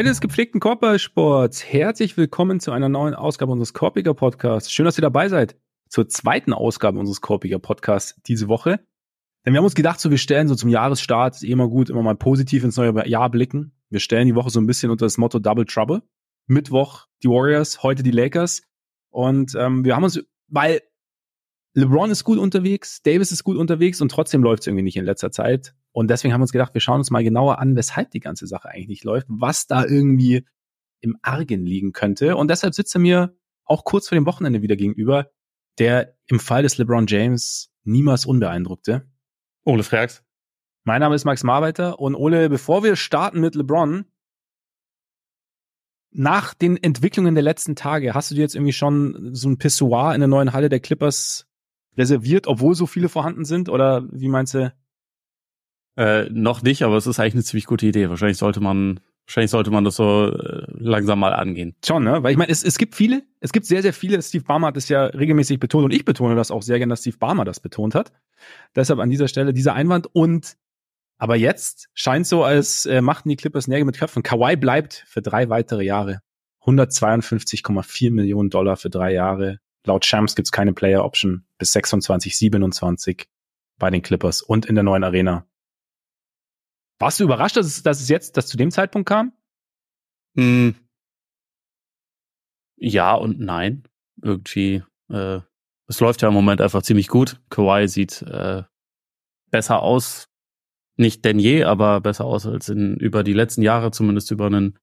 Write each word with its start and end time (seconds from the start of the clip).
Freunde 0.00 0.12
des 0.12 0.22
gepflegten 0.22 0.60
Korbballsports, 0.60 1.62
herzlich 1.62 2.16
willkommen 2.16 2.58
zu 2.58 2.72
einer 2.72 2.88
neuen 2.88 3.12
Ausgabe 3.12 3.52
unseres 3.52 3.74
Korpiger 3.74 4.14
Podcasts. 4.14 4.72
Schön, 4.72 4.86
dass 4.86 4.96
ihr 4.96 5.02
dabei 5.02 5.28
seid 5.28 5.56
zur 5.90 6.08
zweiten 6.08 6.54
Ausgabe 6.54 6.98
unseres 6.98 7.20
Korpiger 7.20 7.58
Podcasts 7.58 8.18
diese 8.22 8.48
Woche. 8.48 8.80
Denn 9.44 9.52
wir 9.52 9.58
haben 9.58 9.66
uns 9.66 9.74
gedacht, 9.74 10.00
so 10.00 10.10
wir 10.10 10.16
stellen 10.16 10.48
so 10.48 10.54
zum 10.54 10.70
Jahresstart, 10.70 11.34
ist 11.34 11.44
eh 11.44 11.50
immer 11.50 11.68
gut, 11.68 11.90
immer 11.90 12.02
mal 12.02 12.16
positiv 12.16 12.64
ins 12.64 12.78
neue 12.78 13.06
Jahr 13.10 13.28
blicken. 13.28 13.74
Wir 13.90 14.00
stellen 14.00 14.26
die 14.26 14.34
Woche 14.34 14.48
so 14.48 14.58
ein 14.58 14.66
bisschen 14.66 14.90
unter 14.90 15.04
das 15.04 15.18
Motto 15.18 15.38
Double 15.38 15.66
Trouble. 15.66 16.00
Mittwoch 16.46 17.06
die 17.22 17.28
Warriors, 17.28 17.82
heute 17.82 18.02
die 18.02 18.10
Lakers. 18.10 18.62
Und 19.10 19.54
ähm, 19.54 19.84
wir 19.84 19.96
haben 19.96 20.04
uns, 20.04 20.18
weil 20.48 20.80
LeBron 21.74 22.10
ist 22.10 22.24
gut 22.24 22.38
unterwegs, 22.38 23.02
Davis 23.02 23.32
ist 23.32 23.44
gut 23.44 23.58
unterwegs 23.58 24.00
und 24.00 24.10
trotzdem 24.10 24.42
läuft 24.42 24.62
es 24.62 24.66
irgendwie 24.66 24.84
nicht 24.84 24.96
in 24.96 25.04
letzter 25.04 25.30
Zeit. 25.30 25.74
Und 25.92 26.08
deswegen 26.08 26.32
haben 26.32 26.40
wir 26.40 26.44
uns 26.44 26.52
gedacht, 26.52 26.74
wir 26.74 26.80
schauen 26.80 26.98
uns 26.98 27.10
mal 27.10 27.24
genauer 27.24 27.58
an, 27.58 27.76
weshalb 27.76 28.10
die 28.10 28.20
ganze 28.20 28.46
Sache 28.46 28.68
eigentlich 28.68 28.88
nicht 28.88 29.04
läuft, 29.04 29.26
was 29.28 29.66
da 29.66 29.84
irgendwie 29.84 30.46
im 31.00 31.16
Argen 31.22 31.64
liegen 31.64 31.92
könnte. 31.92 32.36
Und 32.36 32.48
deshalb 32.48 32.74
sitzt 32.74 32.94
er 32.94 33.00
mir 33.00 33.36
auch 33.64 33.84
kurz 33.84 34.08
vor 34.08 34.16
dem 34.16 34.26
Wochenende 34.26 34.62
wieder 34.62 34.76
gegenüber, 34.76 35.30
der 35.78 36.16
im 36.26 36.40
Fall 36.40 36.62
des 36.62 36.78
LeBron 36.78 37.06
James 37.06 37.72
niemals 37.84 38.26
unbeeindruckte. 38.26 39.08
Ole 39.64 39.82
Frags. 39.82 40.22
Mein 40.84 41.00
Name 41.00 41.14
ist 41.14 41.24
Max 41.24 41.42
Marbeiter 41.42 41.98
und 41.98 42.14
Ole, 42.14 42.48
bevor 42.48 42.82
wir 42.82 42.96
starten 42.96 43.40
mit 43.40 43.54
LeBron, 43.54 44.04
nach 46.12 46.54
den 46.54 46.76
Entwicklungen 46.76 47.34
der 47.34 47.44
letzten 47.44 47.76
Tage, 47.76 48.14
hast 48.14 48.30
du 48.30 48.34
dir 48.34 48.40
jetzt 48.40 48.54
irgendwie 48.54 48.72
schon 48.72 49.34
so 49.34 49.48
ein 49.48 49.58
Pissoir 49.58 50.14
in 50.14 50.20
der 50.20 50.28
neuen 50.28 50.52
Halle 50.52 50.68
der 50.68 50.80
Clippers 50.80 51.46
reserviert, 51.96 52.46
obwohl 52.46 52.74
so 52.74 52.86
viele 52.86 53.08
vorhanden 53.08 53.44
sind? 53.44 53.68
Oder 53.68 54.08
wie 54.10 54.28
meinst 54.28 54.54
du? 54.54 54.72
Äh, 56.00 56.30
noch 56.30 56.62
nicht, 56.62 56.82
aber 56.82 56.96
es 56.96 57.06
ist 57.06 57.20
eigentlich 57.20 57.34
eine 57.34 57.44
ziemlich 57.44 57.66
gute 57.66 57.84
Idee. 57.84 58.08
Wahrscheinlich 58.08 58.38
sollte 58.38 58.60
man, 58.60 59.00
wahrscheinlich 59.26 59.50
sollte 59.50 59.70
man 59.70 59.84
das 59.84 59.96
so 59.96 60.32
äh, 60.32 60.64
langsam 60.70 61.20
mal 61.20 61.34
angehen. 61.34 61.76
Schon, 61.84 62.04
ne? 62.04 62.22
Weil 62.22 62.32
ich 62.32 62.38
meine, 62.38 62.50
es, 62.50 62.64
es 62.64 62.78
gibt 62.78 62.94
viele, 62.94 63.22
es 63.40 63.52
gibt 63.52 63.66
sehr, 63.66 63.82
sehr 63.82 63.92
viele. 63.92 64.22
Steve 64.22 64.42
Barmer 64.42 64.68
hat 64.68 64.78
es 64.78 64.88
ja 64.88 65.04
regelmäßig 65.04 65.60
betont 65.60 65.84
und 65.84 65.92
ich 65.92 66.06
betone 66.06 66.36
das 66.36 66.50
auch 66.50 66.62
sehr 66.62 66.78
gern, 66.78 66.88
dass 66.88 67.00
Steve 67.00 67.18
Barmer 67.18 67.44
das 67.44 67.60
betont 67.60 67.94
hat. 67.94 68.12
Deshalb 68.74 68.98
an 68.98 69.10
dieser 69.10 69.28
Stelle 69.28 69.52
dieser 69.52 69.74
Einwand 69.74 70.06
und 70.10 70.56
aber 71.18 71.36
jetzt 71.36 71.90
scheint 71.92 72.26
so, 72.26 72.44
als 72.44 72.86
äh, 72.86 73.02
machten 73.02 73.28
die 73.28 73.36
Clippers 73.36 73.68
Nägel 73.68 73.84
mit 73.84 73.98
Köpfen. 73.98 74.22
Kawhi 74.22 74.56
bleibt 74.56 75.04
für 75.06 75.20
drei 75.20 75.50
weitere 75.50 75.84
Jahre. 75.84 76.20
152,4 76.64 78.10
Millionen 78.10 78.48
Dollar 78.48 78.78
für 78.78 78.88
drei 78.88 79.12
Jahre. 79.12 79.58
Laut 79.84 80.06
Shams 80.06 80.34
gibt's 80.34 80.50
keine 80.50 80.72
Player 80.72 81.04
Option 81.04 81.44
bis 81.58 81.72
26, 81.72 82.38
27 82.38 83.28
bei 83.78 83.90
den 83.90 84.00
Clippers 84.00 84.40
und 84.40 84.64
in 84.64 84.76
der 84.76 84.84
neuen 84.84 85.04
Arena. 85.04 85.44
Warst 87.00 87.18
du 87.18 87.24
überrascht, 87.24 87.56
dass 87.56 87.66
es, 87.66 87.82
dass 87.82 88.00
es 88.00 88.08
jetzt, 88.10 88.36
dass 88.36 88.46
zu 88.46 88.58
dem 88.58 88.70
Zeitpunkt 88.70 89.08
kam? 89.08 89.32
Hm. 90.36 90.74
Ja 92.76 93.14
und 93.14 93.40
nein. 93.40 93.84
Irgendwie, 94.22 94.82
äh, 95.08 95.40
es 95.86 95.98
läuft 96.00 96.20
ja 96.20 96.28
im 96.28 96.34
Moment 96.34 96.60
einfach 96.60 96.82
ziemlich 96.82 97.08
gut. 97.08 97.40
Kawhi 97.48 97.88
sieht 97.88 98.20
äh, 98.22 98.64
besser 99.50 99.82
aus, 99.82 100.28
nicht 100.96 101.24
denn 101.24 101.38
je, 101.38 101.64
aber 101.64 102.02
besser 102.02 102.26
aus 102.26 102.46
als 102.46 102.68
in 102.68 102.96
über 102.96 103.24
die 103.24 103.32
letzten 103.32 103.62
Jahre, 103.62 103.90
zumindest 103.90 104.30
über 104.30 104.46
einen 104.46 104.78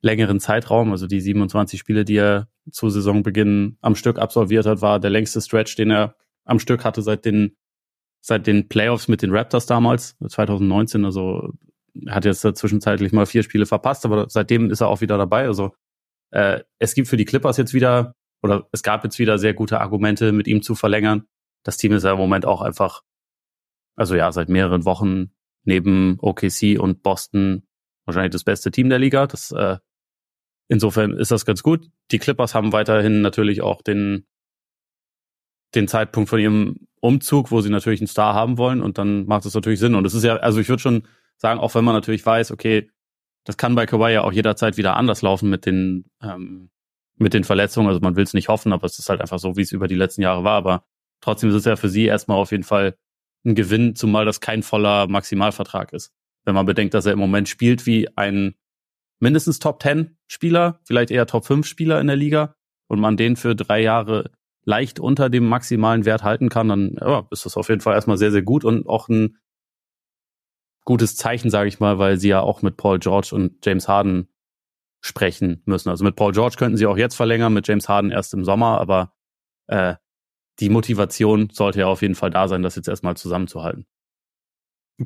längeren 0.00 0.38
Zeitraum. 0.38 0.92
Also 0.92 1.08
die 1.08 1.20
27 1.20 1.80
Spiele, 1.80 2.04
die 2.04 2.16
er 2.16 2.48
zu 2.70 2.88
Saisonbeginn 2.88 3.78
am 3.80 3.96
Stück 3.96 4.20
absolviert 4.20 4.64
hat, 4.64 4.80
war 4.80 5.00
der 5.00 5.10
längste 5.10 5.40
Stretch, 5.40 5.74
den 5.74 5.90
er 5.90 6.14
am 6.44 6.60
Stück 6.60 6.84
hatte 6.84 7.02
seit 7.02 7.24
den 7.24 7.56
seit 8.20 8.46
den 8.46 8.68
Playoffs 8.68 9.08
mit 9.08 9.22
den 9.22 9.34
Raptors 9.34 9.66
damals, 9.66 10.16
2019. 10.26 11.04
Also 11.04 11.52
hat 12.08 12.24
jetzt 12.24 12.40
zwischenzeitlich 12.40 13.12
mal 13.12 13.26
vier 13.26 13.42
Spiele 13.42 13.66
verpasst, 13.66 14.04
aber 14.04 14.28
seitdem 14.28 14.70
ist 14.70 14.80
er 14.80 14.88
auch 14.88 15.00
wieder 15.00 15.18
dabei. 15.18 15.46
Also 15.46 15.74
äh, 16.30 16.60
es 16.78 16.94
gibt 16.94 17.08
für 17.08 17.16
die 17.16 17.24
Clippers 17.24 17.56
jetzt 17.56 17.74
wieder, 17.74 18.14
oder 18.42 18.68
es 18.72 18.82
gab 18.82 19.04
jetzt 19.04 19.18
wieder 19.18 19.38
sehr 19.38 19.54
gute 19.54 19.80
Argumente, 19.80 20.32
mit 20.32 20.46
ihm 20.46 20.62
zu 20.62 20.74
verlängern. 20.74 21.24
Das 21.64 21.76
Team 21.76 21.92
ist 21.92 22.04
ja 22.04 22.12
im 22.12 22.18
Moment 22.18 22.46
auch 22.46 22.62
einfach, 22.62 23.02
also 23.96 24.14
ja, 24.14 24.30
seit 24.30 24.48
mehreren 24.48 24.84
Wochen 24.84 25.32
neben 25.64 26.18
OKC 26.20 26.78
und 26.78 27.02
Boston 27.02 27.64
wahrscheinlich 28.06 28.32
das 28.32 28.44
beste 28.44 28.70
Team 28.70 28.88
der 28.88 28.98
Liga. 28.98 29.26
Das 29.26 29.50
äh, 29.52 29.78
insofern 30.68 31.12
ist 31.12 31.30
das 31.30 31.44
ganz 31.44 31.62
gut. 31.62 31.90
Die 32.10 32.18
Clippers 32.18 32.54
haben 32.54 32.72
weiterhin 32.72 33.20
natürlich 33.20 33.60
auch 33.60 33.82
den 33.82 34.26
den 35.74 35.88
Zeitpunkt 35.88 36.30
von 36.30 36.38
ihrem 36.38 36.88
Umzug, 37.00 37.50
wo 37.50 37.60
sie 37.60 37.70
natürlich 37.70 38.00
einen 38.00 38.08
Star 38.08 38.34
haben 38.34 38.58
wollen 38.58 38.82
und 38.82 38.98
dann 38.98 39.26
macht 39.26 39.44
es 39.46 39.54
natürlich 39.54 39.78
Sinn. 39.78 39.94
Und 39.94 40.04
es 40.04 40.14
ist 40.14 40.24
ja, 40.24 40.36
also 40.36 40.60
ich 40.60 40.68
würde 40.68 40.82
schon 40.82 41.02
sagen, 41.36 41.60
auch 41.60 41.74
wenn 41.74 41.84
man 41.84 41.94
natürlich 41.94 42.24
weiß, 42.24 42.50
okay, 42.50 42.90
das 43.44 43.56
kann 43.56 43.74
bei 43.74 43.86
Kawhi 43.86 44.12
ja 44.12 44.22
auch 44.22 44.32
jederzeit 44.32 44.76
wieder 44.76 44.96
anders 44.96 45.22
laufen 45.22 45.48
mit 45.48 45.64
den, 45.64 46.10
ähm, 46.22 46.70
mit 47.16 47.34
den 47.34 47.44
Verletzungen. 47.44 47.88
Also 47.88 48.00
man 48.00 48.16
will 48.16 48.24
es 48.24 48.34
nicht 48.34 48.48
hoffen, 48.48 48.72
aber 48.72 48.84
es 48.84 48.98
ist 48.98 49.08
halt 49.08 49.20
einfach 49.20 49.38
so, 49.38 49.56
wie 49.56 49.62
es 49.62 49.72
über 49.72 49.88
die 49.88 49.94
letzten 49.94 50.22
Jahre 50.22 50.44
war. 50.44 50.56
Aber 50.56 50.84
trotzdem 51.20 51.50
ist 51.50 51.56
es 51.56 51.64
ja 51.64 51.76
für 51.76 51.88
sie 51.88 52.04
erstmal 52.04 52.38
auf 52.38 52.50
jeden 52.50 52.64
Fall 52.64 52.96
ein 53.46 53.54
Gewinn, 53.54 53.94
zumal 53.94 54.24
das 54.24 54.40
kein 54.40 54.62
voller 54.62 55.06
Maximalvertrag 55.06 55.92
ist. 55.92 56.12
Wenn 56.44 56.54
man 56.54 56.66
bedenkt, 56.66 56.94
dass 56.94 57.06
er 57.06 57.12
im 57.12 57.18
Moment 57.18 57.48
spielt 57.48 57.86
wie 57.86 58.08
ein 58.16 58.54
mindestens 59.20 59.58
Top 59.58 59.82
10 59.82 60.16
Spieler, 60.26 60.80
vielleicht 60.84 61.10
eher 61.10 61.26
Top 61.26 61.46
5 61.46 61.66
Spieler 61.66 62.00
in 62.00 62.06
der 62.06 62.16
Liga 62.16 62.54
und 62.88 63.00
man 63.00 63.16
den 63.16 63.36
für 63.36 63.54
drei 63.54 63.80
Jahre 63.80 64.30
leicht 64.68 65.00
unter 65.00 65.30
dem 65.30 65.48
maximalen 65.48 66.04
Wert 66.04 66.22
halten 66.24 66.50
kann, 66.50 66.68
dann 66.68 66.96
ja, 67.00 67.26
ist 67.30 67.46
das 67.46 67.56
auf 67.56 67.70
jeden 67.70 67.80
Fall 67.80 67.94
erstmal 67.94 68.18
sehr, 68.18 68.30
sehr 68.30 68.42
gut 68.42 68.66
und 68.66 68.86
auch 68.86 69.08
ein 69.08 69.38
gutes 70.84 71.16
Zeichen, 71.16 71.48
sage 71.48 71.68
ich 71.68 71.80
mal, 71.80 71.98
weil 71.98 72.18
sie 72.18 72.28
ja 72.28 72.40
auch 72.42 72.60
mit 72.60 72.76
Paul 72.76 72.98
George 72.98 73.30
und 73.32 73.64
James 73.64 73.88
Harden 73.88 74.28
sprechen 75.00 75.62
müssen. 75.64 75.88
Also 75.88 76.04
mit 76.04 76.16
Paul 76.16 76.32
George 76.32 76.56
könnten 76.58 76.76
sie 76.76 76.86
auch 76.86 76.98
jetzt 76.98 77.14
verlängern, 77.14 77.54
mit 77.54 77.66
James 77.66 77.88
Harden 77.88 78.10
erst 78.10 78.34
im 78.34 78.44
Sommer, 78.44 78.78
aber 78.78 79.14
äh, 79.68 79.94
die 80.60 80.68
Motivation 80.68 81.48
sollte 81.50 81.80
ja 81.80 81.86
auf 81.86 82.02
jeden 82.02 82.14
Fall 82.14 82.30
da 82.30 82.46
sein, 82.46 82.62
das 82.62 82.76
jetzt 82.76 82.88
erstmal 82.88 83.16
zusammenzuhalten. 83.16 83.86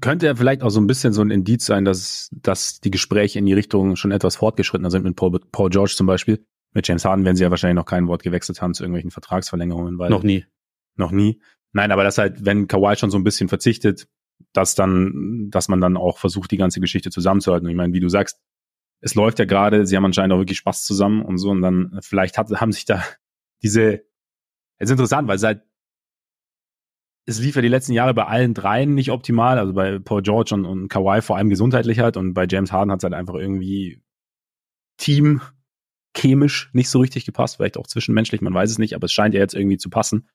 Könnte 0.00 0.26
ja 0.26 0.34
vielleicht 0.34 0.62
auch 0.62 0.70
so 0.70 0.80
ein 0.80 0.88
bisschen 0.88 1.12
so 1.12 1.22
ein 1.22 1.30
Indiz 1.30 1.66
sein, 1.66 1.84
dass, 1.84 2.30
dass 2.32 2.80
die 2.80 2.90
Gespräche 2.90 3.38
in 3.38 3.46
die 3.46 3.52
Richtung 3.52 3.94
schon 3.94 4.10
etwas 4.10 4.34
fortgeschrittener 4.36 4.90
sind 4.90 5.04
mit 5.04 5.14
Paul, 5.14 5.38
Paul 5.52 5.70
George 5.70 5.94
zum 5.94 6.08
Beispiel. 6.08 6.44
Mit 6.72 6.88
James 6.88 7.04
Harden 7.04 7.24
werden 7.24 7.36
sie 7.36 7.42
ja 7.42 7.50
wahrscheinlich 7.50 7.76
noch 7.76 7.86
kein 7.86 8.08
Wort 8.08 8.22
gewechselt 8.22 8.62
haben 8.62 8.74
zu 8.74 8.82
irgendwelchen 8.82 9.10
Vertragsverlängerungen, 9.10 9.98
weil. 9.98 10.10
Noch 10.10 10.22
nie. 10.22 10.46
Noch 10.96 11.10
nie. 11.10 11.40
Nein, 11.72 11.90
aber 11.90 12.04
das 12.04 12.18
halt, 12.18 12.44
wenn 12.44 12.66
Kawhi 12.66 12.96
schon 12.96 13.10
so 13.10 13.18
ein 13.18 13.24
bisschen 13.24 13.48
verzichtet, 13.48 14.08
dass 14.52 14.74
dann, 14.74 15.48
dass 15.50 15.68
man 15.68 15.80
dann 15.80 15.96
auch 15.96 16.18
versucht, 16.18 16.50
die 16.50 16.56
ganze 16.56 16.80
Geschichte 16.80 17.10
zusammenzuhalten. 17.10 17.66
Und 17.66 17.70
ich 17.70 17.76
meine, 17.76 17.92
wie 17.92 18.00
du 18.00 18.08
sagst, 18.08 18.40
es 19.00 19.14
läuft 19.14 19.38
ja 19.38 19.44
gerade, 19.44 19.86
sie 19.86 19.96
haben 19.96 20.04
anscheinend 20.04 20.32
auch 20.32 20.38
wirklich 20.38 20.58
Spaß 20.58 20.84
zusammen 20.84 21.22
und 21.22 21.38
so, 21.38 21.50
und 21.50 21.62
dann 21.62 21.98
vielleicht 22.02 22.38
hat, 22.38 22.50
haben 22.52 22.72
sich 22.72 22.84
da 22.84 23.02
diese, 23.62 24.04
es 24.78 24.88
ist 24.88 24.90
interessant, 24.90 25.28
weil 25.28 25.38
seit, 25.38 25.62
es 27.26 27.40
lief 27.40 27.56
ja 27.56 27.62
die 27.62 27.68
letzten 27.68 27.92
Jahre 27.92 28.14
bei 28.14 28.26
allen 28.26 28.54
dreien 28.54 28.94
nicht 28.94 29.10
optimal, 29.10 29.58
also 29.58 29.72
bei 29.72 29.98
Paul 29.98 30.22
George 30.22 30.54
und, 30.54 30.64
und 30.64 30.88
Kawhi 30.88 31.20
vor 31.22 31.36
allem 31.36 31.50
gesundheitlich 31.50 32.00
halt 32.00 32.16
und 32.16 32.34
bei 32.34 32.46
James 32.48 32.72
Harden 32.72 32.90
hat 32.90 32.98
es 32.98 33.04
halt 33.04 33.14
einfach 33.14 33.34
irgendwie 33.34 34.02
Team 34.96 35.40
chemisch 36.14 36.70
nicht 36.72 36.90
so 36.90 37.00
richtig 37.00 37.24
gepasst, 37.24 37.56
vielleicht 37.56 37.78
auch 37.78 37.86
zwischenmenschlich, 37.86 38.40
man 38.40 38.54
weiß 38.54 38.70
es 38.70 38.78
nicht, 38.78 38.94
aber 38.94 39.06
es 39.06 39.12
scheint 39.12 39.34
ja 39.34 39.40
jetzt 39.40 39.54
irgendwie 39.54 39.78
zu 39.78 39.90
passen. 39.90 40.28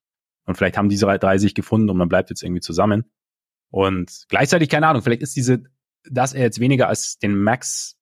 Und 0.45 0.55
vielleicht 0.55 0.77
haben 0.77 0.89
diese 0.89 1.05
drei 1.05 1.37
sich 1.37 1.55
gefunden 1.55 1.89
und 1.89 1.97
man 1.97 2.09
bleibt 2.09 2.29
jetzt 2.29 2.41
irgendwie 2.41 2.61
zusammen. 2.61 3.05
Und 3.69 4.25
gleichzeitig, 4.29 4.69
keine 4.69 4.87
Ahnung, 4.87 5.01
vielleicht 5.01 5.21
ist 5.21 5.35
diese, 5.35 5.63
dass 6.09 6.33
er 6.33 6.43
jetzt 6.43 6.59
weniger 6.59 6.87
als 6.87 7.19
den 7.19 7.37
Max 7.37 7.97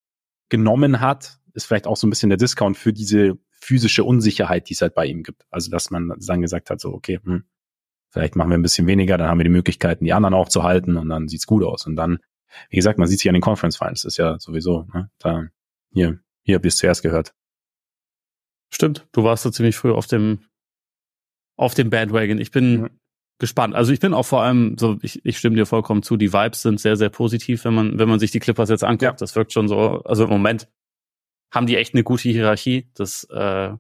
genommen 0.50 1.00
hat, 1.02 1.40
ist 1.54 1.66
vielleicht 1.66 1.88
auch 1.88 1.98
so 1.98 2.06
ein 2.06 2.12
bisschen 2.12 2.30
der 2.30 2.38
Discount 2.38 2.78
für 2.78 2.94
diese 2.94 3.38
physische 3.50 4.04
Unsicherheit, 4.04 4.70
die 4.70 4.74
es 4.74 4.82
halt 4.82 4.94
bei 4.94 5.06
ihm 5.08 5.24
gibt. 5.24 5.44
Also, 5.50 5.72
dass 5.72 5.90
man 5.90 6.14
dann 6.20 6.42
gesagt 6.42 6.70
hat, 6.70 6.80
so, 6.80 6.94
okay, 6.94 7.20
hm, 7.24 7.46
vielleicht 8.10 8.36
machen 8.36 8.52
wir 8.52 8.58
ein 8.58 8.62
bisschen 8.62 8.86
weniger, 8.86 9.18
dann 9.18 9.28
haben 9.28 9.40
wir 9.40 9.44
die 9.44 9.50
Möglichkeiten, 9.50 10.06
die 10.06 10.14
anderen 10.14 10.36
auch 10.36 10.50
zu 10.50 10.64
halten 10.64 10.98
und 10.98 11.10
dann 11.10 11.28
sieht's 11.28 11.48
gut 11.48 11.64
aus. 11.64 11.88
Und 11.88 11.96
dann, 11.96 12.20
wie 12.70 12.76
gesagt, 12.76 13.00
man 13.00 13.08
sieht 13.08 13.20
sich 13.20 13.30
an 13.30 13.34
den 13.34 13.42
Conference 13.42 13.78
Finals, 13.78 14.06
ist 14.06 14.18
ja 14.18 14.38
sowieso, 14.40 14.86
ne, 14.94 15.10
da, 15.18 15.46
hier, 15.92 16.20
hier 16.44 16.56
habt 16.56 16.66
ihr 16.66 16.70
es 16.70 16.78
zuerst 16.78 17.02
gehört. 17.02 17.34
Stimmt, 18.76 19.08
du 19.14 19.24
warst 19.24 19.44
so 19.44 19.52
ziemlich 19.52 19.78
früh 19.78 19.94
auf 19.94 20.06
dem 20.06 20.40
auf 21.58 21.76
dem 21.76 21.90
Bandwagon. 21.90 22.40
Ich 22.40 22.52
bin 22.52 22.82
mhm. 22.82 22.90
gespannt. 23.40 23.74
Also 23.74 23.94
ich 23.94 24.02
bin 24.02 24.14
auch 24.14 24.26
vor 24.26 24.42
allem 24.44 24.78
so, 24.78 24.98
ich, 25.02 25.24
ich 25.24 25.38
stimme 25.38 25.56
dir 25.56 25.66
vollkommen 25.66 26.04
zu, 26.04 26.18
die 26.18 26.34
Vibes 26.34 26.62
sind 26.62 26.82
sehr, 26.82 26.98
sehr 26.98 27.10
positiv, 27.10 27.64
wenn 27.64 27.74
man, 27.74 27.98
wenn 27.98 28.10
man 28.10 28.20
sich 28.20 28.32
die 28.32 28.42
Clippers 28.42 28.68
jetzt 28.68 28.84
anguckt. 28.84 29.02
Ja. 29.02 29.12
Das 29.14 29.34
wirkt 29.38 29.54
schon 29.54 29.70
so, 29.70 30.04
also 30.04 30.26
im 30.26 30.30
Moment 30.30 30.68
haben 31.54 31.68
die 31.68 31.78
echt 31.78 31.94
eine 31.94 32.04
gute 32.04 32.28
Hierarchie. 32.28 32.90
Das, 32.96 33.24
äh, 33.30 33.74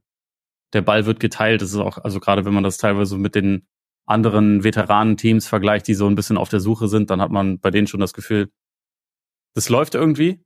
der 0.71 0.81
Ball 0.81 1.05
wird 1.05 1.19
geteilt. 1.19 1.61
Das 1.61 1.71
ist 1.71 1.75
auch, 1.75 1.97
also 1.97 2.21
gerade 2.21 2.45
wenn 2.45 2.53
man 2.53 2.63
das 2.63 2.77
teilweise 2.77 3.17
mit 3.17 3.35
den 3.35 3.67
anderen 4.05 4.63
Veteranenteams 4.63 5.45
vergleicht, 5.45 5.89
die 5.89 5.93
so 5.93 6.07
ein 6.07 6.15
bisschen 6.15 6.37
auf 6.37 6.47
der 6.47 6.61
Suche 6.61 6.87
sind, 6.87 7.09
dann 7.09 7.19
hat 7.19 7.31
man 7.31 7.59
bei 7.59 7.69
denen 7.69 7.87
schon 7.87 7.99
das 7.99 8.13
Gefühl, 8.13 8.49
das 9.55 9.67
läuft 9.67 9.93
irgendwie. 9.93 10.41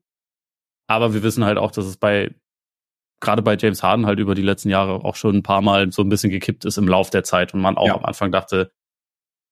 Aber 0.88 1.14
wir 1.14 1.22
wissen 1.22 1.46
halt 1.46 1.60
auch, 1.60 1.70
dass 1.70 1.86
es 1.86 1.98
bei 1.98 2.34
gerade 3.20 3.42
bei 3.42 3.58
James 3.58 3.84
Harden 3.84 4.06
halt 4.06 4.20
über 4.20 4.36
die 4.36 4.42
letzten 4.42 4.70
Jahre 4.70 5.04
auch 5.04 5.16
schon 5.16 5.38
ein 5.38 5.44
paar 5.44 5.62
Mal 5.62 5.92
so 5.92 6.02
ein 6.02 6.10
bisschen 6.10 6.30
gekippt 6.30 6.66
ist 6.66 6.78
im 6.78 6.88
Lauf 6.88 7.10
der 7.10 7.24
Zeit 7.24 7.54
und 7.54 7.62
man 7.62 7.78
auch 7.78 7.88
ja. 7.88 7.96
am 7.96 8.06
Anfang 8.06 8.32
dachte, 8.32 8.72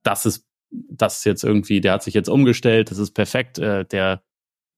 das 0.03 0.25
ist 0.25 0.45
das 0.69 1.19
ist 1.19 1.25
jetzt 1.25 1.43
irgendwie, 1.43 1.79
der 1.79 1.93
hat 1.93 2.03
sich 2.03 2.13
jetzt 2.13 2.27
umgestellt, 2.27 2.91
das 2.91 2.97
ist 2.97 3.11
perfekt, 3.11 3.57
äh, 3.57 3.85
der 3.85 4.21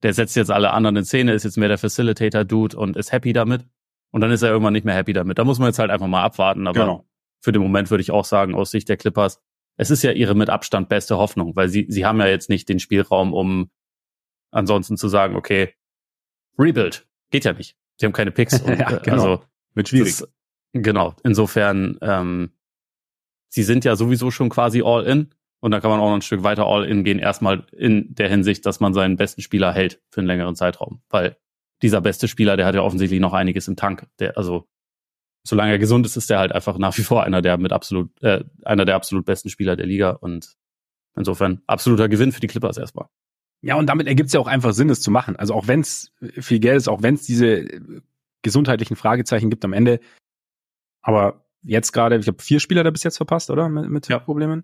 der 0.04 0.14
setzt 0.14 0.36
jetzt 0.36 0.52
alle 0.52 0.72
anderen 0.72 0.96
in 0.98 1.06
Szene, 1.06 1.34
ist 1.34 1.44
jetzt 1.44 1.58
mehr 1.58 1.68
der 1.68 1.78
Facilitator-Dude 1.78 2.78
und 2.78 2.96
ist 2.96 3.12
happy 3.12 3.34
damit. 3.34 3.66
Und 4.12 4.22
dann 4.22 4.32
ist 4.32 4.42
er 4.42 4.50
irgendwann 4.50 4.74
nicht 4.74 4.86
mehr 4.86 4.96
happy 4.96 5.14
damit. 5.14 5.38
Da 5.38 5.44
muss 5.44 5.60
man 5.60 5.68
jetzt 5.68 5.80
halt 5.80 5.92
einfach 5.92 6.08
mal 6.08 6.24
abwarten. 6.24 6.68
Aber 6.68 6.80
genau. 6.80 7.06
für 7.42 7.52
den 7.52 7.62
Moment 7.62 7.92
würde 7.92 8.02
ich 8.02 8.12
auch 8.12 8.26
sagen, 8.26 8.56
aus 8.56 8.72
Sicht 8.72 8.90
der 8.90 8.98
Clippers, 8.98 9.42
es 9.78 9.92
ist 9.92 10.02
ja 10.04 10.12
ihre 10.12 10.36
mit 10.36 10.50
Abstand 10.50 10.90
beste 10.90 11.18
Hoffnung, 11.18 11.56
weil 11.56 11.70
sie, 11.70 11.86
sie 11.90 12.06
haben 12.06 12.20
ja 12.20 12.28
jetzt 12.28 12.50
nicht 12.50 12.70
den 12.70 12.80
Spielraum, 12.80 13.34
um 13.34 13.70
ansonsten 14.52 14.98
zu 14.98 15.08
sagen, 15.10 15.36
okay, 15.36 15.74
Rebuild. 16.58 17.08
Geht 17.30 17.46
ja 17.46 17.54
nicht. 17.54 17.78
Sie 18.00 18.06
haben 18.06 18.14
keine 18.14 18.32
Picks. 18.32 18.62
Und, 18.62 18.80
ja, 18.80 18.98
genau. 18.98 19.14
Also, 19.14 19.44
Wird 19.74 19.90
schwierig. 19.90 20.18
Das, 20.18 20.30
genau. 20.74 21.16
Insofern, 21.24 21.98
ähm, 22.02 22.52
sie 23.50 23.64
sind 23.64 23.86
ja 23.86 23.96
sowieso 23.96 24.32
schon 24.32 24.50
quasi 24.50 24.82
all 24.84 25.06
in. 25.06 25.30
Und 25.62 25.72
dann 25.72 25.82
kann 25.82 25.92
man 25.92 26.00
auch 26.00 26.08
noch 26.08 26.16
ein 26.16 26.22
Stück 26.22 26.44
weiter 26.44 26.66
all 26.66 26.86
in 26.86 27.04
gehen. 27.04 27.20
Erstmal 27.20 27.66
in 27.74 28.16
der 28.16 28.30
Hinsicht, 28.30 28.66
dass 28.66 28.80
man 28.80 28.94
seinen 28.94 29.18
besten 29.18 29.42
Spieler 29.42 29.74
hält 29.74 30.02
für 30.10 30.22
einen 30.22 30.28
längeren 30.28 30.56
Zeitraum. 30.56 31.02
Weil 31.10 31.36
dieser 31.82 32.00
beste 32.00 32.30
Spieler, 32.30 32.56
der 32.56 32.66
hat 32.66 32.76
ja 32.76 32.82
offensichtlich 32.82 33.20
noch 33.20 33.34
einiges 33.34 33.68
im 33.68 33.76
Tank. 33.76 34.08
Der, 34.20 34.38
also, 34.38 34.70
solange 35.44 35.72
er 35.72 35.80
gesund 35.80 36.06
ist, 36.06 36.16
ist 36.16 36.32
er 36.32 36.40
halt 36.40 36.54
einfach 36.54 36.78
nach 36.78 36.98
wie 36.98 37.04
vor 37.04 37.24
einer 37.24 37.42
der 37.42 37.58
mit 37.58 37.74
absolut, 37.74 38.10
äh, 38.22 38.44
einer 38.64 38.86
der 38.86 38.96
absolut 38.96 39.26
besten 39.26 39.50
Spieler 39.50 39.76
der 39.76 39.86
Liga. 39.86 40.12
Und 40.12 40.56
insofern 41.18 41.62
absoluter 41.68 42.08
Gewinn 42.08 42.32
für 42.32 42.40
die 42.40 42.48
Clippers 42.48 42.78
erstmal. 42.78 43.08
Ja, 43.62 43.76
und 43.76 43.88
damit 43.88 44.08
ergibt 44.08 44.28
es 44.28 44.34
ja 44.34 44.40
auch 44.40 44.48
einfach 44.48 44.74
Sinn, 44.74 44.90
es 44.90 45.02
zu 45.02 45.12
machen. 45.12 45.36
Also 45.36 45.54
auch 45.54 45.68
wenn 45.68 45.82
es 45.82 46.14
viel 46.40 46.60
Geld 46.60 46.78
ist, 46.78 46.88
auch 46.88 47.02
wenn 47.02 47.16
es 47.16 47.24
diese 47.24 47.66
gesundheitlichen 48.42 48.96
Fragezeichen 48.96 49.50
gibt 49.50 49.66
am 49.66 49.74
Ende. 49.74 50.00
Aber 51.02 51.46
jetzt 51.64 51.92
gerade, 51.92 52.18
ich 52.18 52.28
habe 52.28 52.42
vier 52.42 52.60
Spieler 52.60 52.84
da 52.84 52.92
bis 52.92 53.04
jetzt 53.04 53.18
verpasst, 53.18 53.50
oder? 53.50 53.68
Mit, 53.68 53.90
mit 53.90 54.08
ja. 54.08 54.20
Problemen. 54.20 54.64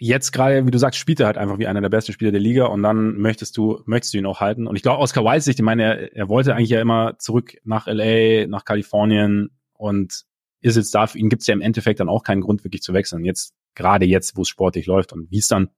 Jetzt 0.00 0.32
gerade, 0.32 0.64
wie 0.64 0.70
du 0.70 0.78
sagst, 0.78 0.98
spielt 0.98 1.20
er 1.20 1.26
halt 1.26 1.38
einfach 1.38 1.58
wie 1.58 1.66
einer 1.66 1.80
der 1.80 1.88
besten 1.88 2.12
Spieler 2.12 2.30
der 2.30 2.40
Liga 2.40 2.66
und 2.66 2.82
dann 2.82 3.18
möchtest 3.18 3.56
du, 3.56 3.82
möchtest 3.84 4.14
du 4.14 4.18
ihn 4.18 4.26
auch 4.26 4.40
halten. 4.40 4.66
Und 4.66 4.76
ich 4.76 4.82
glaube, 4.82 5.02
Oscar 5.02 5.24
Wilde, 5.24 5.50
ich 5.50 5.60
meine, 5.60 5.82
er, 5.82 6.16
er 6.16 6.28
wollte 6.28 6.54
eigentlich 6.54 6.70
ja 6.70 6.80
immer 6.80 7.18
zurück 7.18 7.56
nach 7.64 7.86
LA, 7.86 8.46
nach 8.46 8.64
Kalifornien 8.64 9.50
und 9.72 10.24
ist 10.60 10.76
jetzt 10.76 10.94
da, 10.94 11.06
für 11.06 11.18
ihn 11.18 11.28
gibt 11.28 11.42
es 11.42 11.48
ja 11.48 11.54
im 11.54 11.60
Endeffekt 11.60 12.00
dann 12.00 12.08
auch 12.08 12.22
keinen 12.22 12.40
Grund, 12.40 12.64
wirklich 12.64 12.82
zu 12.82 12.94
wechseln. 12.94 13.24
Jetzt, 13.24 13.54
gerade 13.74 14.06
jetzt, 14.06 14.36
wo 14.36 14.42
es 14.42 14.48
sportlich 14.48 14.86
läuft 14.86 15.12
und 15.12 15.30
wie 15.30 15.38
es 15.38 15.48
dann 15.48 15.70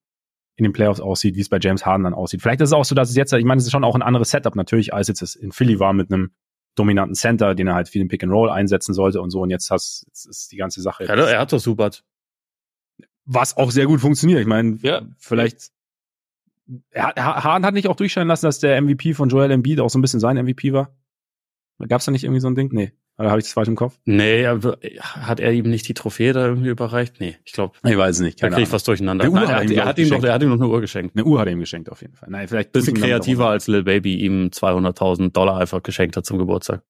in 0.61 0.65
den 0.65 0.73
Playoffs 0.73 1.01
aussieht, 1.01 1.35
wie 1.37 1.41
es 1.41 1.49
bei 1.49 1.59
James 1.61 1.85
Harden 1.85 2.05
dann 2.05 2.15
aussieht. 2.15 2.43
Vielleicht 2.43 2.61
ist 2.61 2.69
es 2.69 2.73
auch 2.73 2.85
so, 2.85 2.95
dass 2.95 3.11
es 3.11 3.17
jetzt, 3.17 3.33
ich 3.33 3.45
meine, 3.45 3.59
es 3.59 3.65
ist 3.65 3.73
schon 3.73 3.85
auch 3.85 3.95
ein 3.95 4.03
anderes 4.03 4.31
Setup 4.31 4.55
natürlich, 4.55 4.95
als 4.95 5.09
jetzt 5.09 5.23
es 5.23 5.35
in 5.35 5.53
Philly 5.53 5.81
war 5.81 5.93
mit 5.93 6.13
einem 6.13 6.31
dominanten 6.75 7.15
Center, 7.15 7.55
den 7.55 7.67
er 7.67 7.75
halt 7.75 7.89
viel 7.89 8.03
im 8.03 8.09
Pick 8.09 8.23
and 8.23 8.33
Roll 8.33 8.51
einsetzen 8.51 8.95
sollte 8.95 9.21
und 9.21 9.31
so. 9.31 9.41
Und 9.41 9.51
jetzt, 9.51 9.71
hast, 9.71 10.05
jetzt 10.07 10.27
ist 10.27 10.53
die 10.53 10.57
ganze 10.57 10.81
Sache. 10.83 11.05
Ja, 11.05 11.15
er 11.15 11.41
hat 11.41 11.53
doch 11.53 11.59
super. 11.59 11.91
Was 13.25 13.57
auch 13.57 13.71
sehr 13.71 13.87
gut 13.87 14.01
funktioniert. 14.01 14.41
Ich 14.41 14.47
meine, 14.47 14.79
ja. 14.83 15.03
vielleicht. 15.19 15.71
Harden 16.95 17.67
hat 17.67 17.75
nicht 17.75 17.89
auch 17.89 17.97
durchscheinen 17.97 18.29
lassen, 18.29 18.47
dass 18.47 18.61
der 18.61 18.81
MVP 18.81 19.15
von 19.15 19.29
Joel 19.29 19.51
Embiid 19.51 19.81
auch 19.81 19.91
so 19.91 19.99
ein 19.99 20.03
bisschen 20.03 20.21
sein 20.21 20.37
MVP 20.37 20.73
war. 20.73 20.95
Gab 21.89 22.01
es 22.01 22.05
da 22.05 22.13
nicht 22.13 22.25
irgendwie 22.25 22.41
so 22.41 22.49
ein 22.49 22.55
Ding? 22.55 22.71
Nee. 22.73 22.93
Oder 23.21 23.29
habe 23.29 23.39
ich 23.39 23.45
das 23.45 23.53
falsch 23.53 23.69
im 23.69 23.77
Kopf? 23.77 23.99
Nee, 24.07 24.47
aber 24.47 24.79
hat 24.99 25.41
er 25.41 25.53
ihm 25.53 25.69
nicht 25.69 25.87
die 25.87 25.93
Trophäe 25.93 26.33
da 26.33 26.47
irgendwie 26.47 26.71
überreicht? 26.71 27.21
Nee, 27.21 27.37
ich 27.45 27.53
glaube. 27.53 27.77
Ich 27.85 27.97
weiß 27.97 28.17
es 28.17 28.23
nicht. 28.23 28.43
Da 28.43 28.49
kriege 28.49 28.63
ich 28.63 28.73
was 28.73 28.83
durcheinander. 28.83 29.29
Nein, 29.29 29.47
er, 29.47 29.57
hat, 29.57 29.71
er, 29.71 29.85
hat 29.85 29.99
ihm 29.99 30.09
doch, 30.09 30.25
er 30.25 30.33
hat 30.33 30.43
ihm 30.43 30.49
noch 30.49 30.57
eine 30.57 30.69
Uhr 30.69 30.81
geschenkt. 30.81 31.15
Eine 31.15 31.27
Uhr 31.27 31.39
hat 31.39 31.47
er 31.47 31.53
ihm 31.53 31.61
geschenkt, 31.61 31.91
auf 31.91 32.01
jeden 32.01 32.15
Fall. 32.15 32.31
Nein, 32.31 32.49
vielleicht 32.49 32.73
bisschen 32.73 32.97
kreativer 32.97 33.51
als 33.51 33.67
Lil 33.67 33.83
Baby 33.83 34.17
ihm 34.21 34.47
200.000 34.47 35.33
Dollar 35.33 35.59
einfach 35.59 35.83
geschenkt 35.83 36.17
hat 36.17 36.25
zum 36.25 36.39
Geburtstag. 36.39 36.83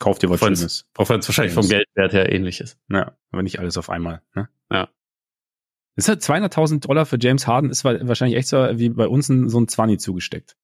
Kauft 0.00 0.22
dir 0.24 0.30
was 0.30 0.40
Schönes. 0.40 0.84
Auch 0.96 1.08
wenn 1.08 1.20
es 1.20 1.28
wahrscheinlich 1.28 1.54
vom 1.54 1.68
Geldwert 1.68 2.12
her 2.12 2.32
ähnlich 2.32 2.60
ist. 2.60 2.76
Ja, 2.90 3.16
aber 3.30 3.44
nicht 3.44 3.60
alles 3.60 3.78
auf 3.78 3.88
einmal. 3.88 4.20
Ne? 4.34 4.48
Ja. 4.72 4.88
Ist 5.94 6.08
halt 6.08 6.22
200.000 6.22 6.80
Dollar 6.80 7.06
für 7.06 7.18
James 7.20 7.46
Harden 7.46 7.70
ist 7.70 7.84
wahrscheinlich 7.84 8.36
echt 8.36 8.48
so 8.48 8.56
wie 8.72 8.88
bei 8.88 9.06
uns 9.06 9.28
ein, 9.28 9.48
so 9.48 9.60
ein 9.60 9.68
20 9.68 10.00
zugesteckt. 10.00 10.56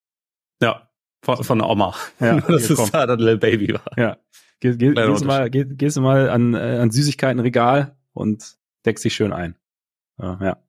Ja, 0.60 0.89
von, 1.22 1.42
von 1.44 1.58
der 1.58 1.68
Oma. 1.68 1.94
Ja, 2.18 2.40
das 2.48 2.70
ist 2.70 2.94
da 2.94 3.06
dann 3.06 3.18
Little 3.18 3.38
Baby 3.38 3.74
war. 3.74 3.98
Ja. 3.98 4.16
Geh, 4.60 4.76
geh, 4.76 4.92
gehst, 4.92 5.22
du 5.22 5.26
mal, 5.26 5.50
geh, 5.50 5.64
gehst 5.64 5.96
du 5.96 6.02
mal 6.02 6.28
an, 6.28 6.54
äh, 6.54 6.78
an 6.80 6.90
Süßigkeitenregal 6.90 7.96
und 8.12 8.56
deckst 8.84 9.04
dich 9.04 9.14
schön 9.14 9.32
ein. 9.32 9.56
Ja, 10.18 10.38
ja. 10.42 10.62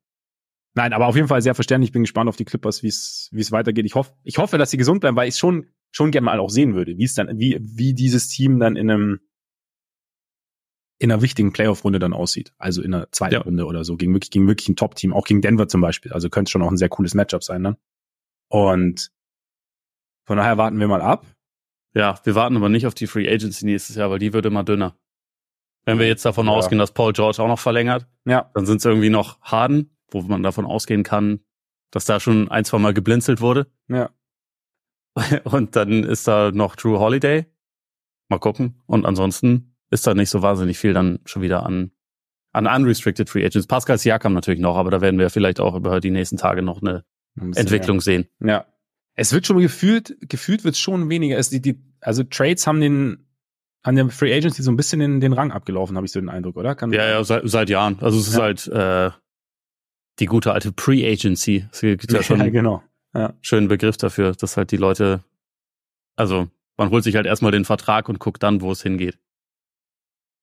Nein, 0.74 0.94
aber 0.94 1.06
auf 1.06 1.16
jeden 1.16 1.28
Fall 1.28 1.42
sehr 1.42 1.54
verständlich. 1.54 1.88
Ich 1.88 1.92
bin 1.92 2.02
gespannt 2.02 2.28
auf 2.28 2.36
die 2.36 2.46
Clippers, 2.46 2.82
wie 2.82 2.88
es 2.88 3.28
wie 3.32 3.42
es 3.42 3.52
weitergeht. 3.52 3.84
Ich 3.84 3.94
hoffe, 3.94 4.14
ich 4.22 4.38
hoffe, 4.38 4.56
dass 4.56 4.70
sie 4.70 4.78
gesund 4.78 5.00
bleiben, 5.00 5.16
weil 5.16 5.28
ich 5.28 5.36
schon 5.36 5.66
schon 5.90 6.10
gerne 6.10 6.24
mal 6.24 6.40
auch 6.40 6.48
sehen 6.48 6.74
würde, 6.74 6.96
wie 6.96 7.04
es 7.04 7.14
dann 7.14 7.38
wie 7.38 7.58
wie 7.60 7.92
dieses 7.92 8.28
Team 8.28 8.58
dann 8.58 8.76
in 8.76 8.90
einem 8.90 9.20
in 10.98 11.10
einer 11.10 11.20
wichtigen 11.20 11.52
Playoff-Runde 11.52 11.98
dann 11.98 12.14
aussieht. 12.14 12.54
Also 12.56 12.80
in 12.80 12.94
einer 12.94 13.10
zweiten 13.12 13.34
ja. 13.34 13.40
Runde 13.40 13.66
oder 13.66 13.84
so 13.84 13.96
gegen 13.96 14.14
wirklich 14.14 14.30
gegen 14.30 14.48
wirklich 14.48 14.68
ein 14.70 14.76
Top-Team, 14.76 15.12
auch 15.12 15.26
gegen 15.26 15.42
Denver 15.42 15.68
zum 15.68 15.82
Beispiel. 15.82 16.12
Also 16.12 16.30
könnte 16.30 16.50
schon 16.50 16.62
auch 16.62 16.70
ein 16.70 16.78
sehr 16.78 16.88
cooles 16.88 17.12
Matchup 17.12 17.44
sein 17.44 17.62
dann. 17.62 17.76
Und 18.48 19.10
von 20.24 20.36
daher 20.36 20.58
warten 20.58 20.78
wir 20.78 20.88
mal 20.88 21.02
ab. 21.02 21.26
Ja, 21.94 22.18
wir 22.24 22.34
warten 22.34 22.56
aber 22.56 22.68
nicht 22.68 22.86
auf 22.86 22.94
die 22.94 23.06
Free 23.06 23.28
Agency 23.28 23.66
nächstes 23.66 23.96
Jahr, 23.96 24.10
weil 24.10 24.18
die 24.18 24.32
wird 24.32 24.46
immer 24.46 24.64
dünner. 24.64 24.96
Wenn 25.84 25.98
wir 25.98 26.06
jetzt 26.06 26.24
davon 26.24 26.46
ja. 26.46 26.52
ausgehen, 26.52 26.78
dass 26.78 26.92
Paul 26.92 27.12
George 27.12 27.42
auch 27.42 27.48
noch 27.48 27.58
verlängert, 27.58 28.06
ja. 28.24 28.50
dann 28.54 28.66
sind 28.66 28.78
es 28.78 28.84
irgendwie 28.84 29.10
noch 29.10 29.40
Harden, 29.40 29.90
wo 30.10 30.22
man 30.22 30.42
davon 30.42 30.64
ausgehen 30.64 31.02
kann, 31.02 31.40
dass 31.90 32.04
da 32.04 32.20
schon 32.20 32.50
ein, 32.50 32.64
zwei 32.64 32.78
Mal 32.78 32.94
geblinzelt 32.94 33.40
wurde. 33.40 33.66
Ja. 33.88 34.10
Und 35.44 35.76
dann 35.76 36.04
ist 36.04 36.26
da 36.28 36.52
noch 36.52 36.76
Drew 36.76 36.98
Holiday. 36.98 37.46
Mal 38.28 38.38
gucken. 38.38 38.80
Und 38.86 39.04
ansonsten 39.04 39.76
ist 39.90 40.06
da 40.06 40.14
nicht 40.14 40.30
so 40.30 40.40
wahnsinnig 40.40 40.78
viel 40.78 40.94
dann 40.94 41.18
schon 41.26 41.42
wieder 41.42 41.66
an, 41.66 41.90
an 42.52 42.66
unrestricted 42.66 43.28
Free 43.28 43.44
Agents. 43.44 43.66
Pascal 43.66 43.98
Siakam 43.98 44.32
natürlich 44.32 44.60
noch, 44.60 44.76
aber 44.76 44.90
da 44.90 45.00
werden 45.00 45.18
wir 45.18 45.28
vielleicht 45.28 45.60
auch 45.60 45.74
über 45.74 46.00
die 46.00 46.10
nächsten 46.10 46.38
Tage 46.38 46.62
noch 46.62 46.80
eine 46.80 47.04
ein 47.38 47.52
Entwicklung 47.54 47.96
mehr. 47.96 48.02
sehen. 48.02 48.28
Ja, 48.40 48.66
es 49.14 49.32
wird 49.32 49.46
schon 49.46 49.58
gefühlt, 49.58 50.16
gefühlt 50.28 50.64
wird 50.64 50.74
es 50.74 50.80
schon 50.80 51.08
weniger. 51.08 51.38
Es, 51.38 51.50
die, 51.50 51.60
die, 51.60 51.80
also 52.00 52.22
Trades 52.24 52.66
haben 52.66 52.80
den 52.80 53.26
an 53.82 53.96
der 53.96 54.08
Free 54.10 54.32
Agency 54.32 54.62
so 54.62 54.70
ein 54.70 54.76
bisschen 54.76 55.00
den, 55.00 55.20
den 55.20 55.32
Rang 55.32 55.50
abgelaufen, 55.50 55.96
habe 55.96 56.06
ich 56.06 56.12
so 56.12 56.20
den 56.20 56.28
Eindruck, 56.28 56.56
oder? 56.56 56.74
Kann 56.74 56.92
ja, 56.92 57.08
ja, 57.08 57.24
seit, 57.24 57.42
seit 57.48 57.68
Jahren. 57.68 57.98
Also 58.00 58.18
es 58.18 58.28
ist 58.28 58.36
ja. 58.36 58.42
halt 58.42 58.68
äh, 58.68 59.10
die 60.20 60.26
gute 60.26 60.52
alte 60.52 60.72
Pre-Agency. 60.72 61.66
Es 61.72 61.80
gibt 61.80 62.12
ja 62.12 62.22
schon 62.22 62.38
ja, 62.38 62.50
genau. 62.50 62.82
ja. 63.14 63.34
schönen 63.40 63.68
Begriff 63.68 63.96
dafür, 63.96 64.32
dass 64.32 64.56
halt 64.56 64.70
die 64.70 64.76
Leute, 64.76 65.24
also 66.16 66.48
man 66.76 66.90
holt 66.90 67.04
sich 67.04 67.16
halt 67.16 67.26
erstmal 67.26 67.52
den 67.52 67.64
Vertrag 67.64 68.08
und 68.08 68.18
guckt 68.18 68.42
dann, 68.42 68.60
wo 68.60 68.70
es 68.70 68.82
hingeht. 68.82 69.18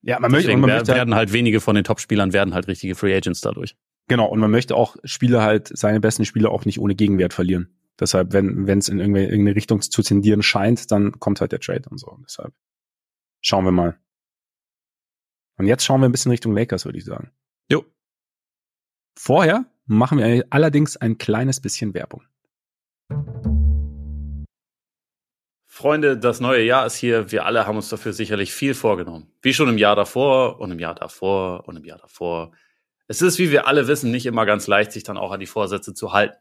Ja, 0.02 0.20
man 0.20 0.32
möchte, 0.32 0.56
man 0.56 0.70
möchte 0.70 0.94
werden 0.94 1.16
halt 1.16 1.34
wenige 1.34 1.60
von 1.60 1.76
den 1.76 1.84
Top-Spielern 1.84 2.34
werden 2.34 2.54
halt 2.54 2.68
richtige 2.68 2.96
Free 2.96 3.16
Agents 3.16 3.42
dadurch. 3.42 3.76
Genau, 4.08 4.28
und 4.28 4.40
man 4.40 4.50
möchte 4.50 4.76
auch 4.76 4.96
Spieler 5.04 5.44
halt, 5.44 5.70
seine 5.78 6.00
besten 6.00 6.26
Spieler 6.26 6.52
auch 6.52 6.66
nicht 6.66 6.80
ohne 6.80 6.96
Gegenwert 6.96 7.34
verlieren. 7.34 7.70
Deshalb, 8.00 8.32
wenn 8.34 8.68
wenn 8.68 8.80
es 8.80 8.90
in 8.90 9.00
irgendeine 9.00 9.56
Richtung 9.56 9.82
zu 9.82 10.02
tendieren 10.02 10.42
scheint, 10.42 10.92
dann 10.92 11.20
kommt 11.20 11.42
halt 11.42 11.52
der 11.52 11.60
Trade 11.60 11.90
und 11.90 11.98
so. 11.98 12.18
Deshalb 12.24 12.54
schauen 13.42 13.66
wir 13.66 13.72
mal. 13.72 14.00
Und 15.58 15.68
jetzt 15.68 15.84
schauen 15.84 16.00
wir 16.02 16.08
ein 16.08 16.12
bisschen 16.12 16.32
Richtung 16.32 16.54
Lakers, 16.54 16.86
würde 16.86 16.98
ich 16.98 17.06
sagen. 17.06 17.32
Jo. 17.70 17.86
Vorher 19.18 19.66
machen 19.86 20.18
wir 20.18 20.46
allerdings 20.50 20.96
ein 20.96 21.18
kleines 21.18 21.60
bisschen 21.60 21.94
Werbung. 21.94 22.24
Freunde, 25.66 26.18
das 26.18 26.40
neue 26.40 26.64
Jahr 26.64 26.86
ist 26.86 26.96
hier. 26.96 27.32
Wir 27.32 27.46
alle 27.46 27.66
haben 27.68 27.78
uns 27.78 27.90
dafür 27.90 28.14
sicherlich 28.14 28.54
viel 28.54 28.74
vorgenommen. 28.74 29.32
Wie 29.42 29.54
schon 29.54 29.70
im 29.70 29.78
Jahr 29.78 29.96
davor 29.96 30.60
und 30.60 30.72
im 30.72 30.80
Jahr 30.80 30.96
davor 30.96 31.68
und 31.68 31.76
im 31.78 31.86
Jahr 31.86 31.98
davor. 32.00 32.52
Es 33.08 33.22
ist, 33.22 33.40
wie 33.40 33.52
wir 33.52 33.68
alle 33.68 33.88
wissen, 33.88 34.12
nicht 34.12 34.26
immer 34.26 34.46
ganz 34.46 34.68
leicht, 34.68 34.92
sich 34.92 35.04
dann 35.04 35.18
auch 35.18 35.32
an 35.32 35.40
die 35.40 35.46
Vorsätze 35.46 35.94
zu 35.94 36.14
halten. 36.14 36.38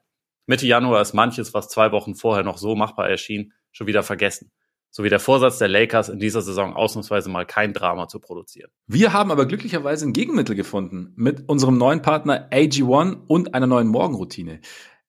Mitte 0.48 0.66
Januar 0.66 1.02
ist 1.02 1.12
manches, 1.12 1.52
was 1.52 1.68
zwei 1.68 1.92
Wochen 1.92 2.14
vorher 2.14 2.42
noch 2.42 2.56
so 2.56 2.74
machbar 2.74 3.06
erschien, 3.10 3.52
schon 3.70 3.86
wieder 3.86 4.02
vergessen. 4.02 4.50
So 4.88 5.04
wie 5.04 5.10
der 5.10 5.20
Vorsatz 5.20 5.58
der 5.58 5.68
Lakers 5.68 6.08
in 6.08 6.18
dieser 6.18 6.40
Saison 6.40 6.74
ausnahmsweise 6.74 7.28
mal 7.28 7.44
kein 7.44 7.74
Drama 7.74 8.08
zu 8.08 8.18
produzieren. 8.18 8.70
Wir 8.86 9.12
haben 9.12 9.30
aber 9.30 9.44
glücklicherweise 9.44 10.06
ein 10.06 10.14
Gegenmittel 10.14 10.56
gefunden 10.56 11.12
mit 11.16 11.46
unserem 11.50 11.76
neuen 11.76 12.00
Partner 12.00 12.48
AG1 12.50 13.26
und 13.26 13.52
einer 13.52 13.66
neuen 13.66 13.88
Morgenroutine. 13.88 14.62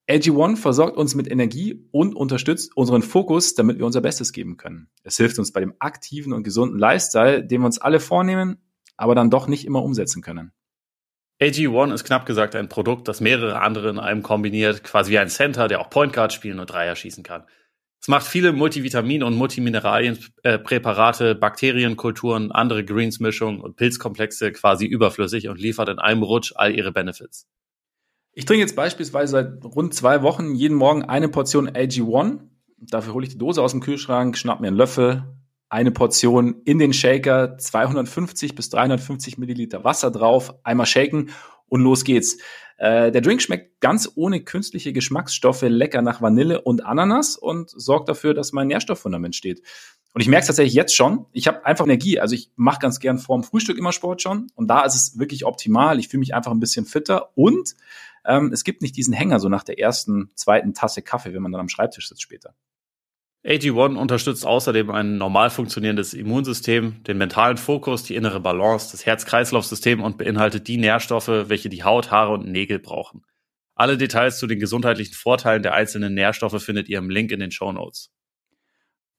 AG1 0.10 0.58
versorgt 0.58 0.98
uns 0.98 1.16
mit 1.16 1.32
Energie 1.32 1.88
und 1.92 2.18
unterstützt 2.18 2.76
unseren 2.76 3.02
Fokus, 3.02 3.56
damit 3.56 3.80
wir 3.80 3.86
unser 3.86 4.02
Bestes 4.02 4.34
geben 4.34 4.58
können. 4.58 4.90
Es 5.04 5.16
hilft 5.16 5.40
uns 5.40 5.54
bei 5.54 5.62
dem 5.62 5.74
aktiven 5.80 6.34
und 6.34 6.44
gesunden 6.44 6.78
Lifestyle, 6.78 7.46
den 7.46 7.62
wir 7.62 7.66
uns 7.66 7.80
alle 7.80 8.02
vornehmen, 8.02 8.58
aber 8.98 9.16
dann 9.16 9.30
doch 9.30 9.48
nicht 9.48 9.66
immer 9.66 9.84
umsetzen 9.84 10.22
können. 10.22 10.52
AG1 11.40 11.94
ist 11.94 12.04
knapp 12.04 12.26
gesagt 12.26 12.56
ein 12.56 12.68
Produkt, 12.68 13.08
das 13.08 13.22
mehrere 13.22 13.62
andere 13.62 13.90
in 13.90 14.00
einem 14.00 14.24
kombiniert, 14.24 14.84
quasi 14.84 15.12
wie 15.12 15.20
ein 15.20 15.30
Center, 15.30 15.70
der 15.70 15.80
auch 15.80 15.90
Point 15.90 16.12
Guard 16.12 16.34
spielen 16.34 16.60
und 16.60 16.70
Dreier 16.70 16.96
schießen 16.96 17.24
kann. 17.24 17.46
Es 18.02 18.08
macht 18.08 18.26
viele 18.26 18.52
Multivitamin- 18.52 19.24
und 19.24 19.36
Multimineralien-Präparate, 19.36 21.36
Bakterienkulturen, 21.36 22.52
andere 22.52 22.86
Greens-Mischungen 22.86 23.62
und 23.62 23.76
Pilzkomplexe 23.76 24.52
quasi 24.52 24.86
überflüssig 24.86 25.50
und 25.50 25.60
liefert 25.60 25.90
in 25.90 26.00
einem 26.00 26.24
Rutsch 26.24 26.54
all 26.56 26.76
ihre 26.76 26.92
Benefits. 26.92 27.48
Ich 28.34 28.46
trinke 28.46 28.62
jetzt 28.62 28.76
beispielsweise 28.76 29.32
seit 29.32 29.66
rund 29.66 29.94
zwei 29.94 30.22
Wochen 30.22 30.56
jeden 30.56 30.78
Morgen 30.78 31.04
eine 31.04 31.30
Portion 31.30 31.70
AG1. 31.70 32.40
Dafür 32.78 33.14
hole 33.14 33.26
ich 33.26 33.34
die 33.34 33.38
Dose 33.38 33.62
aus 33.62 33.72
dem 33.72 33.82
Kühlschrank, 33.82 34.38
schnapp 34.38 34.62
mir 34.62 34.68
einen 34.68 34.78
Löffel, 34.78 35.24
eine 35.70 35.92
Portion 35.92 36.62
in 36.66 36.80
den 36.80 36.94
Shaker, 36.94 37.58
250 37.58 38.56
bis 38.56 38.70
350 38.70 39.38
Milliliter 39.38 39.84
Wasser 39.84 40.12
drauf, 40.12 40.54
einmal 40.64 40.88
shaken 40.88 41.30
und 41.68 41.82
los 41.82 42.04
geht's. 42.04 42.38
Äh, 42.78 43.12
der 43.12 43.22
Drink 43.22 43.42
schmeckt 43.42 43.80
ganz 43.82 44.12
ohne 44.16 44.42
künstliche 44.42 44.94
Geschmacksstoffe, 44.94 45.62
lecker 45.64 46.02
nach 46.02 46.22
Vanille 46.22 46.62
und 46.62 46.86
Ananas 46.86 47.36
und 47.36 47.70
sorgt 47.70 48.10
dafür, 48.10 48.34
dass 48.34 48.54
mein 48.54 48.68
Nährstofffundament 48.68 49.36
steht. 49.36 49.62
Und 50.14 50.22
ich 50.22 50.28
merke 50.28 50.42
es 50.42 50.48
tatsächlich 50.48 50.74
jetzt 50.74 50.96
schon. 50.96 51.28
Ich 51.34 51.48
habe 51.48 51.66
einfach 51.66 51.86
Energie. 51.86 52.20
Also 52.20 52.34
ich 52.34 52.52
mache 52.56 52.80
ganz 52.80 53.00
gern 53.00 53.20
vorm 53.20 53.44
Frühstück 53.44 53.78
immer 53.78 53.92
Sport 53.92 54.22
schon. 54.22 54.48
Und 54.56 54.68
da 54.68 54.84
ist 54.84 54.96
es 54.96 55.20
wirklich 55.20 55.46
optimal. 55.46 56.00
Ich 56.00 56.08
fühle 56.08 56.20
mich 56.20 56.34
einfach 56.34 56.52
ein 56.52 56.60
bisschen 56.60 56.86
fitter. 56.86 57.38
Und 57.38 57.76
ähm, 58.26 58.52
es 58.52 58.64
gibt 58.64 58.82
nicht 58.82 58.98
diesen 58.98 59.14
Hänger 59.14 59.40
so 59.40 59.50
nach 59.50 59.64
der 59.64 59.78
ersten, 59.78 60.32
zweiten 60.36 60.74
Tasse 60.74 61.04
Kaffee, 61.04 61.34
wenn 61.34 61.44
man 61.44 61.52
dann 61.52 61.62
am 61.62 61.70
Schreibtisch 61.70 62.10
sitzt 62.10 62.24
später. 62.24 62.56
AG1 63.46 63.96
unterstützt 63.96 64.46
außerdem 64.46 64.92
ein 64.92 65.18
normal 65.18 65.50
funktionierendes 65.50 66.14
Immunsystem, 66.14 67.04
den 67.04 67.18
mentalen 67.18 67.58
Fokus, 67.58 68.04
die 68.04 68.16
innere 68.16 68.42
Balance, 68.42 68.92
das 68.92 69.06
Herz-Kreislauf-System 69.06 70.02
und 70.02 70.18
beinhaltet 70.18 70.68
die 70.68 70.78
Nährstoffe, 70.78 71.28
welche 71.28 71.70
die 71.70 71.84
Haut, 71.84 72.12
Haare 72.12 72.34
und 72.34 72.48
Nägel 72.48 72.80
brauchen. 72.80 73.24
Alle 73.76 73.98
Details 73.98 74.40
zu 74.40 74.48
den 74.48 74.60
gesundheitlichen 74.60 75.14
Vorteilen 75.14 75.64
der 75.64 75.74
einzelnen 75.74 76.14
Nährstoffe 76.14 76.62
findet 76.62 76.90
ihr 76.90 76.98
im 76.98 77.10
Link 77.10 77.32
in 77.32 77.40
den 77.40 77.52
Show 77.52 77.72
Notes. 77.72 78.12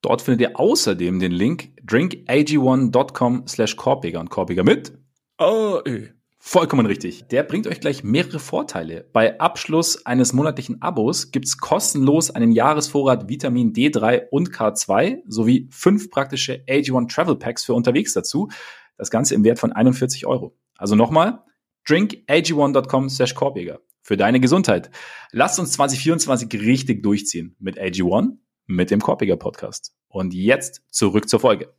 Dort 0.02 0.20
findet 0.20 0.40
ihr 0.42 0.60
außerdem 0.60 1.18
den 1.18 1.32
Link 1.32 1.70
drinkag1.com 1.86 3.46
slash 3.46 3.76
Korpiger 3.76 4.20
und 4.20 4.28
Korpiger 4.28 4.64
mit 4.64 4.92
Oh, 5.38 5.80
äh. 5.86 6.10
Vollkommen 6.42 6.86
richtig. 6.86 7.28
Der 7.28 7.42
bringt 7.42 7.66
euch 7.66 7.80
gleich 7.80 8.02
mehrere 8.02 8.38
Vorteile. 8.38 9.06
Bei 9.12 9.38
Abschluss 9.38 10.06
eines 10.06 10.32
monatlichen 10.32 10.80
Abos 10.80 11.32
gibt's 11.32 11.58
kostenlos 11.58 12.30
einen 12.30 12.52
Jahresvorrat 12.52 13.28
Vitamin 13.28 13.74
D3 13.74 14.28
und 14.30 14.50
K2 14.50 15.18
sowie 15.26 15.68
fünf 15.70 16.10
praktische 16.10 16.64
AG1 16.66 17.12
Travel 17.12 17.36
Packs 17.36 17.64
für 17.64 17.74
unterwegs 17.74 18.14
dazu. 18.14 18.48
Das 18.96 19.10
Ganze 19.10 19.34
im 19.34 19.44
Wert 19.44 19.58
von 19.58 19.72
41 19.72 20.26
Euro. 20.26 20.56
Also 20.78 20.96
nochmal, 20.96 21.44
drinkag1.com 21.86 23.10
slash 23.10 23.34
Korpiger. 23.34 23.80
Für 24.00 24.16
deine 24.16 24.40
Gesundheit. 24.40 24.90
Lasst 25.32 25.60
uns 25.60 25.72
2024 25.72 26.58
richtig 26.62 27.02
durchziehen 27.02 27.54
mit 27.58 27.78
AG1 27.78 28.38
mit 28.66 28.90
dem 28.90 29.00
Korpiger 29.00 29.36
Podcast. 29.36 29.94
Und 30.08 30.32
jetzt 30.32 30.82
zurück 30.88 31.28
zur 31.28 31.38
Folge. 31.38 31.74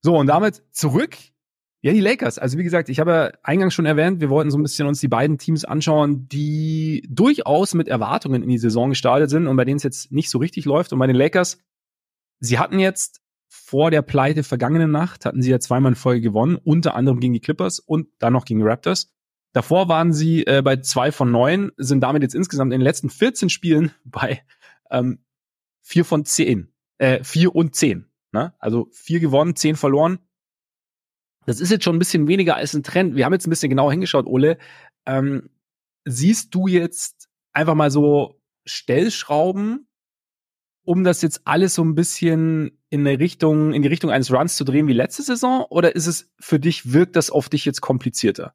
So, 0.00 0.16
und 0.16 0.28
damit 0.28 0.62
zurück. 0.72 1.18
Ja, 1.80 1.92
die 1.92 2.00
Lakers. 2.00 2.38
Also 2.38 2.58
wie 2.58 2.64
gesagt, 2.64 2.88
ich 2.88 2.98
habe 2.98 3.32
eingangs 3.44 3.72
schon 3.72 3.86
erwähnt, 3.86 4.20
wir 4.20 4.30
wollten 4.30 4.50
so 4.50 4.58
ein 4.58 4.62
bisschen 4.62 4.88
uns 4.88 5.00
die 5.00 5.08
beiden 5.08 5.38
Teams 5.38 5.64
anschauen, 5.64 6.28
die 6.28 7.06
durchaus 7.08 7.74
mit 7.74 7.86
Erwartungen 7.86 8.42
in 8.42 8.48
die 8.48 8.58
Saison 8.58 8.90
gestartet 8.90 9.30
sind 9.30 9.46
und 9.46 9.56
bei 9.56 9.64
denen 9.64 9.76
es 9.76 9.84
jetzt 9.84 10.10
nicht 10.10 10.28
so 10.28 10.38
richtig 10.38 10.64
läuft. 10.64 10.92
Und 10.92 10.98
bei 10.98 11.06
den 11.06 11.14
Lakers, 11.14 11.58
sie 12.40 12.58
hatten 12.58 12.80
jetzt 12.80 13.20
vor 13.48 13.90
der 13.90 14.02
Pleite 14.02 14.42
vergangene 14.42 14.88
Nacht, 14.88 15.24
hatten 15.24 15.40
sie 15.40 15.50
ja 15.50 15.60
zweimal 15.60 15.92
in 15.92 15.96
Folge 15.96 16.20
gewonnen, 16.20 16.56
unter 16.56 16.94
anderem 16.96 17.20
gegen 17.20 17.32
die 17.32 17.40
Clippers 17.40 17.78
und 17.78 18.08
dann 18.18 18.32
noch 18.32 18.44
gegen 18.44 18.60
die 18.60 18.66
Raptors. 18.66 19.12
Davor 19.52 19.88
waren 19.88 20.12
sie 20.12 20.46
äh, 20.46 20.62
bei 20.62 20.76
zwei 20.76 21.12
von 21.12 21.30
neun, 21.30 21.72
sind 21.76 22.00
damit 22.00 22.22
jetzt 22.22 22.34
insgesamt 22.34 22.72
in 22.72 22.80
den 22.80 22.84
letzten 22.84 23.08
14 23.08 23.50
Spielen 23.50 23.92
bei 24.04 24.42
ähm, 24.90 25.20
vier 25.80 26.04
von 26.04 26.24
zehn, 26.24 26.72
äh, 26.98 27.22
vier 27.22 27.54
und 27.54 27.74
zehn. 27.74 28.06
Ne? 28.32 28.52
Also 28.58 28.88
vier 28.92 29.20
gewonnen, 29.20 29.56
zehn 29.56 29.76
verloren. 29.76 30.18
Das 31.48 31.60
ist 31.60 31.70
jetzt 31.70 31.82
schon 31.84 31.96
ein 31.96 31.98
bisschen 31.98 32.28
weniger 32.28 32.56
als 32.56 32.74
ein 32.74 32.82
Trend. 32.82 33.16
Wir 33.16 33.24
haben 33.24 33.32
jetzt 33.32 33.46
ein 33.46 33.50
bisschen 33.50 33.70
genauer 33.70 33.90
hingeschaut, 33.90 34.26
Ole. 34.26 34.58
Ähm, 35.06 35.48
siehst 36.04 36.54
du 36.54 36.66
jetzt 36.66 37.30
einfach 37.54 37.74
mal 37.74 37.90
so 37.90 38.38
Stellschrauben, 38.66 39.88
um 40.84 41.04
das 41.04 41.22
jetzt 41.22 41.46
alles 41.46 41.74
so 41.74 41.82
ein 41.82 41.94
bisschen 41.94 42.78
in 42.90 43.06
eine 43.06 43.18
Richtung, 43.18 43.72
in 43.72 43.80
die 43.80 43.88
Richtung 43.88 44.10
eines 44.10 44.30
Runs 44.30 44.56
zu 44.56 44.64
drehen 44.64 44.88
wie 44.88 44.92
letzte 44.92 45.22
Saison? 45.22 45.64
Oder 45.70 45.96
ist 45.96 46.06
es 46.06 46.30
für 46.38 46.60
dich, 46.60 46.92
wirkt 46.92 47.16
das 47.16 47.30
auf 47.30 47.48
dich 47.48 47.64
jetzt 47.64 47.80
komplizierter? 47.80 48.54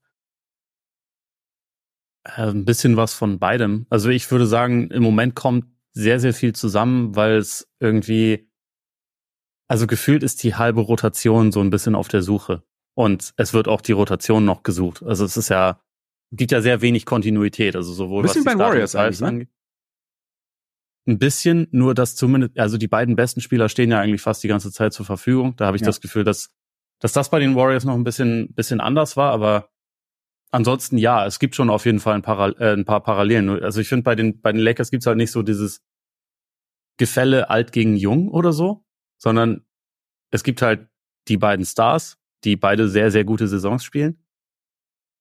Äh, 2.25 2.51
ein 2.51 2.65
bisschen 2.65 2.95
was 2.95 3.15
von 3.15 3.39
beidem. 3.39 3.87
Also 3.89 4.09
ich 4.09 4.29
würde 4.29 4.45
sagen, 4.45 4.91
im 4.91 5.01
Moment 5.01 5.33
kommt 5.33 5.65
sehr, 5.93 6.19
sehr 6.19 6.35
viel 6.35 6.53
zusammen, 6.53 7.15
weil 7.15 7.37
es 7.37 7.67
irgendwie, 7.79 8.47
also 9.67 9.87
gefühlt 9.87 10.21
ist 10.21 10.43
die 10.43 10.53
halbe 10.53 10.81
Rotation 10.81 11.51
so 11.51 11.59
ein 11.59 11.71
bisschen 11.71 11.95
auf 11.95 12.07
der 12.07 12.21
Suche. 12.21 12.61
Und 12.95 13.33
es 13.37 13.53
wird 13.53 13.67
auch 13.67 13.81
die 13.81 13.91
Rotation 13.91 14.45
noch 14.45 14.63
gesucht. 14.63 15.03
Also 15.03 15.25
es 15.25 15.35
ist 15.35 15.49
ja, 15.49 15.81
gibt 16.31 16.51
ja 16.51 16.61
sehr 16.61 16.81
wenig 16.81 17.05
Kontinuität. 17.05 17.75
Also 17.75 17.93
sowohl 17.93 18.23
bisschen 18.23 18.45
was 18.45 18.53
die 18.53 18.57
bei 18.57 18.63
Warriors 18.63 18.95
eigentlich, 18.95 19.21
ne? 19.21 19.27
angeht. 19.27 19.49
Ein 21.05 21.19
bisschen, 21.19 21.67
nur 21.71 21.95
dass 21.95 22.15
zumindest, 22.15 22.57
also 22.57 22.77
die 22.77 22.87
beiden 22.87 23.15
besten 23.15 23.41
Spieler 23.41 23.67
stehen 23.67 23.91
ja 23.91 23.99
eigentlich 23.99 24.21
fast 24.21 24.43
die 24.43 24.47
ganze 24.47 24.71
Zeit 24.71 24.93
zur 24.93 25.05
Verfügung. 25.05 25.55
Da 25.57 25.65
habe 25.65 25.75
ich 25.75 25.81
ja. 25.81 25.87
das 25.87 25.99
Gefühl, 25.99 26.23
dass, 26.23 26.53
dass 26.99 27.11
das 27.11 27.29
bei 27.29 27.39
den 27.39 27.55
Warriors 27.55 27.83
noch 27.83 27.95
ein 27.95 28.03
bisschen, 28.03 28.53
bisschen 28.53 28.79
anders 28.79 29.17
war, 29.17 29.31
aber 29.31 29.69
ansonsten 30.51 30.97
ja, 30.97 31.25
es 31.25 31.39
gibt 31.39 31.55
schon 31.55 31.69
auf 31.69 31.85
jeden 31.85 31.99
Fall 31.99 32.13
ein, 32.13 32.21
Paral 32.21 32.55
äh, 32.59 32.73
ein 32.73 32.85
paar 32.85 33.01
Parallelen. 33.01 33.49
Also 33.63 33.81
ich 33.81 33.89
finde, 33.89 34.03
bei 34.03 34.15
den, 34.15 34.39
bei 34.39 34.51
den 34.51 34.61
Lakers 34.61 34.91
gibt's 34.91 35.07
halt 35.07 35.17
nicht 35.17 35.31
so 35.31 35.41
dieses 35.41 35.81
Gefälle 36.97 37.49
alt 37.49 37.71
gegen 37.71 37.97
jung 37.97 38.29
oder 38.29 38.53
so, 38.53 38.85
sondern 39.17 39.65
es 40.31 40.43
gibt 40.43 40.61
halt 40.61 40.87
die 41.27 41.37
beiden 41.37 41.65
Stars, 41.65 42.17
die 42.43 42.55
beide 42.55 42.89
sehr, 42.89 43.11
sehr 43.11 43.23
gute 43.23 43.47
Saisons 43.47 43.83
spielen. 43.83 44.23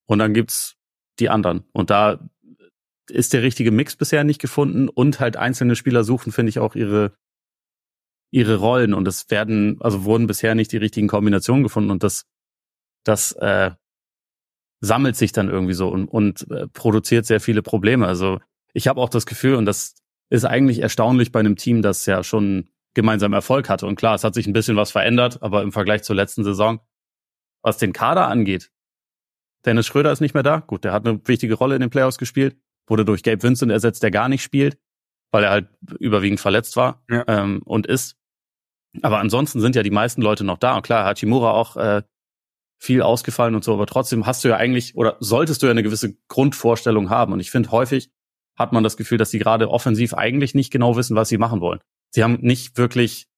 Und 0.06 0.18
dann 0.18 0.34
gibt's 0.34 0.76
die 1.18 1.28
anderen. 1.28 1.64
Und 1.72 1.90
da 1.90 2.28
ist 3.08 3.32
der 3.32 3.42
richtige 3.42 3.70
Mix 3.70 3.96
bisher 3.96 4.24
nicht 4.24 4.40
gefunden 4.40 4.88
und 4.88 5.20
halt 5.20 5.36
einzelne 5.36 5.76
Spieler 5.76 6.04
suchen, 6.04 6.32
finde 6.32 6.50
ich, 6.50 6.58
auch 6.58 6.74
ihre, 6.74 7.12
ihre 8.30 8.56
Rollen 8.56 8.94
und 8.94 9.06
es 9.06 9.30
werden, 9.30 9.80
also 9.80 10.04
wurden 10.04 10.26
bisher 10.26 10.54
nicht 10.54 10.72
die 10.72 10.78
richtigen 10.78 11.08
Kombinationen 11.08 11.62
gefunden 11.62 11.90
und 11.90 12.02
das, 12.02 12.24
das 13.04 13.32
äh, 13.32 13.72
sammelt 14.80 15.16
sich 15.16 15.32
dann 15.32 15.48
irgendwie 15.48 15.74
so 15.74 15.88
und, 15.88 16.08
und 16.08 16.50
äh, 16.50 16.66
produziert 16.68 17.26
sehr 17.26 17.40
viele 17.40 17.62
Probleme. 17.62 18.06
Also 18.06 18.40
ich 18.72 18.88
habe 18.88 19.00
auch 19.00 19.08
das 19.08 19.26
Gefühl, 19.26 19.56
und 19.56 19.66
das 19.66 19.94
ist 20.30 20.44
eigentlich 20.44 20.80
erstaunlich 20.80 21.30
bei 21.30 21.40
einem 21.40 21.56
Team, 21.56 21.82
das 21.82 22.06
ja 22.06 22.24
schon 22.24 22.70
gemeinsam 22.94 23.32
Erfolg 23.32 23.68
hatte. 23.68 23.86
Und 23.86 23.96
klar, 23.96 24.14
es 24.14 24.24
hat 24.24 24.34
sich 24.34 24.46
ein 24.46 24.52
bisschen 24.52 24.76
was 24.76 24.90
verändert, 24.90 25.42
aber 25.42 25.62
im 25.62 25.72
Vergleich 25.72 26.02
zur 26.02 26.16
letzten 26.16 26.44
Saison, 26.44 26.80
was 27.62 27.78
den 27.78 27.92
Kader 27.92 28.28
angeht, 28.28 28.70
Dennis 29.64 29.86
Schröder 29.86 30.12
ist 30.12 30.20
nicht 30.20 30.34
mehr 30.34 30.42
da. 30.42 30.60
Gut, 30.60 30.84
der 30.84 30.92
hat 30.92 31.06
eine 31.06 31.20
wichtige 31.26 31.54
Rolle 31.54 31.76
in 31.76 31.80
den 31.80 31.90
Playoffs 31.90 32.18
gespielt, 32.18 32.56
wurde 32.86 33.04
durch 33.04 33.22
Gabe 33.22 33.42
Vincent 33.42 33.70
ersetzt, 33.70 34.02
der 34.02 34.10
gar 34.10 34.28
nicht 34.28 34.42
spielt, 34.42 34.78
weil 35.30 35.44
er 35.44 35.50
halt 35.50 35.68
überwiegend 35.98 36.40
verletzt 36.40 36.76
war 36.76 37.02
ja. 37.08 37.24
ähm, 37.28 37.62
und 37.64 37.86
ist. 37.86 38.16
Aber 39.00 39.20
ansonsten 39.20 39.60
sind 39.60 39.76
ja 39.76 39.82
die 39.82 39.90
meisten 39.90 40.20
Leute 40.20 40.44
noch 40.44 40.58
da. 40.58 40.76
Und 40.76 40.82
klar, 40.82 41.04
Hachimura 41.04 41.52
auch 41.52 41.76
äh, 41.76 42.02
viel 42.78 43.00
ausgefallen 43.00 43.54
und 43.54 43.62
so, 43.62 43.74
aber 43.74 43.86
trotzdem 43.86 44.26
hast 44.26 44.42
du 44.42 44.48
ja 44.48 44.56
eigentlich 44.56 44.96
oder 44.96 45.16
solltest 45.20 45.62
du 45.62 45.66
ja 45.66 45.70
eine 45.70 45.84
gewisse 45.84 46.16
Grundvorstellung 46.28 47.10
haben. 47.10 47.32
Und 47.32 47.40
ich 47.40 47.50
finde, 47.50 47.70
häufig 47.70 48.10
hat 48.58 48.72
man 48.72 48.82
das 48.82 48.96
Gefühl, 48.96 49.18
dass 49.18 49.30
sie 49.30 49.38
gerade 49.38 49.70
offensiv 49.70 50.14
eigentlich 50.14 50.54
nicht 50.54 50.72
genau 50.72 50.96
wissen, 50.96 51.16
was 51.16 51.28
sie 51.28 51.38
machen 51.38 51.60
wollen. 51.60 51.80
Sie 52.10 52.22
haben 52.22 52.38
nicht 52.40 52.76
wirklich 52.76 53.28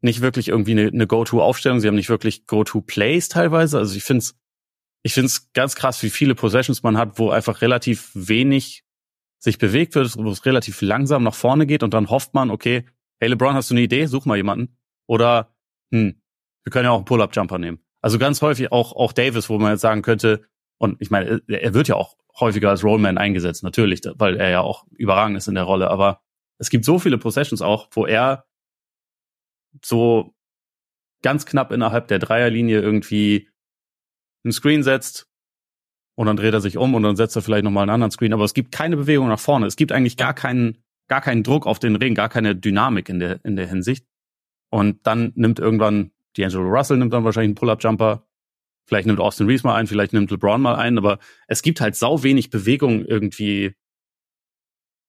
nicht 0.00 0.20
wirklich 0.20 0.48
irgendwie 0.48 0.72
eine, 0.72 0.88
eine 0.88 1.06
Go-To-Aufstellung, 1.06 1.80
sie 1.80 1.88
haben 1.88 1.96
nicht 1.96 2.08
wirklich 2.08 2.46
Go-To-Plays 2.46 3.28
teilweise. 3.28 3.78
Also 3.78 3.96
ich 3.96 4.04
finde 4.04 4.22
es 4.22 4.38
ich 5.02 5.14
find's 5.14 5.52
ganz 5.52 5.74
krass, 5.74 6.02
wie 6.02 6.10
viele 6.10 6.34
Possessions 6.34 6.82
man 6.82 6.96
hat, 6.98 7.18
wo 7.18 7.30
einfach 7.30 7.62
relativ 7.62 8.10
wenig 8.14 8.84
sich 9.38 9.58
bewegt 9.58 9.94
wird, 9.94 10.16
wo 10.16 10.30
es 10.30 10.44
relativ 10.44 10.80
langsam 10.82 11.22
nach 11.22 11.34
vorne 11.34 11.66
geht 11.66 11.82
und 11.82 11.94
dann 11.94 12.10
hofft 12.10 12.34
man, 12.34 12.50
okay, 12.50 12.84
hey 13.20 13.28
LeBron, 13.28 13.54
hast 13.54 13.70
du 13.70 13.74
eine 13.74 13.82
Idee? 13.82 14.06
Such 14.06 14.26
mal 14.26 14.36
jemanden. 14.36 14.76
Oder, 15.06 15.54
hm, 15.92 16.20
wir 16.64 16.70
können 16.70 16.86
ja 16.86 16.90
auch 16.90 16.96
einen 16.96 17.04
Pull-Up-Jumper 17.04 17.58
nehmen. 17.58 17.78
Also 18.00 18.18
ganz 18.18 18.42
häufig 18.42 18.72
auch, 18.72 18.92
auch 18.94 19.12
Davis, 19.12 19.48
wo 19.48 19.58
man 19.58 19.72
jetzt 19.72 19.80
sagen 19.80 20.02
könnte, 20.02 20.44
und 20.78 21.00
ich 21.00 21.10
meine, 21.10 21.42
er 21.48 21.74
wird 21.74 21.88
ja 21.88 21.94
auch 21.96 22.16
häufiger 22.38 22.70
als 22.70 22.84
Rollman 22.84 23.18
eingesetzt, 23.18 23.62
natürlich, 23.62 24.02
weil 24.14 24.36
er 24.36 24.50
ja 24.50 24.60
auch 24.60 24.86
überragend 24.90 25.36
ist 25.36 25.48
in 25.48 25.54
der 25.54 25.64
Rolle, 25.64 25.90
aber 25.90 26.20
es 26.58 26.70
gibt 26.70 26.84
so 26.84 26.98
viele 26.98 27.18
Possessions 27.18 27.62
auch, 27.62 27.88
wo 27.92 28.06
er 28.06 28.44
so 29.84 30.34
ganz 31.22 31.46
knapp 31.46 31.72
innerhalb 31.72 32.08
der 32.08 32.18
Dreierlinie 32.18 32.80
irgendwie 32.80 33.48
einen 34.44 34.52
Screen 34.52 34.82
setzt 34.82 35.28
und 36.14 36.26
dann 36.26 36.36
dreht 36.36 36.54
er 36.54 36.60
sich 36.60 36.76
um 36.76 36.94
und 36.94 37.02
dann 37.02 37.16
setzt 37.16 37.36
er 37.36 37.42
vielleicht 37.42 37.64
nochmal 37.64 37.82
einen 37.82 37.90
anderen 37.90 38.10
Screen, 38.10 38.32
aber 38.32 38.44
es 38.44 38.54
gibt 38.54 38.72
keine 38.72 38.96
Bewegung 38.96 39.28
nach 39.28 39.38
vorne. 39.38 39.66
Es 39.66 39.76
gibt 39.76 39.92
eigentlich 39.92 40.16
gar 40.16 40.34
keinen, 40.34 40.82
gar 41.08 41.20
keinen 41.20 41.42
Druck 41.42 41.66
auf 41.66 41.78
den 41.78 41.96
Ring, 41.96 42.14
gar 42.14 42.28
keine 42.28 42.56
Dynamik 42.56 43.08
in 43.08 43.18
der, 43.18 43.44
in 43.44 43.56
der 43.56 43.68
Hinsicht. 43.68 44.06
Und 44.70 45.06
dann 45.06 45.32
nimmt 45.36 45.58
irgendwann 45.58 46.10
D'Angelo 46.36 46.68
Russell 46.68 46.96
nimmt 46.96 47.12
dann 47.12 47.24
wahrscheinlich 47.24 47.48
einen 47.48 47.54
Pull-Up-Jumper. 47.54 48.26
Vielleicht 48.86 49.06
nimmt 49.06 49.20
Austin 49.20 49.46
Reeves 49.46 49.64
mal 49.64 49.74
ein, 49.74 49.86
vielleicht 49.86 50.12
nimmt 50.12 50.30
LeBron 50.30 50.60
mal 50.60 50.76
ein, 50.76 50.98
aber 50.98 51.18
es 51.46 51.62
gibt 51.62 51.80
halt 51.80 51.94
sau 51.94 52.22
wenig 52.22 52.50
Bewegung 52.50 53.04
irgendwie 53.04 53.74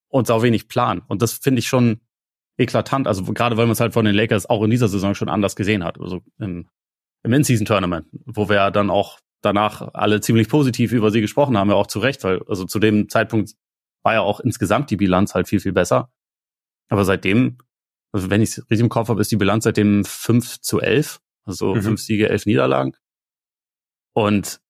und 0.09 0.27
sau 0.27 0.41
wenig 0.41 0.67
Plan. 0.67 1.01
Und 1.07 1.21
das 1.21 1.33
finde 1.33 1.59
ich 1.59 1.67
schon 1.67 2.01
eklatant. 2.59 3.07
Also 3.07 3.23
gerade 3.23 3.57
weil 3.57 3.65
man 3.65 3.73
es 3.73 3.79
halt 3.79 3.93
von 3.93 4.05
den 4.05 4.15
Lakers 4.15 4.49
auch 4.49 4.63
in 4.63 4.69
dieser 4.69 4.87
Saison 4.87 5.15
schon 5.15 5.29
anders 5.29 5.55
gesehen 5.55 5.83
hat. 5.83 5.99
Also 5.99 6.21
im, 6.39 6.69
im 7.23 7.33
In-Season-Tournament, 7.33 8.07
wo 8.25 8.49
wir 8.49 8.55
ja 8.57 8.71
dann 8.71 8.89
auch 8.89 9.19
danach 9.41 9.93
alle 9.93 10.21
ziemlich 10.21 10.49
positiv 10.49 10.91
über 10.91 11.11
sie 11.11 11.21
gesprochen 11.21 11.57
haben, 11.57 11.69
ja 11.69 11.75
auch 11.75 11.87
zu 11.87 11.99
Recht, 11.99 12.23
weil 12.23 12.43
also 12.47 12.65
zu 12.65 12.79
dem 12.79 13.09
Zeitpunkt 13.09 13.53
war 14.03 14.13
ja 14.13 14.21
auch 14.21 14.39
insgesamt 14.39 14.91
die 14.91 14.97
Bilanz 14.97 15.33
halt 15.33 15.47
viel, 15.47 15.59
viel 15.59 15.73
besser. 15.73 16.11
Aber 16.89 17.05
seitdem 17.05 17.57
also 18.11 18.29
wenn 18.29 18.41
ich 18.41 18.49
es 18.49 18.57
richtig 18.57 18.81
im 18.81 18.89
Kopf 18.89 19.09
habe, 19.09 19.21
ist 19.21 19.31
die 19.31 19.37
Bilanz 19.37 19.63
seitdem 19.63 20.03
5 20.03 20.61
zu 20.61 20.79
11. 20.79 21.21
Also 21.45 21.75
mhm. 21.75 21.81
fünf 21.81 22.01
Siege, 22.01 22.29
elf 22.29 22.45
Niederlagen. 22.45 22.95
Und 24.13 24.61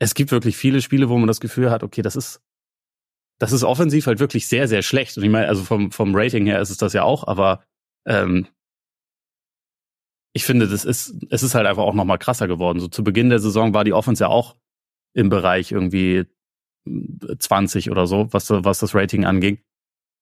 es 0.00 0.14
gibt 0.14 0.32
wirklich 0.32 0.56
viele 0.56 0.82
Spiele, 0.82 1.08
wo 1.08 1.16
man 1.16 1.28
das 1.28 1.40
Gefühl 1.40 1.70
hat, 1.70 1.82
okay, 1.82 2.02
das 2.02 2.16
ist, 2.16 2.40
das 3.38 3.52
ist 3.52 3.64
offensiv 3.64 4.06
halt 4.06 4.20
wirklich 4.20 4.46
sehr, 4.46 4.68
sehr 4.68 4.82
schlecht. 4.82 5.16
Und 5.16 5.24
ich 5.24 5.30
meine, 5.30 5.48
also 5.48 5.62
vom, 5.62 5.90
vom 5.90 6.14
Rating 6.14 6.46
her 6.46 6.60
ist 6.60 6.70
es 6.70 6.76
das 6.76 6.92
ja 6.92 7.02
auch, 7.02 7.26
aber 7.26 7.64
ähm, 8.06 8.46
ich 10.34 10.44
finde, 10.44 10.68
das 10.68 10.84
ist, 10.84 11.14
es 11.30 11.42
ist 11.42 11.54
halt 11.54 11.66
einfach 11.66 11.84
auch 11.84 11.94
nochmal 11.94 12.18
krasser 12.18 12.48
geworden. 12.48 12.80
So 12.80 12.88
zu 12.88 13.04
Beginn 13.04 13.30
der 13.30 13.38
Saison 13.38 13.72
war 13.72 13.84
die 13.84 13.92
Offense 13.92 14.24
ja 14.24 14.28
auch 14.28 14.56
im 15.14 15.28
Bereich 15.28 15.70
irgendwie 15.70 16.24
20 17.38 17.90
oder 17.90 18.06
so, 18.06 18.32
was, 18.32 18.50
was 18.50 18.80
das 18.80 18.94
Rating 18.94 19.24
anging. 19.24 19.58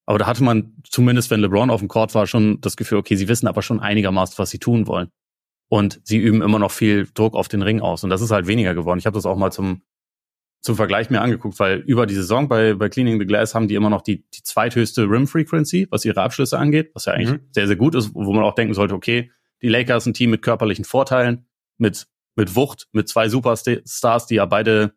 Aber 0.06 0.18
da 0.18 0.26
hatte 0.26 0.44
man 0.44 0.82
zumindest, 0.84 1.30
wenn 1.30 1.40
LeBron 1.40 1.70
auf 1.70 1.80
dem 1.80 1.88
Court 1.88 2.14
war, 2.14 2.26
schon 2.26 2.60
das 2.60 2.76
Gefühl, 2.76 2.98
okay, 2.98 3.16
sie 3.16 3.28
wissen 3.28 3.46
aber 3.46 3.62
schon 3.62 3.80
einigermaßen, 3.80 4.36
was 4.38 4.50
sie 4.50 4.58
tun 4.58 4.86
wollen. 4.86 5.08
Und 5.70 6.00
sie 6.04 6.18
üben 6.18 6.42
immer 6.42 6.58
noch 6.58 6.70
viel 6.70 7.08
Druck 7.14 7.34
auf 7.34 7.48
den 7.48 7.62
Ring 7.62 7.80
aus. 7.80 8.04
Und 8.04 8.10
das 8.10 8.20
ist 8.20 8.30
halt 8.30 8.46
weniger 8.46 8.74
geworden. 8.74 8.98
Ich 8.98 9.06
habe 9.06 9.14
das 9.14 9.24
auch 9.24 9.36
mal 9.36 9.50
zum, 9.50 9.82
zum 10.62 10.76
Vergleich 10.76 11.10
mir 11.10 11.20
angeguckt, 11.20 11.58
weil 11.58 11.78
über 11.78 12.06
die 12.06 12.14
Saison 12.14 12.48
bei, 12.48 12.74
bei 12.74 12.88
Cleaning 12.88 13.18
the 13.18 13.26
Glass 13.26 13.54
haben 13.54 13.68
die 13.68 13.74
immer 13.74 13.90
noch 13.90 14.00
die, 14.00 14.24
die 14.30 14.42
zweithöchste 14.42 15.02
Rim 15.02 15.26
Frequency, 15.26 15.88
was 15.90 16.04
ihre 16.04 16.22
Abschlüsse 16.22 16.58
angeht, 16.58 16.92
was 16.94 17.06
ja 17.06 17.14
eigentlich 17.14 17.40
mhm. 17.40 17.48
sehr, 17.50 17.66
sehr 17.66 17.76
gut 17.76 17.96
ist, 17.96 18.14
wo 18.14 18.32
man 18.32 18.44
auch 18.44 18.54
denken 18.54 18.72
sollte, 18.72 18.94
okay, 18.94 19.32
die 19.60 19.68
Lakers 19.68 20.06
ein 20.06 20.14
Team 20.14 20.30
mit 20.30 20.42
körperlichen 20.42 20.84
Vorteilen, 20.84 21.46
mit, 21.78 22.06
mit 22.36 22.54
Wucht, 22.54 22.88
mit 22.92 23.08
zwei 23.08 23.28
Superstars, 23.28 24.26
die 24.26 24.36
ja 24.36 24.46
beide 24.46 24.94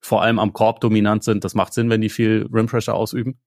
vor 0.00 0.22
allem 0.22 0.38
am 0.38 0.52
Korb 0.52 0.80
dominant 0.80 1.22
sind. 1.22 1.44
Das 1.44 1.54
macht 1.54 1.74
Sinn, 1.74 1.90
wenn 1.90 2.00
die 2.00 2.10
viel 2.10 2.48
Rim 2.52 2.66
Pressure 2.66 2.94
ausüben 2.94 3.38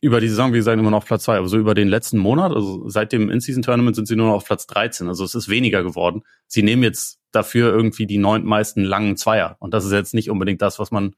über 0.00 0.20
die 0.20 0.28
Saison, 0.28 0.52
wie 0.52 0.58
gesagt, 0.58 0.78
immer 0.78 0.90
noch 0.90 0.98
auf 0.98 1.06
Platz 1.06 1.24
zwei. 1.24 1.38
Aber 1.38 1.48
so 1.48 1.56
über 1.56 1.74
den 1.74 1.88
letzten 1.88 2.18
Monat, 2.18 2.52
also 2.52 2.88
seit 2.88 3.12
dem 3.12 3.30
In-Season-Tournament 3.30 3.96
sind 3.96 4.06
sie 4.06 4.16
nur 4.16 4.28
noch 4.28 4.34
auf 4.34 4.44
Platz 4.44 4.66
13. 4.66 5.08
Also 5.08 5.24
es 5.24 5.34
ist 5.34 5.48
weniger 5.48 5.82
geworden. 5.82 6.22
Sie 6.46 6.62
nehmen 6.62 6.82
jetzt 6.82 7.20
dafür 7.32 7.72
irgendwie 7.72 8.06
die 8.06 8.18
neuntmeisten 8.18 8.84
langen 8.84 9.16
Zweier. 9.16 9.56
Und 9.60 9.72
das 9.72 9.84
ist 9.84 9.92
jetzt 9.92 10.14
nicht 10.14 10.30
unbedingt 10.30 10.62
das, 10.62 10.78
was 10.78 10.90
man 10.90 11.14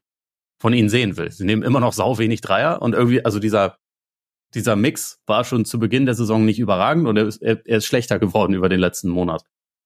von 0.59 0.73
ihnen 0.73 0.89
sehen 0.89 1.17
will. 1.17 1.31
Sie 1.31 1.45
nehmen 1.45 1.63
immer 1.63 1.81
noch 1.81 1.93
sau 1.93 2.19
wenig 2.19 2.41
Dreier 2.41 2.81
und 2.81 2.95
irgendwie, 2.95 3.25
also 3.25 3.39
dieser, 3.39 3.79
dieser 4.55 4.77
Mix 4.77 5.21
war 5.27 5.45
schon 5.45 5.65
zu 5.65 5.79
Beginn 5.79 6.07
der 6.07 6.15
Saison 6.15 6.45
nicht 6.45 6.59
überragend 6.59 7.07
und 7.07 7.17
er 7.17 7.27
ist, 7.27 7.43
er, 7.43 7.61
er 7.67 7.79
ist 7.79 7.87
schlechter 7.87 8.19
geworden 8.19 8.55
über 8.55 8.69
den 8.69 8.81
letzten 8.81 9.09
Monat. 9.09 9.43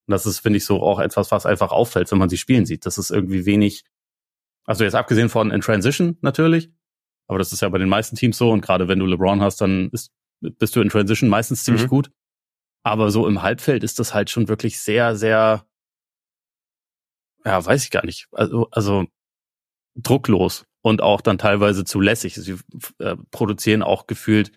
Und 0.07 0.13
das 0.13 0.27
ist, 0.27 0.41
finde 0.41 0.59
ich, 0.59 0.65
so 0.65 0.83
auch 0.83 1.01
etwas, 1.01 1.31
was 1.31 1.47
einfach 1.47 1.73
auffällt, 1.73 2.11
wenn 2.13 2.19
man 2.19 2.29
sie 2.29 2.39
spielen 2.39 2.67
sieht. 2.67 2.87
Das 2.87 2.99
ist 2.99 3.11
irgendwie 3.11 3.47
wenig, 3.47 3.85
also 4.65 4.85
jetzt 4.85 4.95
abgesehen 4.95 5.29
von 5.29 5.51
in 5.51 5.61
Transition 5.61 6.19
natürlich, 6.21 6.71
aber 7.31 7.39
das 7.39 7.53
ist 7.53 7.61
ja 7.61 7.69
bei 7.69 7.79
den 7.79 7.89
meisten 7.89 8.17
Teams 8.17 8.37
so. 8.37 8.51
Und 8.51 8.61
gerade 8.61 8.89
wenn 8.89 8.99
du 8.99 9.07
LeBron 9.07 9.41
hast, 9.41 9.61
dann 9.61 9.89
ist, 9.91 10.11
bist 10.41 10.75
du 10.75 10.81
in 10.81 10.89
Transition 10.89 11.31
meistens 11.31 11.63
ziemlich 11.63 11.85
mhm. 11.85 11.89
gut. 11.89 12.11
Aber 12.83 13.13
so 13.13 13.29
im 13.29 13.41
Halbfeld 13.41 13.85
ist 13.85 14.01
das 14.01 14.15
halt 14.15 14.31
schon 14.31 14.49
wirklich 14.49 14.81
sehr, 14.81 15.15
sehr, 15.15 15.65
ja, 17.45 17.65
weiß 17.65 17.85
ich 17.85 17.93
gar 17.93 18.05
nicht. 18.05 18.27
Also, 18.33 18.69
also 18.73 19.07
drucklos 19.95 20.67
und 20.83 21.03
auch 21.03 21.21
dann 21.21 21.39
teilweise 21.39 21.85
zu 21.85 22.01
lässig. 22.01 22.35
Sie 22.35 22.57
äh, 22.99 23.17
produzieren 23.31 23.85
auch 23.85 24.09
gefühlt, 24.09 24.51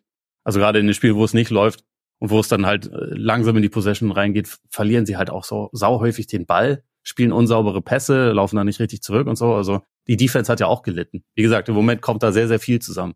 also 0.43 0.57
gerade 0.57 0.79
in 0.79 0.87
den 0.87 0.95
Spielen, 0.95 1.15
wo 1.15 1.25
es 1.25 1.35
nicht 1.35 1.51
läuft 1.51 1.85
und 2.17 2.31
wo 2.31 2.39
es 2.39 2.47
dann 2.47 2.65
halt 2.65 2.87
äh, 2.87 2.97
langsam 3.11 3.55
in 3.55 3.61
die 3.61 3.69
Possession 3.69 4.11
reingeht, 4.11 4.57
verlieren 4.71 5.05
sie 5.05 5.15
halt 5.15 5.29
auch 5.29 5.43
so 5.43 5.69
sauhäufig 5.73 6.25
den 6.25 6.47
Ball, 6.47 6.83
spielen 7.03 7.33
unsaubere 7.33 7.83
Pässe, 7.83 8.31
laufen 8.31 8.55
da 8.55 8.63
nicht 8.63 8.79
richtig 8.79 9.03
zurück 9.03 9.27
und 9.27 9.35
so. 9.35 9.53
Also 9.53 9.83
die 10.07 10.17
Defense 10.17 10.51
hat 10.51 10.59
ja 10.59 10.67
auch 10.67 10.83
gelitten. 10.83 11.23
Wie 11.35 11.43
gesagt, 11.43 11.69
im 11.69 11.75
Moment 11.75 12.01
kommt 12.01 12.23
da 12.23 12.31
sehr, 12.31 12.47
sehr 12.47 12.59
viel 12.59 12.79
zusammen. 12.79 13.13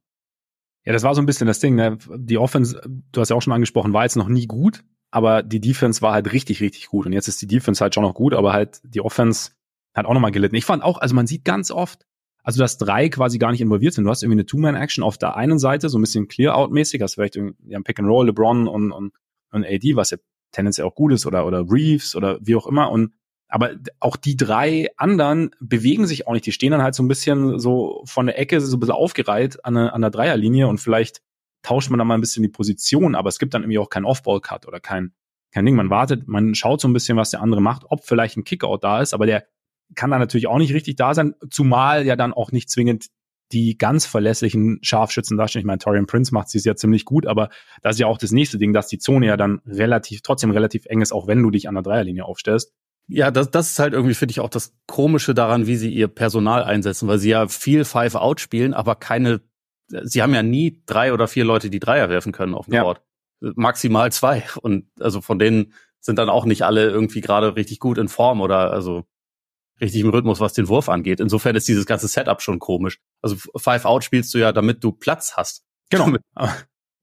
Ja, 0.85 0.93
das 0.93 1.03
war 1.03 1.13
so 1.13 1.21
ein 1.21 1.25
bisschen 1.25 1.47
das 1.47 1.59
Ding. 1.59 1.75
Ne? 1.75 1.97
Die 2.15 2.37
Offense, 2.37 2.81
du 3.11 3.21
hast 3.21 3.29
ja 3.29 3.35
auch 3.35 3.41
schon 3.41 3.53
angesprochen, 3.53 3.93
war 3.93 4.03
jetzt 4.03 4.15
noch 4.15 4.29
nie 4.29 4.47
gut, 4.47 4.85
aber 5.11 5.43
die 5.43 5.59
Defense 5.59 6.01
war 6.01 6.13
halt 6.13 6.31
richtig, 6.31 6.61
richtig 6.61 6.87
gut. 6.87 7.05
Und 7.05 7.13
jetzt 7.13 7.27
ist 7.27 7.41
die 7.41 7.47
Defense 7.47 7.81
halt 7.81 7.93
schon 7.93 8.03
noch 8.03 8.13
gut, 8.13 8.33
aber 8.33 8.53
halt 8.53 8.79
die 8.83 9.01
Offense 9.01 9.51
hat 9.93 10.05
auch 10.05 10.13
nochmal 10.13 10.31
gelitten. 10.31 10.55
Ich 10.55 10.65
fand 10.65 10.83
auch, 10.83 10.99
also 10.99 11.13
man 11.13 11.27
sieht 11.27 11.43
ganz 11.43 11.71
oft, 11.71 12.05
also 12.41 12.61
dass 12.61 12.77
drei 12.77 13.09
quasi 13.09 13.39
gar 13.39 13.51
nicht 13.51 13.59
involviert 13.59 13.93
sind. 13.93 14.05
Du 14.05 14.09
hast 14.09 14.23
irgendwie 14.23 14.37
eine 14.37 14.45
Two-Man-Action 14.45 15.03
auf 15.03 15.17
der 15.17 15.35
einen 15.35 15.59
Seite, 15.59 15.89
so 15.89 15.97
ein 15.97 16.01
bisschen 16.01 16.29
Clear-Out-mäßig, 16.29 17.01
hast 17.01 17.15
vielleicht 17.15 17.35
irgendwie 17.35 17.75
ein 17.75 17.83
Pick-and-Roll, 17.83 18.27
LeBron 18.27 18.69
und, 18.69 18.93
und, 18.93 19.13
und 19.51 19.65
AD, 19.65 19.95
was 19.97 20.11
ja 20.11 20.17
tendenziell 20.51 20.87
auch 20.87 20.95
gut 20.95 21.11
ist, 21.11 21.25
oder, 21.25 21.45
oder 21.45 21.65
Reeves 21.69 22.15
oder 22.15 22.39
wie 22.41 22.55
auch 22.55 22.67
immer. 22.67 22.89
Und 22.91 23.11
aber 23.49 23.75
auch 23.99 24.17
die 24.17 24.35
drei 24.35 24.89
anderen 24.97 25.51
bewegen 25.59 26.05
sich 26.05 26.27
auch 26.27 26.33
nicht. 26.33 26.45
Die 26.45 26.51
stehen 26.51 26.71
dann 26.71 26.83
halt 26.83 26.95
so 26.95 27.03
ein 27.03 27.07
bisschen 27.07 27.59
so 27.59 28.01
von 28.05 28.25
der 28.25 28.37
Ecke, 28.39 28.59
so 28.59 28.75
ein 28.75 28.79
bisschen 28.79 28.95
aufgereiht 28.95 29.63
an, 29.63 29.77
eine, 29.77 29.93
an 29.93 30.01
der 30.01 30.11
Dreierlinie 30.11 30.67
und 30.67 30.79
vielleicht 30.79 31.21
tauscht 31.63 31.89
man 31.89 31.97
da 31.97 32.05
mal 32.05 32.15
ein 32.15 32.21
bisschen 32.21 32.43
die 32.43 32.49
Position, 32.49 33.15
aber 33.15 33.29
es 33.29 33.39
gibt 33.39 33.53
dann 33.53 33.63
irgendwie 33.63 33.79
auch 33.79 33.89
kein 33.89 34.05
Off-Ball-Cut 34.05 34.67
oder 34.67 34.79
kein, 34.79 35.13
kein 35.51 35.65
Ding. 35.65 35.75
Man 35.75 35.89
wartet, 35.89 36.27
man 36.27 36.55
schaut 36.55 36.81
so 36.81 36.87
ein 36.87 36.93
bisschen, 36.93 37.17
was 37.17 37.31
der 37.31 37.41
andere 37.41 37.61
macht, 37.61 37.83
ob 37.89 38.05
vielleicht 38.05 38.37
ein 38.37 38.43
Kickout 38.43 38.79
da 38.81 39.01
ist, 39.01 39.13
aber 39.13 39.25
der 39.25 39.45
kann 39.95 40.11
da 40.11 40.19
natürlich 40.19 40.47
auch 40.47 40.57
nicht 40.57 40.73
richtig 40.73 40.97
da 40.97 41.13
sein, 41.13 41.33
zumal 41.49 42.05
ja 42.05 42.15
dann 42.15 42.33
auch 42.33 42.51
nicht 42.51 42.69
zwingend 42.69 43.07
die 43.53 43.77
ganz 43.77 44.05
verlässlichen 44.05 44.79
Scharfschützen 44.81 45.37
darstellen. 45.37 45.61
Ich 45.61 45.67
meine, 45.67 45.79
Torian 45.79 46.05
Prince 46.05 46.33
macht 46.33 46.49
sie 46.49 46.59
ja 46.59 46.75
ziemlich 46.75 47.05
gut, 47.05 47.25
aber 47.25 47.49
das 47.81 47.95
ist 47.95 47.99
ja 47.99 48.07
auch 48.07 48.17
das 48.17 48.31
nächste 48.31 48.57
Ding, 48.57 48.73
dass 48.73 48.87
die 48.87 48.97
Zone 48.97 49.25
ja 49.25 49.37
dann 49.37 49.61
relativ, 49.65 50.21
trotzdem 50.21 50.51
relativ 50.51 50.85
eng 50.87 51.01
ist, 51.01 51.13
auch 51.13 51.27
wenn 51.27 51.41
du 51.41 51.49
dich 51.49 51.69
an 51.69 51.75
der 51.75 51.83
Dreierlinie 51.83 52.25
aufstellst. 52.25 52.73
Ja, 53.07 53.31
das, 53.31 53.49
das 53.51 53.71
ist 53.71 53.79
halt 53.79 53.93
irgendwie, 53.93 54.13
finde 54.13 54.31
ich, 54.31 54.41
auch 54.41 54.49
das 54.49 54.73
Komische 54.85 55.33
daran, 55.33 55.65
wie 55.65 55.77
sie 55.77 55.93
ihr 55.93 56.07
Personal 56.09 56.63
einsetzen, 56.63 57.07
weil 57.07 57.19
sie 57.19 57.29
ja 57.29 57.47
viel 57.47 57.85
Five-Out 57.85 58.41
spielen, 58.41 58.73
aber 58.73 58.95
keine, 58.95 59.41
sie 59.87 60.21
haben 60.21 60.33
ja 60.33 60.43
nie 60.43 60.81
drei 60.85 61.13
oder 61.13 61.27
vier 61.27 61.45
Leute, 61.45 61.69
die 61.69 61.79
Dreier 61.79 62.09
werfen 62.09 62.33
können 62.33 62.53
auf 62.53 62.65
dem 62.65 62.73
ja. 62.73 62.83
Court. 62.83 63.01
Maximal 63.39 64.11
zwei. 64.11 64.43
Und 64.61 64.87
also 64.99 65.21
von 65.21 65.39
denen 65.39 65.73
sind 65.99 66.19
dann 66.19 66.29
auch 66.29 66.45
nicht 66.45 66.63
alle 66.63 66.89
irgendwie 66.89 67.21
gerade 67.21 67.55
richtig 67.55 67.79
gut 67.79 67.97
in 67.97 68.09
Form 68.09 68.41
oder 68.41 68.71
also 68.73 69.05
richtig 69.79 70.01
im 70.01 70.09
Rhythmus, 70.09 70.39
was 70.39 70.53
den 70.53 70.67
Wurf 70.67 70.89
angeht. 70.89 71.19
Insofern 71.19 71.55
ist 71.55 71.67
dieses 71.67 71.85
ganze 71.85 72.07
Setup 72.07 72.41
schon 72.41 72.59
komisch. 72.59 72.99
Also 73.21 73.37
Five-Out 73.55 74.03
spielst 74.03 74.33
du 74.33 74.39
ja, 74.39 74.51
damit 74.51 74.83
du 74.83 74.91
Platz 74.91 75.37
hast. 75.37 75.63
Genau. 75.89 76.17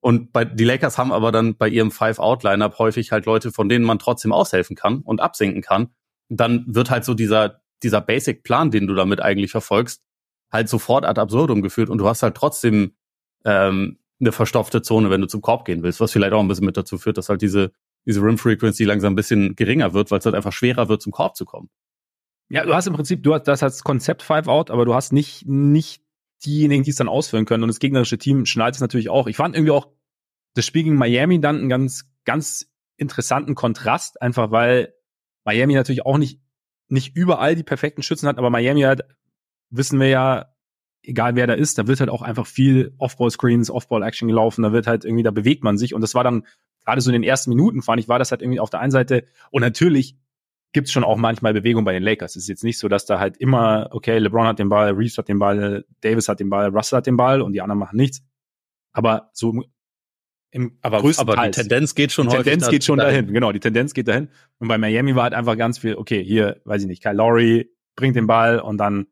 Und 0.05 0.35
bei, 0.35 0.45
die 0.45 0.65
Lakers 0.65 0.99
haben 0.99 1.13
aber 1.13 1.33
dann 1.33 1.57
bei 1.57 1.67
ihrem 1.67 1.91
Five-Out-Lineup 1.91 2.79
häufig 2.79 3.11
halt 3.11 3.25
Leute, 3.25 3.53
von 3.53 3.71
denen 3.71 3.87
man 3.87 3.99
trotzdem 3.99 4.33
aushelfen 4.33 4.77
kann 4.77 4.99
und 5.01 5.23
absinken 5.23 5.63
kann. 5.63 5.95
Dann 6.29 6.67
wird 6.67 6.91
halt 6.91 7.07
so 7.07 7.15
dieser, 7.15 7.63
dieser 7.83 8.03
Basic-Plan, 8.03 8.71
den 8.71 8.87
du 8.87 8.95
damit 8.95 9.23
eigentlich 9.23 9.51
verfolgst, 9.51 10.03
halt 10.53 10.69
sofort 10.69 11.07
ad 11.07 11.19
absurdum 11.19 11.63
geführt 11.63 11.89
und 11.89 11.97
du 11.97 12.07
hast 12.07 12.23
halt 12.23 12.35
trotzdem 12.35 12.93
ähm, 13.47 13.99
eine 14.21 14.33
verstopfte 14.33 14.83
Zone, 14.83 15.09
wenn 15.09 15.23
du 15.23 15.27
zum 15.27 15.41
Korb 15.41 15.65
gehen 15.65 15.83
willst, 15.83 16.01
was 16.01 16.13
vielleicht 16.13 16.35
auch 16.35 16.41
ein 16.41 16.49
bisschen 16.49 16.67
mit 16.67 16.77
dazu 16.77 16.99
führt, 16.99 17.17
dass 17.17 17.31
halt 17.31 17.41
diese, 17.41 17.73
diese 18.05 18.21
Rim-Frequency 18.21 18.85
langsam 18.85 19.15
ein 19.15 19.17
bisschen 19.17 19.57
geringer 19.57 19.95
wird, 19.95 20.11
weil 20.11 20.19
es 20.19 20.27
halt 20.27 20.35
einfach 20.35 20.53
schwerer 20.53 20.91
wird, 20.91 21.01
zum 21.01 21.13
Korb 21.13 21.35
zu 21.35 21.47
kommen. 21.47 21.71
Ja, 22.51 22.67
du 22.67 22.75
hast 22.75 22.87
im 22.87 22.93
Prinzip, 22.93 23.23
du 23.23 23.33
hast 23.33 23.45
das 23.45 23.63
als 23.63 23.83
Konzept 23.83 24.21
Five-Out, 24.23 24.71
aber 24.71 24.85
du 24.85 24.95
hast 24.95 25.15
nicht, 25.15 25.47
nicht 25.47 26.04
diejenigen, 26.45 26.85
die 26.85 26.91
es 26.91 26.97
dann 26.97 27.09
ausführen 27.09 27.45
können. 27.45 27.63
Und 27.63 27.69
das 27.69 27.79
gegnerische 27.79 28.19
Team 28.19 28.47
schneidet 28.47 28.77
es 28.77 28.81
natürlich 28.81 29.09
auch. 29.09 29.27
Ich 29.27 29.37
fand 29.37 29.55
irgendwie 29.55 29.73
auch 29.73 29.89
das 30.55 30.65
Spiel 30.65 30.85
gegen 30.85 30.97
Miami 30.97 31.41
dann 31.41 31.59
einen 31.59 31.69
ganz, 31.69 32.11
ganz 32.25 32.71
interessanten 32.97 33.55
Kontrast, 33.55 34.23
einfach 34.23 34.51
weil 34.51 34.95
Miami 35.45 35.75
natürlich 35.75 36.07
auch 36.07 36.19
nicht, 36.19 36.41
nicht 36.89 37.17
überall 37.17 37.57
die 37.57 37.65
perfekten 37.65 38.03
Schützen 38.03 38.29
hat, 38.29 38.39
aber 38.39 38.51
Miami 38.51 38.83
halt, 38.83 39.03
wissen 39.71 39.99
wir 39.99 40.09
ja, 40.09 40.55
egal 41.03 41.35
wer 41.35 41.47
da 41.47 41.55
ist, 41.55 41.79
da 41.79 41.87
wird 41.87 42.01
halt 42.01 42.11
auch 42.11 42.23
einfach 42.23 42.47
viel 42.47 42.95
Off-Ball-Screens, 42.99 43.71
Off-Ball-Action 43.71 44.29
gelaufen, 44.29 44.63
da 44.63 44.73
wird 44.73 44.87
halt 44.87 45.05
irgendwie, 45.05 45.23
da 45.23 45.31
bewegt 45.31 45.65
man 45.65 45.77
sich 45.77 45.95
und 45.95 46.01
das 46.01 46.15
war 46.15 46.25
dann, 46.25 46.47
gerade 46.85 47.01
so 47.01 47.11
in 47.11 47.15
den 47.15 47.23
ersten 47.23 47.51
Minuten 47.51 47.83
fand 47.83 48.01
ich, 48.01 48.09
war 48.09 48.19
das 48.19 48.31
halt 48.31 48.43
irgendwie 48.43 48.61
auf 48.61 48.71
der 48.71 48.81
einen 48.81 48.93
Seite 48.93 49.25
und 49.51 49.63
natürlich 49.63 50.17
gibt's 50.75 50.93
schon 50.93 51.05
auch 51.05 51.17
manchmal 51.17 51.55
Bewegung 51.55 51.85
bei 51.85 51.93
den 51.93 52.03
Lakers. 52.03 52.37
Es 52.37 52.43
ist 52.43 52.49
jetzt 52.49 52.65
nicht 52.65 52.79
so, 52.79 52.89
dass 52.89 53.07
da 53.07 53.19
halt 53.19 53.39
immer, 53.39 53.89
okay, 53.93 54.19
LeBron 54.19 54.47
hat 54.47 54.59
den 54.59 54.69
Ball, 54.69 54.91
Reeves 54.91 55.17
hat 55.17 55.29
den 55.29 55.39
Ball, 55.39 55.87
Davis 56.03 56.29
hat 56.29 56.41
den 56.41 56.51
Ball, 56.51 56.69
Russell 56.69 56.99
hat 56.99 57.07
den 57.07 57.17
Ball 57.17 57.41
und 57.41 57.53
die 57.53 57.63
anderen 57.63 57.79
machen 57.79 57.97
nichts. 57.97 58.23
Aber 58.93 59.31
so 59.33 59.63
im 60.51 60.79
aber, 60.83 61.01
größten 61.01 61.29
aber 61.29 61.43
die 61.43 61.51
Tendenz 61.53 61.95
geht 61.95 62.13
schon 62.13 62.29
die 62.29 62.37
Tendenz 62.37 62.69
geht 62.69 62.85
schon 62.85 62.99
dahin. 62.99 63.23
dahin. 63.23 63.35
Genau, 63.35 63.53
die 63.53 63.61
Tendenz 63.61 63.95
geht 63.95 64.09
dahin. 64.09 64.29
Und 64.59 64.69
bei 64.69 64.77
Miami 64.77 65.15
war 65.15 65.25
halt 65.25 65.35
einfach 65.35 65.57
ganz 65.57 65.79
viel, 65.79 65.97
okay, 65.97 66.23
hier, 66.23 66.61
weiß 66.65 66.83
ich 66.83 66.89
nicht, 66.89 67.03
Kyle 67.03 67.15
Lowry 67.15 67.71
bringt 67.97 68.17
den 68.17 68.27
Ball 68.27 68.59
und 68.59 68.79
dann, 68.79 69.07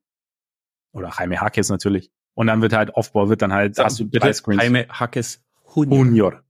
oder 0.92 1.12
Jaime 1.16 1.40
Hackes 1.40 1.68
natürlich. 1.68 2.10
Und 2.34 2.48
dann 2.48 2.60
wird 2.60 2.72
halt 2.72 2.90
Offball, 2.94 3.28
wird 3.28 3.42
dann 3.42 3.52
halt, 3.52 3.76
Sag, 3.76 3.86
hast 3.86 4.00
du 4.00 4.08
bitte, 4.08 4.32
Jaime 4.48 4.86
Hackes 4.88 5.44
Junior. 5.74 6.04
Junior. 6.04 6.42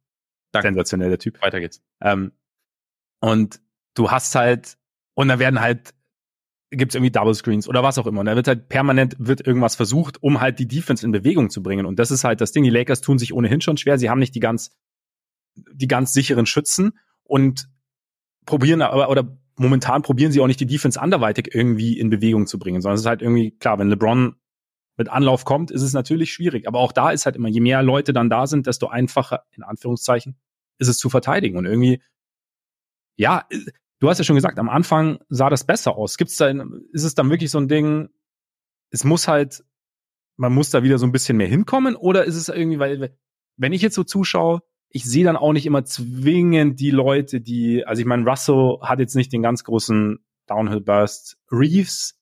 Sensationeller 0.55 1.19
Typ. 1.19 1.41
Weiter 1.43 1.61
geht's. 1.61 1.83
Ähm, 2.01 2.33
und 3.21 3.61
du 3.95 4.11
hast 4.11 4.35
halt 4.35 4.77
und 5.15 5.29
da 5.29 5.39
werden 5.39 5.61
halt 5.61 5.95
gibt's 6.71 6.95
irgendwie 6.95 7.11
Double 7.11 7.35
Screens 7.35 7.69
oder 7.69 7.83
was 7.83 7.99
auch 7.99 8.07
immer. 8.07 8.21
Und 8.21 8.27
da 8.27 8.35
wird 8.35 8.49
halt 8.49 8.69
permanent 8.69 9.15
wird 9.19 9.47
irgendwas 9.47 9.77
versucht, 9.77 10.23
um 10.23 10.41
halt 10.41 10.59
die 10.59 10.67
Defense 10.67 11.05
in 11.05 11.13
Bewegung 11.13 11.51
zu 11.51 11.63
bringen. 11.63 11.87
Und 11.87 11.99
das 11.99 12.11
ist 12.11 12.25
halt 12.25 12.41
das 12.41 12.53
Ding. 12.53 12.65
Die 12.65 12.71
Lakers 12.71 13.03
tun 13.03 13.19
sich 13.19 13.35
ohnehin 13.35 13.61
schon 13.61 13.77
schwer. 13.77 13.99
Sie 13.99 14.09
haben 14.09 14.19
nicht 14.19 14.35
die 14.35 14.41
ganz, 14.41 14.75
die 15.55 15.87
ganz 15.87 16.13
sicheren 16.13 16.47
Schützen 16.47 16.99
und 17.25 17.69
probieren 18.47 18.81
aber, 18.81 19.11
oder 19.11 19.37
momentan 19.57 20.03
probieren 20.03 20.33
sie 20.33 20.41
auch 20.41 20.47
nicht 20.47 20.61
die 20.61 20.67
Defense 20.67 21.01
anderweitig 21.01 21.55
irgendwie 21.55 21.99
in 21.99 22.09
Bewegung 22.11 22.47
zu 22.47 22.59
bringen, 22.59 22.81
sondern 22.81 22.95
es 22.95 23.03
ist 23.03 23.07
halt 23.07 23.23
irgendwie 23.23 23.51
klar, 23.51 23.79
wenn 23.79 23.89
LeBron 23.89 24.35
mit 24.97 25.09
Anlauf 25.09 25.45
kommt, 25.45 25.71
ist 25.71 25.83
es 25.83 25.93
natürlich 25.93 26.33
schwierig. 26.33 26.67
Aber 26.67 26.79
auch 26.81 26.93
da 26.93 27.11
ist 27.11 27.27
halt 27.27 27.37
immer, 27.37 27.49
je 27.49 27.61
mehr 27.61 27.83
Leute 27.83 28.13
dann 28.13 28.31
da 28.31 28.47
sind, 28.47 28.67
desto 28.67 28.89
einfacher, 28.89 29.45
in 29.53 29.63
Anführungszeichen, 29.63 30.37
ist 30.79 30.89
es 30.89 30.99
zu 30.99 31.11
verteidigen. 31.11 31.57
Und 31.59 31.67
irgendwie, 31.67 32.03
ja, 33.17 33.47
du 34.03 34.11
hast 34.11 34.19
ja 34.19 34.25
schon 34.25 34.35
gesagt, 34.35 34.59
am 34.59 34.69
Anfang 34.69 35.21
sah 35.29 35.49
das 35.49 35.65
besser 35.65 35.97
aus. 35.97 36.17
Gibt's 36.17 36.37
da, 36.37 36.49
ist 36.93 37.05
es 37.05 37.15
dann 37.15 37.31
wirklich 37.31 37.53
so 37.53 37.59
ein 37.59 37.69
Ding, 37.69 38.09
es 38.91 39.05
muss 39.05 39.29
halt, 39.29 39.63
man 40.37 40.53
muss 40.53 40.71
da 40.71 40.83
wieder 40.83 40.99
so 40.99 41.07
ein 41.07 41.13
bisschen 41.13 41.37
mehr 41.37 41.47
hinkommen 41.47 41.95
oder 41.95 42.25
ist 42.25 42.35
es 42.35 42.49
irgendwie, 42.49 42.81
weil, 42.81 43.17
wenn 43.57 43.73
ich 43.73 43.81
jetzt 43.81 43.95
so 43.95 44.03
zuschaue, 44.03 44.61
ich 44.89 45.05
sehe 45.05 45.25
dann 45.25 45.37
auch 45.37 45.53
nicht 45.53 45.67
immer 45.67 45.85
zwingend 45.85 46.81
die 46.81 46.91
Leute, 46.91 47.41
die, 47.41 47.87
also 47.87 48.01
ich 48.01 48.07
meine, 48.07 48.29
Russell 48.29 48.79
hat 48.83 48.99
jetzt 48.99 49.15
nicht 49.15 49.33
den 49.33 49.41
ganz 49.41 49.63
großen 49.63 50.19
Downhill 50.49 50.81
Burst. 50.81 51.39
Reeves, 51.53 52.19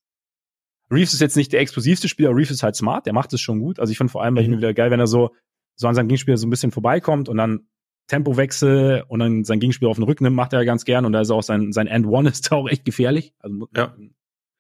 Reeves 0.91 1.15
ist 1.15 1.21
jetzt 1.21 1.37
nicht 1.37 1.55
der 1.55 1.61
explosivste 1.61 2.09
Spieler, 2.09 2.37
Reeves 2.37 2.51
ist 2.51 2.63
halt 2.63 2.77
smart, 2.77 3.07
der 3.07 3.15
macht 3.15 3.33
es 3.33 3.41
schon 3.41 3.59
gut. 3.59 3.81
Also 3.81 3.91
ich 3.91 3.97
finde 3.97 4.13
vor 4.13 4.23
allem 4.23 4.35
bei 4.35 4.43
ihm 4.43 4.51
mhm. 4.51 4.59
wieder 4.59 4.75
geil, 4.75 4.91
wenn 4.91 5.01
er 5.01 5.07
so, 5.07 5.31
so 5.77 5.89
an 5.89 5.95
seinem 5.95 6.09
Gegenspieler 6.09 6.37
so 6.37 6.47
ein 6.47 6.51
bisschen 6.51 6.73
vorbeikommt 6.73 7.31
und 7.31 7.39
dann 7.39 7.67
Tempowechsel 8.11 9.05
und 9.09 9.21
dann 9.21 9.45
sein 9.45 9.61
Gegenspieler 9.61 9.91
auf 9.91 9.97
den 9.97 10.05
Rücken 10.05 10.25
nimmt, 10.25 10.37
macht 10.37 10.53
er 10.53 10.61
ja 10.61 10.65
ganz 10.65 10.85
gern 10.85 11.05
und 11.05 11.13
da 11.13 11.21
ist 11.21 11.31
auch 11.31 11.43
sein, 11.43 11.73
sein 11.73 11.87
End 11.87 12.07
One 12.07 12.29
ist 12.29 12.51
auch 12.53 12.69
echt 12.69 12.85
gefährlich. 12.85 13.33
Also, 13.39 13.69
ja. 13.75 13.95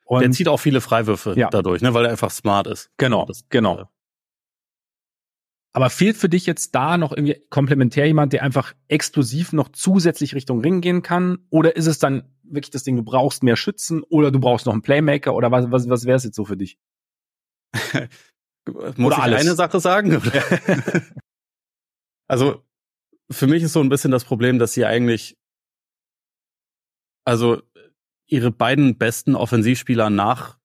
Und 0.04 0.22
der 0.22 0.30
zieht 0.30 0.48
auch 0.48 0.58
viele 0.58 0.80
Freiwürfe 0.80 1.34
ja. 1.36 1.50
dadurch, 1.50 1.82
ne, 1.82 1.94
weil 1.94 2.04
er 2.04 2.10
einfach 2.10 2.30
smart 2.30 2.66
ist. 2.66 2.90
Genau, 2.96 3.26
das, 3.26 3.48
genau. 3.48 3.80
Äh, 3.80 3.84
aber 5.72 5.88
fehlt 5.88 6.16
für 6.16 6.28
dich 6.28 6.46
jetzt 6.46 6.74
da 6.74 6.98
noch 6.98 7.12
irgendwie 7.12 7.40
komplementär 7.48 8.06
jemand, 8.06 8.32
der 8.32 8.42
einfach 8.42 8.74
explosiv 8.88 9.52
noch 9.52 9.68
zusätzlich 9.68 10.34
Richtung 10.34 10.60
Ring 10.60 10.80
gehen 10.80 11.02
kann? 11.02 11.38
Oder 11.48 11.76
ist 11.76 11.86
es 11.86 12.00
dann 12.00 12.24
wirklich 12.42 12.70
das 12.70 12.82
Ding, 12.82 12.96
du 12.96 13.04
brauchst 13.04 13.44
mehr 13.44 13.56
Schützen 13.56 14.02
oder 14.02 14.32
du 14.32 14.40
brauchst 14.40 14.66
noch 14.66 14.72
einen 14.72 14.82
Playmaker 14.82 15.34
oder 15.34 15.52
was, 15.52 15.70
was, 15.70 15.88
was 15.88 16.06
wäre 16.06 16.16
es 16.16 16.24
jetzt 16.24 16.34
so 16.34 16.44
für 16.44 16.56
dich? 16.56 16.76
Muss 18.96 18.98
oder 18.98 19.16
ich 19.16 19.22
alles? 19.22 19.40
eine 19.42 19.54
Sache 19.54 19.78
sagen? 19.78 20.20
also 22.26 22.64
für 23.30 23.46
mich 23.46 23.62
ist 23.62 23.72
so 23.72 23.80
ein 23.80 23.88
bisschen 23.88 24.10
das 24.10 24.24
Problem, 24.24 24.58
dass 24.58 24.72
sie 24.72 24.84
eigentlich, 24.84 25.38
also 27.24 27.62
ihre 28.26 28.50
beiden 28.50 28.98
besten 28.98 29.34
Offensivspieler 29.34 30.10
nach 30.10 30.58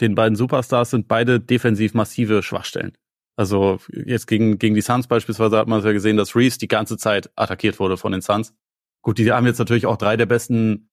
den 0.00 0.14
beiden 0.14 0.36
Superstars 0.36 0.90
sind 0.90 1.08
beide 1.08 1.40
defensiv 1.40 1.94
massive 1.94 2.42
Schwachstellen. 2.42 2.96
Also 3.36 3.78
jetzt 3.92 4.26
gegen, 4.26 4.58
gegen 4.58 4.74
die 4.74 4.80
Suns 4.80 5.06
beispielsweise 5.06 5.56
hat 5.56 5.68
man 5.68 5.82
ja 5.82 5.92
gesehen, 5.92 6.16
dass 6.16 6.34
Reeves 6.34 6.58
die 6.58 6.68
ganze 6.68 6.96
Zeit 6.96 7.30
attackiert 7.36 7.78
wurde 7.78 7.96
von 7.96 8.12
den 8.12 8.22
Suns. 8.22 8.54
Gut, 9.02 9.18
die 9.18 9.30
haben 9.30 9.46
jetzt 9.46 9.58
natürlich 9.58 9.86
auch 9.86 9.96
drei 9.96 10.16
der 10.16 10.26
besten 10.26 10.90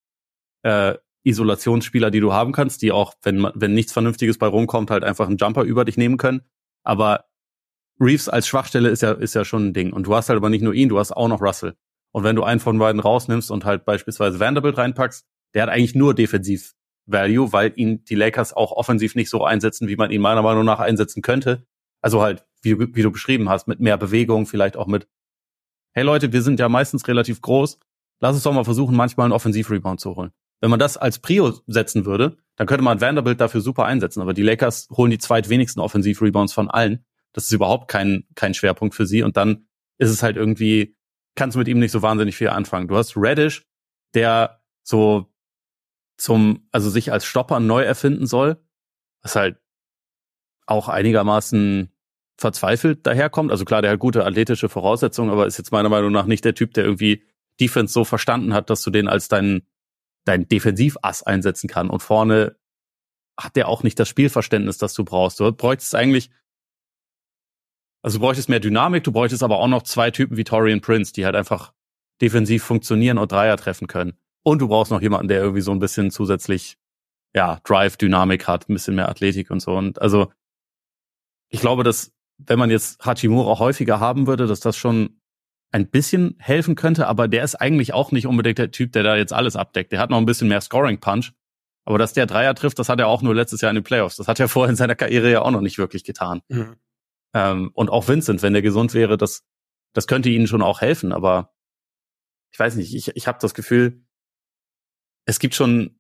äh, 0.63 0.95
Isolationsspieler, 1.23 2.12
die 2.12 2.19
du 2.19 2.33
haben 2.33 2.51
kannst, 2.51 2.81
die 2.81 2.91
auch, 2.91 3.13
wenn, 3.23 3.49
wenn 3.55 3.73
nichts 3.73 3.93
Vernünftiges 3.93 4.38
bei 4.38 4.47
rumkommt, 4.47 4.91
halt 4.91 5.03
einfach 5.03 5.27
einen 5.27 5.38
Jumper 5.38 5.63
über 5.63 5.86
dich 5.86 5.97
nehmen 5.97 6.17
können. 6.17 6.41
Aber 6.83 7.25
Reeves 7.99 8.29
als 8.29 8.47
Schwachstelle 8.47 8.89
ist 8.89 9.01
ja, 9.01 9.12
ist 9.12 9.36
ja 9.36 9.45
schon 9.45 9.67
ein 9.67 9.73
Ding. 9.73 9.93
Und 9.93 10.08
du 10.08 10.15
hast 10.15 10.29
halt 10.29 10.38
aber 10.38 10.49
nicht 10.49 10.63
nur 10.63 10.73
ihn, 10.73 10.89
du 10.89 10.99
hast 10.99 11.12
auch 11.12 11.27
noch 11.27 11.41
Russell. 11.41 11.75
Und 12.12 12.23
wenn 12.23 12.36
du 12.36 12.43
einen 12.43 12.60
von 12.60 12.77
beiden 12.77 13.01
rausnimmst 13.01 13.51
und 13.51 13.65
halt 13.65 13.86
beispielsweise 13.86 14.39
Vanderbilt 14.39 14.77
reinpackst, 14.77 15.25
der 15.53 15.63
hat 15.63 15.69
eigentlich 15.69 15.95
nur 15.95 16.13
defensiv 16.13 16.73
Value, 17.06 17.51
weil 17.51 17.73
ihn 17.75 18.06
die 18.06 18.15
Lakers 18.15 18.53
auch 18.53 18.71
offensiv 18.71 19.15
nicht 19.15 19.29
so 19.29 19.43
einsetzen, 19.43 19.88
wie 19.88 19.95
man 19.95 20.12
ihn 20.12 20.21
meiner 20.21 20.41
Meinung 20.41 20.65
nach 20.65 20.79
einsetzen 20.79 21.21
könnte. 21.21 21.65
Also 22.01 22.21
halt, 22.21 22.45
wie, 22.62 22.79
wie 22.79 23.01
du 23.01 23.12
beschrieben 23.12 23.49
hast, 23.49 23.67
mit 23.67 23.79
mehr 23.79 23.97
Bewegung, 23.97 24.45
vielleicht 24.45 24.77
auch 24.77 24.88
mit, 24.88 25.08
hey 25.93 26.03
Leute, 26.03 26.32
wir 26.32 26.41
sind 26.41 26.60
ja 26.60 26.69
meistens 26.69 27.08
relativ 27.08 27.41
groß, 27.41 27.79
lass 28.19 28.36
uns 28.36 28.43
doch 28.43 28.53
mal 28.53 28.63
versuchen, 28.63 28.95
manchmal 28.95 29.25
einen 29.25 29.34
Offensiv-Rebound 29.34 29.99
zu 29.99 30.15
holen. 30.15 30.32
Wenn 30.62 30.69
man 30.69 30.79
das 30.79 30.95
als 30.95 31.19
Prio 31.19 31.53
setzen 31.67 32.06
würde, 32.06 32.38
dann 32.56 32.67
könnte 32.67 32.84
man 32.84 33.01
Vanderbilt 33.01 33.41
dafür 33.41 33.60
super 33.60 33.86
einsetzen. 33.86 34.21
Aber 34.21 34.34
die 34.34 34.43
Lakers 34.43 34.88
holen 34.91 35.12
die 35.12 35.17
zweitwenigsten 35.17 35.82
Offensiv-Rebounds 35.82 36.53
von 36.53 36.69
allen. 36.69 37.03
Das 37.34 37.46
ist 37.46 37.52
überhaupt 37.52 37.89
kein, 37.89 38.26
kein 38.36 38.54
Schwerpunkt 38.54 38.96
für 38.96 39.06
sie. 39.06 39.24
Und 39.24 39.38
dann 39.38 39.67
ist 39.98 40.10
es 40.10 40.24
halt 40.24 40.38
irgendwie, 40.38 40.96
kannst 41.36 41.56
du 41.56 41.60
mit 41.60 41.67
ihm 41.67 41.80
nicht 41.80 41.91
so 41.91 42.02
wahnsinnig 42.02 42.36
viel 42.36 42.50
anfangen. 42.50 42.88
Du 42.88 42.96
hast 42.96 43.17
Reddish, 43.17 43.65
der 44.13 44.62
so 44.84 45.34
zum, 46.17 46.67
also 46.72 46.89
sich 46.89 47.12
als 47.12 47.26
Stopper 47.26 47.60
neu 47.60 47.84
erfinden 47.84 48.28
soll, 48.28 48.63
was 49.22 49.36
halt 49.36 49.58
auch 50.65 50.88
einigermaßen 50.88 51.91
verzweifelt 52.38 53.06
daherkommt. 53.06 53.52
Also 53.52 53.65
klar, 53.65 53.82
der 53.82 53.91
hat 53.91 54.00
gute 54.00 54.26
athletische 54.26 54.69
Voraussetzungen, 54.69 55.32
aber 55.32 55.48
ist 55.48 55.58
jetzt 55.58 55.72
meiner 55.72 55.89
Meinung 55.89 56.12
nach 56.12 56.26
nicht 56.26 56.46
der 56.46 56.56
Typ, 56.56 56.74
der 56.74 56.86
irgendwie 56.86 57.24
Defense 57.60 57.93
so 57.93 58.04
verstanden 58.04 58.54
hat, 58.54 58.69
dass 58.69 58.82
du 58.84 58.89
den 58.89 59.08
als 59.08 59.28
deinen 59.28 59.67
dein 60.26 60.48
Defensivass 60.48 61.24
einsetzen 61.24 61.67
kann. 61.67 61.89
Und 61.89 62.02
vorne 62.02 62.56
hat 63.38 63.56
der 63.56 63.67
auch 63.67 63.84
nicht 63.84 64.00
das 64.00 64.08
Spielverständnis, 64.10 64.78
das 64.78 64.93
du 64.93 65.04
brauchst. 65.04 65.39
Du 65.39 65.52
bräuchtest 65.52 65.96
eigentlich, 65.96 66.30
also 68.04 68.20
du 68.20 68.22
bräuchtest 68.22 68.50
mehr 68.50 68.60
Dynamik, 68.60 69.04
du 69.04 69.12
bräuchtest 69.12 69.44
aber 69.44 69.60
auch 69.60 69.68
noch 69.68 69.84
zwei 69.84 70.12
Typen 70.12 70.38
wie 70.38 70.44
Torian 70.44 70.82
Prince, 70.82 71.13
die 71.13 71.26
halt 71.26 71.36
einfach 71.36 71.74
defensiv 72.22 72.63
funktionieren 72.63 73.18
und 73.18 73.32
Dreier 73.32 73.58
treffen 73.58 73.88
können. 73.88 74.13
Und 74.44 74.60
du 74.60 74.68
brauchst 74.68 74.92
noch 74.92 75.02
jemanden, 75.02 75.30
der 75.30 75.42
irgendwie 75.42 75.62
so 75.62 75.72
ein 75.72 75.80
bisschen 75.80 76.12
zusätzlich, 76.12 76.78
ja, 77.34 77.60
Drive, 77.63 77.98
Dynamik 77.98 78.48
hat, 78.48 78.70
ein 78.70 78.74
bisschen 78.74 78.96
mehr 78.96 79.10
Athletik 79.10 79.50
und 79.50 79.62
so. 79.62 79.76
Und 79.76 80.02
also, 80.02 80.32
ich 81.50 81.62
glaube, 81.62 81.84
dass 81.84 82.12
wenn 82.38 82.60
man 82.60 82.70
jetzt 82.70 83.04
Hachimura 83.06 83.58
häufiger 83.60 84.00
haben 84.00 84.28
würde, 84.28 84.48
dass 84.48 84.60
das 84.60 84.76
schon 84.76 85.22
ein 85.72 85.89
bisschen 85.89 86.36
helfen 86.39 86.76
könnte, 86.76 87.08
aber 87.08 87.28
der 87.28 87.44
ist 87.44 87.56
eigentlich 87.56 87.94
auch 87.94 88.12
nicht 88.12 88.28
unbedingt 88.28 88.58
der 88.58 88.72
Typ, 88.72 88.92
der 88.92 89.04
da 89.04 89.16
jetzt 89.16 89.34
alles 89.34 89.56
abdeckt. 89.56 89.92
Der 89.92 90.00
hat 90.00 90.10
noch 90.10 90.18
ein 90.18 90.26
bisschen 90.26 90.48
mehr 90.48 90.62
Scoring 90.62 91.00
Punch. 91.00 91.32
Aber 91.86 91.98
dass 91.98 92.13
der 92.13 92.26
Dreier 92.26 92.54
trifft, 92.56 92.80
das 92.80 92.89
hat 92.89 93.00
er 93.00 93.08
auch 93.08 93.22
nur 93.22 93.36
letztes 93.36 93.62
Jahr 93.62 93.72
in 93.72 93.76
den 93.76 93.84
Playoffs. 93.84 94.16
Das 94.18 94.28
hat 94.28 94.39
er 94.39 94.48
vorher 94.48 94.70
in 94.70 94.76
seiner 94.76 94.96
Karriere 94.96 95.32
ja 95.32 95.42
auch 95.42 95.52
noch 95.52 95.62
nicht 95.62 95.78
wirklich 95.78 96.04
getan. 96.04 96.42
Mhm. 96.48 96.76
Ähm, 97.34 97.72
und 97.74 97.89
auch 97.89 98.08
Vincent, 98.08 98.41
wenn 98.41 98.54
der 98.54 98.62
gesund 98.62 98.93
wäre, 98.93 99.17
das, 99.17 99.43
das 99.93 100.08
könnte 100.08 100.30
ihnen 100.30 100.48
schon 100.48 100.62
auch 100.62 100.82
helfen. 100.82 101.12
Aber 101.12 101.54
ich 102.52 102.60
weiß 102.60 102.76
nicht, 102.76 102.93
ich, 102.93 103.15
ich 103.15 103.28
habe 103.28 103.39
das 103.41 103.54
Gefühl, 103.54 104.06
es 105.26 105.39
gibt 105.39 105.56
schon 105.56 106.00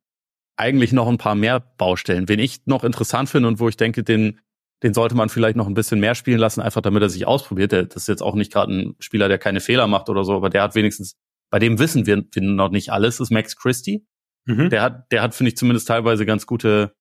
eigentlich 0.55 0.91
noch 0.91 1.07
ein 1.07 1.17
paar 1.17 1.35
mehr 1.35 1.59
Baustellen. 1.59 2.29
Wen 2.29 2.39
ich 2.39 2.65
noch 2.65 2.83
interessant 2.83 3.29
finde 3.29 3.47
und 3.47 3.59
wo 3.59 3.69
ich 3.69 3.77
denke, 3.77 4.03
den 4.03 4.39
den 4.83 4.93
sollte 4.93 5.15
man 5.15 5.29
vielleicht 5.29 5.55
noch 5.55 5.67
ein 5.67 5.73
bisschen 5.73 6.01
mehr 6.01 6.13
spielen 6.13 6.39
lassen, 6.39 6.61
einfach 6.61 6.81
damit 6.81 7.01
er 7.01 7.09
sich 7.09 7.25
ausprobiert. 7.25 7.71
Der, 7.71 7.85
das 7.85 8.03
ist 8.03 8.07
jetzt 8.09 8.21
auch 8.21 8.35
nicht 8.35 8.51
gerade 8.51 8.73
ein 8.73 8.95
Spieler, 8.99 9.29
der 9.29 9.37
keine 9.37 9.61
Fehler 9.61 9.87
macht 9.87 10.09
oder 10.09 10.25
so, 10.25 10.35
aber 10.35 10.49
der 10.49 10.61
hat 10.61 10.75
wenigstens, 10.75 11.15
bei 11.49 11.57
dem 11.57 11.79
wissen 11.79 12.05
wir, 12.05 12.23
wir 12.31 12.41
noch 12.41 12.69
nicht 12.69 12.91
alles, 12.91 13.21
ist 13.21 13.31
Max 13.31 13.55
Christie. 13.55 14.05
Mhm. 14.45 14.69
Der 14.69 14.81
hat, 14.81 15.11
der 15.11 15.21
hat, 15.21 15.33
finde 15.33 15.51
ich, 15.51 15.57
zumindest 15.57 15.87
teilweise 15.87 16.25
ganz 16.25 16.45
gute, 16.45 16.93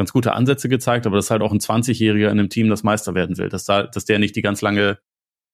ganz 0.00 0.14
gute 0.14 0.32
Ansätze 0.32 0.70
gezeigt, 0.70 1.06
aber 1.06 1.16
das 1.16 1.26
ist 1.26 1.30
halt 1.30 1.42
auch 1.42 1.52
ein 1.52 1.58
20-Jähriger 1.58 2.30
in 2.30 2.38
einem 2.38 2.48
Team, 2.48 2.70
das 2.70 2.82
Meister 2.82 3.14
werden 3.14 3.36
will. 3.36 3.50
Dass 3.50 3.66
da, 3.66 3.82
dass 3.82 4.06
der 4.06 4.18
nicht 4.18 4.34
die 4.34 4.40
ganz 4.40 4.62
lange, 4.62 4.98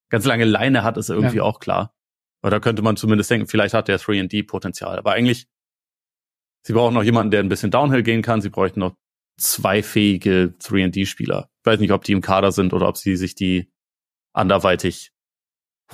ganz 0.08 0.24
lange 0.24 0.44
Leine 0.44 0.84
hat, 0.84 0.96
ist 0.98 1.10
irgendwie 1.10 1.38
ja. 1.38 1.42
auch 1.42 1.58
klar. 1.58 1.96
Aber 2.42 2.52
da 2.52 2.60
könnte 2.60 2.80
man 2.80 2.96
zumindest 2.96 3.28
denken, 3.28 3.48
vielleicht 3.48 3.74
hat 3.74 3.88
der 3.88 3.98
3D-Potenzial. 3.98 4.98
Aber 4.98 5.10
eigentlich, 5.10 5.48
sie 6.62 6.74
brauchen 6.74 6.94
noch 6.94 7.02
jemanden, 7.02 7.32
der 7.32 7.40
ein 7.40 7.48
bisschen 7.48 7.72
Downhill 7.72 8.04
gehen 8.04 8.22
kann. 8.22 8.40
Sie 8.40 8.50
bräuchten 8.50 8.78
noch 8.78 8.94
zwei 9.36 9.82
fähige 9.82 10.54
3D-Spieler. 10.60 11.50
Ich 11.62 11.66
weiß 11.66 11.80
nicht, 11.80 11.90
ob 11.90 12.04
die 12.04 12.12
im 12.12 12.20
Kader 12.20 12.52
sind 12.52 12.72
oder 12.72 12.86
ob 12.86 12.96
sie 12.96 13.16
sich 13.16 13.34
die 13.34 13.68
anderweitig 14.32 15.10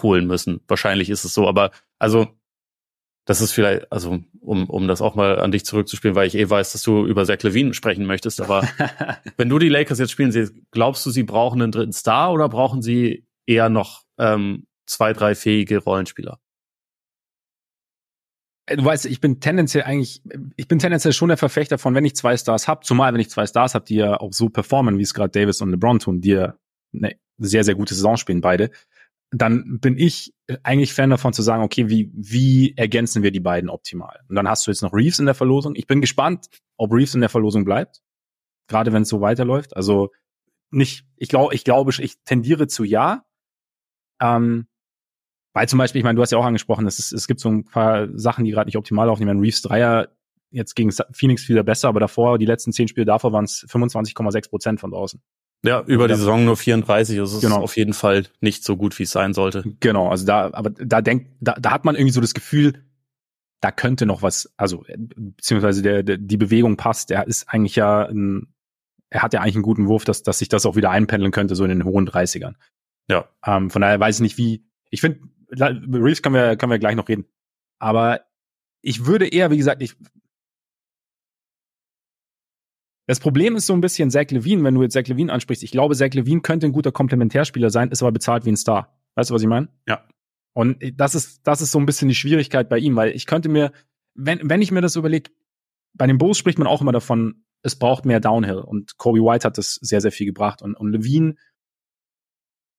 holen 0.02 0.26
müssen. 0.26 0.60
Wahrscheinlich 0.68 1.08
ist 1.08 1.24
es 1.24 1.32
so, 1.32 1.48
aber 1.48 1.70
also 1.98 2.28
das 3.24 3.40
ist 3.40 3.52
vielleicht, 3.52 3.90
also 3.92 4.20
um, 4.40 4.68
um 4.68 4.88
das 4.88 5.00
auch 5.00 5.14
mal 5.14 5.38
an 5.38 5.52
dich 5.52 5.64
zurückzuspielen, 5.64 6.16
weil 6.16 6.26
ich 6.26 6.34
eh 6.34 6.48
weiß, 6.48 6.72
dass 6.72 6.82
du 6.82 7.06
über 7.06 7.24
Zach 7.24 7.42
Levine 7.42 7.72
sprechen 7.74 8.04
möchtest, 8.04 8.40
aber 8.40 8.68
wenn 9.36 9.48
du 9.48 9.58
die 9.58 9.68
Lakers 9.68 9.98
jetzt 9.98 10.10
spielen 10.10 10.32
siehst, 10.32 10.54
glaubst 10.72 11.06
du, 11.06 11.10
sie 11.10 11.22
brauchen 11.22 11.62
einen 11.62 11.72
dritten 11.72 11.92
Star 11.92 12.32
oder 12.32 12.48
brauchen 12.48 12.82
sie 12.82 13.26
eher 13.46 13.68
noch 13.68 14.02
ähm, 14.18 14.66
zwei, 14.86 15.12
drei 15.12 15.34
fähige 15.34 15.78
Rollenspieler? 15.78 16.40
Äh, 18.66 18.76
du 18.76 18.84
weißt, 18.84 19.06
ich 19.06 19.20
bin 19.20 19.40
tendenziell 19.40 19.84
eigentlich, 19.84 20.22
ich 20.56 20.66
bin 20.66 20.78
tendenziell 20.78 21.12
schon 21.12 21.28
der 21.28 21.38
Verfechter 21.38 21.78
von, 21.78 21.94
wenn 21.94 22.04
ich 22.04 22.16
zwei 22.16 22.36
Stars 22.36 22.66
habe, 22.66 22.84
zumal 22.84 23.12
wenn 23.12 23.20
ich 23.20 23.30
zwei 23.30 23.46
Stars 23.46 23.74
habe, 23.74 23.84
die 23.84 23.96
ja 23.96 24.18
auch 24.18 24.32
so 24.32 24.48
performen, 24.48 24.98
wie 24.98 25.02
es 25.02 25.14
gerade 25.14 25.30
Davis 25.30 25.60
und 25.60 25.70
LeBron 25.70 26.00
tun, 26.00 26.20
die 26.20 26.30
ja 26.30 26.54
eine 26.92 27.16
sehr, 27.38 27.64
sehr 27.64 27.74
gute 27.74 27.94
Saison 27.94 28.16
spielen, 28.16 28.40
beide, 28.40 28.70
dann 29.32 29.80
bin 29.80 29.96
ich 29.96 30.34
eigentlich 30.62 30.92
Fan 30.92 31.10
davon 31.10 31.32
zu 31.32 31.42
sagen, 31.42 31.62
okay, 31.62 31.88
wie, 31.88 32.10
wie 32.14 32.76
ergänzen 32.76 33.22
wir 33.22 33.30
die 33.30 33.40
beiden 33.40 33.70
optimal? 33.70 34.20
Und 34.28 34.36
dann 34.36 34.46
hast 34.46 34.66
du 34.66 34.70
jetzt 34.70 34.82
noch 34.82 34.92
Reeves 34.92 35.18
in 35.18 35.24
der 35.26 35.34
Verlosung. 35.34 35.74
Ich 35.74 35.86
bin 35.86 36.02
gespannt, 36.02 36.46
ob 36.76 36.92
Reeves 36.92 37.14
in 37.14 37.20
der 37.20 37.30
Verlosung 37.30 37.64
bleibt. 37.64 38.02
Gerade 38.68 38.92
wenn 38.92 39.02
es 39.02 39.08
so 39.08 39.22
weiterläuft. 39.22 39.74
Also 39.74 40.10
nicht, 40.70 41.06
ich 41.16 41.28
glaube, 41.28 41.54
ich 41.54 41.64
glaube, 41.64 41.92
ich 41.98 42.22
tendiere 42.24 42.66
zu 42.66 42.84
ja. 42.84 43.24
Ähm, 44.20 44.66
weil 45.54 45.68
zum 45.68 45.78
Beispiel, 45.78 46.00
ich 46.00 46.04
meine, 46.04 46.16
du 46.16 46.22
hast 46.22 46.30
ja 46.30 46.38
auch 46.38 46.44
angesprochen, 46.44 46.86
es, 46.86 47.12
es 47.12 47.26
gibt 47.26 47.40
so 47.40 47.50
ein 47.50 47.64
paar 47.64 48.08
Sachen, 48.18 48.44
die 48.44 48.50
gerade 48.50 48.68
nicht 48.68 48.76
optimal 48.76 49.06
laufen. 49.06 49.22
Ich 49.22 49.26
meine, 49.26 49.40
Reeves 49.40 49.62
Dreier 49.62 50.08
jetzt 50.50 50.74
gegen 50.74 50.92
Phoenix 51.12 51.48
wieder 51.48 51.62
besser, 51.62 51.88
aber 51.88 52.00
davor, 52.00 52.38
die 52.38 52.46
letzten 52.46 52.72
zehn 52.72 52.86
Spiele 52.86 53.06
davor 53.06 53.32
waren 53.32 53.44
es 53.44 53.66
25,6 53.68 54.50
Prozent 54.50 54.80
von 54.80 54.90
draußen. 54.90 55.22
Ja, 55.64 55.82
über 55.86 56.08
die 56.08 56.14
Saison 56.14 56.44
nur 56.44 56.56
34, 56.56 57.20
also 57.20 57.36
es 57.36 57.42
genau. 57.42 57.58
ist 57.58 57.62
auf 57.62 57.76
jeden 57.76 57.92
Fall 57.92 58.26
nicht 58.40 58.64
so 58.64 58.76
gut, 58.76 58.98
wie 58.98 59.04
es 59.04 59.12
sein 59.12 59.32
sollte. 59.32 59.62
Genau, 59.78 60.08
also 60.08 60.26
da, 60.26 60.50
aber 60.52 60.70
da 60.70 61.00
denkt, 61.00 61.28
da, 61.40 61.54
da 61.54 61.70
hat 61.70 61.84
man 61.84 61.94
irgendwie 61.94 62.12
so 62.12 62.20
das 62.20 62.34
Gefühl, 62.34 62.82
da 63.60 63.70
könnte 63.70 64.04
noch 64.04 64.22
was, 64.22 64.52
also 64.56 64.84
beziehungsweise 65.16 65.82
der, 65.82 66.02
der 66.02 66.18
die 66.18 66.36
Bewegung 66.36 66.76
passt. 66.76 67.10
Der 67.10 67.28
ist 67.28 67.48
eigentlich 67.48 67.76
ja, 67.76 68.06
ein, 68.06 68.48
er 69.08 69.22
hat 69.22 69.34
ja 69.34 69.40
eigentlich 69.40 69.54
einen 69.54 69.62
guten 69.62 69.86
Wurf, 69.86 70.04
dass, 70.04 70.24
dass 70.24 70.40
sich 70.40 70.48
das 70.48 70.66
auch 70.66 70.74
wieder 70.74 70.90
einpendeln 70.90 71.30
könnte, 71.30 71.54
so 71.54 71.62
in 71.62 71.70
den 71.70 71.84
hohen 71.84 72.08
30ern. 72.08 72.54
Ja. 73.08 73.28
Ähm, 73.46 73.70
von 73.70 73.82
daher 73.82 74.00
weiß 74.00 74.16
ich 74.16 74.22
nicht, 74.22 74.36
wie. 74.36 74.64
Ich 74.90 75.00
finde, 75.00 75.20
Reeves 75.50 76.22
können 76.22 76.34
wir, 76.34 76.56
können 76.56 76.72
wir 76.72 76.78
gleich 76.80 76.96
noch 76.96 77.08
reden. 77.08 77.26
Aber 77.78 78.22
ich 78.80 79.06
würde 79.06 79.28
eher, 79.28 79.50
wie 79.52 79.58
gesagt, 79.58 79.80
ich. 79.80 79.94
Das 83.12 83.20
Problem 83.20 83.56
ist 83.56 83.66
so 83.66 83.74
ein 83.74 83.82
bisschen 83.82 84.10
Zach 84.10 84.30
Levine, 84.30 84.64
wenn 84.64 84.74
du 84.74 84.80
jetzt 84.80 84.94
Zach 84.94 85.06
Levine 85.06 85.30
ansprichst. 85.30 85.62
Ich 85.62 85.70
glaube, 85.70 85.94
Zach 85.94 86.14
Levine 86.14 86.40
könnte 86.40 86.64
ein 86.64 86.72
guter 86.72 86.92
Komplementärspieler 86.92 87.68
sein, 87.68 87.90
ist 87.90 88.00
aber 88.00 88.10
bezahlt 88.10 88.46
wie 88.46 88.52
ein 88.52 88.56
Star. 88.56 88.98
Weißt 89.16 89.28
du, 89.28 89.34
was 89.34 89.42
ich 89.42 89.48
meine? 89.48 89.68
Ja. 89.86 90.06
Und 90.54 90.78
das 90.96 91.14
ist, 91.14 91.46
das 91.46 91.60
ist 91.60 91.72
so 91.72 91.78
ein 91.78 91.84
bisschen 91.84 92.08
die 92.08 92.14
Schwierigkeit 92.14 92.70
bei 92.70 92.78
ihm, 92.78 92.96
weil 92.96 93.10
ich 93.10 93.26
könnte 93.26 93.50
mir, 93.50 93.72
wenn, 94.14 94.40
wenn 94.48 94.62
ich 94.62 94.70
mir 94.70 94.80
das 94.80 94.96
überlege, 94.96 95.30
bei 95.92 96.06
den 96.06 96.16
Bulls 96.16 96.38
spricht 96.38 96.58
man 96.58 96.66
auch 96.66 96.80
immer 96.80 96.92
davon, 96.92 97.44
es 97.60 97.76
braucht 97.76 98.06
mehr 98.06 98.18
Downhill. 98.18 98.60
Und 98.60 98.96
Kobe 98.96 99.20
White 99.20 99.46
hat 99.46 99.58
das 99.58 99.74
sehr, 99.74 100.00
sehr 100.00 100.10
viel 100.10 100.24
gebracht. 100.24 100.62
Und, 100.62 100.74
und 100.74 100.90
Levine 100.90 101.34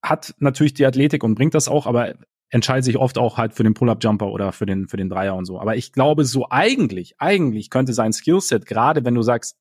hat 0.02 0.34
natürlich 0.40 0.74
die 0.74 0.88
Athletik 0.88 1.24
und 1.24 1.36
bringt 1.36 1.54
das 1.54 1.68
auch, 1.68 1.86
aber 1.86 2.16
entscheidet 2.50 2.86
sich 2.86 2.98
oft 2.98 3.20
auch 3.20 3.38
halt 3.38 3.54
für 3.54 3.62
den 3.62 3.76
Pull-Up-Jumper 3.76 4.32
oder 4.32 4.52
für 4.52 4.66
den, 4.66 4.88
für 4.88 4.98
den 4.98 5.10
Dreier 5.10 5.36
und 5.36 5.46
so. 5.46 5.60
Aber 5.60 5.76
ich 5.76 5.92
glaube, 5.92 6.26
so 6.26 6.48
eigentlich, 6.50 7.14
eigentlich 7.20 7.70
könnte 7.70 7.94
sein 7.94 8.14
Skillset, 8.14 8.66
gerade 8.66 9.06
wenn 9.06 9.14
du 9.14 9.22
sagst, 9.22 9.60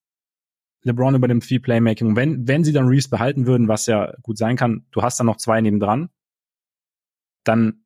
LeBron 0.82 1.14
übernimmt 1.14 1.44
viel 1.44 1.60
Playmaking, 1.60 2.16
wenn, 2.16 2.46
wenn 2.48 2.64
sie 2.64 2.72
dann 2.72 2.88
Reeves 2.88 3.08
behalten 3.08 3.46
würden, 3.46 3.68
was 3.68 3.86
ja 3.86 4.14
gut 4.22 4.36
sein 4.36 4.56
kann, 4.56 4.84
du 4.90 5.02
hast 5.02 5.18
dann 5.18 5.26
noch 5.26 5.36
zwei 5.36 5.60
nebendran, 5.60 6.10
dann 7.44 7.84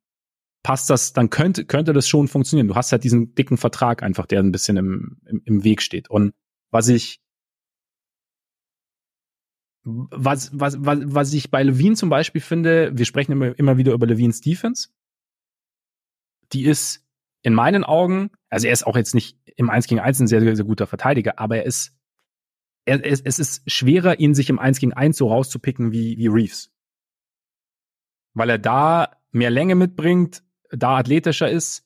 passt 0.63 0.89
das, 0.89 1.13
dann 1.13 1.29
könnte, 1.29 1.65
könnte 1.65 1.93
das 1.93 2.07
schon 2.07 2.27
funktionieren. 2.27 2.67
Du 2.67 2.75
hast 2.75 2.91
halt 2.91 3.03
diesen 3.03 3.35
dicken 3.35 3.57
Vertrag 3.57 4.03
einfach, 4.03 4.25
der 4.25 4.41
ein 4.41 4.51
bisschen 4.51 4.77
im, 4.77 5.21
im, 5.25 5.41
im 5.45 5.63
Weg 5.63 5.81
steht. 5.81 6.09
Und 6.09 6.33
was 6.71 6.89
ich, 6.89 7.21
was, 9.83 10.51
was, 10.59 10.83
was, 10.83 10.99
was 11.03 11.33
ich 11.33 11.51
bei 11.51 11.63
Levine 11.63 11.95
zum 11.95 12.09
Beispiel 12.09 12.41
finde, 12.41 12.91
wir 12.93 13.05
sprechen 13.05 13.31
immer, 13.31 13.57
immer 13.57 13.77
wieder 13.77 13.93
über 13.93 14.07
Levines 14.07 14.41
Defense. 14.41 14.89
Die 16.51 16.65
ist 16.65 17.05
in 17.43 17.53
meinen 17.53 17.83
Augen, 17.85 18.31
also 18.49 18.67
er 18.67 18.73
ist 18.73 18.85
auch 18.85 18.97
jetzt 18.97 19.15
nicht 19.15 19.37
im 19.55 19.69
1 19.69 19.87
gegen 19.87 20.01
1 20.01 20.19
ein 20.19 20.27
sehr, 20.27 20.41
sehr, 20.41 20.55
sehr 20.55 20.65
guter 20.65 20.87
Verteidiger, 20.87 21.39
aber 21.39 21.57
er 21.57 21.65
ist, 21.65 21.96
er, 22.87 23.05
es, 23.05 23.21
es 23.21 23.37
ist 23.37 23.69
schwerer, 23.69 24.19
ihn 24.19 24.33
sich 24.33 24.49
im 24.49 24.59
1 24.59 24.79
gegen 24.79 24.93
1 24.93 25.17
so 25.17 25.27
rauszupicken 25.27 25.91
wie, 25.91 26.17
wie 26.17 26.27
Reeves. 26.27 26.71
Weil 28.33 28.49
er 28.49 28.57
da 28.57 29.17
mehr 29.31 29.49
Länge 29.49 29.75
mitbringt, 29.75 30.43
da 30.71 30.97
athletischer 30.97 31.49
ist 31.49 31.85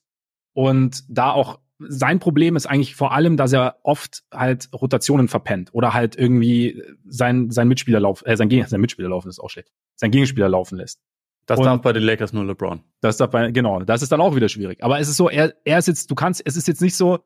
und 0.54 1.04
da 1.08 1.32
auch 1.32 1.60
sein 1.78 2.20
Problem 2.20 2.54
ist 2.54 2.66
eigentlich 2.66 2.94
vor 2.94 3.12
allem, 3.12 3.36
dass 3.36 3.52
er 3.52 3.78
oft 3.82 4.22
halt 4.32 4.68
Rotationen 4.72 5.26
verpennt 5.26 5.70
oder 5.72 5.94
halt 5.94 6.16
irgendwie 6.16 6.80
sein, 7.04 7.50
sein 7.50 7.66
Mitspieler 7.66 7.98
laufen, 7.98 8.24
äh, 8.26 8.36
sein, 8.36 8.48
Gegen 8.48 8.64
sein 8.66 8.80
Mitspieler 8.80 9.08
laufen 9.08 9.28
ist 9.28 9.40
auch 9.40 9.50
schlecht, 9.50 9.72
sein 9.96 10.12
Gegenspieler 10.12 10.48
laufen 10.48 10.78
lässt. 10.78 11.00
Das 11.46 11.58
und 11.58 11.64
darf 11.64 11.80
bei 11.80 11.92
den 11.92 12.04
Lakers 12.04 12.32
nur 12.32 12.44
LeBron. 12.44 12.84
Das 13.00 13.16
darf 13.16 13.30
bei, 13.30 13.50
genau, 13.50 13.80
das 13.80 14.02
ist 14.02 14.12
dann 14.12 14.20
auch 14.20 14.36
wieder 14.36 14.48
schwierig. 14.48 14.84
Aber 14.84 15.00
es 15.00 15.08
ist 15.08 15.16
so, 15.16 15.28
er, 15.28 15.54
er 15.64 15.78
ist 15.78 15.88
jetzt, 15.88 16.08
du 16.08 16.14
kannst, 16.14 16.40
es 16.44 16.56
ist 16.56 16.68
jetzt 16.68 16.80
nicht 16.80 16.96
so, 16.96 17.18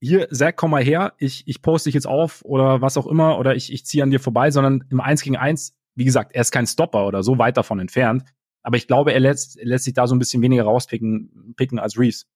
hier, 0.00 0.28
Zach, 0.30 0.52
komm 0.56 0.72
mal 0.72 0.82
her, 0.82 1.14
ich, 1.18 1.44
ich 1.46 1.62
poste 1.62 1.88
dich 1.88 1.94
jetzt 1.94 2.06
auf 2.06 2.44
oder 2.44 2.80
was 2.80 2.96
auch 2.96 3.06
immer 3.06 3.38
oder 3.38 3.54
ich, 3.54 3.72
ich 3.72 3.86
ziehe 3.86 4.02
an 4.02 4.10
dir 4.10 4.20
vorbei, 4.20 4.50
sondern 4.50 4.84
im 4.90 5.00
Eins 5.00 5.22
gegen 5.22 5.36
Eins, 5.36 5.72
wie 5.94 6.04
gesagt, 6.04 6.34
er 6.34 6.42
ist 6.42 6.50
kein 6.50 6.66
Stopper 6.66 7.06
oder 7.06 7.22
so 7.22 7.38
weit 7.38 7.56
davon 7.56 7.80
entfernt. 7.80 8.24
Aber 8.62 8.76
ich 8.76 8.86
glaube, 8.86 9.12
er 9.12 9.20
lässt, 9.20 9.58
er 9.58 9.66
lässt 9.66 9.84
sich 9.84 9.94
da 9.94 10.06
so 10.06 10.14
ein 10.14 10.18
bisschen 10.18 10.42
weniger 10.42 10.64
rauspicken 10.64 11.54
picken 11.56 11.78
als 11.78 11.98
Reeves 11.98 12.26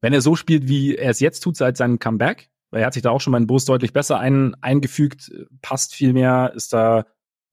wenn 0.00 0.12
er 0.12 0.20
so 0.20 0.34
spielt, 0.34 0.68
wie 0.68 0.96
er 0.96 1.10
es 1.10 1.20
jetzt 1.20 1.40
tut 1.40 1.56
seit 1.56 1.76
seinem 1.76 1.98
Comeback, 1.98 2.50
weil 2.70 2.80
er 2.80 2.86
hat 2.86 2.94
sich 2.94 3.02
da 3.02 3.10
auch 3.10 3.20
schon 3.20 3.32
mal 3.32 3.38
in 3.38 3.46
Bus 3.46 3.64
deutlich 3.64 3.92
besser 3.92 4.18
ein, 4.18 4.54
eingefügt, 4.62 5.30
passt 5.62 5.94
viel 5.94 6.12
mehr, 6.12 6.52
ist 6.54 6.72
da, 6.72 7.06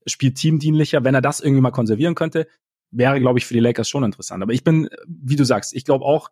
spielt 0.06 0.36
teamdienlicher. 0.36 1.04
Wenn 1.04 1.14
er 1.14 1.20
das 1.20 1.40
irgendwie 1.40 1.60
mal 1.60 1.70
konservieren 1.70 2.14
könnte, 2.14 2.46
wäre, 2.90 3.20
glaube 3.20 3.38
ich, 3.38 3.46
für 3.46 3.54
die 3.54 3.60
Lakers 3.60 3.88
schon 3.88 4.04
interessant. 4.04 4.42
Aber 4.42 4.52
ich 4.52 4.64
bin, 4.64 4.88
wie 5.06 5.36
du 5.36 5.44
sagst, 5.44 5.74
ich 5.74 5.84
glaube 5.84 6.04
auch 6.04 6.30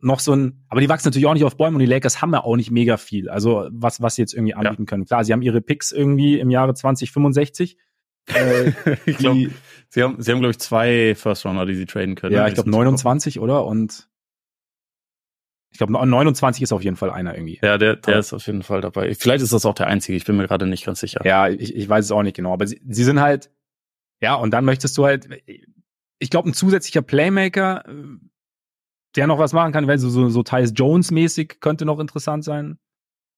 noch 0.00 0.20
so 0.20 0.34
ein, 0.34 0.64
aber 0.68 0.80
die 0.80 0.88
wachsen 0.88 1.08
natürlich 1.08 1.26
auch 1.26 1.34
nicht 1.34 1.44
auf 1.44 1.56
Bäumen 1.56 1.76
und 1.76 1.80
die 1.80 1.86
Lakers 1.86 2.20
haben 2.20 2.32
ja 2.32 2.44
auch 2.44 2.56
nicht 2.56 2.70
mega 2.70 2.96
viel. 2.96 3.28
Also 3.28 3.68
was, 3.70 4.02
was 4.02 4.16
sie 4.16 4.22
jetzt 4.22 4.34
irgendwie 4.34 4.54
anbieten 4.54 4.82
ja. 4.82 4.86
können. 4.86 5.04
Klar, 5.06 5.24
sie 5.24 5.32
haben 5.32 5.42
ihre 5.42 5.60
Picks 5.60 5.92
irgendwie 5.92 6.38
im 6.38 6.50
Jahre 6.50 6.74
2065. 6.74 7.78
Äh, 8.28 8.72
ich 9.06 9.18
glaube, 9.18 9.50
sie 9.88 10.02
haben, 10.02 10.20
sie 10.20 10.32
haben, 10.32 10.40
glaube 10.40 10.50
ich, 10.50 10.58
zwei 10.58 11.14
First 11.14 11.46
Runner, 11.46 11.64
die 11.64 11.74
sie 11.74 11.86
traden 11.86 12.14
können. 12.14 12.34
Ja, 12.34 12.46
ich 12.46 12.54
glaube 12.54 12.70
29, 12.70 13.40
oder? 13.40 13.64
Und 13.64 14.08
ich 15.70 15.78
glaube, 15.78 15.92
29 15.92 16.62
ist 16.62 16.72
auf 16.72 16.82
jeden 16.82 16.96
Fall 16.96 17.10
einer 17.10 17.34
irgendwie. 17.34 17.58
Ja, 17.62 17.76
der, 17.76 17.96
der 17.96 18.18
ist 18.18 18.32
auf 18.32 18.46
jeden 18.46 18.62
Fall 18.62 18.80
dabei. 18.80 19.14
Vielleicht 19.14 19.42
ist 19.42 19.52
das 19.52 19.66
auch 19.66 19.74
der 19.74 19.88
einzige, 19.88 20.16
ich 20.16 20.24
bin 20.24 20.36
mir 20.36 20.46
gerade 20.46 20.66
nicht 20.66 20.86
ganz 20.86 21.00
sicher. 21.00 21.20
Ja, 21.24 21.48
ich, 21.48 21.74
ich 21.74 21.88
weiß 21.88 22.04
es 22.04 22.12
auch 22.12 22.22
nicht 22.22 22.36
genau. 22.36 22.52
Aber 22.52 22.66
sie, 22.66 22.80
sie 22.88 23.04
sind 23.04 23.20
halt, 23.20 23.50
ja, 24.20 24.34
und 24.34 24.52
dann 24.52 24.64
möchtest 24.64 24.96
du 24.96 25.04
halt, 25.04 25.28
ich 26.18 26.30
glaube, 26.30 26.48
ein 26.48 26.54
zusätzlicher 26.54 27.02
Playmaker, 27.02 27.84
der 29.16 29.26
noch 29.26 29.38
was 29.38 29.52
machen 29.52 29.72
kann, 29.72 29.86
weil 29.86 29.98
so, 29.98 30.08
so, 30.08 30.28
so 30.28 30.42
Tyus 30.42 30.72
Jones-mäßig 30.74 31.60
könnte 31.60 31.84
noch 31.84 31.98
interessant 31.98 32.44
sein. 32.44 32.78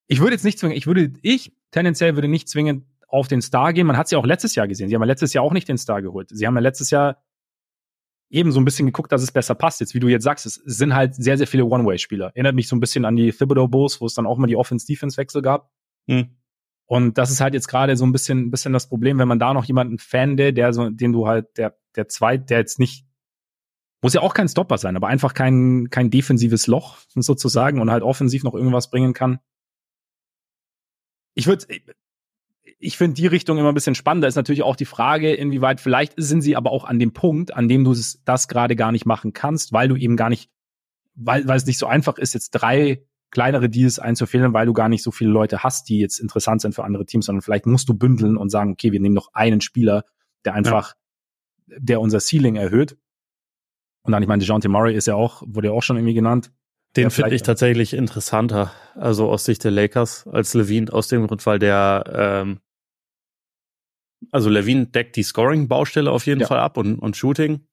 Ich 0.07 0.21
würde 0.21 0.33
jetzt 0.33 0.45
nicht 0.45 0.59
zwingen, 0.59 0.77
ich 0.77 0.87
würde, 0.87 1.13
ich 1.23 1.53
tendenziell 1.71 2.17
würde 2.17 2.29
nicht 2.29 2.49
zwingend 2.49 2.85
auf 3.09 3.29
den 3.29 3.43
Star 3.43 3.73
gehen. 3.73 3.87
Man 3.87 3.97
hat 3.97 4.09
sie 4.09 4.15
ja 4.15 4.21
auch 4.21 4.27
letztes 4.27 4.55
Jahr 4.55 4.69
gesehen. 4.69 4.89
Sie 4.89 4.95
haben 4.95 5.03
ja 5.03 5.07
letztes 5.07 5.33
Jahr 5.33 5.45
auch 5.45 5.53
nicht 5.53 5.69
den 5.69 5.79
Star 5.79 6.03
geholt. 6.03 6.29
Sie 6.31 6.47
haben 6.47 6.55
ja 6.55 6.61
letztes 6.61 6.91
Jahr 6.91 7.23
eben 8.31 8.53
so 8.53 8.61
ein 8.61 8.65
bisschen 8.65 8.87
geguckt, 8.87 9.11
dass 9.13 9.23
es 9.23 9.33
besser 9.33 9.55
passt. 9.55 9.81
Jetzt, 9.81 9.95
wie 9.95 10.01
du 10.01 10.09
jetzt 10.09 10.25
sagst, 10.25 10.45
es 10.45 10.55
sind 10.55 10.95
halt 10.95 11.15
sehr, 11.15 11.39
sehr 11.39 11.47
viele 11.47 11.65
One-Way-Spieler. 11.65 12.33
Erinnert 12.35 12.55
mich 12.55 12.69
so 12.69 12.77
ein 12.77 12.81
bisschen 12.81 13.05
an 13.05 13.17
die 13.17 13.33
Thibodeau 13.33 13.69
Bulls, 13.69 14.01
wo 14.01 14.07
es 14.07 14.15
dann 14.15 14.27
auch 14.27 14.37
mal 14.37 14.47
die 14.47 14.57
Offense-Defense-Wechsel 14.57 15.43
gab. 15.43 15.71
Hm. 16.07 16.37
Und 16.87 17.19
das 17.19 17.31
ist 17.31 17.41
halt 17.41 17.55
jetzt 17.55 17.69
gerade 17.69 17.97
so 17.97 18.07
ein 18.07 18.13
bisschen, 18.13 18.47
ein 18.47 18.51
bisschen 18.51 18.73
das 18.73 18.89
Problem, 18.89 19.19
wenn 19.19 19.29
man 19.29 19.39
da 19.39 19.53
noch 19.53 19.65
jemanden 19.65 19.99
fände, 19.99 20.53
der 20.53 20.73
so, 20.73 20.89
den 20.91 21.13
du 21.13 21.27
halt, 21.27 21.47
der, 21.57 21.79
der 21.97 22.09
zweit, 22.09 22.51
der 22.51 22.59
jetzt 22.59 22.79
nicht, 22.79 23.07
muss 24.01 24.15
ja 24.15 24.21
auch 24.21 24.35
kein 24.35 24.49
Stopper 24.49 24.79
sein, 24.79 24.97
aber 24.97 25.09
einfach 25.09 25.35
kein, 25.35 25.89
kein 25.91 26.11
defensives 26.11 26.67
Loch 26.67 26.99
sozusagen 27.15 27.81
und 27.81 27.91
halt 27.91 28.03
offensiv 28.03 28.45
noch 28.45 28.55
irgendwas 28.55 28.91
bringen 28.91 29.13
kann. 29.13 29.41
Ich 31.35 31.47
würde, 31.47 31.67
ich 32.79 32.97
finde 32.97 33.15
die 33.15 33.27
Richtung 33.27 33.59
immer 33.59 33.71
ein 33.71 33.75
bisschen 33.75 33.95
spannender. 33.95 34.29
Ist 34.29 34.37
natürlich 34.37 34.63
auch 34.63 34.77
die 34.77 34.85
Frage, 34.85 35.35
inwieweit 35.35 35.81
vielleicht 35.81 36.15
sind 36.17 36.43
sie 36.43 36.57
aber 36.57 36.71
auch 36.71 36.85
an 36.85 36.99
dem 36.99 37.13
Punkt, 37.13 37.55
an 37.55 37.69
dem 37.69 37.85
du 37.85 37.95
das 38.25 38.49
gerade 38.49 38.77
gar 38.77 38.93
nicht 38.93 39.07
machen 39.07 39.33
kannst, 39.33 39.73
weil 39.73 39.89
du 39.89 39.97
eben 39.97 40.17
gar 40.17 40.29
nicht, 40.29 40.51
weil, 41.15 41.47
weil 41.49 41.57
es 41.57 41.67
nicht 41.67 41.79
so 41.79 41.87
einfach 41.87 42.19
ist, 42.19 42.35
jetzt 42.35 42.51
drei 42.51 43.05
kleinere 43.31 43.69
Deals 43.69 43.99
einzufehlen, 43.99 44.55
weil 44.55 44.67
du 44.67 44.73
gar 44.73 44.89
nicht 44.89 45.03
so 45.03 45.11
viele 45.11 45.31
Leute 45.31 45.63
hast, 45.63 45.89
die 45.89 45.99
jetzt 45.99 46.19
interessant 46.19 46.63
sind 46.63 46.75
für 46.75 46.85
andere 46.85 47.05
Teams, 47.05 47.27
sondern 47.27 47.43
vielleicht 47.43 47.67
musst 47.67 47.89
du 47.89 47.95
bündeln 47.95 48.37
und 48.37 48.49
sagen, 48.51 48.73
okay, 48.73 48.93
wir 48.93 49.01
nehmen 49.01 49.15
noch 49.15 49.35
einen 49.35 49.61
Spieler, 49.61 50.05
der 50.45 50.55
einfach, 50.55 50.95
ja. 51.67 51.77
der 51.79 52.01
unser 52.01 52.21
Ceiling 52.21 52.57
erhöht. 52.57 52.97
Und 54.09 54.13
dann, 54.13 54.23
ich 54.23 54.29
meine, 54.29 54.43
DeJounte 54.43 54.71
Murray 54.71 54.95
ist 54.95 55.07
ja 55.07 55.17
auch, 55.17 55.43
wurde 55.45 55.69
ja 55.69 55.75
auch 55.75 55.83
schon 55.83 55.99
irgendwie 55.99 56.15
genannt. 56.15 56.51
Den 56.97 57.11
finde 57.11 57.35
ich 57.35 57.43
tatsächlich 57.43 57.93
interessanter, 57.93 58.73
also 58.95 59.31
aus 59.31 59.45
Sicht 59.45 59.63
der 59.65 59.71
Lakers 59.71 60.27
als 60.27 60.55
Levine, 60.55 60.91
aus 60.91 61.09
dem 61.09 61.27
Grund, 61.27 61.45
weil 61.45 61.59
der 61.59 62.05
ähm, 62.11 62.61
also 64.31 64.49
Levine 64.49 64.87
deckt 64.87 65.15
die 65.17 65.23
Scoring-Baustelle 65.23 66.11
auf 66.11 66.25
jeden 66.25 66.41
ja. 66.41 66.47
Fall 66.47 66.59
ab 66.59 66.79
und, 66.79 66.99
und 66.99 67.19
Shooting. 67.19 67.67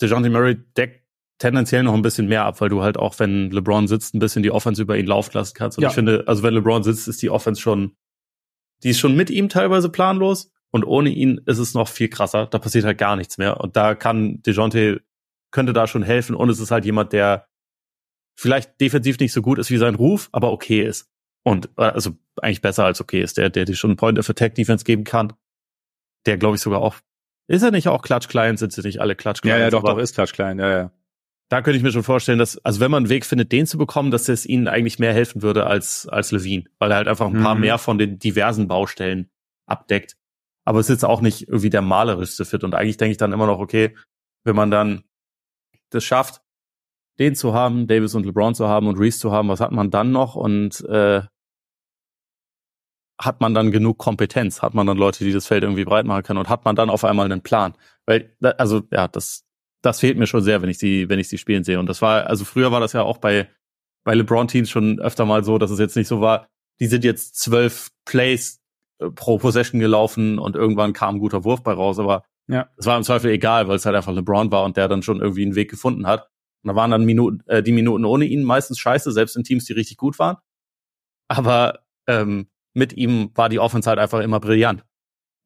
DeJounte 0.00 0.30
Murray 0.30 0.56
deckt 0.78 1.04
tendenziell 1.36 1.82
noch 1.82 1.92
ein 1.92 2.00
bisschen 2.00 2.26
mehr 2.26 2.46
ab, 2.46 2.62
weil 2.62 2.70
du 2.70 2.82
halt 2.82 2.96
auch, 2.96 3.18
wenn 3.18 3.50
LeBron 3.50 3.86
sitzt, 3.86 4.14
ein 4.14 4.20
bisschen 4.20 4.42
die 4.42 4.50
Offense 4.50 4.80
über 4.80 4.96
ihn 4.96 5.06
laufen 5.06 5.32
lassen 5.34 5.52
kannst. 5.54 5.76
Und 5.76 5.82
ja. 5.82 5.90
ich 5.90 5.94
finde, 5.94 6.24
also 6.26 6.42
wenn 6.42 6.54
LeBron 6.54 6.84
sitzt, 6.84 7.06
ist 7.06 7.20
die 7.20 7.28
Offense 7.28 7.60
schon, 7.60 7.96
die 8.82 8.88
ist 8.88 8.98
schon 8.98 9.14
mit 9.14 9.28
ihm 9.28 9.50
teilweise 9.50 9.90
planlos 9.90 10.50
und 10.70 10.84
ohne 10.84 11.10
ihn 11.10 11.42
ist 11.44 11.58
es 11.58 11.74
noch 11.74 11.88
viel 11.88 12.08
krasser. 12.08 12.46
Da 12.46 12.58
passiert 12.58 12.86
halt 12.86 12.96
gar 12.96 13.16
nichts 13.16 13.36
mehr. 13.36 13.60
Und 13.60 13.76
da 13.76 13.94
kann 13.94 14.40
DeJounte, 14.42 15.02
könnte 15.54 15.72
da 15.72 15.86
schon 15.86 16.02
helfen 16.02 16.36
und 16.36 16.50
es 16.50 16.60
ist 16.60 16.70
halt 16.70 16.84
jemand, 16.84 17.14
der 17.14 17.46
vielleicht 18.36 18.80
defensiv 18.80 19.18
nicht 19.18 19.32
so 19.32 19.40
gut 19.40 19.58
ist 19.58 19.70
wie 19.70 19.78
sein 19.78 19.94
Ruf, 19.94 20.28
aber 20.32 20.52
okay 20.52 20.82
ist. 20.82 21.08
Und 21.44 21.70
äh, 21.78 21.84
also 21.84 22.12
eigentlich 22.42 22.60
besser 22.60 22.84
als 22.84 23.00
okay 23.00 23.22
ist, 23.22 23.38
der, 23.38 23.48
der 23.48 23.64
dir 23.64 23.76
schon 23.76 23.90
einen 23.90 23.96
Point 23.96 24.18
of 24.18 24.28
Attack 24.28 24.54
Defense 24.54 24.84
geben 24.84 25.04
kann 25.04 25.32
der 26.26 26.38
glaube 26.38 26.56
ich 26.56 26.62
sogar 26.62 26.80
auch, 26.80 26.96
ist 27.46 27.62
er 27.62 27.70
nicht 27.70 27.88
auch 27.88 28.02
Klatsch 28.02 28.28
Klein? 28.28 28.56
Sind 28.56 28.72
sie 28.72 28.82
nicht 28.82 29.00
alle 29.00 29.14
Klatsch 29.14 29.42
Klein? 29.42 29.58
Ja, 29.58 29.64
ja, 29.64 29.70
doch, 29.70 29.82
doch, 29.82 29.98
ist 29.98 30.14
Klatsch 30.14 30.32
Klein, 30.32 30.58
ja, 30.58 30.70
ja. 30.70 30.90
Da 31.50 31.60
könnte 31.60 31.76
ich 31.76 31.82
mir 31.82 31.92
schon 31.92 32.02
vorstellen, 32.02 32.38
dass, 32.38 32.56
also 32.64 32.80
wenn 32.80 32.90
man 32.90 33.04
einen 33.04 33.10
Weg 33.10 33.26
findet, 33.26 33.52
den 33.52 33.66
zu 33.66 33.76
bekommen, 33.76 34.10
dass 34.10 34.28
es 34.28 34.46
ihnen 34.46 34.66
eigentlich 34.66 34.98
mehr 34.98 35.12
helfen 35.12 35.42
würde 35.42 35.66
als, 35.66 36.08
als 36.08 36.32
Levine, 36.32 36.64
weil 36.78 36.90
er 36.90 36.96
halt 36.96 37.08
einfach 37.08 37.26
ein 37.26 37.42
paar 37.42 37.54
mhm. 37.54 37.60
mehr 37.60 37.78
von 37.78 37.98
den 37.98 38.18
diversen 38.18 38.66
Baustellen 38.66 39.30
abdeckt. 39.66 40.16
Aber 40.64 40.80
es 40.80 40.86
ist 40.86 40.96
jetzt 40.96 41.04
auch 41.04 41.20
nicht 41.20 41.48
irgendwie 41.48 41.68
der 41.68 41.82
malerischste 41.82 42.46
Fit. 42.46 42.64
Und 42.64 42.74
eigentlich 42.74 42.96
denke 42.96 43.12
ich 43.12 43.18
dann 43.18 43.34
immer 43.34 43.46
noch, 43.46 43.58
okay, 43.58 43.94
wenn 44.44 44.56
man 44.56 44.70
dann 44.70 45.04
das 45.94 46.04
schafft, 46.04 46.42
den 47.18 47.34
zu 47.34 47.54
haben, 47.54 47.86
Davis 47.86 48.14
und 48.14 48.26
LeBron 48.26 48.54
zu 48.54 48.68
haben 48.68 48.86
und 48.86 48.98
Reese 48.98 49.18
zu 49.18 49.32
haben, 49.32 49.48
was 49.48 49.60
hat 49.60 49.72
man 49.72 49.90
dann 49.90 50.10
noch? 50.10 50.34
Und 50.34 50.80
äh, 50.86 51.22
hat 53.20 53.40
man 53.40 53.54
dann 53.54 53.70
genug 53.70 53.98
Kompetenz, 53.98 54.62
hat 54.62 54.74
man 54.74 54.86
dann 54.86 54.98
Leute, 54.98 55.24
die 55.24 55.32
das 55.32 55.46
Feld 55.46 55.62
irgendwie 55.62 55.84
breit 55.84 56.04
machen 56.04 56.24
können 56.24 56.40
und 56.40 56.48
hat 56.48 56.64
man 56.64 56.74
dann 56.74 56.90
auf 56.90 57.04
einmal 57.04 57.26
einen 57.26 57.42
Plan. 57.42 57.74
Weil, 58.06 58.36
also 58.58 58.82
ja, 58.90 59.06
das, 59.06 59.44
das 59.82 60.00
fehlt 60.00 60.18
mir 60.18 60.26
schon 60.26 60.42
sehr, 60.42 60.62
wenn 60.62 60.68
ich 60.68 60.78
sie, 60.78 61.08
wenn 61.08 61.20
ich 61.20 61.28
sie 61.28 61.38
spielen 61.38 61.62
sehe. 61.62 61.78
Und 61.78 61.86
das 61.86 62.02
war, 62.02 62.26
also 62.26 62.44
früher 62.44 62.72
war 62.72 62.80
das 62.80 62.92
ja 62.92 63.02
auch 63.02 63.18
bei, 63.18 63.48
bei 64.04 64.14
LeBron-Teams 64.14 64.68
schon 64.68 64.98
öfter 64.98 65.26
mal 65.26 65.44
so, 65.44 65.58
dass 65.58 65.70
es 65.70 65.78
jetzt 65.78 65.96
nicht 65.96 66.08
so 66.08 66.20
war, 66.20 66.48
die 66.80 66.86
sind 66.86 67.04
jetzt 67.04 67.36
zwölf 67.36 67.90
Plays 68.04 68.60
äh, 68.98 69.10
pro 69.10 69.38
Possession 69.38 69.80
gelaufen 69.80 70.38
und 70.38 70.56
irgendwann 70.56 70.92
kam 70.92 71.16
ein 71.16 71.20
guter 71.20 71.44
Wurf 71.44 71.62
bei 71.62 71.72
raus, 71.72 72.00
aber 72.00 72.24
ja. 72.48 72.68
es 72.76 72.86
war 72.86 72.96
im 72.96 73.04
Zweifel 73.04 73.30
egal, 73.30 73.68
weil 73.68 73.76
es 73.76 73.86
halt 73.86 73.96
einfach 73.96 74.12
LeBron 74.12 74.50
war 74.50 74.64
und 74.64 74.76
der 74.76 74.88
dann 74.88 75.02
schon 75.02 75.20
irgendwie 75.20 75.42
einen 75.42 75.54
Weg 75.54 75.70
gefunden 75.70 76.06
hat. 76.06 76.28
Und 76.62 76.68
da 76.68 76.74
waren 76.74 76.90
dann 76.90 77.04
Minuten, 77.04 77.46
äh, 77.46 77.62
die 77.62 77.72
Minuten 77.72 78.04
ohne 78.04 78.24
ihn 78.24 78.42
meistens 78.42 78.78
scheiße, 78.78 79.12
selbst 79.12 79.36
in 79.36 79.44
Teams, 79.44 79.64
die 79.64 79.72
richtig 79.72 79.96
gut 79.96 80.18
waren. 80.18 80.36
Aber 81.28 81.80
ähm, 82.06 82.48
mit 82.74 82.92
ihm 82.94 83.30
war 83.34 83.48
die 83.48 83.58
Offense 83.58 83.88
halt 83.88 83.98
einfach 83.98 84.20
immer 84.20 84.40
brillant. 84.40 84.84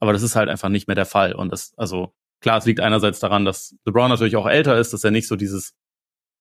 Aber 0.00 0.12
das 0.12 0.22
ist 0.22 0.36
halt 0.36 0.48
einfach 0.48 0.68
nicht 0.68 0.86
mehr 0.86 0.94
der 0.94 1.06
Fall. 1.06 1.34
Und 1.34 1.50
das, 1.52 1.74
also 1.76 2.14
klar, 2.40 2.58
es 2.58 2.66
liegt 2.66 2.80
einerseits 2.80 3.20
daran, 3.20 3.44
dass 3.44 3.76
LeBron 3.84 4.08
natürlich 4.08 4.36
auch 4.36 4.46
älter 4.46 4.78
ist, 4.78 4.92
dass 4.92 5.04
er 5.04 5.10
nicht 5.10 5.28
so 5.28 5.36
dieses 5.36 5.74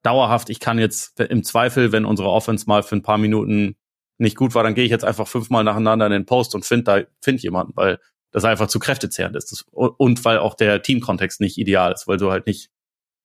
dauerhaft, 0.04 0.50
ich 0.50 0.60
kann 0.60 0.80
jetzt 0.80 1.20
im 1.20 1.44
Zweifel, 1.44 1.92
wenn 1.92 2.06
unsere 2.06 2.30
Offense 2.30 2.66
mal 2.68 2.84
für 2.84 2.96
ein 2.96 3.02
paar 3.02 3.18
Minuten 3.18 3.76
nicht 4.20 4.38
gut 4.38 4.56
war, 4.56 4.64
dann 4.64 4.76
gehe 4.76 4.86
ich 4.86 4.92
jetzt 4.92 5.06
einfach 5.06 5.28
fünfmal 5.28 5.64
nacheinander 5.64 6.06
in 6.06 6.12
den 6.12 6.26
Post 6.26 6.56
und 6.56 6.66
finde 6.66 6.84
da 6.84 7.02
find 7.22 7.42
jemanden, 7.42 7.74
weil 7.76 8.00
das 8.38 8.46
einfach 8.46 8.68
zu 8.68 8.78
kräftezehrend 8.78 9.36
ist. 9.36 9.52
Das, 9.52 9.66
und 9.72 10.24
weil 10.24 10.38
auch 10.38 10.54
der 10.54 10.84
Teamkontext 10.84 11.42
nicht 11.42 11.58
ideal 11.58 11.92
ist, 11.92 12.08
weil 12.08 12.18
du 12.18 12.32
halt 12.32 12.46
nicht, 12.46 12.70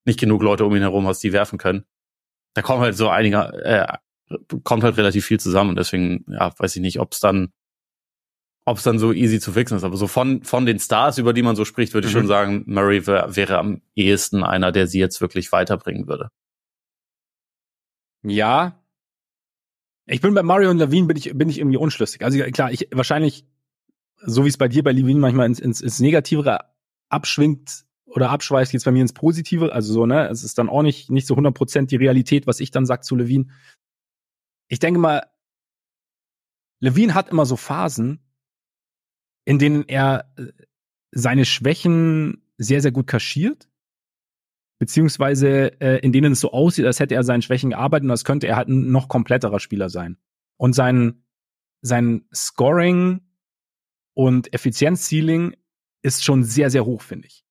nicht 0.06 0.18
genug 0.18 0.42
Leute 0.42 0.64
um 0.64 0.74
ihn 0.74 0.80
herum 0.80 1.06
hast, 1.06 1.22
die 1.22 1.34
werfen 1.34 1.58
können. 1.58 1.84
Da 2.54 2.62
kommt 2.62 2.80
halt 2.80 2.96
so 2.96 3.10
einiger, 3.10 3.52
äh, 3.62 3.98
kommt 4.64 4.84
halt 4.84 4.96
relativ 4.96 5.26
viel 5.26 5.38
zusammen 5.38 5.70
und 5.70 5.76
deswegen, 5.76 6.24
ja, 6.28 6.50
weiß 6.58 6.76
ich 6.76 6.82
nicht, 6.82 6.98
ob 6.98 7.12
es 7.12 7.20
dann, 7.20 7.52
ob 8.64 8.78
es 8.78 8.84
dann 8.84 8.98
so 8.98 9.12
easy 9.12 9.38
zu 9.38 9.52
fixen 9.52 9.76
ist. 9.76 9.84
Aber 9.84 9.98
so 9.98 10.06
von, 10.06 10.44
von 10.44 10.64
den 10.64 10.78
Stars, 10.78 11.18
über 11.18 11.34
die 11.34 11.42
man 11.42 11.56
so 11.56 11.66
spricht, 11.66 11.92
würde 11.92 12.06
mhm. 12.06 12.10
ich 12.10 12.12
schon 12.18 12.26
sagen, 12.26 12.64
Murray 12.66 13.06
wär, 13.06 13.36
wäre 13.36 13.58
am 13.58 13.82
ehesten 13.94 14.42
einer, 14.42 14.72
der 14.72 14.86
sie 14.86 14.98
jetzt 14.98 15.20
wirklich 15.20 15.52
weiterbringen 15.52 16.08
würde. 16.08 16.30
Ja. 18.22 18.82
Ich 20.06 20.22
bin 20.22 20.32
bei 20.32 20.42
Mario 20.42 20.70
und 20.70 20.78
Levine 20.78 21.06
bin 21.06 21.18
ich, 21.18 21.36
bin 21.36 21.50
ich 21.50 21.58
irgendwie 21.58 21.76
unschlüssig. 21.76 22.24
Also 22.24 22.42
klar, 22.44 22.72
ich 22.72 22.88
wahrscheinlich 22.92 23.44
so 24.24 24.44
wie 24.44 24.48
es 24.48 24.56
bei 24.56 24.68
dir 24.68 24.82
bei 24.82 24.92
Levine 24.92 25.20
manchmal 25.20 25.46
ins, 25.46 25.60
ins, 25.60 25.80
ins 25.80 26.00
Negativere 26.00 26.60
abschwingt 27.08 27.84
oder 28.06 28.30
abschweißt, 28.30 28.72
geht's 28.72 28.84
bei 28.84 28.92
mir 28.92 29.02
ins 29.02 29.12
Positive. 29.12 29.72
Also 29.72 29.92
so, 29.92 30.06
ne, 30.06 30.28
es 30.28 30.44
ist 30.44 30.58
dann 30.58 30.68
auch 30.68 30.82
nicht, 30.82 31.10
nicht 31.10 31.26
so 31.26 31.34
100% 31.34 31.86
die 31.86 31.96
Realität, 31.96 32.46
was 32.46 32.60
ich 32.60 32.70
dann 32.70 32.86
sag 32.86 33.04
zu 33.04 33.16
Levine. 33.16 33.46
Ich 34.68 34.78
denke 34.78 35.00
mal, 35.00 35.22
Levine 36.80 37.14
hat 37.14 37.30
immer 37.30 37.46
so 37.46 37.56
Phasen, 37.56 38.20
in 39.44 39.58
denen 39.58 39.84
er 39.88 40.32
äh, 40.36 40.52
seine 41.10 41.44
Schwächen 41.44 42.42
sehr, 42.58 42.80
sehr 42.80 42.92
gut 42.92 43.06
kaschiert, 43.06 43.68
beziehungsweise 44.78 45.80
äh, 45.80 45.98
in 46.00 46.12
denen 46.12 46.32
es 46.32 46.40
so 46.40 46.52
aussieht, 46.52 46.86
als 46.86 47.00
hätte 47.00 47.14
er 47.14 47.24
seinen 47.24 47.42
Schwächen 47.42 47.70
gearbeitet 47.70 48.04
und 48.04 48.10
als 48.10 48.24
könnte 48.24 48.46
er 48.46 48.56
halt 48.56 48.68
ein 48.68 48.90
noch 48.90 49.08
kompletterer 49.08 49.60
Spieler 49.60 49.88
sein. 49.88 50.16
Und 50.56 50.74
sein, 50.74 51.24
sein 51.82 52.24
Scoring 52.34 53.20
und 54.14 54.52
Effizienzceiling 54.52 55.56
ist 56.02 56.24
schon 56.24 56.44
sehr, 56.44 56.70
sehr 56.70 56.84
hoch, 56.84 57.02
finde 57.02 57.28
ich. 57.28 57.44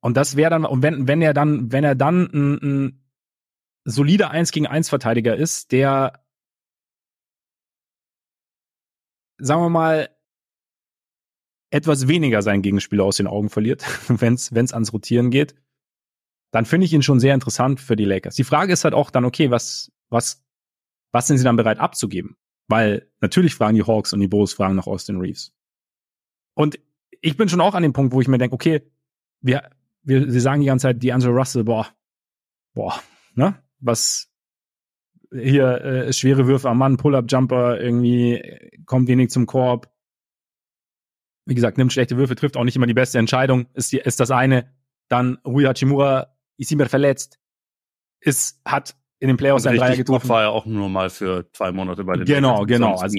Und 0.00 0.16
das 0.16 0.36
wäre 0.36 0.50
dann, 0.50 0.64
und 0.64 0.82
wenn, 0.82 1.08
wenn 1.08 1.22
er 1.22 1.34
dann, 1.34 1.72
wenn 1.72 1.84
er 1.84 1.94
dann 1.94 2.30
ein, 2.32 2.58
ein 2.62 3.10
solider 3.84 4.30
1 4.30 4.52
gegen 4.52 4.66
1 4.66 4.88
Verteidiger 4.88 5.36
ist, 5.36 5.72
der, 5.72 6.24
sagen 9.38 9.62
wir 9.62 9.70
mal, 9.70 10.10
etwas 11.70 12.06
weniger 12.08 12.42
seinen 12.42 12.62
Gegenspieler 12.62 13.04
aus 13.04 13.16
den 13.16 13.26
Augen 13.26 13.48
verliert, 13.48 13.84
wenn 14.08 14.34
es 14.34 14.72
ans 14.72 14.92
Rotieren 14.92 15.30
geht, 15.30 15.54
dann 16.52 16.66
finde 16.66 16.84
ich 16.84 16.92
ihn 16.92 17.02
schon 17.02 17.20
sehr 17.20 17.34
interessant 17.34 17.80
für 17.80 17.96
die 17.96 18.04
Lakers. 18.04 18.36
Die 18.36 18.44
Frage 18.44 18.72
ist 18.72 18.84
halt 18.84 18.94
auch 18.94 19.10
dann, 19.10 19.24
okay, 19.24 19.50
was, 19.50 19.92
was, 20.08 20.44
was 21.12 21.26
sind 21.26 21.38
sie 21.38 21.44
dann 21.44 21.56
bereit 21.56 21.78
abzugeben? 21.78 22.36
Weil 22.68 23.10
natürlich 23.20 23.54
fragen 23.54 23.76
die 23.76 23.82
Hawks 23.82 24.12
und 24.12 24.20
die 24.20 24.28
Bulls 24.28 24.52
fragen 24.52 24.76
nach 24.76 24.86
Austin 24.86 25.18
Reeves. 25.18 25.55
Und 26.56 26.80
ich 27.20 27.36
bin 27.36 27.48
schon 27.48 27.60
auch 27.60 27.74
an 27.74 27.82
dem 27.82 27.92
Punkt, 27.92 28.14
wo 28.14 28.20
ich 28.20 28.28
mir 28.28 28.38
denke, 28.38 28.54
okay, 28.54 28.82
wir, 29.40 29.70
wir, 30.02 30.30
sie 30.30 30.40
sagen 30.40 30.62
die 30.62 30.66
ganze 30.66 30.84
Zeit, 30.84 31.02
die 31.02 31.12
Angelo 31.12 31.34
Russell, 31.34 31.64
boah, 31.64 31.86
boah, 32.74 32.94
ne? 33.34 33.62
Was 33.78 34.32
hier 35.30 35.82
äh, 35.82 36.12
schwere 36.12 36.46
Würfe 36.46 36.70
am 36.70 36.78
Mann, 36.78 36.96
Pull-up-Jumper, 36.96 37.78
irgendwie 37.78 38.42
kommt 38.86 39.06
wenig 39.06 39.30
zum 39.30 39.44
Korb. 39.44 39.92
Wie 41.44 41.54
gesagt, 41.54 41.76
nimmt 41.76 41.92
schlechte 41.92 42.16
Würfe, 42.16 42.36
trifft 42.36 42.56
auch 42.56 42.64
nicht 42.64 42.76
immer 42.76 42.86
die 42.86 42.94
beste 42.94 43.18
Entscheidung, 43.18 43.66
ist, 43.74 43.92
die, 43.92 43.98
ist 43.98 44.18
das 44.18 44.30
eine. 44.30 44.72
Dann 45.08 45.38
Rui 45.46 45.64
Hachimura 45.64 46.34
ist 46.56 46.72
immer 46.72 46.88
verletzt, 46.88 47.38
ist, 48.20 48.60
hat 48.64 48.96
in 49.18 49.28
den 49.28 49.36
Playoffs 49.36 49.66
ein 49.66 49.76
Dreier 49.76 49.96
getroffen. 49.96 50.28
war 50.30 50.42
ja 50.42 50.48
auch 50.48 50.64
nur 50.64 50.88
mal 50.88 51.10
für 51.10 51.50
zwei 51.52 51.70
Monate 51.70 52.02
bei 52.04 52.16
den 52.16 52.24
Genau, 52.24 52.64
genau. 52.64 52.96
Also, 52.96 53.18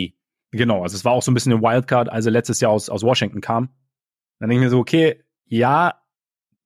Genau, 0.51 0.83
also 0.83 0.95
es 0.95 1.03
war 1.03 1.12
auch 1.12 1.21
so 1.21 1.31
ein 1.31 1.33
bisschen 1.33 1.51
eine 1.53 1.62
Wildcard, 1.62 2.10
als 2.10 2.25
er 2.25 2.31
letztes 2.31 2.62
Jahr 2.62 2.71
aus, 2.71 2.89
aus 2.89 3.03
Washington 3.03 3.41
kam. 3.41 3.69
Dann 4.39 4.49
denke 4.49 4.63
ich 4.63 4.65
mir 4.65 4.69
so, 4.69 4.79
okay, 4.79 5.23
ja, 5.45 6.01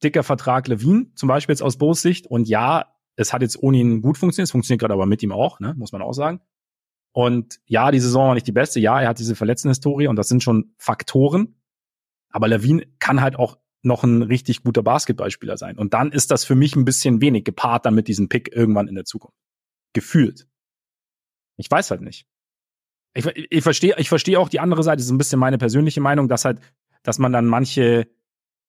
dicker 0.03 0.23
Vertrag 0.23 0.67
Levine, 0.67 1.07
zum 1.15 1.27
Beispiel 1.27 1.53
jetzt 1.53 1.63
aus 1.63 1.77
Bo's 1.77 2.01
Sicht. 2.01 2.27
Und 2.27 2.47
ja, 2.47 2.93
es 3.15 3.33
hat 3.33 3.41
jetzt 3.41 3.61
ohne 3.61 3.77
ihn 3.77 4.01
gut 4.01 4.17
funktioniert, 4.17 4.47
es 4.47 4.51
funktioniert 4.51 4.81
gerade 4.81 4.93
aber 4.93 5.05
mit 5.05 5.23
ihm 5.23 5.31
auch, 5.31 5.59
ne, 5.59 5.73
muss 5.75 5.91
man 5.91 6.01
auch 6.01 6.13
sagen. 6.13 6.41
Und 7.13 7.59
ja, 7.65 7.91
die 7.91 7.99
Saison 7.99 8.27
war 8.27 8.33
nicht 8.35 8.47
die 8.47 8.53
beste. 8.53 8.79
Ja, 8.79 9.01
er 9.01 9.09
hat 9.09 9.19
diese 9.19 9.35
Verletzten-Historie 9.35 10.07
und 10.07 10.15
das 10.15 10.29
sind 10.29 10.43
schon 10.43 10.73
Faktoren. 10.77 11.55
Aber 12.29 12.47
Levine 12.47 12.87
kann 12.99 13.21
halt 13.21 13.35
auch 13.35 13.57
noch 13.81 14.03
ein 14.03 14.21
richtig 14.21 14.63
guter 14.63 14.83
Basketballspieler 14.83 15.57
sein. 15.57 15.77
Und 15.77 15.93
dann 15.93 16.11
ist 16.11 16.31
das 16.31 16.45
für 16.45 16.55
mich 16.55 16.75
ein 16.75 16.85
bisschen 16.85 17.19
wenig 17.19 17.43
gepaart 17.43 17.85
dann 17.85 17.95
mit 17.95 18.07
diesem 18.07 18.29
Pick 18.29 18.55
irgendwann 18.55 18.87
in 18.87 18.95
der 18.95 19.05
Zukunft. 19.05 19.37
Gefühlt. 19.93 20.47
Ich 21.57 21.69
weiß 21.69 21.91
halt 21.91 22.01
nicht 22.01 22.30
ich, 23.13 23.25
ich 23.25 23.63
verstehe 23.63 23.95
ich 23.97 24.09
verstehe 24.09 24.39
auch 24.39 24.49
die 24.49 24.59
andere 24.59 24.83
Seite, 24.83 24.97
das 24.97 25.05
ist 25.05 25.11
ein 25.11 25.17
bisschen 25.17 25.39
meine 25.39 25.57
persönliche 25.57 26.01
Meinung, 26.01 26.27
dass 26.27 26.45
halt, 26.45 26.59
dass 27.03 27.19
man 27.19 27.33
dann 27.33 27.45
manche 27.45 28.07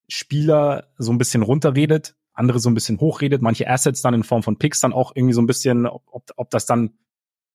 Spieler 0.09 0.89
so 0.99 1.13
ein 1.13 1.19
bisschen 1.19 1.43
runterredet, 1.43 2.17
andere 2.33 2.59
so 2.59 2.71
ein 2.71 2.75
bisschen 2.75 3.01
hochredet, 3.01 3.43
manche 3.43 3.69
Assets 3.69 4.03
dann 4.03 4.15
in 4.15 4.25
Form 4.25 4.43
von 4.43 4.59
Picks 4.59 4.81
dann 4.81 4.93
auch 4.93 5.13
irgendwie 5.15 5.35
so 5.35 5.41
ein 5.41 5.47
bisschen, 5.47 5.87
ob, 5.87 6.31
ob 6.37 6.51
das 6.51 6.67
dann 6.67 6.99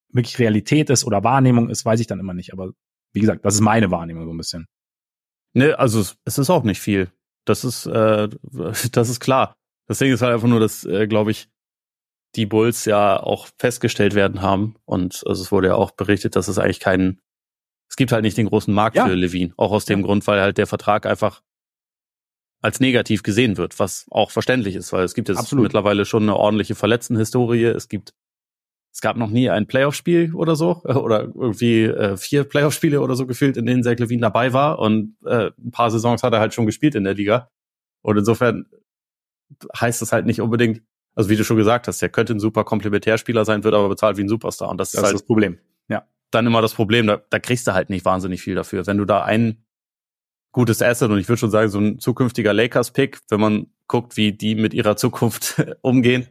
wirklich 0.09 0.39
Realität 0.39 0.89
ist 0.89 1.05
oder 1.05 1.23
Wahrnehmung 1.23 1.69
ist, 1.69 1.85
weiß 1.85 1.99
ich 1.99 2.07
dann 2.07 2.19
immer 2.19 2.33
nicht. 2.33 2.53
Aber 2.53 2.71
wie 3.13 3.19
gesagt, 3.19 3.43
das 3.45 3.55
ist 3.55 3.61
meine 3.61 3.91
Wahrnehmung 3.91 4.25
so 4.25 4.33
ein 4.33 4.37
bisschen. 4.37 4.67
Ne, 5.53 5.77
also 5.77 6.03
es 6.23 6.37
ist 6.37 6.49
auch 6.49 6.63
nicht 6.63 6.79
viel. 6.79 7.11
Das 7.45 7.63
ist, 7.63 7.85
äh, 7.85 8.29
das 8.91 9.09
ist 9.09 9.19
klar. 9.19 9.55
Das 9.87 9.99
Ding 9.99 10.11
ist 10.11 10.21
halt 10.21 10.33
einfach 10.33 10.47
nur, 10.47 10.59
dass, 10.59 10.83
äh, 10.85 11.07
glaube 11.07 11.31
ich, 11.31 11.49
die 12.37 12.45
Bulls 12.45 12.85
ja 12.85 13.19
auch 13.19 13.47
festgestellt 13.57 14.13
werden 14.15 14.41
haben. 14.41 14.75
Und 14.85 15.23
also 15.25 15.41
es 15.41 15.51
wurde 15.51 15.69
ja 15.69 15.75
auch 15.75 15.91
berichtet, 15.91 16.35
dass 16.35 16.47
es 16.47 16.59
eigentlich 16.59 16.79
keinen, 16.79 17.19
es 17.89 17.95
gibt 17.95 18.11
halt 18.11 18.21
nicht 18.21 18.37
den 18.37 18.47
großen 18.47 18.73
Markt 18.73 18.95
ja. 18.95 19.05
für 19.05 19.15
Levine. 19.15 19.53
Auch 19.57 19.71
aus 19.71 19.85
dem 19.85 20.01
ja. 20.01 20.05
Grund, 20.05 20.25
weil 20.27 20.39
halt 20.39 20.57
der 20.57 20.67
Vertrag 20.67 21.05
einfach 21.05 21.41
als 22.61 22.79
negativ 22.79 23.23
gesehen 23.23 23.57
wird, 23.57 23.79
was 23.79 24.05
auch 24.09 24.31
verständlich 24.31 24.75
ist, 24.75 24.93
weil 24.93 25.03
es 25.03 25.13
gibt 25.13 25.29
jetzt 25.29 25.39
Absolut. 25.39 25.63
mittlerweile 25.63 26.05
schon 26.05 26.23
eine 26.23 26.35
ordentliche 26.35 26.75
Verletztenhistorie. 26.75 27.65
Es 27.65 27.87
gibt, 27.87 28.13
es 28.93 29.01
gab 29.01 29.17
noch 29.17 29.29
nie 29.29 29.49
ein 29.49 29.67
Playoff-Spiel 29.67 30.33
oder 30.33 30.55
so, 30.55 30.81
oder 30.83 31.21
irgendwie 31.21 31.83
äh, 31.83 32.17
vier 32.17 32.43
Playoff-Spiele 32.43 33.01
oder 33.01 33.15
so 33.15 33.25
gefühlt, 33.25 33.57
in 33.57 33.65
denen 33.65 33.83
Zach 33.83 33.97
Levine 33.97 34.21
dabei 34.21 34.53
war 34.53 34.79
und 34.79 35.15
äh, 35.25 35.51
ein 35.57 35.71
paar 35.71 35.91
Saisons 35.91 36.23
hat 36.23 36.33
er 36.33 36.39
halt 36.39 36.53
schon 36.53 36.65
gespielt 36.65 36.95
in 36.95 37.03
der 37.03 37.15
Liga. 37.15 37.49
Und 38.01 38.17
insofern 38.17 38.67
heißt 39.79 40.01
es 40.01 40.11
halt 40.11 40.25
nicht 40.25 40.41
unbedingt, 40.41 40.81
also 41.17 41.31
wie 41.31 41.35
du 41.35 41.43
schon 41.43 41.57
gesagt 41.57 41.87
hast, 41.87 41.99
der 41.99 42.09
könnte 42.09 42.33
ein 42.33 42.39
super 42.39 42.63
Komplementärspieler 42.63 43.43
sein, 43.43 43.63
wird 43.63 43.73
aber 43.73 43.89
bezahlt 43.89 44.17
wie 44.17 44.21
ein 44.21 44.29
Superstar. 44.29 44.69
Und 44.69 44.77
das, 44.77 44.91
das 44.91 44.99
ist 44.99 45.05
halt 45.05 45.15
das 45.15 45.25
Problem. 45.25 45.57
Ja. 45.89 46.07
Dann 46.29 46.45
immer 46.45 46.61
das 46.61 46.75
Problem, 46.75 47.07
da, 47.07 47.17
da 47.31 47.39
kriegst 47.39 47.65
du 47.65 47.73
halt 47.73 47.89
nicht 47.89 48.05
wahnsinnig 48.05 48.39
viel 48.39 48.53
dafür. 48.53 48.85
Wenn 48.85 48.99
du 48.99 49.05
da 49.05 49.23
ein 49.23 49.65
gutes 50.51 50.79
Asset 50.83 51.09
und 51.09 51.17
ich 51.17 51.27
würde 51.27 51.39
schon 51.39 51.49
sagen, 51.49 51.69
so 51.69 51.79
ein 51.79 51.97
zukünftiger 51.97 52.53
Lakers-Pick, 52.53 53.21
wenn 53.29 53.39
man 53.39 53.65
guckt, 53.87 54.15
wie 54.15 54.31
die 54.31 54.53
mit 54.53 54.75
ihrer 54.75 54.95
Zukunft 54.95 55.59
umgehen, 55.81 56.27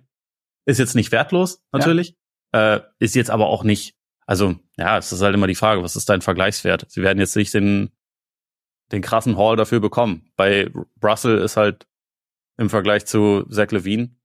ist 0.67 0.79
jetzt 0.79 0.95
nicht 0.95 1.11
wertlos, 1.11 1.65
natürlich. 1.73 2.15
Ja. 2.55 2.77
Äh, 2.77 2.83
ist 3.01 3.17
jetzt 3.17 3.31
aber 3.31 3.49
auch 3.49 3.65
nicht, 3.65 3.97
also 4.25 4.55
ja, 4.77 4.99
es 4.99 5.11
ist 5.11 5.21
halt 5.21 5.35
immer 5.35 5.49
die 5.49 5.57
Frage, 5.57 5.83
was 5.83 5.97
ist 5.97 6.09
dein 6.09 6.23
Vergleichswert? 6.23 6.87
Sie 6.89 7.03
werden 7.03 7.19
jetzt 7.19 7.35
nicht 7.35 7.53
den, 7.53 7.91
den 8.93 9.03
krassen 9.03 9.37
Haul 9.37 9.57
dafür 9.57 9.81
bekommen. 9.81 10.31
Bei 10.37 10.71
Russell 11.03 11.39
ist 11.39 11.57
halt 11.57 11.89
im 12.57 12.71
Vergleich 12.71 13.05
zu 13.05 13.45
Zach 13.51 13.73
Levine 13.73 14.16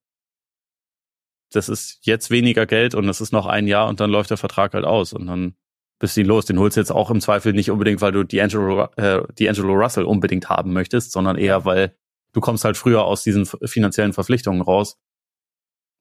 das 1.51 1.69
ist 1.69 1.99
jetzt 2.01 2.31
weniger 2.31 2.65
Geld 2.65 2.95
und 2.95 3.07
das 3.07 3.21
ist 3.21 3.31
noch 3.31 3.45
ein 3.45 3.67
Jahr 3.67 3.87
und 3.87 3.99
dann 3.99 4.09
läuft 4.09 4.29
der 4.29 4.37
Vertrag 4.37 4.73
halt 4.73 4.85
aus 4.85 5.13
und 5.13 5.27
dann 5.27 5.55
bist 5.99 6.17
du 6.17 6.21
ihn 6.21 6.27
los. 6.27 6.45
Den 6.45 6.59
holst 6.59 6.77
du 6.77 6.81
jetzt 6.81 6.91
auch 6.91 7.11
im 7.11 7.21
Zweifel 7.21 7.53
nicht 7.53 7.69
unbedingt, 7.69 8.01
weil 8.01 8.11
du 8.11 8.21
D'Angelo, 8.21 8.89
äh, 8.97 9.21
D'Angelo 9.33 9.73
Russell 9.73 10.05
unbedingt 10.05 10.49
haben 10.49 10.73
möchtest, 10.73 11.11
sondern 11.11 11.37
eher, 11.37 11.63
weil 11.65 11.95
du 12.33 12.41
kommst 12.41 12.65
halt 12.65 12.77
früher 12.77 13.03
aus 13.03 13.23
diesen 13.23 13.45
finanziellen 13.45 14.13
Verpflichtungen 14.13 14.61
raus. 14.61 14.97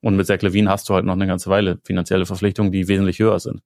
Und 0.03 0.17
mit 0.17 0.27
Zach 0.27 0.41
Levine 0.41 0.71
hast 0.71 0.89
du 0.89 0.95
halt 0.95 1.05
noch 1.05 1.13
eine 1.13 1.27
ganze 1.27 1.51
Weile 1.51 1.79
finanzielle 1.85 2.25
Verpflichtungen, 2.25 2.73
die 2.73 2.89
wesentlich 2.89 3.19
höher 3.19 3.39
sind. 3.39 3.63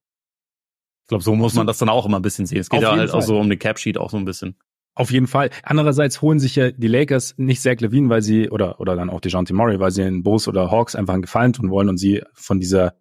Ich 1.05 1.09
glaube, 1.09 1.23
so 1.23 1.35
muss 1.37 1.55
man 1.55 1.67
das 1.67 1.79
dann 1.79 1.89
auch 1.89 2.07
immer 2.07 2.19
ein 2.19 2.23
bisschen 2.23 2.47
sehen. 2.47 2.61
Es 2.61 2.71
geht 2.71 2.83
ja 2.83 2.91
halt 2.97 3.11
Fall. 3.11 3.21
auch 3.21 3.23
so 3.23 3.39
um 3.39 3.49
den 3.49 3.59
Cap-Sheet 3.59 3.99
auch 3.99 4.11
so 4.11 4.17
ein 4.17 4.25
bisschen. 4.25 4.57
Auf 4.97 5.11
jeden 5.11 5.27
Fall. 5.27 5.51
Andererseits 5.65 6.23
holen 6.23 6.39
sich 6.39 6.55
ja 6.55 6.71
die 6.71 6.87
Lakers 6.87 7.35
nicht 7.37 7.61
Zach 7.61 7.81
Levine, 7.81 8.09
weil 8.09 8.23
sie, 8.23 8.49
oder, 8.51 8.81
oder 8.81 8.95
dann 8.95 9.11
auch 9.11 9.21
DeJounte 9.21 9.53
Murray, 9.53 9.81
weil 9.81 9.91
sie 9.91 10.03
in 10.03 10.23
Bulls 10.23 10.47
oder 10.47 10.71
Hawks 10.71 10.95
einfach 10.95 11.15
einen 11.15 11.23
Gefallen 11.23 11.53
tun 11.53 11.71
wollen 11.71 11.89
und 11.89 11.97
sie 11.99 12.23
von 12.33 12.61
dieser, 12.61 12.95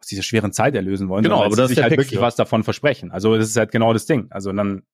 aus 0.00 0.06
dieser 0.06 0.22
schweren 0.22 0.52
Zeit 0.52 0.76
erlösen 0.76 1.08
wollen. 1.08 1.24
Genau, 1.24 1.42
aber 1.42 1.56
das 1.56 1.70
sich 1.70 1.78
halt 1.78 1.90
Pick 1.90 1.98
wirklich 1.98 2.18
für. 2.18 2.22
was 2.22 2.36
davon 2.36 2.62
versprechen. 2.62 3.10
Also, 3.10 3.36
das 3.36 3.48
ist 3.48 3.56
halt 3.56 3.72
genau 3.72 3.92
das 3.92 4.06
Ding. 4.06 4.28
Also, 4.30 4.52
dann. 4.52 4.84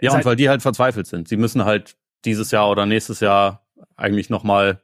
Ja, 0.00 0.10
und 0.10 0.16
halt 0.16 0.24
weil 0.24 0.36
die 0.36 0.48
halt 0.48 0.62
verzweifelt 0.62 1.06
sind. 1.06 1.28
Sie 1.28 1.36
müssen 1.36 1.64
halt 1.64 1.96
dieses 2.24 2.50
Jahr 2.52 2.70
oder 2.70 2.86
nächstes 2.86 3.20
Jahr 3.20 3.66
eigentlich 3.96 4.30
nochmal 4.30 4.82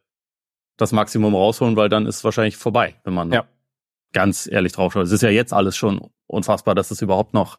das 0.76 0.92
Maximum 0.92 1.34
rausholen, 1.34 1.76
weil 1.76 1.88
dann 1.88 2.06
ist 2.06 2.16
es 2.16 2.24
wahrscheinlich 2.24 2.56
vorbei, 2.56 3.00
wenn 3.04 3.14
man 3.14 3.32
ja. 3.32 3.46
ganz 4.12 4.48
ehrlich 4.50 4.72
drauf 4.72 4.92
schaut. 4.92 5.04
Es 5.04 5.12
ist 5.12 5.22
ja 5.22 5.30
jetzt 5.30 5.52
alles 5.52 5.76
schon 5.76 6.10
unfassbar, 6.26 6.74
dass 6.74 6.90
es 6.90 7.02
überhaupt 7.02 7.34
noch, 7.34 7.58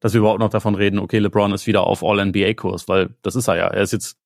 dass 0.00 0.14
wir 0.14 0.20
überhaupt 0.20 0.40
noch 0.40 0.50
davon 0.50 0.74
reden, 0.74 0.98
okay, 0.98 1.18
LeBron 1.18 1.52
ist 1.52 1.66
wieder 1.66 1.84
auf 1.84 2.02
All-NBA-Kurs, 2.02 2.88
weil 2.88 3.14
das 3.22 3.36
ist 3.36 3.48
er 3.48 3.56
ja. 3.56 3.66
Er 3.68 3.82
ist 3.82 3.92
jetzt, 3.92 4.18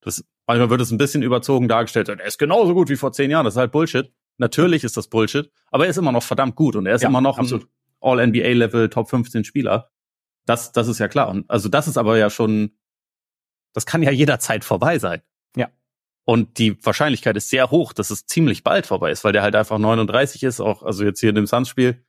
das, 0.00 0.24
manchmal 0.46 0.70
wird 0.70 0.80
es 0.80 0.90
ein 0.90 0.98
bisschen 0.98 1.22
überzogen 1.22 1.68
dargestellt, 1.68 2.08
er 2.08 2.24
ist 2.24 2.38
genauso 2.38 2.74
gut 2.74 2.88
wie 2.88 2.96
vor 2.96 3.12
zehn 3.12 3.30
Jahren, 3.30 3.44
das 3.44 3.54
ist 3.54 3.58
halt 3.58 3.72
Bullshit. 3.72 4.10
Natürlich 4.38 4.84
ist 4.84 4.96
das 4.96 5.08
Bullshit, 5.08 5.50
aber 5.70 5.84
er 5.84 5.90
ist 5.90 5.96
immer 5.96 6.12
noch 6.12 6.22
verdammt 6.22 6.54
gut 6.54 6.76
und 6.76 6.86
er 6.86 6.94
ist 6.94 7.02
ja, 7.02 7.08
immer 7.08 7.20
noch 7.20 7.38
absolut. 7.38 7.68
All-NBA-Level 8.00 8.88
Top 8.88 9.10
15 9.10 9.44
Spieler. 9.44 9.90
Das, 10.46 10.72
das 10.72 10.88
ist 10.88 10.98
ja 10.98 11.08
klar. 11.08 11.28
Und 11.28 11.50
also 11.50 11.68
das 11.68 11.88
ist 11.88 11.98
aber 11.98 12.16
ja 12.16 12.30
schon, 12.30 12.72
das 13.74 13.84
kann 13.84 14.02
ja 14.02 14.12
jederzeit 14.12 14.64
vorbei 14.64 14.98
sein. 14.98 15.22
Ja. 15.56 15.68
Und 16.24 16.58
die 16.58 16.82
Wahrscheinlichkeit 16.84 17.36
ist 17.36 17.50
sehr 17.50 17.70
hoch, 17.70 17.92
dass 17.92 18.10
es 18.10 18.26
ziemlich 18.26 18.62
bald 18.62 18.86
vorbei 18.86 19.10
ist, 19.10 19.24
weil 19.24 19.32
der 19.32 19.42
halt 19.42 19.56
einfach 19.56 19.78
39 19.78 20.44
ist, 20.44 20.60
auch, 20.60 20.84
also 20.84 21.04
jetzt 21.04 21.20
hier 21.20 21.30
in 21.30 21.34
dem 21.34 21.46
Suns-Spiel, 21.46 22.04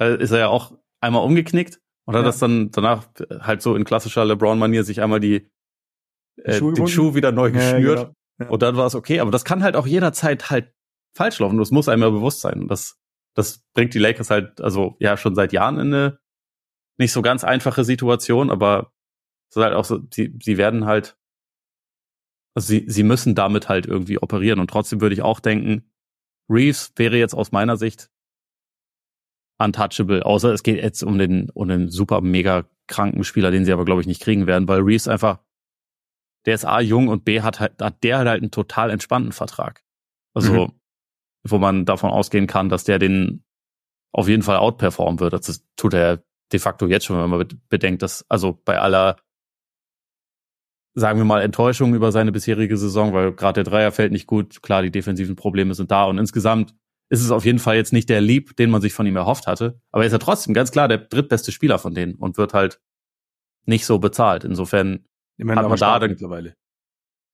äh, 0.00 0.22
ist 0.22 0.30
er 0.30 0.38
ja 0.38 0.48
auch 0.48 0.72
einmal 1.04 1.24
umgeknickt 1.24 1.80
und 2.06 2.14
hat 2.14 2.22
ja. 2.22 2.26
das 2.26 2.38
dann 2.38 2.70
danach 2.70 3.06
halt 3.40 3.62
so 3.62 3.76
in 3.76 3.84
klassischer 3.84 4.24
LeBron-Manier 4.24 4.84
sich 4.84 5.00
einmal 5.00 5.20
die, 5.20 5.50
äh, 6.42 6.60
den 6.60 6.86
Schuh 6.86 7.14
wieder 7.14 7.32
neu 7.32 7.50
geschnürt. 7.50 7.98
Ja, 7.98 8.04
genau. 8.04 8.14
ja. 8.40 8.48
Und 8.48 8.62
dann 8.62 8.76
war 8.76 8.86
es 8.86 8.94
okay. 8.94 9.20
Aber 9.20 9.30
das 9.30 9.44
kann 9.44 9.62
halt 9.62 9.76
auch 9.76 9.86
jederzeit 9.86 10.50
halt 10.50 10.72
falsch 11.16 11.38
laufen. 11.38 11.58
Das 11.58 11.70
muss 11.70 11.88
einem 11.88 12.02
ja 12.02 12.10
bewusst 12.10 12.40
sein. 12.40 12.62
Und 12.62 12.68
das, 12.68 12.98
das 13.34 13.64
bringt 13.74 13.94
die 13.94 13.98
Lakers 13.98 14.30
halt, 14.30 14.60
also 14.60 14.96
ja, 14.98 15.16
schon 15.16 15.34
seit 15.34 15.52
Jahren 15.52 15.78
in 15.78 15.94
eine 15.94 16.18
nicht 16.98 17.12
so 17.12 17.22
ganz 17.22 17.42
einfache 17.44 17.84
Situation, 17.84 18.50
aber 18.50 18.92
es 19.50 19.56
ist 19.56 19.62
halt 19.62 19.74
auch 19.74 19.84
so, 19.84 20.00
sie, 20.12 20.36
sie 20.40 20.58
werden 20.58 20.86
halt, 20.86 21.16
also 22.54 22.68
sie, 22.68 22.84
sie 22.86 23.02
müssen 23.02 23.34
damit 23.34 23.68
halt 23.68 23.86
irgendwie 23.86 24.18
operieren. 24.18 24.60
Und 24.60 24.70
trotzdem 24.70 25.00
würde 25.00 25.14
ich 25.14 25.22
auch 25.22 25.40
denken, 25.40 25.90
Reeves 26.48 26.92
wäre 26.96 27.16
jetzt 27.16 27.34
aus 27.34 27.52
meiner 27.52 27.76
Sicht 27.76 28.10
untouchable, 29.58 30.24
außer 30.24 30.52
es 30.52 30.62
geht 30.62 30.82
jetzt 30.82 31.02
um 31.02 31.18
den, 31.18 31.50
um 31.50 31.68
den 31.68 31.88
super 31.88 32.20
mega 32.20 32.64
kranken 32.86 33.24
Spieler, 33.24 33.50
den 33.50 33.64
sie 33.64 33.72
aber, 33.72 33.84
glaube 33.84 34.00
ich, 34.00 34.06
nicht 34.06 34.22
kriegen 34.22 34.46
werden, 34.46 34.68
weil 34.68 34.80
Reeves 34.80 35.08
einfach, 35.08 35.40
der 36.46 36.54
ist 36.54 36.64
A 36.64 36.80
jung 36.80 37.08
und 37.08 37.24
B 37.24 37.40
hat 37.40 37.60
halt, 37.60 37.80
hat 37.80 38.02
der 38.02 38.18
halt 38.18 38.42
einen 38.42 38.50
total 38.50 38.90
entspannten 38.90 39.32
Vertrag. 39.32 39.82
Also, 40.34 40.66
mhm. 40.66 40.72
wo 41.44 41.58
man 41.58 41.84
davon 41.84 42.10
ausgehen 42.10 42.46
kann, 42.46 42.68
dass 42.68 42.84
der 42.84 42.98
den 42.98 43.44
auf 44.12 44.28
jeden 44.28 44.42
Fall 44.42 44.56
outperformen 44.56 45.20
wird. 45.20 45.32
Das 45.32 45.64
tut 45.76 45.94
er 45.94 46.22
de 46.52 46.60
facto 46.60 46.86
jetzt 46.86 47.06
schon, 47.06 47.18
wenn 47.18 47.30
man 47.30 47.48
bedenkt, 47.68 48.02
dass, 48.02 48.24
also 48.28 48.60
bei 48.64 48.78
aller, 48.78 49.16
sagen 50.94 51.18
wir 51.18 51.24
mal, 51.24 51.42
Enttäuschung 51.42 51.94
über 51.94 52.12
seine 52.12 52.30
bisherige 52.30 52.76
Saison, 52.76 53.12
weil 53.12 53.32
gerade 53.32 53.62
der 53.62 53.70
Dreier 53.70 53.92
fällt 53.92 54.12
nicht 54.12 54.26
gut, 54.26 54.62
klar, 54.62 54.82
die 54.82 54.90
defensiven 54.90 55.36
Probleme 55.36 55.74
sind 55.74 55.90
da 55.90 56.04
und 56.04 56.18
insgesamt 56.18 56.74
ist 57.14 57.24
es 57.24 57.30
auf 57.30 57.44
jeden 57.44 57.58
Fall 57.58 57.76
jetzt 57.76 57.92
nicht 57.92 58.08
der 58.08 58.20
Lieb, 58.20 58.56
den 58.56 58.70
man 58.70 58.82
sich 58.82 58.92
von 58.92 59.06
ihm 59.06 59.16
erhofft 59.16 59.46
hatte. 59.46 59.80
Aber 59.90 60.02
er 60.02 60.06
ist 60.06 60.12
ja 60.12 60.18
trotzdem 60.18 60.52
ganz 60.52 60.70
klar 60.70 60.88
der 60.88 60.98
drittbeste 60.98 61.52
Spieler 61.52 61.78
von 61.78 61.94
denen 61.94 62.14
und 62.16 62.36
wird 62.36 62.52
halt 62.52 62.80
nicht 63.64 63.86
so 63.86 63.98
bezahlt. 63.98 64.44
Insofern 64.44 65.06
Immerhin 65.36 65.60
hat 65.60 65.68
man 65.68 65.78
da 65.78 65.98
dann, 65.98 66.10
mittlerweile. 66.10 66.54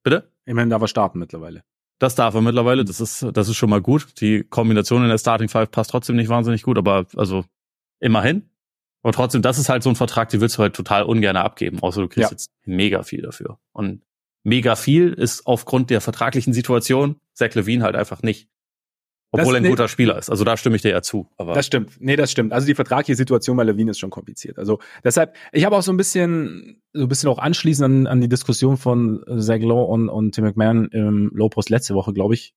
Bitte? 0.02 0.32
Immerhin 0.44 0.70
darf 0.70 0.82
er 0.82 0.88
starten 0.88 1.18
mittlerweile. 1.18 1.64
Das 1.98 2.14
darf 2.14 2.34
er 2.34 2.40
mittlerweile. 2.40 2.84
Das 2.84 3.00
ist, 3.00 3.26
das 3.32 3.48
ist 3.48 3.56
schon 3.56 3.70
mal 3.70 3.80
gut. 3.80 4.20
Die 4.20 4.44
Kombination 4.44 5.02
in 5.02 5.08
der 5.08 5.18
Starting 5.18 5.48
Five 5.48 5.70
passt 5.70 5.90
trotzdem 5.90 6.16
nicht 6.16 6.28
wahnsinnig 6.28 6.62
gut, 6.62 6.78
aber 6.78 7.06
also 7.16 7.44
immerhin. 8.00 8.48
Aber 9.02 9.12
trotzdem, 9.12 9.42
das 9.42 9.58
ist 9.58 9.68
halt 9.68 9.82
so 9.82 9.90
ein 9.90 9.96
Vertrag, 9.96 10.28
den 10.28 10.40
willst 10.40 10.58
du 10.58 10.62
halt 10.62 10.76
total 10.76 11.04
ungern 11.04 11.36
abgeben, 11.36 11.80
außer 11.80 12.02
du 12.02 12.08
kriegst 12.08 12.30
ja. 12.30 12.34
jetzt 12.34 12.50
mega 12.64 13.02
viel 13.02 13.22
dafür. 13.22 13.58
Und 13.72 14.02
mega 14.44 14.76
viel 14.76 15.12
ist 15.12 15.46
aufgrund 15.46 15.90
der 15.90 16.00
vertraglichen 16.00 16.52
Situation 16.52 17.16
Zach 17.34 17.54
Levine 17.54 17.84
halt 17.84 17.96
einfach 17.96 18.22
nicht. 18.22 18.48
Obwohl 19.32 19.44
das, 19.44 19.54
er 19.54 19.56
ein 19.58 19.62
nee, 19.62 19.70
guter 19.70 19.88
Spieler 19.88 20.18
ist. 20.18 20.28
Also 20.28 20.42
da 20.44 20.56
stimme 20.56 20.74
ich 20.74 20.82
dir 20.82 20.90
ja 20.90 21.02
zu. 21.02 21.28
Aber 21.36 21.54
das 21.54 21.66
stimmt. 21.66 22.00
Nee, 22.00 22.16
das 22.16 22.32
stimmt. 22.32 22.52
Also 22.52 22.66
die 22.66 22.74
vertragliche 22.74 23.16
Situation 23.16 23.56
bei 23.56 23.62
Levine 23.62 23.92
ist 23.92 24.00
schon 24.00 24.10
kompliziert. 24.10 24.58
Also 24.58 24.80
deshalb, 25.04 25.36
ich 25.52 25.64
habe 25.64 25.76
auch 25.76 25.82
so 25.82 25.92
ein 25.92 25.96
bisschen, 25.96 26.82
so 26.92 27.02
ein 27.02 27.08
bisschen 27.08 27.28
auch 27.28 27.38
anschließend 27.38 27.84
an, 27.84 28.06
an 28.08 28.20
die 28.20 28.28
Diskussion 28.28 28.76
von 28.76 29.24
Zach 29.38 29.60
Lowe 29.60 29.84
und, 29.84 30.08
und 30.08 30.34
Tim 30.34 30.44
McMahon 30.44 30.88
im 30.88 31.30
Low 31.32 31.48
Post 31.48 31.70
letzte 31.70 31.94
Woche, 31.94 32.12
glaube 32.12 32.34
ich, 32.34 32.54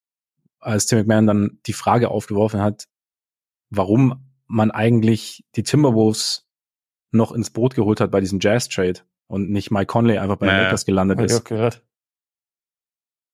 als 0.59 0.88
Tim 0.88 0.97
McMahon 0.97 1.28
dann 1.28 1.59
die 1.67 1.74
Frage 1.74 2.09
aufgeworfen 2.09 2.61
hat, 2.61 2.88
warum 3.69 4.26
man 4.47 4.71
eigentlich 4.71 5.45
die 5.55 5.63
Timberwolves 5.63 6.47
noch 7.11 7.32
ins 7.32 7.51
Boot 7.51 7.76
geholt 7.76 8.01
hat 8.01 8.09
bei 8.09 8.19
diesem 8.19 8.39
Jazz-Trade 8.41 9.01
und 9.28 9.51
nicht 9.51 9.69
Mike 9.69 9.86
Conley 9.86 10.17
einfach 10.17 10.38
bei 10.38 10.47
den 10.47 10.55
naja, 10.55 10.63
Lakers 10.65 10.86
gelandet 10.86 11.21
ist. 11.21 11.38
Ich 11.38 11.43
gehört. 11.43 11.84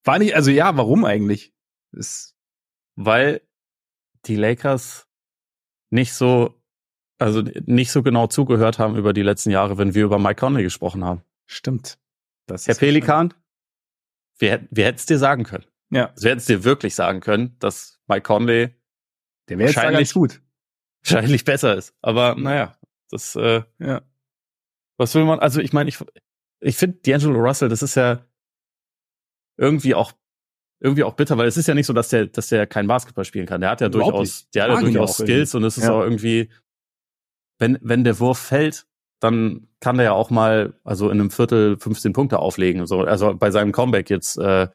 War 0.04 0.20
nicht, 0.20 0.36
also 0.36 0.52
ja, 0.52 0.76
warum 0.76 1.06
eigentlich? 1.06 1.54
Ist 1.92 2.36
Weil 3.02 3.42
die 4.26 4.36
Lakers 4.36 5.08
nicht 5.90 6.14
so, 6.14 6.62
also 7.18 7.42
nicht 7.66 7.92
so 7.92 8.04
genau 8.04 8.28
zugehört 8.28 8.78
haben 8.78 8.98
über 8.98 9.14
die 9.14 9.22
letzten 9.22 9.52
Jahre, 9.52 9.78
wenn 9.78 9.96
wir 9.96 10.04
über 10.04 10.20
Mike 10.20 10.36
Conley 10.42 10.64
gesprochen 10.64 11.06
haben. 11.06 11.24
Stimmt. 11.46 11.98
Das 12.46 12.68
Herr 12.68 12.76
Pelikan, 12.76 13.34
wir, 14.38 14.68
wir 14.70 14.86
hätten 14.86 14.98
es 14.98 15.06
dir 15.06 15.18
sagen 15.18 15.46
können. 15.46 15.66
Ja. 15.92 16.08
Also 16.08 16.24
wir 16.24 16.32
hätten 16.32 16.40
es 16.40 16.46
dir 16.46 16.64
wirklich 16.66 16.94
sagen 16.94 17.22
können, 17.22 17.56
dass 17.60 18.02
Mike 18.08 18.24
Conley 18.24 18.76
der 19.48 19.58
wäre 19.58 19.74
ganz 19.74 20.14
gut 20.14 20.42
wahrscheinlich 21.02 21.46
besser 21.46 21.78
ist. 21.78 21.96
Aber 22.02 22.36
naja, 22.36 22.78
das, 23.10 23.36
äh, 23.36 23.64
ja. 23.80 24.02
Was 24.98 25.16
will 25.16 25.24
man, 25.24 25.40
also 25.40 25.62
ich 25.62 25.72
meine, 25.72 25.88
ich, 25.88 25.98
ich 26.60 26.76
finde 26.76 27.00
D'Angelo 27.00 27.42
Russell, 27.42 27.70
das 27.70 27.82
ist 27.82 27.96
ja 27.96 28.26
irgendwie 29.58 29.96
auch 29.96 30.12
irgendwie 30.80 31.04
auch 31.04 31.14
bitter, 31.14 31.38
weil 31.38 31.48
es 31.48 31.58
ist 31.58 31.68
ja 31.68 31.74
nicht 31.74 31.86
so, 31.86 31.94
dass 31.94 32.10
der, 32.10 32.28
dass 32.28 32.50
der 32.50 32.66
kein 32.66 32.88
Basketball 32.88 33.26
spielen 33.26 33.46
kann. 33.46 33.62
Der 33.62 33.70
hat 33.70 33.82
ja 33.82 33.90
durchaus, 33.90 34.50
der 34.52 34.64
hat 34.64 34.72
ja 34.72 34.80
durchaus 34.80 35.18
Skills 35.18 35.54
irgendwie. 35.54 35.58
und 35.58 35.64
es 35.66 35.78
ist 35.78 35.84
ja. 35.86 35.94
auch 35.94 36.02
irgendwie, 36.02 36.50
wenn, 37.58 37.78
wenn 37.82 38.04
der 38.04 38.20
Wurf 38.20 38.40
fällt, 38.40 38.86
dann 39.20 39.68
kann 39.82 39.98
der 39.98 40.06
ja 40.06 40.12
auch 40.14 40.30
mal, 40.30 40.74
also 40.84 41.10
in 41.10 41.20
einem 41.20 41.32
Viertel 41.32 41.78
15 41.78 42.14
Punkte 42.14 42.40
auflegen. 42.40 42.86
So, 42.88 43.02
also 43.02 43.36
bei 43.36 43.52
seinem 43.52 43.74
Comeback 43.74 44.10
jetzt 44.10 44.38
äh, 44.38 44.68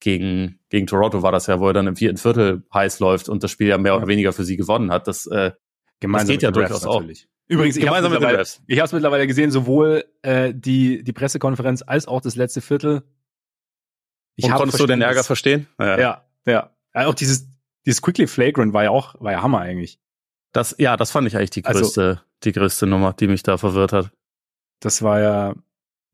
gegen, 0.00 0.58
gegen 0.70 0.86
Toronto 0.86 1.22
war 1.22 1.32
das 1.32 1.46
ja, 1.46 1.60
wo 1.60 1.68
er 1.68 1.74
dann 1.74 1.86
im 1.86 1.96
vierten 1.96 2.16
Viertel 2.16 2.62
heiß 2.72 3.00
läuft 3.00 3.28
und 3.28 3.42
das 3.42 3.50
Spiel 3.50 3.68
ja 3.68 3.78
mehr 3.78 3.96
oder 3.96 4.08
weniger 4.08 4.32
für 4.32 4.44
sie 4.44 4.56
gewonnen 4.56 4.90
hat. 4.90 5.06
Das, 5.06 5.26
äh, 5.26 5.52
Gemeinsam 6.00 6.26
das 6.26 6.32
geht 6.32 6.42
ja 6.42 6.50
durchaus 6.50 6.84
auch. 6.84 7.02
Übrigens, 7.48 7.76
ich 7.76 7.86
habe 7.86 7.98
es 7.98 8.10
mittlerweile, 8.10 8.44
mittlerweile 8.66 9.26
gesehen, 9.26 9.50
sowohl 9.50 10.04
äh, 10.22 10.54
die, 10.54 11.04
die 11.04 11.12
Pressekonferenz 11.12 11.82
als 11.86 12.08
auch 12.08 12.20
das 12.20 12.34
letzte 12.34 12.60
Viertel. 12.60 13.02
Ich 14.36 14.44
und 14.44 14.52
konntest 14.52 14.80
du 14.80 14.86
den 14.86 15.02
Ärger 15.02 15.24
verstehen? 15.24 15.66
Ja. 15.78 15.98
ja, 15.98 16.24
ja. 16.46 16.70
Auch 16.94 17.14
dieses, 17.14 17.46
dieses 17.86 18.02
Quickly 18.02 18.26
Flagrant 18.26 18.72
war 18.72 18.84
ja 18.84 18.90
auch, 18.90 19.14
war 19.20 19.32
ja 19.32 19.42
Hammer 19.42 19.60
eigentlich. 19.60 20.00
Das, 20.52 20.74
ja, 20.78 20.96
das 20.96 21.10
fand 21.10 21.26
ich 21.26 21.36
eigentlich 21.36 21.50
die 21.50 21.64
also 21.64 21.80
größte, 21.80 22.02
also, 22.02 22.20
die 22.44 22.52
größte 22.52 22.86
Nummer, 22.86 23.12
die 23.12 23.26
mich 23.26 23.42
da 23.42 23.56
verwirrt 23.58 23.92
hat. 23.92 24.10
Das 24.80 25.02
war 25.02 25.20
ja, 25.20 25.54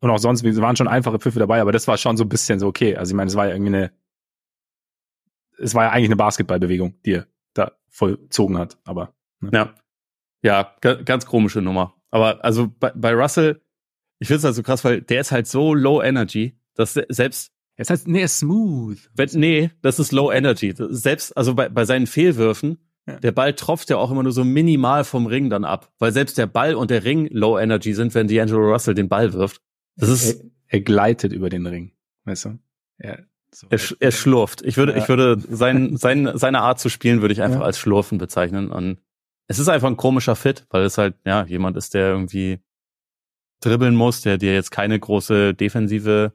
und 0.00 0.10
auch 0.10 0.18
sonst, 0.18 0.44
waren 0.44 0.76
schon 0.76 0.88
einfache 0.88 1.18
Pfiffe 1.18 1.38
dabei, 1.38 1.60
aber 1.60 1.72
das 1.72 1.88
war 1.88 1.96
schon 1.96 2.16
so 2.16 2.24
ein 2.24 2.28
bisschen 2.28 2.60
so 2.60 2.68
okay. 2.68 2.96
Also 2.96 3.10
ich 3.10 3.16
meine, 3.16 3.28
es 3.28 3.36
war 3.36 3.46
ja 3.46 3.54
irgendwie 3.54 3.74
eine, 3.74 3.92
es 5.58 5.74
war 5.74 5.84
ja 5.84 5.90
eigentlich 5.90 6.08
eine 6.08 6.16
Basketballbewegung, 6.16 7.00
die 7.02 7.14
er 7.14 7.26
da 7.54 7.72
vollzogen 7.88 8.58
hat, 8.58 8.78
aber. 8.84 9.14
Ne? 9.40 9.50
Ja. 9.52 9.74
Ja, 10.40 10.76
ganz 10.80 11.26
komische 11.26 11.60
Nummer. 11.60 11.94
Aber 12.10 12.44
also 12.44 12.68
bei, 12.78 12.92
bei 12.94 13.12
Russell, 13.12 13.60
ich 14.20 14.28
finde 14.28 14.38
es 14.38 14.44
halt 14.44 14.54
so 14.54 14.62
krass, 14.62 14.84
weil 14.84 15.02
der 15.02 15.20
ist 15.20 15.32
halt 15.32 15.48
so 15.48 15.74
low 15.74 16.00
energy, 16.00 16.56
dass 16.74 16.94
selbst 16.94 17.52
er 17.78 17.82
ist 17.82 17.90
halt, 17.90 18.08
nee, 18.08 18.26
smooth. 18.26 18.98
Wenn, 19.14 19.28
nee, 19.34 19.70
das 19.82 20.00
ist 20.00 20.10
Low 20.10 20.32
Energy. 20.32 20.74
Selbst, 20.76 21.36
also 21.36 21.54
bei, 21.54 21.68
bei 21.68 21.84
seinen 21.84 22.08
Fehlwürfen, 22.08 22.78
ja. 23.06 23.20
der 23.20 23.30
Ball 23.30 23.54
tropft 23.54 23.88
ja 23.88 23.98
auch 23.98 24.10
immer 24.10 24.24
nur 24.24 24.32
so 24.32 24.42
minimal 24.42 25.04
vom 25.04 25.26
Ring 25.26 25.48
dann 25.48 25.64
ab. 25.64 25.92
Weil 26.00 26.12
selbst 26.12 26.38
der 26.38 26.48
Ball 26.48 26.74
und 26.74 26.90
der 26.90 27.04
Ring 27.04 27.28
Low 27.30 27.56
Energy 27.56 27.94
sind, 27.94 28.16
wenn 28.16 28.26
D'Angelo 28.26 28.72
Russell 28.72 28.94
den 28.94 29.08
Ball 29.08 29.32
wirft. 29.32 29.62
Das 29.94 30.08
ist, 30.08 30.40
er, 30.40 30.50
er 30.66 30.80
gleitet 30.80 31.32
über 31.32 31.50
den 31.50 31.66
Ring, 31.66 31.92
weißt 32.24 32.46
du? 32.46 32.58
Er, 32.98 33.24
so 33.54 33.68
er, 33.70 33.78
er 34.00 34.10
schlurft. 34.10 34.62
Ich 34.62 34.76
würde, 34.76 34.92
ja. 34.92 34.98
ich 34.98 35.08
würde 35.08 35.38
sein, 35.48 35.96
sein, 35.96 36.32
seine 36.34 36.62
Art 36.62 36.80
zu 36.80 36.88
spielen 36.88 37.20
würde 37.20 37.32
ich 37.32 37.42
einfach 37.42 37.60
ja. 37.60 37.64
als 37.64 37.78
Schlurfen 37.78 38.18
bezeichnen. 38.18 38.72
Und 38.72 38.98
es 39.46 39.60
ist 39.60 39.68
einfach 39.68 39.88
ein 39.88 39.96
komischer 39.96 40.34
Fit, 40.34 40.66
weil 40.70 40.82
es 40.82 40.98
halt, 40.98 41.14
ja, 41.24 41.44
jemand 41.44 41.76
ist, 41.76 41.94
der 41.94 42.08
irgendwie 42.08 42.58
dribbeln 43.60 43.94
muss, 43.94 44.22
der 44.22 44.36
dir 44.36 44.52
jetzt 44.52 44.72
keine 44.72 44.98
große 44.98 45.54
defensive 45.54 46.32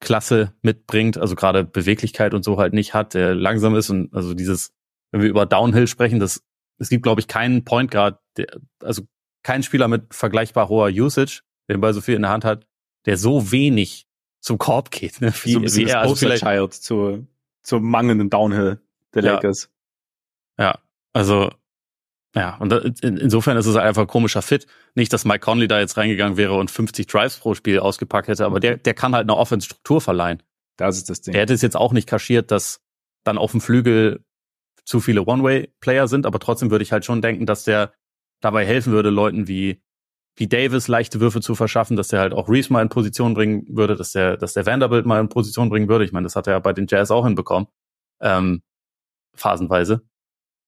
Klasse 0.00 0.54
mitbringt, 0.62 1.18
also 1.18 1.36
gerade 1.36 1.64
Beweglichkeit 1.64 2.34
und 2.34 2.44
so 2.44 2.58
halt 2.58 2.72
nicht 2.72 2.94
hat, 2.94 3.14
der 3.14 3.34
langsam 3.34 3.74
ist 3.74 3.90
und 3.90 4.12
also 4.14 4.34
dieses, 4.34 4.72
wenn 5.12 5.20
wir 5.22 5.28
über 5.28 5.46
Downhill 5.46 5.86
sprechen, 5.86 6.20
das, 6.20 6.42
es 6.78 6.88
gibt, 6.88 7.02
glaube 7.02 7.20
ich, 7.20 7.28
keinen 7.28 7.64
Point 7.64 7.90
Guard, 7.90 8.18
der, 8.36 8.46
also 8.82 9.02
kein 9.42 9.62
Spieler 9.62 9.88
mit 9.88 10.14
vergleichbar 10.14 10.68
hoher 10.68 10.88
Usage, 10.88 11.42
der 11.68 11.76
den 11.76 11.80
Ball 11.80 11.94
so 11.94 12.00
viel 12.00 12.14
in 12.14 12.22
der 12.22 12.30
Hand 12.30 12.44
hat, 12.44 12.66
der 13.06 13.16
so 13.16 13.52
wenig 13.52 14.06
zum 14.40 14.58
Korb 14.58 14.90
geht, 14.90 15.20
ne? 15.20 15.32
wie, 15.44 15.52
so 15.52 15.58
ein 15.58 15.64
wie 15.64 15.84
er 15.84 16.00
also 16.00 16.16
vielleicht 16.16 16.44
Child 16.44 16.72
zur, 16.72 17.26
zur 17.62 17.80
mangelnden 17.80 18.30
Downhill 18.30 18.80
der 19.14 19.22
ja. 19.22 19.34
Lakers. 19.34 19.70
Ja, 20.58 20.78
also 21.12 21.50
ja, 22.34 22.56
und 22.58 22.72
in, 23.02 23.16
insofern 23.16 23.56
ist 23.56 23.66
es 23.66 23.76
einfach 23.76 24.02
ein 24.02 24.08
komischer 24.08 24.42
Fit. 24.42 24.66
Nicht, 24.94 25.12
dass 25.12 25.24
Mike 25.24 25.40
Conley 25.40 25.66
da 25.66 25.80
jetzt 25.80 25.96
reingegangen 25.96 26.36
wäre 26.36 26.54
und 26.54 26.70
50 26.70 27.06
Drives 27.06 27.38
pro 27.38 27.54
Spiel 27.54 27.80
ausgepackt 27.80 28.28
hätte, 28.28 28.44
aber 28.44 28.60
der, 28.60 28.76
der 28.76 28.94
kann 28.94 29.14
halt 29.14 29.24
eine 29.24 29.36
Offense-Struktur 29.36 30.00
verleihen. 30.00 30.42
Das 30.76 30.96
ist 30.96 31.10
das 31.10 31.22
Ding. 31.22 31.34
Er 31.34 31.42
hätte 31.42 31.54
es 31.54 31.62
jetzt 31.62 31.76
auch 31.76 31.92
nicht 31.92 32.08
kaschiert, 32.08 32.50
dass 32.50 32.80
dann 33.24 33.36
auf 33.36 33.50
dem 33.50 33.60
Flügel 33.60 34.24
zu 34.84 35.00
viele 35.00 35.24
One-Way-Player 35.24 36.08
sind, 36.08 36.24
aber 36.24 36.38
trotzdem 36.38 36.70
würde 36.70 36.84
ich 36.84 36.92
halt 36.92 37.04
schon 37.04 37.20
denken, 37.20 37.46
dass 37.46 37.64
der 37.64 37.92
dabei 38.40 38.64
helfen 38.64 38.92
würde, 38.92 39.10
Leuten 39.10 39.48
wie, 39.48 39.82
wie 40.36 40.46
Davis 40.46 40.88
leichte 40.88 41.20
Würfe 41.20 41.40
zu 41.40 41.54
verschaffen, 41.54 41.96
dass 41.96 42.08
der 42.08 42.20
halt 42.20 42.32
auch 42.32 42.48
Reese 42.48 42.72
mal 42.72 42.82
in 42.82 42.88
Position 42.88 43.34
bringen 43.34 43.66
würde, 43.68 43.96
dass 43.96 44.12
der, 44.12 44.36
dass 44.36 44.54
der 44.54 44.66
Vanderbilt 44.66 45.04
mal 45.04 45.20
in 45.20 45.28
Position 45.28 45.68
bringen 45.68 45.88
würde. 45.88 46.04
Ich 46.04 46.12
meine, 46.12 46.24
das 46.24 46.36
hat 46.36 46.46
er 46.46 46.54
ja 46.54 46.58
bei 46.60 46.72
den 46.72 46.86
Jazz 46.88 47.10
auch 47.10 47.26
hinbekommen. 47.26 47.68
Ähm, 48.20 48.62
phasenweise. 49.34 50.02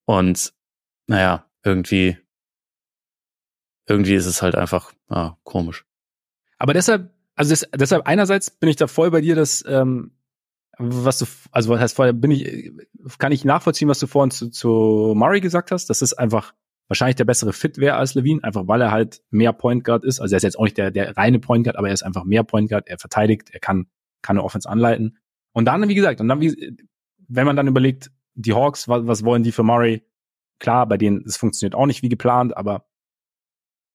Und 0.05 0.53
naja, 1.07 1.45
irgendwie, 1.63 2.17
irgendwie 3.87 4.15
ist 4.15 4.25
es 4.25 4.41
halt 4.41 4.55
einfach 4.55 4.93
ah, 5.09 5.35
komisch. 5.43 5.85
Aber 6.57 6.73
deshalb, 6.73 7.13
also 7.35 7.51
das, 7.51 7.67
deshalb 7.75 8.07
einerseits 8.07 8.51
bin 8.51 8.69
ich 8.69 8.75
da 8.75 8.87
voll 8.87 9.11
bei 9.11 9.21
dir, 9.21 9.35
dass 9.35 9.63
ähm, 9.67 10.11
was 10.77 11.19
du, 11.19 11.25
also 11.51 11.69
was 11.69 11.79
heißt 11.79 11.95
vorher, 11.95 12.13
bin 12.13 12.31
ich, 12.31 12.71
kann 13.17 13.31
ich 13.31 13.45
nachvollziehen, 13.45 13.87
was 13.87 13.99
du 13.99 14.07
vorhin 14.07 14.31
zu, 14.31 14.49
zu 14.49 15.13
Murray 15.15 15.39
gesagt 15.39 15.71
hast, 15.71 15.89
dass 15.89 16.01
es 16.01 16.13
einfach 16.13 16.53
wahrscheinlich 16.87 17.15
der 17.15 17.25
bessere 17.25 17.53
Fit 17.53 17.77
wäre 17.77 17.95
als 17.95 18.15
Levine, 18.15 18.43
einfach 18.43 18.67
weil 18.67 18.81
er 18.81 18.91
halt 18.91 19.21
mehr 19.29 19.53
Point 19.53 19.83
Guard 19.83 20.03
ist. 20.03 20.19
Also 20.19 20.35
er 20.35 20.37
ist 20.37 20.43
jetzt 20.43 20.59
auch 20.59 20.63
nicht 20.63 20.77
der, 20.77 20.91
der 20.91 21.15
reine 21.15 21.39
Point 21.39 21.63
Guard, 21.63 21.77
aber 21.77 21.87
er 21.87 21.93
ist 21.93 22.03
einfach 22.03 22.23
mehr 22.23 22.43
Point 22.43 22.69
Guard, 22.69 22.87
er 22.87 22.97
verteidigt, 22.97 23.49
er 23.51 23.59
kann, 23.59 23.87
kann 24.21 24.37
eine 24.37 24.43
Offense 24.43 24.67
anleiten. 24.67 25.17
Und 25.53 25.65
dann, 25.65 25.87
wie 25.87 25.95
gesagt, 25.95 26.19
und 26.19 26.27
dann, 26.27 26.41
wie, 26.41 26.75
wenn 27.27 27.45
man 27.45 27.55
dann 27.55 27.67
überlegt, 27.67 28.11
die 28.35 28.53
Hawks, 28.53 28.87
was, 28.87 29.05
was 29.05 29.23
wollen 29.23 29.43
die 29.43 29.51
für 29.51 29.63
Murray? 29.63 30.03
Klar, 30.63 30.87
bei 30.87 30.97
denen, 30.97 31.25
es 31.27 31.35
funktioniert 31.35 31.75
auch 31.75 31.85
nicht 31.85 32.03
wie 32.03 32.09
geplant, 32.09 32.55
aber 32.55 32.85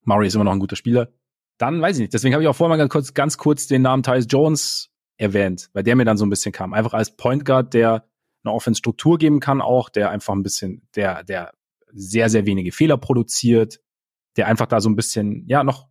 Murray 0.03 0.27
ist 0.27 0.35
immer 0.35 0.43
noch 0.43 0.51
ein 0.51 0.59
guter 0.59 0.75
Spieler. 0.75 1.09
Dann 1.57 1.81
weiß 1.81 1.95
ich 1.97 2.01
nicht. 2.01 2.13
Deswegen 2.13 2.35
habe 2.35 2.43
ich 2.43 2.47
auch 2.47 2.55
vorher 2.55 2.69
mal 2.69 2.77
ganz 2.77 2.91
kurz, 2.91 3.13
ganz 3.15 3.39
kurz 3.39 3.65
den 3.65 3.81
Namen 3.81 4.03
Tyus 4.03 4.27
Jones 4.29 4.91
erwähnt, 5.17 5.71
weil 5.73 5.81
der 5.81 5.95
mir 5.95 6.05
dann 6.05 6.17
so 6.17 6.27
ein 6.27 6.29
bisschen 6.29 6.51
kam. 6.51 6.75
Einfach 6.75 6.93
als 6.93 7.17
Point 7.17 7.43
Guard, 7.43 7.73
der 7.73 8.07
eine 8.43 8.53
Offense-Struktur 8.53 9.17
geben 9.17 9.39
kann 9.39 9.61
auch, 9.61 9.89
der 9.89 10.11
einfach 10.11 10.35
ein 10.35 10.43
bisschen, 10.43 10.87
der, 10.95 11.23
der 11.23 11.53
sehr, 11.91 12.29
sehr 12.29 12.45
wenige 12.45 12.71
Fehler 12.71 12.97
produziert, 12.97 13.79
der 14.37 14.45
einfach 14.45 14.67
da 14.67 14.79
so 14.79 14.91
ein 14.91 14.95
bisschen, 14.95 15.47
ja, 15.47 15.63
noch 15.63 15.87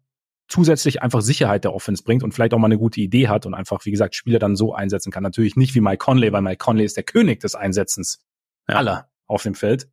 zusätzlich 0.46 1.02
einfach 1.02 1.22
Sicherheit 1.22 1.64
der 1.64 1.74
Offense 1.74 2.04
bringt 2.04 2.22
und 2.22 2.30
vielleicht 2.30 2.54
auch 2.54 2.58
mal 2.58 2.66
eine 2.66 2.78
gute 2.78 3.00
Idee 3.00 3.26
hat 3.26 3.46
und 3.46 3.54
einfach, 3.54 3.84
wie 3.84 3.90
gesagt, 3.90 4.14
Spieler 4.14 4.38
dann 4.38 4.54
so 4.54 4.74
einsetzen 4.74 5.10
kann. 5.10 5.24
Natürlich 5.24 5.56
nicht 5.56 5.74
wie 5.74 5.80
Mike 5.80 5.98
Conley, 5.98 6.32
weil 6.32 6.42
Mike 6.42 6.58
Conley 6.58 6.84
ist 6.84 6.96
der 6.96 7.02
König 7.02 7.40
des 7.40 7.56
Einsetzens 7.56 8.24
ja. 8.68 8.76
aller 8.76 9.10
auf 9.26 9.42
dem 9.42 9.56
Feld. 9.56 9.90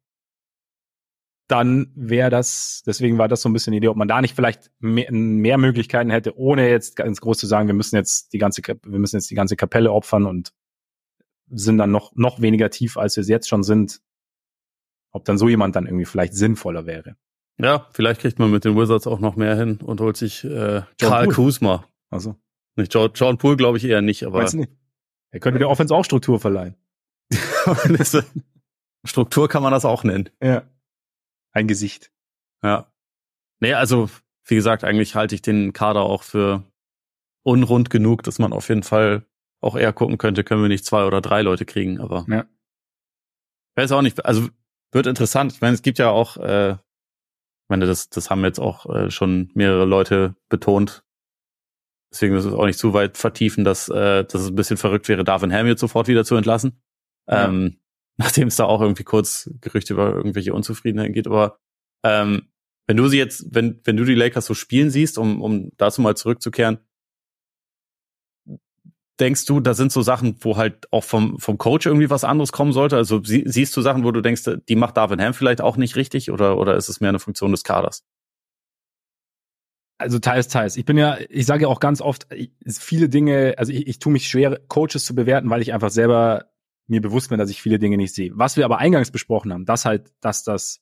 Dann 1.48 1.92
wäre 1.96 2.32
das, 2.32 2.82
deswegen 2.88 3.20
war 3.20 3.28
das 3.28 3.42
so 3.42 3.50
ein 3.50 3.54
bisschen 3.54 3.72
die 3.72 3.78
Idee, 3.78 3.90
ob 3.90 3.98
man 3.98 4.08
da 4.08 4.20
nicht 4.20 4.36
vielleicht 4.36 4.72
mehr, 4.80 5.12
mehr 5.12 5.58
Möglichkeiten 5.60 6.10
hätte, 6.10 6.38
ohne 6.38 6.70
jetzt 6.70 6.96
ganz 6.96 7.22
groß 7.22 7.38
zu 7.38 7.46
sagen, 7.46 7.68
wir 7.68 7.76
müssen 7.76 7.96
jetzt 7.96 8.34
die 8.34 8.40
ganze, 8.40 8.62
wir 8.64 9.00
müssen 9.00 9.18
jetzt 9.18 9.30
die 9.30 9.36
ganze 9.36 9.56
Kapelle 9.56 9.92
opfern 9.92 10.26
und 10.26 10.54
sind 11.50 11.78
dann 11.78 11.92
noch, 11.92 12.14
noch 12.16 12.42
weniger 12.42 12.72
tief, 12.72 12.98
als 12.98 13.16
wir 13.16 13.22
es 13.22 13.28
jetzt 13.28 13.48
schon 13.48 13.62
sind. 13.62 14.02
Ob 15.12 15.24
dann 15.26 15.38
so 15.38 15.48
jemand 15.48 15.76
dann 15.76 15.86
irgendwie 15.86 16.06
vielleicht 16.06 16.34
sinnvoller 16.34 16.86
wäre. 16.86 17.16
Ja, 17.58 17.88
vielleicht 17.94 18.22
kriegt 18.22 18.40
man 18.40 18.52
mit 18.52 18.66
den 18.66 18.76
Wizards 18.76 19.08
auch 19.08 19.20
noch 19.20 19.36
mehr 19.36 19.56
hin 19.56 19.80
und 19.82 20.02
holt 20.02 20.18
sich 20.18 20.44
äh, 20.44 20.82
Karl 21.00 21.28
Kuzma. 21.30 21.86
Also. 22.10 22.36
Nicht 22.76 22.94
John, 22.94 23.12
John 23.14 23.38
Poole 23.38 23.56
glaube 23.56 23.78
ich 23.78 23.86
eher 23.86 24.02
nicht, 24.02 24.24
aber. 24.26 24.40
Weißt 24.40 24.56
du 24.56 24.58
nicht? 24.60 24.72
Er 25.32 25.40
könnte 25.40 25.60
der 25.60 25.70
Offense 25.70 25.96
auch 25.96 26.04
Struktur 26.04 26.40
verleihen. 26.40 26.76
Struktur 29.06 29.48
kann 29.48 29.64
man 29.64 29.72
das 29.72 29.86
auch 29.86 30.04
nennen. 30.04 30.30
Ja. 30.42 30.64
Ein 31.56 31.68
Gesicht. 31.68 32.12
Ja. 32.62 32.92
Nee, 33.62 33.74
also, 33.74 34.10
wie 34.46 34.56
gesagt, 34.56 34.84
eigentlich 34.84 35.16
halte 35.16 35.34
ich 35.34 35.42
den 35.42 35.72
Kader 35.72 36.02
auch 36.02 36.22
für 36.22 36.64
unrund 37.44 37.90
genug, 37.90 38.24
dass 38.24 38.40
man 38.40 38.52
auf 38.52 38.68
jeden 38.68 38.84
Fall 38.84 39.26
auch 39.62 39.78
eher 39.78 39.94
gucken 39.94 40.18
könnte, 40.18 40.44
können 40.44 40.62
wir 40.62 40.68
nicht 40.68 40.86
zwei 40.86 41.06
oder 41.06 41.22
drei 41.22 41.42
Leute 41.42 41.66
kriegen, 41.66 42.02
aber. 42.02 42.26
Ja. 42.28 42.46
Weiß 43.76 43.92
auch 43.94 44.02
nicht, 44.02 44.26
also 44.26 44.50
wird 44.92 45.08
interessant. 45.08 45.54
Ich 45.54 45.62
meine, 45.62 45.74
es 45.74 45.82
gibt 45.82 45.98
ja 45.98 46.10
auch, 46.10 46.38
äh, 46.38 46.72
ich 46.74 47.70
meine, 47.70 47.86
das, 47.86 48.10
das 48.10 48.30
haben 48.30 48.44
jetzt 48.44 48.60
auch 48.60 48.86
äh, 48.94 49.10
schon 49.10 49.50
mehrere 49.54 49.86
Leute 49.86 50.36
betont. 50.50 51.06
Deswegen 52.12 52.36
ist 52.36 52.46
es 52.46 52.54
auch 52.54 52.66
nicht 52.66 52.80
zu 52.80 52.94
weit 52.94 53.18
vertiefen, 53.18 53.64
dass, 53.64 53.88
äh, 53.88 54.26
dass 54.26 54.42
es 54.42 54.50
ein 54.50 54.56
bisschen 54.56 54.78
verrückt 54.78 55.08
wäre, 55.08 55.24
Darwin 55.24 55.54
Ham 55.54 55.68
jetzt 55.68 55.82
sofort 55.82 56.08
wieder 56.08 56.26
zu 56.26 56.36
entlassen. 56.36 56.82
Ja. 57.28 57.46
Ähm, 57.46 57.80
nachdem 58.18 58.48
es 58.48 58.56
da 58.56 58.66
auch 58.66 58.82
irgendwie 58.82 59.04
kurz 59.04 59.50
Gerüchte 59.62 59.94
über 59.94 60.14
irgendwelche 60.14 60.54
Unzufriedenheiten 60.54 61.14
geht. 61.14 61.28
Aber 61.28 61.60
ähm, 62.04 62.50
wenn 62.88 62.98
du 62.98 63.08
sie 63.08 63.18
jetzt, 63.18 63.48
wenn, 63.52 63.82
wenn 63.84 63.98
du 63.98 64.06
die 64.06 64.16
Lakers 64.16 64.46
so 64.46 64.54
spielen 64.54 64.90
siehst, 64.90 65.18
um, 65.18 65.42
um 65.42 65.72
dazu 65.78 66.02
mal 66.02 66.16
zurückzukehren, 66.16 66.80
denkst 69.20 69.46
du, 69.46 69.60
da 69.60 69.74
sind 69.74 69.92
so 69.92 70.02
Sachen, 70.02 70.38
wo 70.42 70.58
halt 70.58 70.92
auch 70.92 71.04
vom, 71.04 71.40
vom 71.40 71.58
Coach 71.58 71.86
irgendwie 71.86 72.10
was 72.10 72.24
anderes 72.24 72.52
kommen 72.52 72.74
sollte? 72.74 72.98
Also 72.98 73.24
sie, 73.24 73.44
siehst 73.46 73.76
du 73.76 73.82
Sachen, 73.82 74.04
wo 74.04 74.12
du 74.12 74.22
denkst, 74.22 74.44
die 74.68 74.76
macht 74.76 74.98
Darwin 74.98 75.22
Ham 75.22 75.34
vielleicht 75.34 75.62
auch 75.62 75.78
nicht 75.78 75.96
richtig 75.96 76.32
oder, 76.32 76.58
oder 76.58 76.76
ist 76.76 76.90
es 76.90 77.00
mehr 77.00 77.10
eine 77.10 77.20
Funktion 77.20 77.52
des 77.52 77.64
Kaders? 77.64 78.04
Also 79.98 80.20
teils, 80.20 80.50
teils. 80.50 80.76
Ich 80.76 80.84
bin 80.84 80.98
ja, 80.98 81.18
ich 81.30 81.46
sage 81.46 81.64
ja 81.64 81.68
auch 81.70 81.80
ganz 81.80 82.02
oft, 82.02 82.28
viele 82.68 83.08
Dinge, 83.08 83.56
also 83.58 83.72
ich, 83.72 83.88
ich 83.88 84.00
tue 84.00 84.12
mich 84.12 84.28
schwer, 84.28 84.60
Coaches 84.68 85.06
zu 85.06 85.16
bewerten, 85.16 85.50
weil 85.50 85.62
ich 85.62 85.74
einfach 85.74 85.90
selber 85.90 86.52
mir 86.88 87.02
bewusst 87.02 87.30
bin, 87.30 87.40
dass 87.40 87.50
ich 87.50 87.62
viele 87.62 87.80
Dinge 87.80 87.98
nicht 87.98 88.14
sehe. 88.14 88.32
Was 88.36 88.58
wir 88.58 88.66
aber 88.66 88.78
eingangs 88.78 89.12
besprochen 89.12 89.52
haben, 89.52 89.66
dass 89.66 89.86
halt, 89.86 90.14
dass 90.20 90.44
das, 90.44 90.82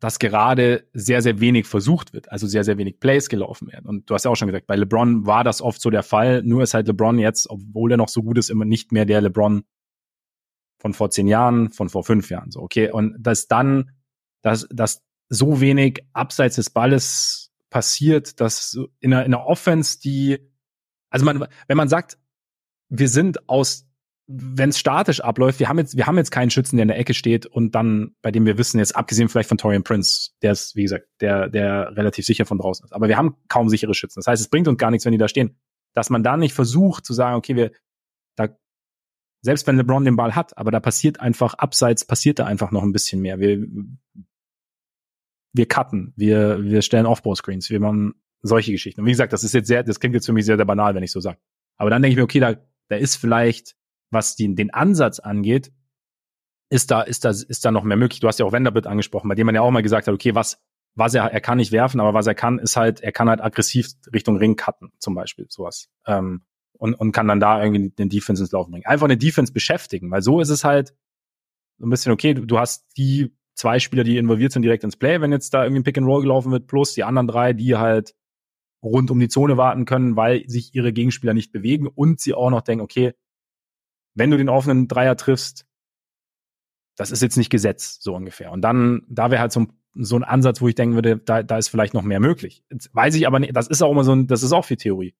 dass 0.00 0.18
gerade 0.18 0.88
sehr, 0.92 1.22
sehr 1.22 1.40
wenig 1.40 1.66
versucht 1.66 2.12
wird, 2.12 2.32
also 2.32 2.46
sehr, 2.46 2.64
sehr 2.64 2.78
wenig 2.78 3.00
Plays 3.00 3.28
gelaufen 3.28 3.70
werden. 3.70 3.86
Und 3.86 4.08
du 4.08 4.14
hast 4.14 4.24
ja 4.24 4.30
auch 4.30 4.36
schon 4.36 4.48
gesagt, 4.48 4.66
bei 4.66 4.76
LeBron 4.76 5.26
war 5.26 5.44
das 5.44 5.60
oft 5.60 5.80
so 5.80 5.90
der 5.90 6.02
Fall, 6.02 6.42
nur 6.42 6.62
ist 6.62 6.74
halt 6.74 6.88
LeBron 6.88 7.18
jetzt, 7.18 7.48
obwohl 7.50 7.92
er 7.92 7.96
noch 7.98 8.08
so 8.08 8.22
gut 8.22 8.38
ist, 8.38 8.50
immer 8.50 8.64
nicht 8.64 8.92
mehr 8.92 9.04
der 9.04 9.20
LeBron 9.20 9.64
von 10.78 10.94
vor 10.94 11.10
zehn 11.10 11.28
Jahren, 11.28 11.70
von 11.70 11.90
vor 11.90 12.04
fünf 12.04 12.30
Jahren, 12.30 12.50
so, 12.50 12.60
okay. 12.60 12.90
Und 12.90 13.14
dass 13.18 13.46
dann, 13.46 13.90
dass, 14.42 14.66
dass 14.70 15.02
so 15.28 15.60
wenig 15.60 16.04
abseits 16.14 16.56
des 16.56 16.70
Balles 16.70 17.52
passiert, 17.68 18.40
dass 18.40 18.78
in 18.98 19.12
einer, 19.12 19.24
in 19.26 19.34
einer 19.34 19.46
Offense, 19.46 20.00
die, 20.00 20.38
also 21.10 21.24
man, 21.24 21.46
wenn 21.68 21.76
man 21.76 21.88
sagt, 21.88 22.18
wir 22.88 23.08
sind 23.08 23.48
aus 23.48 23.86
wenn 24.32 24.68
es 24.68 24.78
statisch 24.78 25.20
abläuft, 25.20 25.58
wir 25.58 25.68
haben 25.68 25.78
jetzt, 25.78 25.96
wir 25.96 26.06
haben 26.06 26.16
jetzt 26.16 26.30
keinen 26.30 26.50
Schützen, 26.50 26.76
der 26.76 26.82
in 26.82 26.88
der 26.88 26.98
Ecke 26.98 27.14
steht 27.14 27.46
und 27.46 27.74
dann, 27.74 28.14
bei 28.22 28.30
dem 28.30 28.46
wir 28.46 28.58
wissen, 28.58 28.78
jetzt 28.78 28.94
abgesehen 28.94 29.28
vielleicht 29.28 29.48
von 29.48 29.58
Torian 29.58 29.82
Prince, 29.82 30.30
der 30.40 30.52
ist, 30.52 30.76
wie 30.76 30.82
gesagt, 30.82 31.08
der, 31.20 31.48
der 31.48 31.96
relativ 31.96 32.24
sicher 32.24 32.46
von 32.46 32.58
draußen 32.58 32.84
ist. 32.84 32.92
Aber 32.92 33.08
wir 33.08 33.16
haben 33.16 33.36
kaum 33.48 33.68
sichere 33.68 33.92
Schützen. 33.92 34.20
Das 34.20 34.28
heißt, 34.28 34.40
es 34.40 34.48
bringt 34.48 34.68
uns 34.68 34.78
gar 34.78 34.92
nichts, 34.92 35.04
wenn 35.04 35.12
die 35.12 35.18
da 35.18 35.26
stehen. 35.26 35.58
Dass 35.94 36.10
man 36.10 36.22
da 36.22 36.36
nicht 36.36 36.54
versucht 36.54 37.04
zu 37.04 37.12
sagen, 37.12 37.36
okay, 37.36 37.56
wir, 37.56 37.72
da, 38.36 38.48
selbst 39.42 39.66
wenn 39.66 39.76
LeBron 39.76 40.04
den 40.04 40.14
Ball 40.14 40.36
hat, 40.36 40.56
aber 40.56 40.70
da 40.70 40.78
passiert 40.78 41.18
einfach, 41.18 41.54
abseits 41.54 42.04
passiert 42.04 42.38
da 42.38 42.46
einfach 42.46 42.70
noch 42.70 42.84
ein 42.84 42.92
bisschen 42.92 43.20
mehr. 43.20 43.40
Wir, 43.40 43.66
wir 45.52 45.66
cutten, 45.66 46.12
wir, 46.14 46.62
wir 46.62 46.82
stellen 46.82 47.06
Off-Ball-Screens, 47.06 47.68
wir 47.70 47.80
machen 47.80 48.14
solche 48.42 48.70
Geschichten. 48.70 49.00
Und 49.00 49.06
wie 49.08 49.12
gesagt, 49.12 49.32
das 49.32 49.42
ist 49.42 49.54
jetzt 49.54 49.66
sehr, 49.66 49.82
das 49.82 49.98
klingt 49.98 50.14
jetzt 50.14 50.26
für 50.26 50.32
mich 50.32 50.44
sehr, 50.44 50.56
sehr 50.56 50.66
banal, 50.66 50.94
wenn 50.94 51.02
ich 51.02 51.10
so 51.10 51.18
sage. 51.18 51.38
Aber 51.76 51.90
dann 51.90 52.00
denke 52.00 52.12
ich 52.12 52.16
mir, 52.16 52.22
okay, 52.22 52.38
da, 52.38 52.54
da 52.88 52.96
ist 52.96 53.16
vielleicht 53.16 53.74
was 54.10 54.36
die, 54.36 54.54
den 54.54 54.72
Ansatz 54.72 55.18
angeht, 55.18 55.72
ist 56.70 56.90
da, 56.90 57.02
ist 57.02 57.24
da, 57.24 57.30
ist 57.30 57.64
da 57.64 57.70
noch 57.70 57.84
mehr 57.84 57.96
möglich. 57.96 58.20
Du 58.20 58.28
hast 58.28 58.38
ja 58.38 58.46
auch 58.46 58.52
Vanderbilt 58.52 58.86
angesprochen, 58.86 59.28
bei 59.28 59.34
dem 59.34 59.46
man 59.46 59.54
ja 59.54 59.60
auch 59.60 59.70
mal 59.70 59.82
gesagt 59.82 60.06
hat, 60.06 60.14
okay, 60.14 60.34
was, 60.34 60.62
was 60.94 61.14
er, 61.14 61.24
er 61.32 61.40
kann 61.40 61.58
nicht 61.58 61.72
werfen, 61.72 62.00
aber 62.00 62.14
was 62.14 62.26
er 62.26 62.34
kann, 62.34 62.58
ist 62.58 62.76
halt, 62.76 63.00
er 63.00 63.12
kann 63.12 63.28
halt 63.28 63.40
aggressiv 63.40 63.88
Richtung 64.12 64.36
Ring 64.36 64.56
cutten, 64.56 64.92
zum 64.98 65.14
Beispiel, 65.14 65.46
sowas. 65.48 65.88
Ähm, 66.06 66.42
und, 66.78 66.94
und 66.94 67.12
kann 67.12 67.28
dann 67.28 67.40
da 67.40 67.62
irgendwie 67.62 67.90
den 67.90 68.08
Defense 68.08 68.42
ins 68.42 68.52
Laufen 68.52 68.70
bringen. 68.70 68.86
Einfach 68.86 69.04
eine 69.04 69.18
Defense 69.18 69.52
beschäftigen, 69.52 70.10
weil 70.10 70.22
so 70.22 70.40
ist 70.40 70.48
es 70.48 70.64
halt 70.64 70.94
so 71.78 71.86
ein 71.86 71.90
bisschen, 71.90 72.12
okay, 72.12 72.34
du, 72.34 72.46
du 72.46 72.58
hast 72.58 72.86
die 72.96 73.34
zwei 73.54 73.78
Spieler, 73.78 74.04
die 74.04 74.16
involviert 74.16 74.52
sind, 74.52 74.62
direkt 74.62 74.84
ins 74.84 74.96
Play, 74.96 75.20
wenn 75.20 75.32
jetzt 75.32 75.52
da 75.52 75.64
irgendwie 75.64 75.80
ein 75.80 75.84
Pick 75.84 75.98
and 75.98 76.06
Roll 76.06 76.22
gelaufen 76.22 76.52
wird, 76.52 76.66
plus 76.66 76.94
die 76.94 77.04
anderen 77.04 77.26
drei, 77.26 77.52
die 77.52 77.76
halt 77.76 78.14
rund 78.82 79.10
um 79.10 79.20
die 79.20 79.28
Zone 79.28 79.56
warten 79.56 79.84
können, 79.84 80.16
weil 80.16 80.48
sich 80.48 80.74
ihre 80.74 80.92
Gegenspieler 80.92 81.34
nicht 81.34 81.52
bewegen 81.52 81.86
und 81.86 82.20
sie 82.20 82.32
auch 82.32 82.50
noch 82.50 82.62
denken, 82.62 82.82
okay, 82.82 83.12
wenn 84.14 84.30
du 84.30 84.36
den 84.36 84.48
offenen 84.48 84.88
Dreier 84.88 85.16
triffst, 85.16 85.66
das 86.96 87.10
ist 87.10 87.22
jetzt 87.22 87.36
nicht 87.36 87.50
Gesetz, 87.50 87.98
so 88.00 88.14
ungefähr. 88.14 88.52
Und 88.52 88.62
dann, 88.62 89.02
da 89.08 89.30
wäre 89.30 89.40
halt 89.40 89.52
so 89.52 89.60
ein, 89.60 89.72
so 89.94 90.16
ein 90.16 90.24
Ansatz, 90.24 90.60
wo 90.60 90.68
ich 90.68 90.74
denken 90.74 90.94
würde, 90.94 91.18
da, 91.18 91.42
da 91.42 91.58
ist 91.58 91.68
vielleicht 91.68 91.94
noch 91.94 92.02
mehr 92.02 92.20
möglich. 92.20 92.62
Jetzt 92.70 92.94
weiß 92.94 93.14
ich 93.14 93.26
aber 93.26 93.40
nicht, 93.40 93.56
das 93.56 93.68
ist 93.68 93.82
auch 93.82 93.90
immer 93.90 94.04
so 94.04 94.12
ein, 94.12 94.26
das 94.26 94.42
ist 94.42 94.52
auch 94.52 94.64
viel 94.64 94.76
Theorie. 94.76 95.14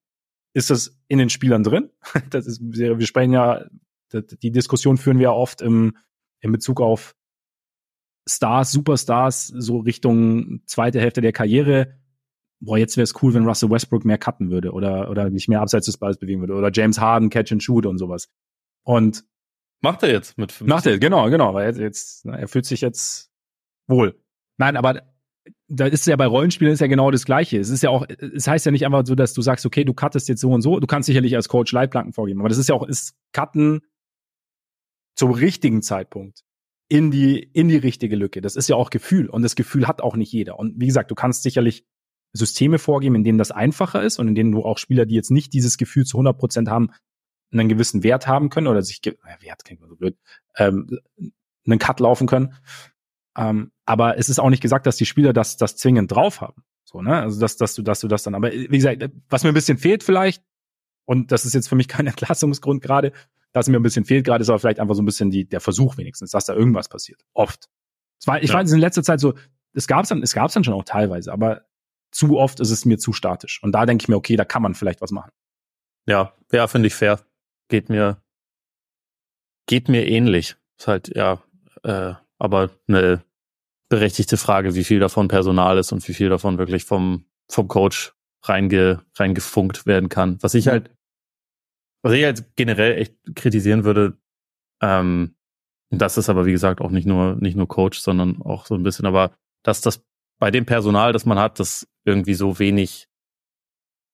Ist 0.53 0.69
das 0.69 0.97
in 1.07 1.17
den 1.17 1.29
Spielern 1.29 1.63
drin? 1.63 1.89
Das 2.29 2.45
ist, 2.45 2.61
wir 2.61 3.05
sprechen 3.05 3.33
ja, 3.33 3.65
die 4.13 4.51
Diskussion 4.51 4.97
führen 4.97 5.17
wir 5.17 5.25
ja 5.25 5.31
oft 5.31 5.61
im, 5.61 5.97
in 6.41 6.51
Bezug 6.51 6.81
auf 6.81 7.15
Stars, 8.27 8.71
Superstars, 8.71 9.47
so 9.47 9.79
Richtung 9.79 10.61
zweite 10.65 10.99
Hälfte 10.99 11.21
der 11.21 11.31
Karriere. 11.31 11.97
Boah, 12.59 12.77
jetzt 12.77 12.95
wäre 12.95 13.03
es 13.03 13.21
cool, 13.23 13.33
wenn 13.33 13.47
Russell 13.47 13.71
Westbrook 13.71 14.05
mehr 14.05 14.17
cutten 14.17 14.51
würde 14.51 14.71
oder, 14.71 15.09
oder 15.09 15.29
nicht 15.29 15.49
mehr 15.49 15.61
abseits 15.61 15.87
des 15.87 15.97
Balls 15.97 16.17
bewegen 16.17 16.41
würde 16.41 16.53
oder 16.53 16.69
James 16.71 16.99
Harden 16.99 17.29
Catch 17.29 17.53
and 17.53 17.63
Shoot 17.63 17.85
und 17.85 17.97
sowas. 17.97 18.29
Und 18.83 19.23
macht 19.81 20.03
er 20.03 20.11
jetzt 20.11 20.37
mit 20.37 20.51
50. 20.51 20.67
Macht 20.67 20.85
er, 20.85 20.99
genau, 20.99 21.29
genau, 21.29 21.53
weil 21.53 21.67
jetzt, 21.67 21.79
jetzt 21.79 22.25
er 22.25 22.47
fühlt 22.47 22.65
sich 22.65 22.81
jetzt 22.81 23.31
wohl. 23.87 24.19
Nein, 24.57 24.77
aber 24.77 25.01
da 25.67 25.85
ist 25.85 26.05
ja 26.05 26.15
bei 26.15 26.25
Rollenspielen 26.25 26.73
ist 26.73 26.81
ja 26.81 26.87
genau 26.87 27.11
das 27.11 27.25
Gleiche. 27.25 27.59
Es 27.59 27.69
ist 27.69 27.81
ja 27.81 27.89
auch, 27.89 28.05
es 28.07 28.47
heißt 28.47 28.65
ja 28.65 28.71
nicht 28.71 28.85
einfach 28.85 29.05
so, 29.05 29.15
dass 29.15 29.33
du 29.33 29.41
sagst, 29.41 29.65
okay, 29.65 29.83
du 29.83 29.93
cuttest 29.93 30.27
jetzt 30.29 30.41
so 30.41 30.51
und 30.51 30.61
so. 30.61 30.79
Du 30.79 30.87
kannst 30.87 31.07
sicherlich 31.07 31.35
als 31.35 31.49
Coach 31.49 31.71
Leitplanken 31.71 32.13
vorgeben, 32.13 32.41
aber 32.41 32.49
das 32.49 32.57
ist 32.57 32.69
ja 32.69 32.75
auch, 32.75 32.83
ist 32.83 33.15
Cutten 33.31 33.81
zum 35.15 35.31
richtigen 35.31 35.81
Zeitpunkt 35.81 36.43
in 36.89 37.09
die, 37.09 37.39
in 37.39 37.69
die 37.69 37.77
richtige 37.77 38.15
Lücke. 38.15 38.41
Das 38.41 38.55
ist 38.55 38.67
ja 38.67 38.75
auch 38.75 38.89
Gefühl 38.89 39.29
und 39.29 39.43
das 39.43 39.55
Gefühl 39.55 39.87
hat 39.87 40.01
auch 40.01 40.15
nicht 40.15 40.31
jeder. 40.31 40.59
Und 40.59 40.79
wie 40.79 40.87
gesagt, 40.87 41.09
du 41.09 41.15
kannst 41.15 41.43
sicherlich 41.43 41.85
Systeme 42.33 42.79
vorgeben, 42.79 43.15
in 43.15 43.23
denen 43.23 43.37
das 43.37 43.51
einfacher 43.51 44.03
ist 44.03 44.19
und 44.19 44.27
in 44.27 44.35
denen 44.35 44.51
du 44.51 44.63
auch 44.63 44.77
Spieler, 44.77 45.05
die 45.05 45.15
jetzt 45.15 45.31
nicht 45.31 45.53
dieses 45.53 45.77
Gefühl 45.77 46.05
zu 46.05 46.17
100 46.17 46.37
Prozent 46.37 46.69
haben, 46.69 46.89
einen 47.51 47.69
gewissen 47.69 48.03
Wert 48.03 48.27
haben 48.27 48.49
können 48.49 48.67
oder 48.67 48.81
sich, 48.81 49.05
äh, 49.05 49.15
Wert 49.39 49.65
klingt 49.65 49.81
so 49.81 49.95
blöd, 49.95 50.17
ähm, 50.55 50.99
einen 51.65 51.79
Cut 51.79 51.99
laufen 51.99 52.27
können. 52.27 52.53
Ähm, 53.37 53.71
aber 53.85 54.17
es 54.17 54.29
ist 54.29 54.39
auch 54.39 54.49
nicht 54.49 54.61
gesagt, 54.61 54.85
dass 54.85 54.97
die 54.97 55.05
Spieler 55.05 55.33
das, 55.33 55.57
das 55.57 55.75
zwingend 55.75 56.11
drauf 56.11 56.41
haben. 56.41 56.63
So, 56.83 57.01
ne? 57.01 57.21
Also, 57.21 57.39
dass, 57.39 57.57
dass 57.57 57.75
du, 57.75 57.81
dass 57.81 58.01
du 58.01 58.07
das 58.07 58.23
dann, 58.23 58.35
aber 58.35 58.51
wie 58.51 58.67
gesagt, 58.67 59.09
was 59.29 59.43
mir 59.43 59.49
ein 59.49 59.55
bisschen 59.55 59.77
fehlt 59.77 60.03
vielleicht, 60.03 60.43
und 61.05 61.31
das 61.31 61.45
ist 61.45 61.53
jetzt 61.53 61.69
für 61.69 61.75
mich 61.75 61.87
kein 61.87 62.07
Entlassungsgrund 62.07 62.81
gerade, 62.81 63.11
dass 63.53 63.67
mir 63.67 63.77
ein 63.77 63.83
bisschen 63.83 64.05
fehlt 64.05 64.25
gerade, 64.25 64.41
ist 64.41 64.49
aber 64.49 64.59
vielleicht 64.59 64.79
einfach 64.79 64.95
so 64.95 65.01
ein 65.01 65.05
bisschen 65.05 65.29
die, 65.29 65.47
der 65.47 65.59
Versuch 65.59 65.97
wenigstens, 65.97 66.31
dass 66.31 66.45
da 66.45 66.53
irgendwas 66.53 66.89
passiert. 66.89 67.21
Oft. 67.33 67.69
Es 68.19 68.27
war, 68.27 68.41
ich 68.41 68.49
ja. 68.49 68.55
weiß, 68.55 68.71
in 68.71 68.79
letzter 68.79 69.03
Zeit 69.03 69.19
so, 69.19 69.33
es 69.73 69.87
gab's 69.87 70.09
dann, 70.09 70.21
es 70.21 70.33
gab's 70.33 70.53
dann 70.53 70.63
schon 70.63 70.73
auch 70.73 70.83
teilweise, 70.83 71.31
aber 71.31 71.65
zu 72.11 72.37
oft 72.37 72.59
ist 72.59 72.71
es 72.71 72.85
mir 72.85 72.97
zu 72.97 73.13
statisch. 73.13 73.61
Und 73.63 73.71
da 73.71 73.85
denke 73.85 74.03
ich 74.03 74.09
mir, 74.09 74.15
okay, 74.15 74.35
da 74.35 74.45
kann 74.45 74.61
man 74.61 74.73
vielleicht 74.73 75.01
was 75.01 75.11
machen. 75.11 75.31
Ja, 76.05 76.33
ja, 76.51 76.67
finde 76.67 76.87
ich 76.87 76.95
fair. 76.95 77.19
Geht 77.71 77.87
mir, 77.87 78.21
geht 79.65 79.87
mir 79.87 80.05
ähnlich. 80.05 80.57
Ist 80.77 80.89
halt, 80.89 81.15
ja, 81.15 81.41
äh, 81.83 82.15
aber 82.37 82.69
eine 82.89 83.23
berechtigte 83.87 84.35
Frage, 84.35 84.75
wie 84.75 84.83
viel 84.83 84.99
davon 84.99 85.29
Personal 85.29 85.77
ist 85.77 85.93
und 85.93 86.05
wie 86.05 86.13
viel 86.13 86.27
davon 86.27 86.57
wirklich 86.57 86.83
vom, 86.83 87.23
vom 87.49 87.69
Coach 87.69 88.13
reinge, 88.43 89.05
reingefunkt 89.15 89.85
werden 89.85 90.09
kann. 90.09 90.37
Was 90.43 90.53
ich 90.53 90.67
halt, 90.67 90.91
was 92.01 92.11
ich 92.11 92.25
halt 92.25 92.57
generell 92.57 92.97
echt 92.97 93.15
kritisieren 93.35 93.85
würde, 93.85 94.17
ähm, 94.81 95.37
das 95.91 96.17
ist 96.17 96.27
aber 96.27 96.45
wie 96.45 96.51
gesagt 96.51 96.81
auch 96.81 96.91
nicht 96.91 97.07
nur, 97.07 97.37
nicht 97.37 97.55
nur 97.55 97.69
Coach, 97.69 97.99
sondern 97.99 98.41
auch 98.41 98.65
so 98.65 98.75
ein 98.75 98.83
bisschen, 98.83 99.05
aber 99.05 99.33
dass 99.63 99.79
das 99.79 100.03
bei 100.39 100.51
dem 100.51 100.65
Personal, 100.65 101.13
das 101.13 101.25
man 101.25 101.39
hat, 101.39 101.57
das 101.57 101.87
irgendwie 102.03 102.33
so 102.33 102.59
wenig, 102.59 103.07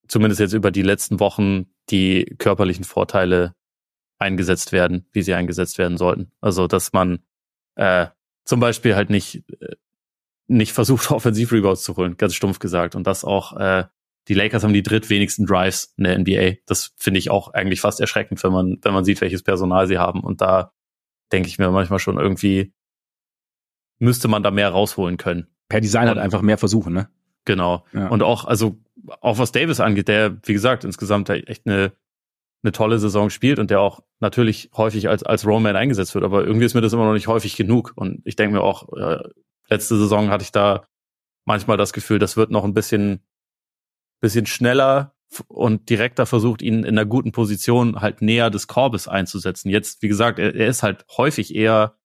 zumindest 0.06 0.38
jetzt 0.38 0.52
über 0.52 0.70
die 0.70 0.82
letzten 0.82 1.18
Wochen, 1.18 1.66
die 1.90 2.36
körperlichen 2.38 2.84
Vorteile 2.84 3.54
eingesetzt 4.18 4.72
werden, 4.72 5.06
wie 5.12 5.22
sie 5.22 5.34
eingesetzt 5.34 5.78
werden 5.78 5.96
sollten. 5.96 6.32
Also, 6.40 6.66
dass 6.66 6.92
man 6.92 7.20
äh, 7.76 8.06
zum 8.44 8.60
Beispiel 8.60 8.96
halt 8.96 9.10
nicht, 9.10 9.44
äh, 9.60 9.76
nicht 10.46 10.72
versucht, 10.72 11.10
Offensiv-Rebounds 11.10 11.82
zu 11.82 11.96
holen, 11.96 12.16
ganz 12.16 12.34
stumpf 12.34 12.58
gesagt. 12.58 12.94
Und 12.94 13.06
das 13.06 13.24
auch, 13.24 13.56
äh, 13.56 13.84
die 14.26 14.34
Lakers 14.34 14.62
haben 14.62 14.74
die 14.74 14.82
drittwenigsten 14.82 15.46
Drives 15.46 15.94
in 15.96 16.04
der 16.04 16.18
NBA. 16.18 16.58
Das 16.66 16.92
finde 16.96 17.18
ich 17.18 17.30
auch 17.30 17.54
eigentlich 17.54 17.80
fast 17.80 18.00
erschreckend, 18.00 18.42
wenn 18.44 18.52
man, 18.52 18.78
wenn 18.82 18.92
man 18.92 19.04
sieht, 19.04 19.20
welches 19.20 19.42
Personal 19.42 19.86
sie 19.86 19.98
haben. 19.98 20.20
Und 20.20 20.40
da 20.40 20.72
denke 21.32 21.48
ich 21.48 21.58
mir 21.58 21.70
manchmal 21.70 21.98
schon 21.98 22.18
irgendwie, 22.18 22.74
müsste 23.98 24.28
man 24.28 24.42
da 24.42 24.50
mehr 24.50 24.68
rausholen 24.68 25.16
können. 25.16 25.46
Per 25.68 25.80
Design 25.80 26.08
halt 26.08 26.18
einfach 26.18 26.42
mehr 26.42 26.58
versuchen, 26.58 26.92
ne? 26.92 27.10
Genau. 27.44 27.86
Ja. 27.92 28.08
Und 28.08 28.22
auch, 28.22 28.44
also, 28.44 28.78
auch 29.20 29.38
was 29.38 29.52
Davis 29.52 29.80
angeht, 29.80 30.08
der, 30.08 30.38
wie 30.44 30.52
gesagt, 30.52 30.84
insgesamt 30.84 31.30
echt 31.30 31.66
eine, 31.66 31.92
eine 32.62 32.72
tolle 32.72 32.98
Saison 32.98 33.30
spielt 33.30 33.58
und 33.58 33.70
der 33.70 33.80
auch 33.80 34.00
natürlich 34.20 34.70
häufig 34.76 35.08
als, 35.08 35.22
als 35.22 35.46
Roman 35.46 35.76
eingesetzt 35.76 36.14
wird, 36.14 36.24
aber 36.24 36.44
irgendwie 36.44 36.66
ist 36.66 36.74
mir 36.74 36.80
das 36.80 36.92
immer 36.92 37.04
noch 37.04 37.12
nicht 37.12 37.28
häufig 37.28 37.56
genug. 37.56 37.92
Und 37.94 38.20
ich 38.24 38.36
denke 38.36 38.56
mir 38.56 38.62
auch, 38.62 38.92
äh, 38.96 39.22
letzte 39.68 39.96
Saison 39.96 40.30
hatte 40.30 40.42
ich 40.42 40.52
da 40.52 40.86
manchmal 41.44 41.76
das 41.76 41.92
Gefühl, 41.92 42.18
das 42.18 42.36
wird 42.36 42.50
noch 42.50 42.64
ein 42.64 42.74
bisschen, 42.74 43.20
bisschen 44.20 44.46
schneller 44.46 45.14
und 45.46 45.88
direkter 45.90 46.26
versucht, 46.26 46.62
ihn 46.62 46.84
in 46.84 46.98
einer 46.98 47.06
guten 47.06 47.32
Position 47.32 48.00
halt 48.00 48.22
näher 48.22 48.50
des 48.50 48.66
Korbes 48.66 49.08
einzusetzen. 49.08 49.68
Jetzt, 49.68 50.02
wie 50.02 50.08
gesagt, 50.08 50.38
er, 50.38 50.54
er 50.54 50.68
ist 50.68 50.82
halt 50.82 51.04
häufig 51.16 51.54
eher 51.54 51.98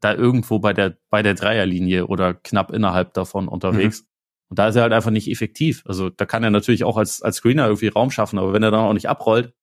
da 0.00 0.14
irgendwo 0.14 0.58
bei 0.58 0.72
der, 0.72 0.98
bei 1.08 1.22
der 1.22 1.34
Dreierlinie 1.34 2.06
oder 2.06 2.34
knapp 2.34 2.70
innerhalb 2.72 3.14
davon 3.14 3.48
unterwegs. 3.48 4.02
Mhm. 4.02 4.06
Und 4.48 4.58
da 4.58 4.68
ist 4.68 4.76
er 4.76 4.82
halt 4.82 4.92
einfach 4.92 5.10
nicht 5.10 5.30
effektiv. 5.30 5.82
Also 5.86 6.10
da 6.10 6.26
kann 6.26 6.44
er 6.44 6.50
natürlich 6.50 6.84
auch 6.84 6.96
als, 6.96 7.22
als 7.22 7.36
Screener 7.36 7.66
irgendwie 7.66 7.88
Raum 7.88 8.10
schaffen, 8.10 8.38
aber 8.38 8.52
wenn 8.52 8.62
er 8.62 8.70
dann 8.70 8.80
auch 8.80 8.92
nicht 8.92 9.08
abrollt, 9.08 9.54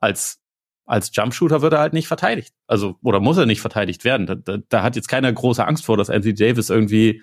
als, 0.00 0.40
als 0.86 1.10
Jumpshooter 1.14 1.62
wird 1.62 1.74
er 1.74 1.80
halt 1.80 1.92
nicht 1.92 2.08
verteidigt. 2.08 2.54
Also, 2.66 2.96
oder 3.02 3.20
muss 3.20 3.36
er 3.36 3.46
nicht 3.46 3.60
verteidigt 3.60 4.04
werden. 4.04 4.26
Da, 4.26 4.34
da, 4.34 4.58
da 4.68 4.82
hat 4.82 4.96
jetzt 4.96 5.08
keiner 5.08 5.32
große 5.32 5.64
Angst 5.64 5.84
vor, 5.84 5.96
dass 5.96 6.10
Anthony 6.10 6.34
Davis 6.34 6.70
irgendwie 6.70 7.22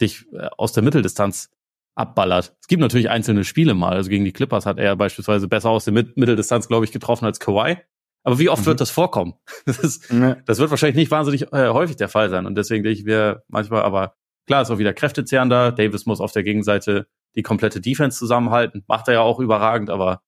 dich 0.00 0.26
äh, 0.32 0.48
aus 0.56 0.72
der 0.72 0.82
Mitteldistanz 0.82 1.50
abballert. 1.94 2.56
Es 2.60 2.68
gibt 2.68 2.80
natürlich 2.80 3.10
einzelne 3.10 3.44
Spiele 3.44 3.74
mal. 3.74 3.92
Also 3.92 4.08
gegen 4.08 4.24
die 4.24 4.32
Clippers 4.32 4.66
hat 4.66 4.78
er 4.78 4.96
beispielsweise 4.96 5.48
besser 5.48 5.70
aus 5.70 5.84
der 5.84 5.94
Mitteldistanz, 5.94 6.68
glaube 6.68 6.84
ich, 6.84 6.92
getroffen 6.92 7.26
als 7.26 7.40
Kawhi. 7.40 7.76
Aber 8.22 8.38
wie 8.38 8.48
oft 8.48 8.62
mhm. 8.62 8.66
wird 8.66 8.80
das 8.80 8.90
vorkommen? 8.90 9.34
Das, 9.66 9.78
ist, 9.78 10.10
ja. 10.10 10.36
das 10.46 10.58
wird 10.58 10.70
wahrscheinlich 10.70 10.96
nicht 10.96 11.10
wahnsinnig 11.10 11.52
äh, 11.52 11.68
häufig 11.68 11.96
der 11.96 12.08
Fall 12.08 12.30
sein. 12.30 12.46
Und 12.46 12.56
deswegen 12.56 12.82
denke 12.82 12.98
ich 12.98 13.04
mir 13.04 13.42
manchmal, 13.48 13.82
aber 13.82 14.14
klar, 14.50 14.62
ist 14.62 14.70
auch 14.72 14.78
wieder 14.78 14.92
kräftezehrender. 14.92 15.70
Davis 15.70 16.06
muss 16.06 16.20
auf 16.20 16.32
der 16.32 16.42
Gegenseite 16.42 17.06
die 17.36 17.42
komplette 17.42 17.80
Defense 17.80 18.18
zusammenhalten. 18.18 18.82
Macht 18.88 19.06
er 19.06 19.14
ja 19.14 19.20
auch 19.20 19.38
überragend, 19.38 19.90
aber 19.90 20.22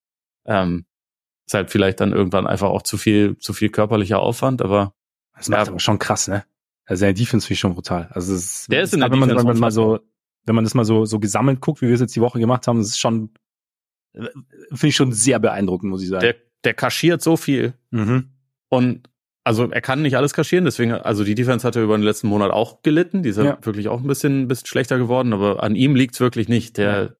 ähm, 0.44 0.86
ist 1.44 1.54
halt 1.54 1.72
vielleicht 1.72 1.98
dann 1.98 2.12
irgendwann 2.12 2.46
einfach 2.46 2.68
auch 2.68 2.82
zu 2.82 2.98
viel, 2.98 3.36
zu 3.38 3.52
viel 3.52 3.68
körperlicher 3.68 4.20
Aufwand. 4.20 4.62
Aber 4.62 4.94
das 5.36 5.48
macht 5.48 5.66
ja, 5.66 5.72
aber 5.72 5.80
schon 5.80 5.98
krass, 5.98 6.28
ne? 6.28 6.44
Also 6.84 7.00
seine 7.00 7.14
Defense 7.14 7.48
finde 7.48 7.54
ich 7.54 7.58
schon 7.58 7.74
brutal. 7.74 8.10
Also 8.12 8.32
es, 8.32 8.66
der 8.70 8.82
ist 8.82 8.94
in 8.94 9.00
der 9.00 9.10
wenn 9.10 9.18
man, 9.18 9.28
wenn 9.28 9.44
man 9.44 9.58
mal 9.58 9.72
so, 9.72 9.98
wenn 10.44 10.54
man 10.54 10.62
das 10.62 10.74
mal 10.74 10.84
so 10.84 11.04
so 11.04 11.18
gesammelt 11.18 11.60
guckt, 11.60 11.82
wie 11.82 11.88
wir 11.88 11.94
es 11.94 12.00
jetzt 12.00 12.14
die 12.14 12.20
Woche 12.20 12.38
gemacht 12.38 12.68
haben, 12.68 12.78
das 12.78 12.88
ist 12.88 13.00
schon 13.00 13.30
äh, 14.12 14.28
finde 14.68 14.86
ich 14.86 14.94
schon 14.94 15.12
sehr 15.12 15.40
beeindruckend, 15.40 15.90
muss 15.90 16.02
ich 16.02 16.10
sagen. 16.10 16.22
Der 16.22 16.36
der 16.62 16.74
kaschiert 16.74 17.22
so 17.22 17.36
viel. 17.36 17.74
Mhm. 17.90 18.30
Und 18.68 19.08
also 19.45 19.70
er 19.70 19.80
kann 19.80 20.03
nicht 20.03 20.16
alles 20.16 20.34
kaschieren, 20.34 20.64
deswegen, 20.64 20.93
also 20.93 21.24
die 21.24 21.34
Defense 21.34 21.66
hat 21.66 21.74
ja 21.74 21.82
über 21.82 21.97
den 21.97 22.05
letzten 22.05 22.28
Monat 22.28 22.51
auch 22.53 22.82
gelitten. 22.82 23.22
Die 23.22 23.30
ist 23.30 23.38
ja. 23.38 23.59
wirklich 23.62 23.88
auch 23.88 24.01
ein 24.01 24.07
bisschen, 24.07 24.43
ein 24.43 24.49
bisschen 24.49 24.66
schlechter 24.66 24.99
geworden, 24.99 25.32
aber 25.32 25.62
an 25.62 25.74
ihm 25.74 25.97
liegt's 25.97 26.20
wirklich 26.20 26.49
nicht. 26.49 26.76
Der, 26.78 27.16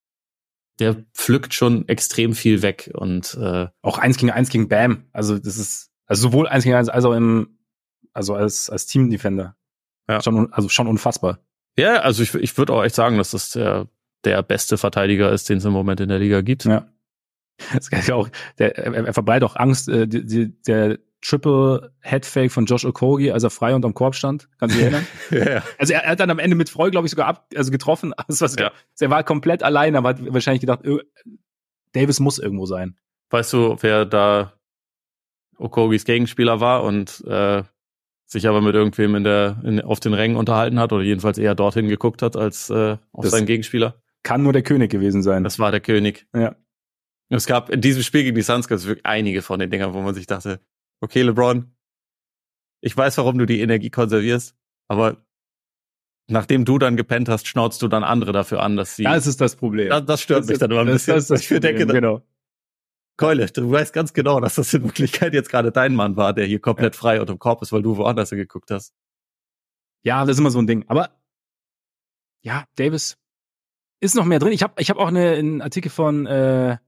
der 0.79 0.97
pflückt 1.15 1.53
schon 1.55 1.89
extrem 1.89 2.35
viel 2.35 2.63
weg 2.63 2.91
und 2.95 3.37
äh, 3.41 3.69
auch 3.83 3.99
eins 3.99 4.19
gegen 4.19 4.31
eins 4.31 4.51
gegen 4.51 4.69
Bam. 4.69 5.05
Also 5.13 5.39
das 5.39 5.57
ist, 5.57 5.91
also 6.07 6.29
sowohl 6.29 6.47
eins 6.47 6.65
gegen 6.65 6.77
eins 6.77 6.89
als 6.89 7.05
auch 7.05 7.15
im, 7.15 7.59
also 8.13 8.35
als, 8.35 8.71
als 8.71 8.87
Team-Defender. 8.87 9.57
Ja. 10.09 10.23
Schon, 10.23 10.53
also 10.53 10.69
schon 10.69 10.87
unfassbar. 10.87 11.41
Ja, 11.77 12.01
also 12.01 12.23
ich, 12.23 12.35
ich 12.35 12.57
würde 12.59 12.73
auch 12.73 12.85
echt 12.85 12.95
sagen, 12.95 13.19
dass 13.19 13.33
das 13.33 13.51
der, 13.51 13.89
der 14.25 14.43
beste 14.43 14.79
Verteidiger 14.79 15.33
ist, 15.33 15.49
den 15.49 15.59
es 15.59 15.65
im 15.65 15.73
Moment 15.73 16.01
in 16.01 16.09
der 16.09 16.19
Liga 16.19 16.41
gibt. 16.43 16.65
Ja. 16.65 16.89
Das 17.73 17.89
ist 17.89 18.09
ja 18.09 18.15
auch, 18.15 18.29
der, 18.59 18.77
er 18.79 19.13
verbreitet 19.13 19.49
auch 19.49 19.57
Angst, 19.57 19.89
äh, 19.89 20.07
die, 20.07 20.25
die, 20.25 20.63
der 20.63 20.99
Triple 21.23 21.93
Headfake 22.01 22.51
von 22.51 22.67
Josh 22.67 22.85
Okogi, 22.85 23.31
als 23.31 23.45
er 23.45 23.51
frei 23.51 23.75
unterm 23.75 23.95
Korb 23.95 24.15
stand. 24.15 24.49
Kannst 24.59 24.75
du 24.75 24.81
dich 24.81 24.93
erinnern? 24.93 25.07
ja. 25.31 25.63
Also 25.79 25.95
er, 25.95 26.05
er, 26.05 26.11
hat 26.11 26.21
dann 26.21 26.31
am 26.31 26.39
Ende 26.39 26.57
mit 26.57 26.69
Freu, 26.69 26.91
glaube 26.91 27.07
ich, 27.07 27.13
sogar 27.13 27.29
ab, 27.29 27.47
also 27.55 27.71
getroffen. 27.71 28.13
Also 28.29 28.45
was, 28.45 28.57
ja. 28.57 28.73
Er 29.01 29.11
war 29.11 29.25
komplett 29.25 29.63
allein, 29.63 29.97
aber 29.97 30.11
hat 30.11 30.33
wahrscheinlich 30.33 30.61
gedacht, 30.61 30.81
Davis 31.93 32.21
muss 32.21 32.39
irgendwo 32.39 32.67
sein. 32.67 32.99
Weißt 33.31 33.53
du, 33.53 33.77
wer 33.81 34.05
da 34.05 34.53
Okogis 35.59 36.05
Gegenspieler 36.05 36.61
war 36.61 36.83
und 36.83 37.25
äh, 37.27 37.63
sich 38.27 38.49
aber 38.49 38.61
mit 38.61 38.75
irgendwem 38.75 39.15
in 39.15 39.25
der 39.25 39.63
in, 39.65 39.81
auf 39.81 40.01
den 40.01 40.15
Rängen 40.15 40.37
unterhalten 40.37 40.81
hat 40.81 40.93
oder 40.93 41.03
jedenfalls 41.03 41.39
eher 41.39 41.55
dorthin 41.55 41.89
geguckt 41.89 42.23
hat 42.23 42.37
als 42.37 42.69
äh, 42.71 42.97
auf 43.13 43.23
das 43.25 43.31
seinen 43.31 43.47
Gegenspieler? 43.47 44.03
Kann 44.25 44.43
nur 44.43 44.53
der 44.53 44.63
König 44.63 44.91
gewesen 44.91 45.23
sein. 45.23 45.45
Das 45.45 45.59
war 45.59 45.71
der 45.71 45.81
König. 45.81 46.27
Ja. 46.35 46.57
Es 47.29 47.47
gab 47.47 47.71
in 47.71 47.81
diesem 47.81 48.03
Spiel 48.03 48.25
gegen 48.25 48.37
die 48.37 48.43
Suns 48.43 48.69
gab 48.69 48.77
es 48.77 48.87
wirklich 48.87 49.07
einige 49.07 49.41
von 49.43 49.59
den 49.59 49.71
Dingern, 49.71 49.95
wo 49.95 50.03
man 50.03 50.15
sich 50.15 50.27
dachte, 50.27 50.61
okay, 51.03 51.23
LeBron, 51.23 51.75
ich 52.81 52.97
weiß, 52.97 53.19
warum 53.19 53.37
du 53.39 53.47
die 53.47 53.61
Energie 53.61 53.91
konservierst, 53.91 54.57
aber 54.89 55.25
nachdem 56.29 56.65
du 56.65 56.79
dann 56.79 56.97
gepennt 56.97 57.29
hast, 57.29 57.47
schnauzt 57.47 57.83
du 57.83 57.89
dann 57.89 58.05
andere 58.05 58.33
dafür 58.33 58.63
an, 58.63 58.77
dass 58.77 58.97
sie. 58.97 59.05
Das 59.05 59.27
ist 59.27 59.41
das 59.41 59.57
Problem. 59.57 59.91
Das, 59.91 60.05
das 60.07 60.23
stört 60.23 60.41
das 60.41 60.47
mich 60.47 60.55
ist, 60.55 60.63
dann 60.63 60.71
immer 60.71 60.81
ein 60.81 60.87
das, 60.87 60.95
bisschen. 60.95 61.15
Das 61.15 61.25
ist 61.25 61.31
das 61.31 61.51
ich 61.51 61.61
denke, 61.61 61.87
genau. 61.87 62.23
Keule, 63.19 63.47
du 63.47 63.71
weißt 63.71 63.93
ganz 63.93 64.15
genau, 64.15 64.41
dass 64.41 64.55
das 64.55 64.73
in 64.73 64.85
Wirklichkeit 64.85 65.35
jetzt 65.35 65.51
gerade 65.51 65.71
dein 65.71 65.95
Mann 65.95 66.17
war, 66.17 66.33
der 66.33 66.47
hier 66.47 66.61
komplett 66.61 66.95
ja. 66.95 67.01
frei 67.01 67.21
unter 67.21 67.35
dem 67.35 67.39
Korb 67.39 67.61
ist, 67.61 67.71
weil 67.73 67.83
du 67.83 67.97
woanders 67.97 68.31
geguckt 68.31 68.71
hast. 68.71 68.95
Ja, 70.03 70.25
das 70.25 70.37
ist 70.37 70.41
immer 70.41 70.51
so 70.51 70.59
ein 70.59 70.67
Ding. 70.67 70.85
Aber 70.89 71.11
ja, 72.43 72.65
Davis 72.77 73.19
ist 74.01 74.17
noch 74.17 74.25
mehr 74.25 74.39
drin. 74.39 74.53
Ich 74.53 74.63
habe 74.63 74.81
ich 74.81 74.91
hab 74.91 74.97
auch 74.97 75.09
eine, 75.09 75.33
einen 75.33 75.61
Artikel 75.61 75.91
von 75.91 76.27
äh, 76.27 76.79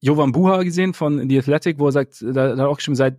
Jovan 0.00 0.32
Buha 0.32 0.62
gesehen 0.62 0.94
von 0.94 1.28
The 1.28 1.38
Athletic, 1.38 1.78
wo 1.78 1.86
er 1.86 1.92
sagt, 1.92 2.22
da, 2.22 2.50
hat 2.50 2.58
er 2.58 2.68
auch 2.68 2.76
geschrieben, 2.76 2.96
seit 2.96 3.18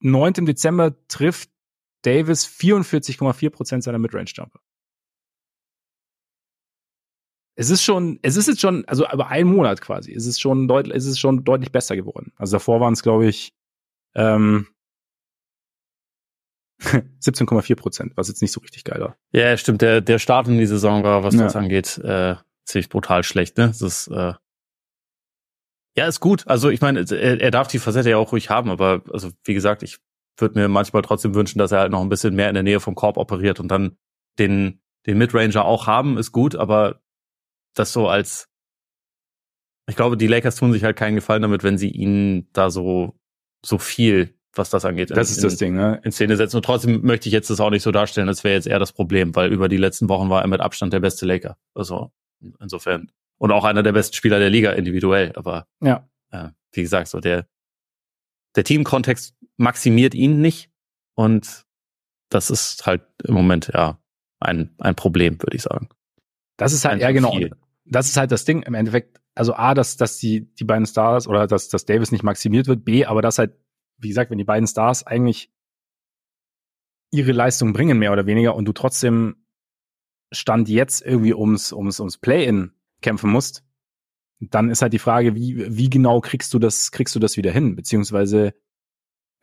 9. 0.00 0.44
Dezember 0.46 0.94
trifft 1.08 1.50
Davis 2.02 2.46
44,4 2.46 3.50
Prozent 3.50 3.84
seiner 3.84 3.98
Midrange-Jumper. 3.98 4.60
Es 7.58 7.70
ist 7.70 7.82
schon, 7.82 8.18
es 8.20 8.36
ist 8.36 8.48
jetzt 8.48 8.60
schon, 8.60 8.84
also 8.86 9.10
über 9.10 9.28
einen 9.28 9.50
Monat 9.50 9.80
quasi, 9.80 10.12
es 10.12 10.26
ist 10.26 10.40
schon 10.40 10.68
deutlich, 10.68 10.94
es 10.94 11.06
ist 11.06 11.18
schon 11.18 11.42
deutlich 11.42 11.72
besser 11.72 11.96
geworden. 11.96 12.32
Also 12.36 12.56
davor 12.56 12.80
waren 12.80 12.92
es, 12.92 13.02
glaube 13.02 13.26
ich, 13.26 13.54
ähm, 14.14 14.68
17,4 16.80 17.74
Prozent, 17.74 18.12
was 18.16 18.28
jetzt 18.28 18.42
nicht 18.42 18.52
so 18.52 18.60
richtig 18.60 18.84
geil 18.84 19.00
war. 19.00 19.16
Ja, 19.32 19.56
stimmt. 19.56 19.80
Der, 19.80 20.02
der 20.02 20.18
Start 20.18 20.48
in 20.48 20.58
die 20.58 20.66
Saison 20.66 21.02
war, 21.02 21.24
was 21.24 21.34
ja. 21.34 21.44
das 21.44 21.56
angeht, 21.56 21.96
äh, 21.98 22.36
ziemlich 22.66 22.90
brutal 22.90 23.22
schlecht. 23.22 23.56
Ne? 23.56 23.68
Das 23.68 23.80
ist, 23.80 24.08
äh, 24.08 24.34
ja, 25.96 26.06
ist 26.06 26.20
gut. 26.20 26.46
Also 26.46 26.68
ich 26.68 26.80
meine, 26.80 27.04
er, 27.10 27.40
er 27.40 27.50
darf 27.50 27.68
die 27.68 27.78
Facette 27.78 28.10
ja 28.10 28.16
auch 28.16 28.32
ruhig 28.32 28.50
haben, 28.50 28.70
aber 28.70 29.02
also 29.12 29.30
wie 29.44 29.54
gesagt, 29.54 29.82
ich 29.82 29.98
würde 30.38 30.58
mir 30.58 30.68
manchmal 30.68 31.02
trotzdem 31.02 31.34
wünschen, 31.34 31.58
dass 31.58 31.72
er 31.72 31.80
halt 31.80 31.92
noch 31.92 32.02
ein 32.02 32.08
bisschen 32.08 32.34
mehr 32.34 32.48
in 32.48 32.54
der 32.54 32.62
Nähe 32.62 32.80
vom 32.80 32.94
Korb 32.94 33.16
operiert 33.16 33.60
und 33.60 33.68
dann 33.68 33.96
den, 34.38 34.80
den 35.06 35.18
Midranger 35.18 35.64
auch 35.64 35.86
haben, 35.86 36.18
ist 36.18 36.32
gut, 36.32 36.54
aber 36.54 37.00
das 37.74 37.92
so 37.92 38.08
als 38.08 38.48
ich 39.88 39.96
glaube, 39.96 40.16
die 40.16 40.26
Lakers 40.26 40.56
tun 40.56 40.72
sich 40.72 40.84
halt 40.84 40.96
keinen 40.96 41.14
Gefallen 41.14 41.42
damit, 41.42 41.62
wenn 41.62 41.78
sie 41.78 41.90
ihn 41.90 42.48
da 42.52 42.70
so, 42.70 43.14
so 43.64 43.78
viel, 43.78 44.34
was 44.52 44.68
das 44.68 44.84
angeht, 44.84 45.10
das 45.10 45.30
in, 45.30 45.36
ist 45.36 45.44
das 45.44 45.56
Ding, 45.56 45.76
ne? 45.76 46.00
in 46.02 46.12
Szene 46.12 46.36
setzen. 46.36 46.56
Und 46.56 46.64
trotzdem 46.64 47.02
möchte 47.02 47.28
ich 47.28 47.32
jetzt 47.32 47.50
das 47.50 47.60
auch 47.60 47.70
nicht 47.70 47.82
so 47.82 47.92
darstellen, 47.92 48.26
das 48.26 48.42
wäre 48.42 48.54
jetzt 48.54 48.66
eher 48.66 48.80
das 48.80 48.92
Problem, 48.92 49.34
weil 49.36 49.52
über 49.52 49.68
die 49.68 49.76
letzten 49.76 50.08
Wochen 50.08 50.28
war 50.28 50.42
er 50.42 50.48
mit 50.48 50.60
Abstand 50.60 50.92
der 50.92 51.00
beste 51.00 51.24
Laker. 51.24 51.56
Also 51.74 52.10
insofern. 52.60 53.10
Und 53.38 53.52
auch 53.52 53.64
einer 53.64 53.82
der 53.82 53.92
besten 53.92 54.14
Spieler 54.14 54.38
der 54.38 54.50
Liga 54.50 54.72
individuell. 54.72 55.32
Aber 55.36 55.66
ja. 55.80 56.08
Äh, 56.30 56.48
wie 56.72 56.82
gesagt, 56.82 57.08
so 57.08 57.20
der, 57.20 57.46
der 58.54 58.64
Teamkontext 58.64 59.36
maximiert 59.56 60.14
ihn 60.14 60.40
nicht. 60.40 60.70
Und 61.14 61.66
das 62.30 62.50
ist 62.50 62.86
halt 62.86 63.02
im 63.24 63.34
Moment 63.34 63.70
ja 63.72 64.00
ein, 64.40 64.74
ein 64.78 64.94
Problem, 64.94 65.40
würde 65.42 65.56
ich 65.56 65.62
sagen. 65.62 65.88
Das 66.56 66.72
ist 66.72 66.84
halt, 66.84 66.94
ein 66.94 67.00
ja 67.00 67.12
genau. 67.12 67.32
Viel. 67.32 67.54
Das 67.84 68.08
ist 68.08 68.16
halt 68.16 68.32
das 68.32 68.44
Ding. 68.44 68.62
Im 68.62 68.74
Endeffekt 68.74 69.20
also 69.36 69.54
A, 69.54 69.74
dass, 69.74 69.96
dass 69.96 70.18
die, 70.18 70.52
die 70.54 70.64
beiden 70.64 70.86
Stars 70.86 71.28
oder 71.28 71.46
dass, 71.46 71.68
dass 71.68 71.84
Davis 71.84 72.10
nicht 72.10 72.24
maximiert 72.24 72.66
wird, 72.66 72.84
B, 72.84 73.04
aber 73.04 73.20
dass 73.20 73.38
halt, 73.38 73.54
wie 73.98 74.08
gesagt, 74.08 74.30
wenn 74.30 74.38
die 74.38 74.44
beiden 74.44 74.66
Stars 74.66 75.06
eigentlich 75.06 75.52
ihre 77.12 77.32
Leistung 77.32 77.72
bringen, 77.72 77.98
mehr 77.98 78.12
oder 78.12 78.26
weniger, 78.26 78.56
und 78.56 78.64
du 78.64 78.72
trotzdem 78.72 79.36
Stand 80.32 80.68
jetzt 80.68 81.02
irgendwie 81.02 81.34
ums, 81.34 81.72
ums, 81.72 82.00
ums 82.00 82.16
Play-In 82.16 82.72
kämpfen 83.02 83.30
musst, 83.30 83.64
dann 84.40 84.70
ist 84.70 84.82
halt 84.82 84.92
die 84.92 84.98
Frage, 84.98 85.34
wie, 85.34 85.76
wie 85.76 85.90
genau 85.90 86.20
kriegst 86.20 86.52
du 86.54 86.58
das, 86.58 86.90
kriegst 86.90 87.14
du 87.14 87.18
das 87.18 87.36
wieder 87.36 87.50
hin? 87.50 87.76
Beziehungsweise, 87.76 88.54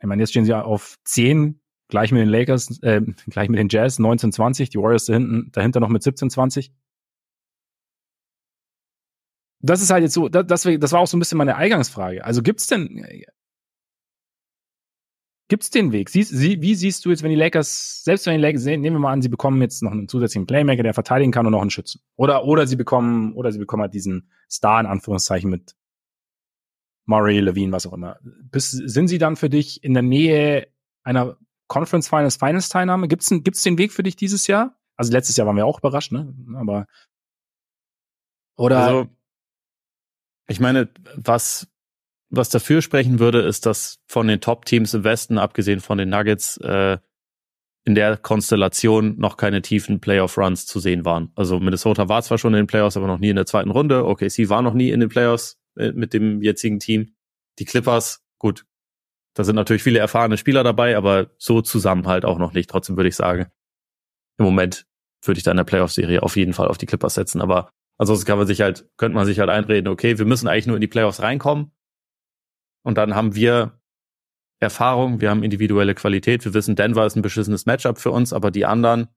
ich 0.00 0.06
meine, 0.06 0.22
jetzt 0.22 0.30
stehen 0.30 0.44
sie 0.44 0.54
auf 0.54 0.96
10, 1.04 1.60
gleich 1.88 2.12
mit 2.12 2.20
den 2.20 2.28
Lakers, 2.28 2.80
äh, 2.82 3.00
gleich 3.26 3.48
mit 3.48 3.58
den 3.58 3.68
Jazz, 3.68 3.98
19-20, 3.98 4.70
die 4.70 4.78
Warriors 4.78 5.06
dahinten, 5.06 5.50
dahinter 5.52 5.80
noch 5.80 5.88
mit 5.88 6.02
17-20 6.02 6.70
das 9.64 9.80
ist 9.80 9.90
halt 9.90 10.02
jetzt 10.02 10.12
so, 10.12 10.28
das, 10.28 10.62
das 10.62 10.92
war 10.92 11.00
auch 11.00 11.06
so 11.06 11.16
ein 11.16 11.20
bisschen 11.20 11.38
meine 11.38 11.56
Eingangsfrage. 11.56 12.22
Also 12.22 12.42
gibt's 12.42 12.66
denn, 12.66 13.02
gibt's 15.54 15.70
den 15.70 15.92
Weg? 15.92 16.10
Sie, 16.10 16.24
sie, 16.24 16.60
wie 16.62 16.74
siehst 16.74 17.04
du 17.04 17.10
jetzt, 17.10 17.22
wenn 17.22 17.30
die 17.30 17.36
Lakers, 17.36 18.02
selbst 18.02 18.26
wenn 18.26 18.34
die 18.34 18.40
Lakers, 18.40 18.64
nehmen 18.64 18.82
wir 18.82 18.98
mal 18.98 19.12
an, 19.12 19.22
sie 19.22 19.28
bekommen 19.28 19.62
jetzt 19.62 19.84
noch 19.84 19.92
einen 19.92 20.08
zusätzlichen 20.08 20.48
Playmaker, 20.48 20.82
der 20.82 20.94
verteidigen 20.94 21.30
kann 21.30 21.46
und 21.46 21.52
noch 21.52 21.60
einen 21.60 21.70
Schützen. 21.70 22.00
Oder, 22.16 22.44
oder 22.44 22.66
sie 22.66 22.74
bekommen, 22.74 23.34
oder 23.34 23.52
sie 23.52 23.60
bekommen 23.60 23.82
halt 23.82 23.94
diesen 23.94 24.32
Star 24.50 24.80
in 24.80 24.86
Anführungszeichen 24.86 25.48
mit 25.48 25.76
Murray, 27.04 27.38
Levine, 27.38 27.70
was 27.70 27.86
auch 27.86 27.92
immer. 27.92 28.18
Bis, 28.50 28.72
sind 28.72 29.06
sie 29.06 29.18
dann 29.18 29.36
für 29.36 29.48
dich 29.48 29.84
in 29.84 29.94
der 29.94 30.02
Nähe 30.02 30.66
einer 31.04 31.36
Conference 31.68 32.08
Finals 32.08 32.34
Finals 32.34 32.68
Teilnahme? 32.68 33.06
Gibt's, 33.06 33.28
gibt's 33.30 33.62
den 33.62 33.78
Weg 33.78 33.92
für 33.92 34.02
dich 34.02 34.16
dieses 34.16 34.48
Jahr? 34.48 34.76
Also 34.96 35.12
letztes 35.12 35.36
Jahr 35.36 35.46
waren 35.46 35.54
wir 35.54 35.66
auch 35.66 35.78
überrascht, 35.78 36.10
ne? 36.10 36.34
Aber, 36.56 36.88
oder, 38.56 38.78
also, 38.78 39.08
ich 40.48 40.58
meine, 40.58 40.88
was, 41.14 41.68
was 42.36 42.48
dafür 42.48 42.82
sprechen 42.82 43.18
würde, 43.18 43.40
ist, 43.40 43.66
dass 43.66 44.00
von 44.06 44.26
den 44.26 44.40
Top-Teams 44.40 44.94
im 44.94 45.04
Westen, 45.04 45.38
abgesehen 45.38 45.80
von 45.80 45.98
den 45.98 46.10
Nuggets, 46.10 46.56
äh, 46.58 46.98
in 47.86 47.94
der 47.94 48.16
Konstellation 48.16 49.18
noch 49.18 49.36
keine 49.36 49.60
tiefen 49.60 50.00
Playoff-Runs 50.00 50.66
zu 50.66 50.80
sehen 50.80 51.04
waren. 51.04 51.32
Also 51.34 51.60
Minnesota 51.60 52.08
war 52.08 52.22
zwar 52.22 52.38
schon 52.38 52.54
in 52.54 52.62
den 52.62 52.66
Playoffs, 52.66 52.96
aber 52.96 53.06
noch 53.06 53.18
nie 53.18 53.28
in 53.28 53.36
der 53.36 53.46
zweiten 53.46 53.70
Runde. 53.70 54.06
OKC 54.06 54.48
war 54.48 54.62
noch 54.62 54.72
nie 54.72 54.90
in 54.90 55.00
den 55.00 55.10
Playoffs 55.10 55.60
äh, 55.76 55.92
mit 55.92 56.14
dem 56.14 56.40
jetzigen 56.40 56.78
Team. 56.78 57.14
Die 57.58 57.66
Clippers, 57.66 58.24
gut, 58.38 58.64
da 59.34 59.44
sind 59.44 59.56
natürlich 59.56 59.82
viele 59.82 59.98
erfahrene 59.98 60.38
Spieler 60.38 60.64
dabei, 60.64 60.96
aber 60.96 61.30
so 61.36 61.60
zusammen 61.60 62.06
halt 62.06 62.24
auch 62.24 62.38
noch 62.38 62.54
nicht. 62.54 62.70
Trotzdem 62.70 62.96
würde 62.96 63.08
ich 63.08 63.16
sagen, 63.16 63.46
im 64.38 64.46
Moment 64.46 64.86
würde 65.22 65.38
ich 65.38 65.44
da 65.44 65.50
in 65.50 65.58
der 65.58 65.64
Playoff-Serie 65.64 66.22
auf 66.22 66.36
jeden 66.36 66.54
Fall 66.54 66.68
auf 66.68 66.78
die 66.78 66.86
Clippers 66.86 67.14
setzen. 67.14 67.42
Aber 67.42 67.70
Ansonsten 67.96 68.26
kann 68.26 68.38
man 68.38 68.46
sich 68.46 68.60
halt, 68.60 68.88
könnte 68.96 69.14
man 69.14 69.26
sich 69.26 69.38
halt 69.38 69.50
einreden, 69.50 69.88
okay, 69.88 70.18
wir 70.18 70.24
müssen 70.24 70.48
eigentlich 70.48 70.66
nur 70.66 70.76
in 70.76 70.80
die 70.80 70.88
Playoffs 70.88 71.22
reinkommen. 71.22 71.70
Und 72.84 72.96
dann 72.98 73.14
haben 73.14 73.34
wir 73.34 73.80
Erfahrung, 74.60 75.20
wir 75.20 75.30
haben 75.30 75.42
individuelle 75.42 75.94
Qualität. 75.94 76.44
Wir 76.44 76.54
wissen, 76.54 76.76
Denver 76.76 77.04
ist 77.04 77.16
ein 77.16 77.22
beschissenes 77.22 77.66
Matchup 77.66 77.98
für 77.98 78.10
uns, 78.10 78.32
aber 78.32 78.50
die 78.50 78.66
anderen, 78.66 79.08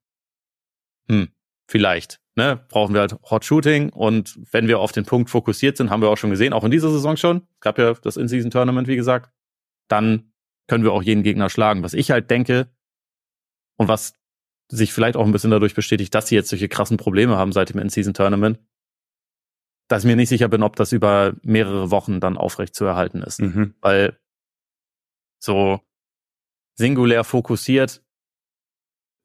hm, 1.08 1.30
vielleicht. 1.68 2.20
Ne, 2.36 2.64
brauchen 2.70 2.94
wir 2.94 3.02
halt 3.02 3.16
Hot 3.32 3.46
Shooting 3.46 3.90
und 3.90 4.38
wenn 4.52 4.68
wir 4.68 4.78
auf 4.78 4.92
den 4.92 5.06
Punkt 5.06 5.32
fokussiert 5.32 5.76
sind, 5.76 5.90
haben 5.90 6.04
wir 6.04 6.10
auch 6.10 6.18
schon 6.18 6.30
gesehen, 6.30 6.54
auch 6.54 6.64
in 6.64 6.70
dieser 6.70 6.92
Saison 6.92 7.18
schon, 7.18 7.38
es 7.56 7.62
gab 7.62 7.80
ja 7.80 7.96
das 7.96 8.16
In-Season-Tournament, 8.16 8.88
wie 8.88 8.96
gesagt, 8.96 9.32
dann 9.88 10.32
können 10.68 10.84
wir 10.84 10.92
auch 10.92 11.02
jeden 11.02 11.24
Gegner 11.24 11.50
schlagen. 11.50 11.82
Was 11.82 11.96
ich 11.96 12.12
halt 12.12 12.30
denke 12.30 12.68
und 13.78 13.88
was 13.88 14.14
sich 14.70 14.94
vielleicht 14.94 15.16
auch 15.16 15.26
ein 15.26 15.32
bisschen 15.32 15.50
dadurch 15.50 15.74
bestätigt, 15.74 16.14
dass 16.14 16.28
sie 16.28 16.36
jetzt 16.36 16.50
solche 16.50 16.68
krassen 16.68 16.98
Probleme 16.98 17.38
haben 17.38 17.54
seit 17.54 17.70
dem 17.70 17.80
In-Season-Tournament, 17.80 18.60
dass 19.88 20.04
ich 20.04 20.08
mir 20.08 20.16
nicht 20.16 20.30
sicher 20.30 20.48
bin, 20.48 20.64
ob 20.64 20.76
das 20.76 20.92
über 20.92 21.34
mehrere 21.44 21.92
Wochen 21.92 22.20
dann 22.20 22.38
aufrecht 22.38 22.76
zu 22.76 22.86
erhalten 22.86 23.22
ist. 23.22 23.42
Mhm. 23.42 23.74
Weil 23.82 24.20
so 25.40 25.80
singulär 26.76 27.24
fokussiert 27.24 28.04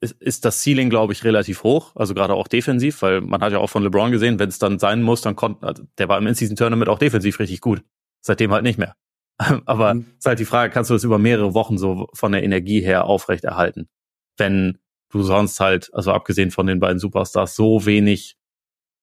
ist, 0.01 0.21
ist 0.21 0.45
das 0.45 0.63
Ceiling, 0.63 0.91
glaube 0.91 1.13
ich, 1.13 1.25
relativ 1.25 1.63
hoch, 1.63 1.95
also 1.95 2.15
gerade 2.15 2.35
auch 2.35 2.49
defensiv, 2.49 3.03
weil 3.03 3.21
man 3.21 3.41
hat 3.41 3.53
ja 3.53 3.59
auch 3.59 3.71
von 3.71 3.83
LeBron 3.83 4.11
gesehen, 4.11 4.39
wenn 4.39 4.49
es 4.49 4.59
dann 4.59 4.79
sein 4.79 5.03
muss, 5.03 5.21
dann 5.21 5.37
konnte, 5.37 5.67
also 5.67 5.85
der 5.99 6.09
war 6.09 6.19
im 6.19 6.27
In-Season-Tournament 6.27 6.89
auch 6.89 6.99
defensiv 6.99 7.39
richtig 7.39 7.61
gut. 7.61 7.85
Seitdem 8.21 8.53
halt 8.53 8.65
nicht 8.65 8.79
mehr. 8.79 8.97
Aber 9.67 9.95
mhm. 9.95 10.07
ist 10.19 10.27
halt 10.27 10.39
die 10.39 10.45
Frage, 10.45 10.73
kannst 10.73 10.91
du 10.91 10.95
das 10.95 11.05
über 11.05 11.19
mehrere 11.19 11.55
Wochen 11.55 11.79
so 11.79 12.09
von 12.15 12.33
der 12.33 12.43
Energie 12.43 12.81
her 12.81 13.05
aufrecht 13.05 13.45
erhalten? 13.45 13.89
Wenn 14.37 14.79
du 15.11 15.23
sonst 15.23 15.61
halt, 15.61 15.91
also 15.93 16.13
abgesehen 16.13 16.51
von 16.51 16.67
den 16.67 16.81
beiden 16.81 16.99
Superstars, 16.99 17.55
so 17.55 17.85
wenig 17.85 18.37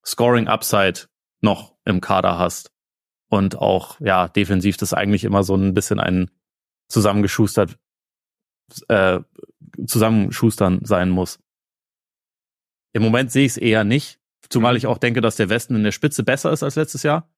Scoring 0.05 0.47
Upside 0.47 1.08
noch 1.41 1.75
im 1.85 2.01
Kader 2.01 2.37
hast. 2.37 2.71
Und 3.29 3.57
auch, 3.57 3.99
ja, 3.99 4.27
defensiv 4.27 4.77
das 4.77 4.93
eigentlich 4.93 5.23
immer 5.23 5.43
so 5.43 5.55
ein 5.55 5.73
bisschen 5.73 5.99
ein 5.99 6.31
zusammengeschustert, 6.87 7.77
äh, 8.87 9.19
zusammenschustern 9.85 10.79
sein 10.83 11.09
muss. 11.09 11.39
Im 12.91 13.03
Moment 13.03 13.31
sehe 13.31 13.45
ich 13.45 13.51
es 13.51 13.57
eher 13.57 13.83
nicht, 13.83 14.19
zumal 14.49 14.75
ich 14.75 14.87
auch 14.87 14.97
denke, 14.97 15.21
dass 15.21 15.35
der 15.35 15.49
Westen 15.49 15.75
in 15.75 15.83
der 15.83 15.91
Spitze 15.91 16.23
besser 16.23 16.51
ist 16.51 16.63
als 16.63 16.75
letztes 16.75 17.03
Jahr. 17.03 17.29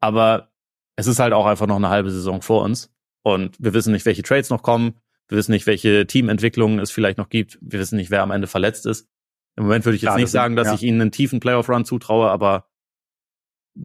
Aber 0.00 0.52
es 0.96 1.06
ist 1.06 1.18
halt 1.18 1.32
auch 1.32 1.46
einfach 1.46 1.66
noch 1.66 1.76
eine 1.76 1.88
halbe 1.88 2.10
Saison 2.10 2.42
vor 2.42 2.62
uns. 2.62 2.92
Und 3.22 3.56
wir 3.58 3.72
wissen 3.72 3.92
nicht, 3.92 4.04
welche 4.04 4.22
Trades 4.22 4.50
noch 4.50 4.62
kommen. 4.62 5.00
Wir 5.28 5.38
wissen 5.38 5.52
nicht, 5.52 5.66
welche 5.66 6.06
Teamentwicklungen 6.06 6.78
es 6.78 6.90
vielleicht 6.90 7.18
noch 7.18 7.28
gibt. 7.30 7.58
Wir 7.62 7.80
wissen 7.80 7.96
nicht, 7.96 8.10
wer 8.10 8.22
am 8.22 8.30
Ende 8.30 8.48
verletzt 8.48 8.84
ist. 8.84 9.08
Im 9.56 9.64
Moment 9.64 9.84
würde 9.84 9.96
ich 9.96 10.02
jetzt 10.02 10.10
Klar, 10.10 10.18
nicht 10.18 10.30
sagen, 10.30 10.56
dass 10.56 10.68
ja. 10.68 10.74
ich 10.74 10.82
ihnen 10.82 11.00
einen 11.00 11.12
tiefen 11.12 11.40
Playoff-Run 11.40 11.84
zutraue, 11.84 12.30
aber 12.30 12.68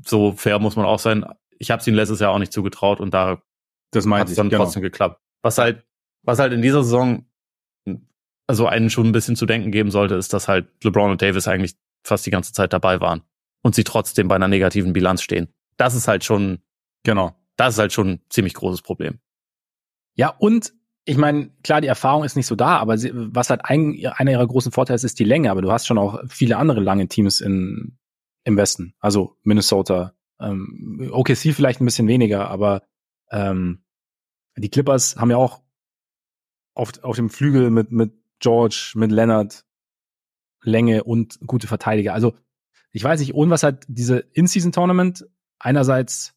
so 0.05 0.33
fair 0.33 0.59
muss 0.59 0.75
man 0.75 0.85
auch 0.85 0.99
sein. 0.99 1.25
Ich 1.59 1.71
habe 1.71 1.79
es 1.79 1.87
ihnen 1.87 1.95
letztes 1.95 2.19
Jahr 2.19 2.31
auch 2.31 2.39
nicht 2.39 2.53
zugetraut 2.53 2.99
und 2.99 3.13
da 3.13 3.41
das 3.91 4.05
hat 4.05 4.29
es 4.29 4.35
dann 4.35 4.49
genau. 4.49 4.63
trotzdem 4.63 4.81
geklappt. 4.81 5.21
Was 5.41 5.57
halt, 5.57 5.85
was 6.23 6.39
halt 6.39 6.53
in 6.53 6.61
dieser 6.61 6.83
Saison 6.83 7.25
also 8.47 8.65
einen 8.65 8.89
schon 8.89 9.07
ein 9.07 9.11
bisschen 9.11 9.35
zu 9.35 9.45
denken 9.45 9.71
geben 9.71 9.91
sollte, 9.91 10.15
ist, 10.15 10.33
dass 10.33 10.47
halt 10.47 10.67
LeBron 10.83 11.11
und 11.11 11.21
Davis 11.21 11.47
eigentlich 11.47 11.75
fast 12.03 12.25
die 12.25 12.31
ganze 12.31 12.53
Zeit 12.53 12.71
dabei 12.73 13.01
waren 13.01 13.21
und 13.61 13.75
sie 13.75 13.83
trotzdem 13.83 14.29
bei 14.29 14.35
einer 14.35 14.47
negativen 14.47 14.93
Bilanz 14.93 15.21
stehen. 15.21 15.49
Das 15.75 15.93
ist 15.93 16.07
halt 16.07 16.23
schon, 16.23 16.59
genau, 17.03 17.35
das 17.57 17.75
ist 17.75 17.79
halt 17.79 17.93
schon 17.93 18.09
ein 18.09 18.21
ziemlich 18.29 18.53
großes 18.53 18.81
Problem. 18.81 19.19
Ja, 20.15 20.29
und 20.29 20.73
ich 21.03 21.17
meine, 21.17 21.51
klar, 21.63 21.81
die 21.81 21.87
Erfahrung 21.87 22.23
ist 22.23 22.35
nicht 22.35 22.47
so 22.47 22.55
da, 22.55 22.77
aber 22.77 22.97
sie, 22.97 23.11
was 23.13 23.49
halt 23.49 23.61
ein, 23.63 23.97
einer 24.15 24.31
ihrer 24.31 24.47
großen 24.47 24.71
Vorteile 24.71 24.95
ist, 24.95 25.03
ist 25.03 25.19
die 25.19 25.23
Länge. 25.23 25.51
Aber 25.51 25.61
du 25.61 25.71
hast 25.71 25.85
schon 25.85 25.97
auch 25.97 26.19
viele 26.27 26.57
andere 26.57 26.81
lange 26.81 27.07
Teams 27.07 27.39
in, 27.39 27.97
im 28.47 28.55
Westen. 28.55 28.93
Also 28.99 29.35
Minnesota, 29.43 30.13
ähm, 30.39 31.09
OKC 31.11 31.53
vielleicht 31.53 31.81
ein 31.81 31.85
bisschen 31.85 32.07
weniger, 32.07 32.49
aber 32.49 32.83
ähm, 33.29 33.83
die 34.55 34.69
Clippers 34.69 35.17
haben 35.17 35.29
ja 35.29 35.35
auch 35.35 35.61
auf, 36.73 37.03
auf 37.03 37.17
dem 37.17 37.29
Flügel 37.29 37.69
mit, 37.71 37.91
mit 37.91 38.13
George, 38.39 38.93
mit 38.95 39.11
Leonard 39.11 39.65
Länge 40.61 41.03
und 41.03 41.39
gute 41.45 41.67
Verteidiger. 41.67 42.13
Also 42.13 42.35
ich 42.91 43.03
weiß 43.03 43.19
nicht, 43.19 43.33
und 43.33 43.49
was 43.49 43.63
halt 43.63 43.83
diese 43.89 44.19
In-Season-Tournament 44.19 45.27
einerseits 45.59 46.33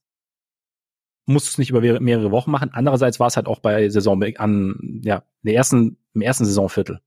musst 1.27 1.47
du 1.47 1.51
es 1.51 1.59
nicht 1.59 1.71
über 1.71 2.01
mehrere 2.01 2.33
Wochen 2.33 2.51
machen. 2.51 2.71
Andererseits 2.73 3.21
war 3.21 3.29
es 3.29 3.37
halt 3.37 3.47
auch 3.47 3.61
bei 3.61 3.89
Saison 3.89 4.21
an 4.37 5.01
ja 5.05 5.23
der 5.43 5.55
ersten 5.55 5.97
im 6.13 6.23
ersten 6.23 6.45
Saisonviertel. 6.45 7.01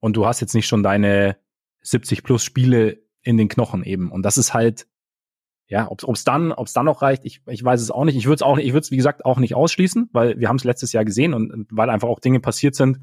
Und 0.00 0.16
du 0.16 0.26
hast 0.26 0.40
jetzt 0.40 0.54
nicht 0.54 0.66
schon 0.66 0.82
deine 0.82 1.36
70 1.82 2.24
plus 2.24 2.42
Spiele 2.42 3.05
in 3.26 3.36
den 3.36 3.48
Knochen 3.48 3.82
eben. 3.84 4.10
Und 4.10 4.22
das 4.22 4.38
ist 4.38 4.54
halt 4.54 4.86
ja, 5.68 5.90
ob 5.90 6.14
es 6.14 6.22
dann, 6.22 6.52
ob 6.52 6.68
es 6.68 6.72
dann 6.72 6.86
noch 6.86 7.02
reicht, 7.02 7.24
ich, 7.24 7.40
ich 7.46 7.64
weiß 7.64 7.80
es 7.80 7.90
auch 7.90 8.04
nicht. 8.04 8.16
Ich 8.16 8.26
würde 8.26 8.36
es 8.36 8.42
auch 8.42 8.56
nicht, 8.56 8.66
ich 8.66 8.72
würde 8.72 8.84
es 8.84 8.90
wie 8.92 8.96
gesagt 8.96 9.24
auch 9.24 9.38
nicht 9.38 9.56
ausschließen, 9.56 10.10
weil 10.12 10.38
wir 10.38 10.48
haben 10.48 10.56
es 10.56 10.64
letztes 10.64 10.92
Jahr 10.92 11.04
gesehen 11.04 11.34
und 11.34 11.66
weil 11.70 11.90
einfach 11.90 12.08
auch 12.08 12.20
Dinge 12.20 12.38
passiert 12.38 12.76
sind, 12.76 13.00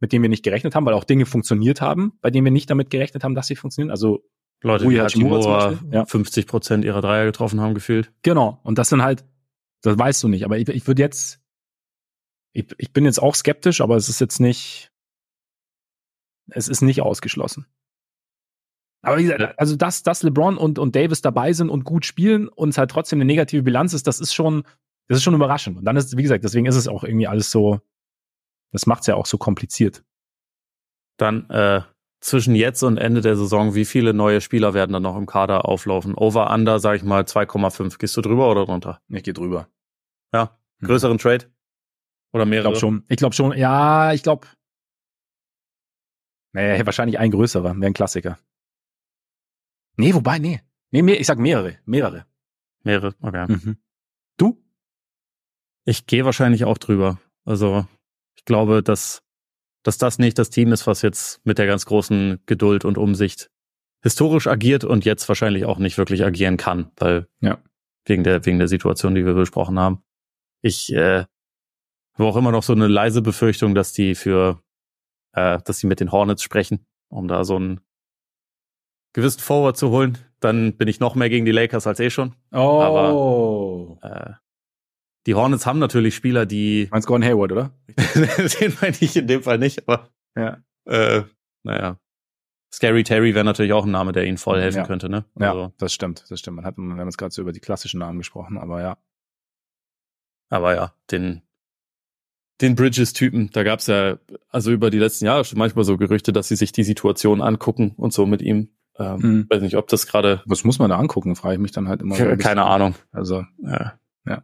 mit 0.00 0.12
denen 0.12 0.22
wir 0.22 0.28
nicht 0.28 0.42
gerechnet 0.42 0.74
haben, 0.74 0.84
weil 0.86 0.94
auch 0.94 1.04
Dinge 1.04 1.24
funktioniert 1.24 1.80
haben, 1.80 2.18
bei 2.20 2.30
denen 2.30 2.44
wir 2.44 2.50
nicht 2.50 2.68
damit 2.68 2.90
gerechnet 2.90 3.22
haben, 3.22 3.36
dass 3.36 3.46
sie 3.46 3.54
funktionieren. 3.54 3.92
Also 3.92 4.24
Leute, 4.60 4.84
Rui 4.84 4.94
die 4.94 5.00
Hachimura 5.00 5.40
zum 5.40 5.52
Hachimura 5.52 5.94
ja. 5.94 6.04
50 6.04 6.46
Prozent 6.48 6.84
ihrer 6.84 7.00
Dreier 7.00 7.26
getroffen 7.26 7.60
haben, 7.60 7.74
gefühlt. 7.74 8.12
Genau. 8.22 8.60
Und 8.64 8.78
das 8.78 8.88
sind 8.88 9.02
halt, 9.02 9.24
das 9.82 9.96
weißt 9.96 10.20
du 10.24 10.28
nicht. 10.28 10.44
Aber 10.44 10.58
ich, 10.58 10.68
ich 10.68 10.86
würde 10.88 11.00
jetzt, 11.00 11.40
ich, 12.52 12.66
ich 12.78 12.92
bin 12.92 13.04
jetzt 13.04 13.22
auch 13.22 13.36
skeptisch, 13.36 13.80
aber 13.80 13.94
es 13.94 14.08
ist 14.08 14.20
jetzt 14.20 14.40
nicht, 14.40 14.90
es 16.50 16.66
ist 16.66 16.82
nicht 16.82 17.02
ausgeschlossen. 17.02 17.66
Aber 19.04 19.18
wie 19.18 19.22
gesagt, 19.24 19.40
Ja. 19.40 19.54
also 19.56 19.76
dass, 19.76 20.02
dass 20.02 20.22
LeBron 20.22 20.56
und, 20.56 20.78
und 20.78 20.96
Davis 20.96 21.20
dabei 21.22 21.52
sind 21.52 21.68
und 21.70 21.84
gut 21.84 22.04
spielen 22.06 22.48
und 22.48 22.70
es 22.70 22.78
halt 22.78 22.90
trotzdem 22.90 23.18
eine 23.18 23.24
negative 23.26 23.62
Bilanz 23.62 23.92
ist, 23.92 24.06
das 24.06 24.20
ist 24.20 24.34
schon, 24.34 24.64
das 25.08 25.18
ist 25.18 25.24
schon 25.24 25.34
überraschend. 25.34 25.76
Und 25.78 25.84
dann 25.84 25.96
ist, 25.96 26.16
wie 26.16 26.22
gesagt, 26.22 26.44
deswegen 26.44 26.66
ist 26.66 26.76
es 26.76 26.88
auch 26.88 27.04
irgendwie 27.04 27.26
alles 27.28 27.50
so, 27.50 27.80
das 28.72 28.86
macht 28.86 29.02
es 29.02 29.06
ja 29.06 29.14
auch 29.14 29.26
so 29.26 29.38
kompliziert. 29.38 30.02
Dann 31.16 31.48
äh, 31.50 31.82
zwischen 32.20 32.54
jetzt 32.54 32.82
und 32.82 32.96
Ende 32.96 33.20
der 33.20 33.36
Saison, 33.36 33.74
wie 33.74 33.84
viele 33.84 34.14
neue 34.14 34.40
Spieler 34.40 34.74
werden 34.74 34.92
dann 34.92 35.02
noch 35.02 35.16
im 35.16 35.26
Kader 35.26 35.68
auflaufen? 35.68 36.14
Over, 36.14 36.50
under, 36.52 36.78
sag 36.80 36.96
ich 36.96 37.02
mal, 37.04 37.22
2,5. 37.22 37.98
Gehst 37.98 38.16
du 38.16 38.20
drüber 38.22 38.50
oder 38.50 38.64
drunter? 38.64 39.00
Ich 39.08 39.22
gehe 39.22 39.34
drüber. 39.34 39.68
Ja. 40.32 40.58
Mhm. 40.80 40.86
Größeren 40.86 41.18
Trade? 41.18 41.46
Oder 42.32 42.44
Ich 42.44 42.48
mehrere? 42.50 42.64
glaube 42.70 42.80
schon. 42.80 43.04
Ich 43.08 43.18
glaube 43.18 43.34
schon. 43.34 43.52
Ja, 43.56 44.12
ich 44.12 44.22
glaube. 44.24 44.46
Nee, 46.52 46.84
wahrscheinlich 46.86 47.18
ein 47.18 47.30
größerer, 47.30 47.74
wäre 47.76 47.86
ein 47.86 47.94
Klassiker. 47.94 48.38
Nee, 49.96 50.14
wobei, 50.14 50.38
nee. 50.38 50.60
Nee, 50.90 51.02
mehr, 51.02 51.20
ich 51.20 51.26
sag 51.26 51.38
mehrere. 51.38 51.78
Mehrere. 51.86 52.26
Mehrere, 52.82 53.14
okay. 53.20 53.46
Mhm. 53.48 53.78
Du? 54.36 54.62
Ich 55.84 56.06
gehe 56.06 56.24
wahrscheinlich 56.24 56.64
auch 56.64 56.78
drüber. 56.78 57.18
Also 57.44 57.86
ich 58.36 58.44
glaube, 58.44 58.82
dass, 58.82 59.22
dass 59.82 59.98
das 59.98 60.18
nicht 60.18 60.38
das 60.38 60.50
Team 60.50 60.72
ist, 60.72 60.86
was 60.86 61.02
jetzt 61.02 61.44
mit 61.44 61.58
der 61.58 61.66
ganz 61.66 61.86
großen 61.86 62.40
Geduld 62.46 62.84
und 62.84 62.98
Umsicht 62.98 63.50
historisch 64.02 64.46
agiert 64.46 64.84
und 64.84 65.04
jetzt 65.04 65.28
wahrscheinlich 65.28 65.64
auch 65.64 65.78
nicht 65.78 65.96
wirklich 65.98 66.24
agieren 66.24 66.56
kann, 66.56 66.90
weil 66.96 67.26
Ja. 67.40 67.58
wegen 68.06 68.22
der 68.22 68.44
wegen 68.44 68.58
der 68.58 68.68
Situation, 68.68 69.14
die 69.14 69.24
wir 69.24 69.34
besprochen 69.34 69.78
haben. 69.78 70.02
Ich 70.60 70.92
äh, 70.92 71.24
habe 72.14 72.24
auch 72.28 72.36
immer 72.36 72.52
noch 72.52 72.62
so 72.62 72.72
eine 72.74 72.86
leise 72.86 73.22
Befürchtung, 73.22 73.74
dass 73.74 73.92
die 73.94 74.14
für 74.14 74.62
äh, 75.32 75.58
dass 75.64 75.78
sie 75.78 75.86
mit 75.86 76.00
den 76.00 76.12
Hornets 76.12 76.42
sprechen, 76.42 76.86
um 77.08 77.28
da 77.28 77.44
so 77.44 77.56
einen 77.56 77.80
gewissen 79.14 79.40
Forward 79.40 79.78
zu 79.78 79.88
holen. 79.90 80.18
Dann 80.40 80.74
bin 80.76 80.88
ich 80.88 81.00
noch 81.00 81.14
mehr 81.14 81.30
gegen 81.30 81.46
die 81.46 81.52
Lakers 81.52 81.86
als 81.86 81.98
eh 82.00 82.10
schon. 82.10 82.34
Oh. 82.52 83.98
Äh, 84.02 84.32
die 85.26 85.34
Hornets 85.34 85.64
haben 85.64 85.78
natürlich 85.78 86.14
Spieler, 86.14 86.44
die 86.44 86.88
Meinst 86.90 87.08
Gordon 87.08 87.26
Hayward, 87.26 87.52
oder? 87.52 87.70
den 88.60 88.76
meine 88.82 88.96
ich 89.00 89.16
in 89.16 89.26
dem 89.26 89.42
Fall 89.42 89.56
nicht, 89.58 89.88
aber 89.88 90.10
Ja. 90.36 90.58
äh, 90.84 91.22
naja. 91.62 91.98
Scary 92.74 93.04
Terry 93.04 93.34
wäre 93.34 93.44
natürlich 93.44 93.72
auch 93.72 93.84
ein 93.86 93.92
Name, 93.92 94.12
der 94.12 94.26
ihnen 94.26 94.36
voll 94.36 94.60
helfen 94.60 94.78
Ja. 94.78 94.86
könnte, 94.86 95.08
ne? 95.08 95.24
Ja, 95.38 95.52
Also, 95.52 95.72
das 95.78 95.94
stimmt, 95.94 96.24
das 96.28 96.40
stimmt. 96.40 96.56
Man 96.56 96.66
hat, 96.66 96.76
wir 96.76 96.82
haben 96.96 97.06
jetzt 97.08 97.16
gerade 97.16 97.32
so 97.32 97.40
über 97.40 97.52
die 97.52 97.60
klassischen 97.60 98.00
Namen 98.00 98.18
gesprochen, 98.18 98.58
aber 98.58 98.82
ja. 98.82 98.98
aber 100.50 100.74
ja, 100.74 100.92
den, 101.10 101.40
den 102.60 102.74
Bridges-Typen, 102.74 103.50
da 103.52 103.62
gab's 103.62 103.86
ja, 103.86 104.18
also 104.48 104.72
über 104.72 104.90
die 104.90 104.98
letzten 104.98 105.24
Jahre 105.24 105.44
schon 105.44 105.58
manchmal 105.58 105.84
so 105.84 105.96
Gerüchte, 105.96 106.32
dass 106.32 106.48
sie 106.48 106.56
sich 106.56 106.72
die 106.72 106.84
Situation 106.84 107.40
angucken 107.40 107.92
und 107.96 108.12
so 108.12 108.26
mit 108.26 108.42
ihm. 108.42 108.70
Ähm, 108.98 109.22
Hm. 109.22 109.46
Weiß 109.50 109.62
nicht, 109.62 109.76
ob 109.76 109.88
das 109.88 110.06
gerade, 110.06 110.42
Was 110.46 110.64
muss 110.64 110.78
man 110.78 110.90
da 110.90 110.98
angucken, 110.98 111.34
frage 111.36 111.54
ich 111.54 111.60
mich 111.60 111.72
dann 111.72 111.88
halt 111.88 112.00
immer. 112.02 112.14
so 112.14 112.22
bisschen. 112.24 112.38
keine 112.38 112.64
Ahnung. 112.64 112.94
Also, 113.12 113.44
Ja. 113.58 113.98
Ja. 114.26 114.42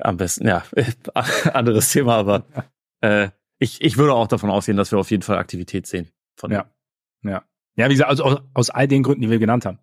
Am 0.00 0.16
besten, 0.16 0.46
ja, 0.46 0.64
anderes 1.52 1.90
Thema, 1.92 2.16
aber 2.16 2.46
äh, 3.02 3.28
ich, 3.58 3.82
ich 3.82 3.96
würde 3.98 4.14
auch 4.14 4.26
davon 4.28 4.50
ausgehen, 4.50 4.76
dass 4.78 4.90
wir 4.92 4.98
auf 4.98 5.10
jeden 5.10 5.22
Fall 5.22 5.36
Aktivität 5.36 5.86
sehen. 5.86 6.08
Von 6.36 6.50
Ja. 6.50 6.70
ja. 7.22 7.44
Ja, 7.76 7.88
wie 7.88 7.94
gesagt, 7.94 8.08
also 8.10 8.24
aus, 8.24 8.40
aus 8.54 8.70
all 8.70 8.88
den 8.88 9.02
Gründen, 9.02 9.22
die 9.22 9.30
wir 9.30 9.38
genannt 9.38 9.66
haben. 9.66 9.78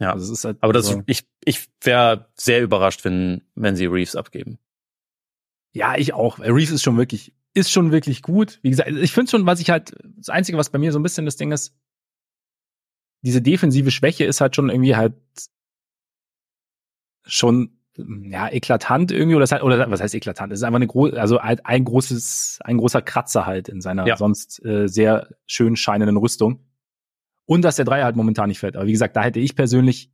Ja. 0.00 0.12
Also 0.12 0.24
es 0.26 0.38
ist 0.38 0.44
halt, 0.44 0.58
Aber 0.60 0.72
das, 0.72 0.88
also, 0.88 1.02
ich, 1.06 1.26
ich 1.44 1.68
wäre 1.82 2.28
sehr 2.34 2.62
überrascht, 2.62 3.04
wenn, 3.04 3.42
wenn 3.54 3.76
sie 3.76 3.86
Reeves 3.86 4.16
abgeben. 4.16 4.58
Ja, 5.72 5.96
ich 5.96 6.12
auch. 6.12 6.38
Reeves 6.38 6.70
ist 6.70 6.82
schon 6.82 6.96
wirklich, 6.98 7.32
ist 7.54 7.70
schon 7.70 7.92
wirklich 7.92 8.22
gut. 8.22 8.58
Wie 8.62 8.70
gesagt, 8.70 8.90
ich 8.90 9.12
finde 9.12 9.30
schon, 9.30 9.46
was 9.46 9.60
ich 9.60 9.70
halt, 9.70 9.96
das 10.16 10.28
Einzige, 10.28 10.58
was 10.58 10.70
bei 10.70 10.78
mir 10.78 10.92
so 10.92 10.98
ein 10.98 11.02
bisschen 11.02 11.24
das 11.24 11.36
Ding 11.36 11.52
ist, 11.52 11.74
diese 13.26 13.42
defensive 13.42 13.90
Schwäche 13.90 14.24
ist 14.24 14.40
halt 14.40 14.54
schon 14.56 14.70
irgendwie 14.70 14.94
halt 14.96 15.14
schon 17.24 17.72
ja 17.98 18.48
eklatant 18.50 19.10
irgendwie 19.10 19.36
oder 19.36 19.46
halt, 19.46 19.62
oder 19.62 19.90
was 19.90 20.00
heißt 20.00 20.14
eklatant? 20.14 20.52
Es 20.52 20.60
ist 20.60 20.62
einfach 20.62 20.76
eine 20.76 20.86
große, 20.86 21.20
also 21.20 21.42
halt 21.42 21.64
ein 21.66 21.84
großes, 21.84 22.60
ein 22.64 22.76
großer 22.78 23.02
Kratzer 23.02 23.46
halt 23.46 23.68
in 23.68 23.80
seiner 23.80 24.06
Ja. 24.06 24.16
sonst 24.16 24.64
äh, 24.64 24.86
sehr 24.86 25.30
schön 25.46 25.76
scheinenden 25.76 26.16
Rüstung. 26.16 26.60
Und 27.46 27.62
dass 27.62 27.76
der 27.76 27.84
Dreier 27.84 28.04
halt 28.04 28.16
momentan 28.16 28.48
nicht 28.48 28.58
fällt. 28.58 28.76
Aber 28.76 28.86
wie 28.86 28.92
gesagt, 28.92 29.16
da 29.16 29.22
hätte 29.22 29.40
ich 29.40 29.54
persönlich 29.56 30.10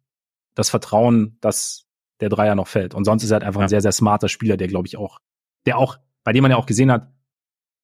das 0.55 0.69
Vertrauen, 0.71 1.39
dass 1.41 1.87
der 2.21 2.29
Dreier 2.29 2.55
noch 2.55 2.69
fällt. 2.69 2.95
Und 2.95 3.05
sonst 3.05 3.25
ist 3.25 3.31
er 3.31 3.37
halt 3.37 3.45
einfach 3.45 3.61
Ja. 3.61 3.67
ein 3.67 3.71
sehr, 3.71 3.81
sehr 3.81 3.93
smarter 3.93 4.29
Spieler, 4.29 4.57
der 4.57 4.69
glaube 4.69 4.87
ich 4.87 4.97
auch, 4.97 5.19
der 5.67 5.77
auch, 5.79 5.99
bei 6.25 6.33
dem 6.33 6.43
man 6.43 6.51
ja 6.51 6.57
auch 6.59 6.67
gesehen 6.67 6.93
hat, 6.93 7.11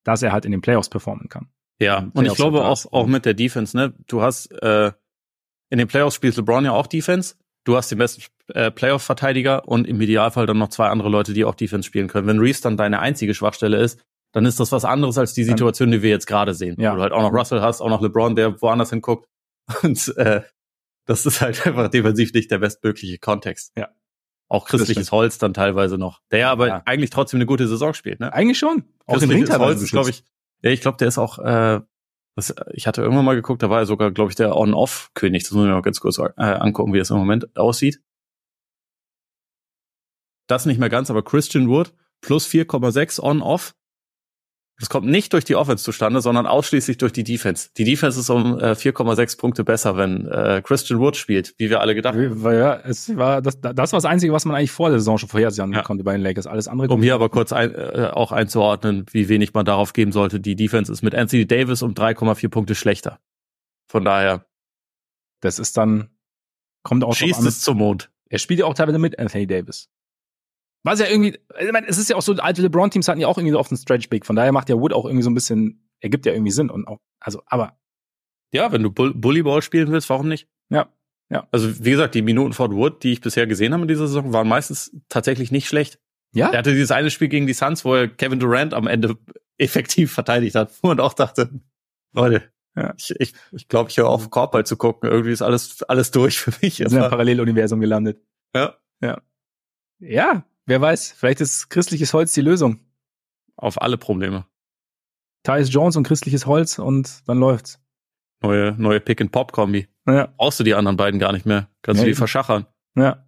dass 0.05 0.23
er 0.23 0.33
halt 0.33 0.45
in 0.45 0.53
den 0.53 0.61
Playoffs 0.61 0.89
performen 0.89 1.29
kann. 1.29 1.49
Ja, 1.81 2.11
und 2.15 2.25
ich 2.27 2.35
glaube 2.35 2.65
auch, 2.65 2.93
auch 2.93 3.07
mit 3.07 3.25
der 3.25 3.35
Defense, 3.35 3.77
ne? 3.77 3.95
Du 4.07 4.21
hast 4.23 4.47
äh, 4.63 4.93
in 5.71 5.79
den 5.79 5.89
Playoffs 5.89 6.17
spielt 6.17 6.37
LeBron 6.37 6.65
ja 6.65 6.73
auch 6.73 6.87
Defense. 6.87 7.35
Du 7.65 7.77
hast 7.77 7.91
den 7.91 7.99
besten 7.99 8.23
äh, 8.55 8.71
Playoff-Verteidiger 8.71 9.69
und 9.69 9.87
im 9.87 10.01
Idealfall 10.01 10.47
dann 10.47 10.59
noch 10.59 10.69
zwei 10.69 10.89
andere 10.89 11.09
Leute, 11.11 11.35
die 11.35 11.45
auch 11.45 11.55
Defense 11.55 11.87
spielen 11.87 12.09
können. 12.09 12.27
Wenn 12.27 12.39
Reeves 12.39 12.61
dann 12.63 12.77
deine 12.77 13.01
einzige 13.01 13.35
Schwachstelle 13.35 13.77
ist, 13.79 14.01
dann 14.33 14.47
ist 14.47 14.61
das 14.61 14.73
was 14.73 14.85
anderes 14.85 15.19
als 15.19 15.35
die 15.35 15.45
Situation, 15.45 15.91
die 15.91 16.03
wir 16.03 16.11
jetzt 16.11 16.27
gerade 16.27 16.55
sehen. 16.55 16.77
Ja. 16.79 16.93
Wo 16.93 16.97
du 16.97 17.03
halt 17.03 17.13
auch 17.13 17.23
noch 17.23 17.33
Russell 17.33 17.61
hast, 17.61 17.81
auch 17.81 17.89
noch 17.89 18.01
LeBron, 18.01 18.37
der 18.37 18.61
woanders 18.63 18.91
hinguckt. 18.91 19.29
Und 19.83 20.17
äh, 20.17 20.43
das 21.07 21.27
ist 21.27 21.41
halt 21.41 21.67
einfach 21.67 21.89
defensiv 21.89 22.33
nicht 22.33 22.51
der 22.51 22.59
bestmögliche 22.59 23.19
Kontext. 23.19 23.73
Ja. 23.77 23.89
Auch 24.49 24.67
christliches. 24.67 25.13
Holz 25.13 25.37
dann 25.39 25.53
teilweise 25.53 25.99
noch. 25.99 26.21
Der 26.31 26.49
aber 26.49 26.69
Ja. 26.69 26.83
eigentlich 26.87 27.11
trotzdem 27.11 27.39
eine 27.39 27.47
gute 27.47 27.69
Saison 27.69 27.93
spielt, 27.93 28.21
ne? 28.21 28.33
Eigentlich 28.33 28.59
schon. 28.59 28.85
Auch 29.07 29.19
den 29.19 29.31
Ring 29.31 29.45
teilweise 29.45 29.87
glaube 29.87 30.11
ich. 30.11 30.25
Ja, 30.63 30.71
ich 30.71 30.81
glaube, 30.81 30.97
der 30.97 31.09
ist 31.09 31.19
auch. 31.19 31.39
Äh, 31.39 31.81
was, 32.39 32.55
ich 32.73 32.87
hatte 32.87 33.03
irgendwann 33.03 33.25
mal 33.25 33.35
geguckt, 33.35 33.63
da 33.63 33.69
war 33.69 33.81
er 33.81 33.87
sogar, 33.87 34.13
glaube 34.13 34.31
ich, 34.31 34.37
der 34.37 34.57
On-Off-König. 34.57 35.43
Das 35.43 35.53
muss 35.53 35.65
ich 35.65 35.69
mir 35.69 35.75
mal 35.75 35.83
ganz 35.83 36.01
kurz 36.01 36.19
äh, 36.19 36.31
angucken, 36.37 36.93
wie 36.93 36.99
das 36.99 37.11
im 37.11 37.19
Moment 37.19 37.57
aussieht. 37.57 38.01
Das 40.47 40.65
nicht 40.65 40.79
mehr 40.79 40.89
ganz, 40.89 41.11
aber 41.11 41.23
Christian 41.23 41.69
Wood 41.69 41.93
plus 42.21 42.47
4,6 42.47 43.21
On-Off. 43.21 43.75
Das 44.79 44.89
kommt 44.89 45.07
nicht 45.09 45.33
durch 45.33 45.45
die 45.45 45.57
Offense 45.57 45.83
zustande, 45.83 46.21
sondern 46.21 46.47
ausschließlich 46.47 46.99
durch 46.99 47.13
die 47.13 47.25
Defense. 47.25 47.71
Die 47.77 47.83
Defense 47.85 48.21
ist 48.21 48.31
um 48.31 48.59
äh, 48.61 48.73
4,6 48.75 49.37
Punkte 49.37 49.65
besser, 49.65 49.97
wenn 49.97 50.27
äh, 50.29 50.63
Christian 50.65 51.01
Wood 51.01 51.17
spielt, 51.17 51.55
wie 51.59 51.69
wir 51.69 51.81
alle 51.81 51.97
gedacht 51.97 52.15
haben. 52.15 52.43
Ja, 52.53 52.77
es 52.85 53.17
war 53.17 53.43
das, 53.43 53.61
das 53.61 53.93
war 53.93 53.97
das 53.99 54.05
Einzige, 54.05 54.33
was 54.33 54.45
man 54.45 54.55
eigentlich 54.55 54.71
vor 54.71 54.91
der 54.91 55.01
Saison 55.01 55.19
schon 55.19 55.29
vorhersehen 55.29 55.73
Ja. 55.73 55.83
konnte 55.83 56.05
bei 56.05 56.13
den 56.13 56.21
Lakers. 56.23 56.47
Alles 56.47 56.69
andere. 56.69 56.89
Um 56.95 57.03
hier 57.03 57.15
aber 57.15 57.29
kurz 57.29 57.53
ein, 57.53 57.75
äh, 57.75 58.11
auch 58.13 58.31
einzuordnen, 58.31 59.05
wie 59.11 59.29
wenig 59.29 59.53
man 59.53 59.65
darauf 59.65 59.93
geben 59.93 60.13
sollte. 60.13 60.39
Die 60.39 60.55
Defense 60.55 60.93
ist 60.93 61.03
mit 61.03 61.15
Anthony 61.15 61.45
Davis 61.47 61.83
um 61.83 61.95
3,4 61.95 62.49
Punkte 62.49 62.75
schlechter. 62.77 63.19
Von 63.89 64.05
daher 64.05 64.47
das 65.41 65.59
ist 65.59 65.77
dann 65.77 66.11
kommt 66.83 67.05
auch 67.05 67.15
schießt 67.15 67.45
es 67.45 67.61
zum 67.61 67.79
Mond. 67.79 68.11
Er 68.29 68.39
spielt 68.39 68.61
ja 68.61 68.67
auch 68.67 68.75
teilweise 68.75 68.99
mit 68.99 69.19
Anthony 69.19 69.47
Davis. 69.47 69.89
Was 70.85 71.01
ja 71.01 71.07
irgendwie, 71.07 71.39
ich 71.61 71.73
meine, 71.73 71.87
es 71.89 71.99
ist 71.99 72.09
ja 72.09 72.17
auch 72.17 72.23
so, 72.23 72.33
alte 72.35 72.63
LeBron-Teams 72.63 73.09
hatten 73.09 73.21
ja 73.21 73.27
auch 73.29 73.37
irgendwie 73.39 73.53
so 73.53 73.59
oft 73.59 73.71
einen 73.71 73.79
Stretch 73.79 74.09
Big. 74.09 74.25
Von 74.25 74.37
daher 74.37 74.53
macht 74.53 74.69
ja 74.69 74.77
Wood 74.77 74.93
auch 74.93 75.05
irgendwie 75.05 75.23
so 75.25 75.31
ein 75.31 75.35
bisschen, 75.35 75.89
ergibt 76.01 76.25
ja 76.27 76.33
irgendwie 76.33 76.53
Sinn 76.53 76.71
und 76.71 76.87
auch, 76.87 76.99
also, 77.21 77.43
aber 77.47 77.79
Ja, 78.53 78.71
wenn 78.73 78.83
du 78.83 78.91
Bull 78.91 79.13
Bullyball 79.15 79.61
spielen 79.63 79.91
willst, 79.91 80.09
warum 80.09 80.29
nicht? 80.29 80.49
Ja, 80.71 80.89
ja. 81.31 81.47
Also 81.51 81.85
wie 81.85 81.91
gesagt, 81.91 82.15
die 82.15 82.23
Minuten 82.23 82.53
vor 82.55 82.71
Wood, 82.73 83.03
die 83.03 83.13
ich 83.13 83.21
bisher 83.21 83.47
gesehen 83.47 83.73
habe 83.73 83.83
in 83.83 83.89
dieser 83.89 84.07
Saison, 84.07 84.33
waren 84.33 84.49
meistens 84.49 84.95
tatsächlich 85.09 85.51
nicht 85.51 85.67
schlecht. 85.69 85.99
ja, 86.33 86.49
Er 86.51 86.59
hatte 86.59 86.73
dieses 86.73 86.91
eine 86.93 87.11
Spiel 87.11 87.29
gegen 87.29 87.47
die 87.47 87.55
Suns, 87.55 87.85
wo 87.85 87.95
er 87.95 88.09
Kevin 88.09 88.39
Durant 88.41 88.73
am 88.73 88.87
Ende 88.87 89.17
effektiv 89.59 90.13
verteidigt 90.13 90.55
hat, 90.55 90.73
wo 90.83 90.89
man 90.89 91.01
auch 91.01 91.13
dachte, 91.13 91.51
Leute, 92.15 92.45
Ja. 92.77 92.95
ich 92.97 93.13
ich, 93.19 93.35
ich, 93.53 93.69
glaube, 93.69 93.91
ich 93.91 93.97
höre 93.99 94.09
auf, 94.09 94.31
Korbball 94.31 94.65
zu 94.65 94.77
gucken. 94.77 95.11
Irgendwie 95.11 95.33
ist 95.33 95.43
alles 95.43 95.83
alles 95.83 96.13
durch 96.13 96.39
für 96.39 96.53
mich. 96.63 96.79
wir 96.79 96.89
sind 96.89 97.03
im 97.03 97.11
Paralleluniversum 97.11 97.81
gelandet. 97.81 98.23
ja, 98.55 98.77
Ja, 100.01 100.45
wer 100.69 100.81
weiß, 100.81 101.13
vielleicht 101.13 101.41
ist 101.41 101.69
christliches 101.71 102.13
Holz 102.15 102.33
die 102.33 102.41
Lösung. 102.43 102.81
auf 103.57 103.81
alle 103.83 103.99
Probleme. 103.99 104.47
Tyus 105.45 105.73
Jones 105.73 105.97
und 105.97 106.05
christliches 106.05 106.47
Holz 106.47 106.79
und 106.79 107.27
dann 107.29 107.39
läuft's. 107.39 107.81
Neue 108.43 108.73
neue 108.79 109.01
Pick-and-Pop-Kombi. 109.01 109.89
Ja, 110.07 110.27
Brauchst 110.37 110.61
du 110.61 110.65
die 110.65 110.75
anderen 110.75 110.97
beiden 110.97 111.19
gar 111.19 111.33
nicht 111.33 111.45
mehr. 111.47 111.69
Kannst 111.83 111.99
Ja, 111.99 112.05
du 112.05 112.07
die 112.07 112.11
eben. 112.13 112.19
verschachern. 112.19 112.67
ja. 112.97 113.25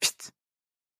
Psst. 0.00 0.32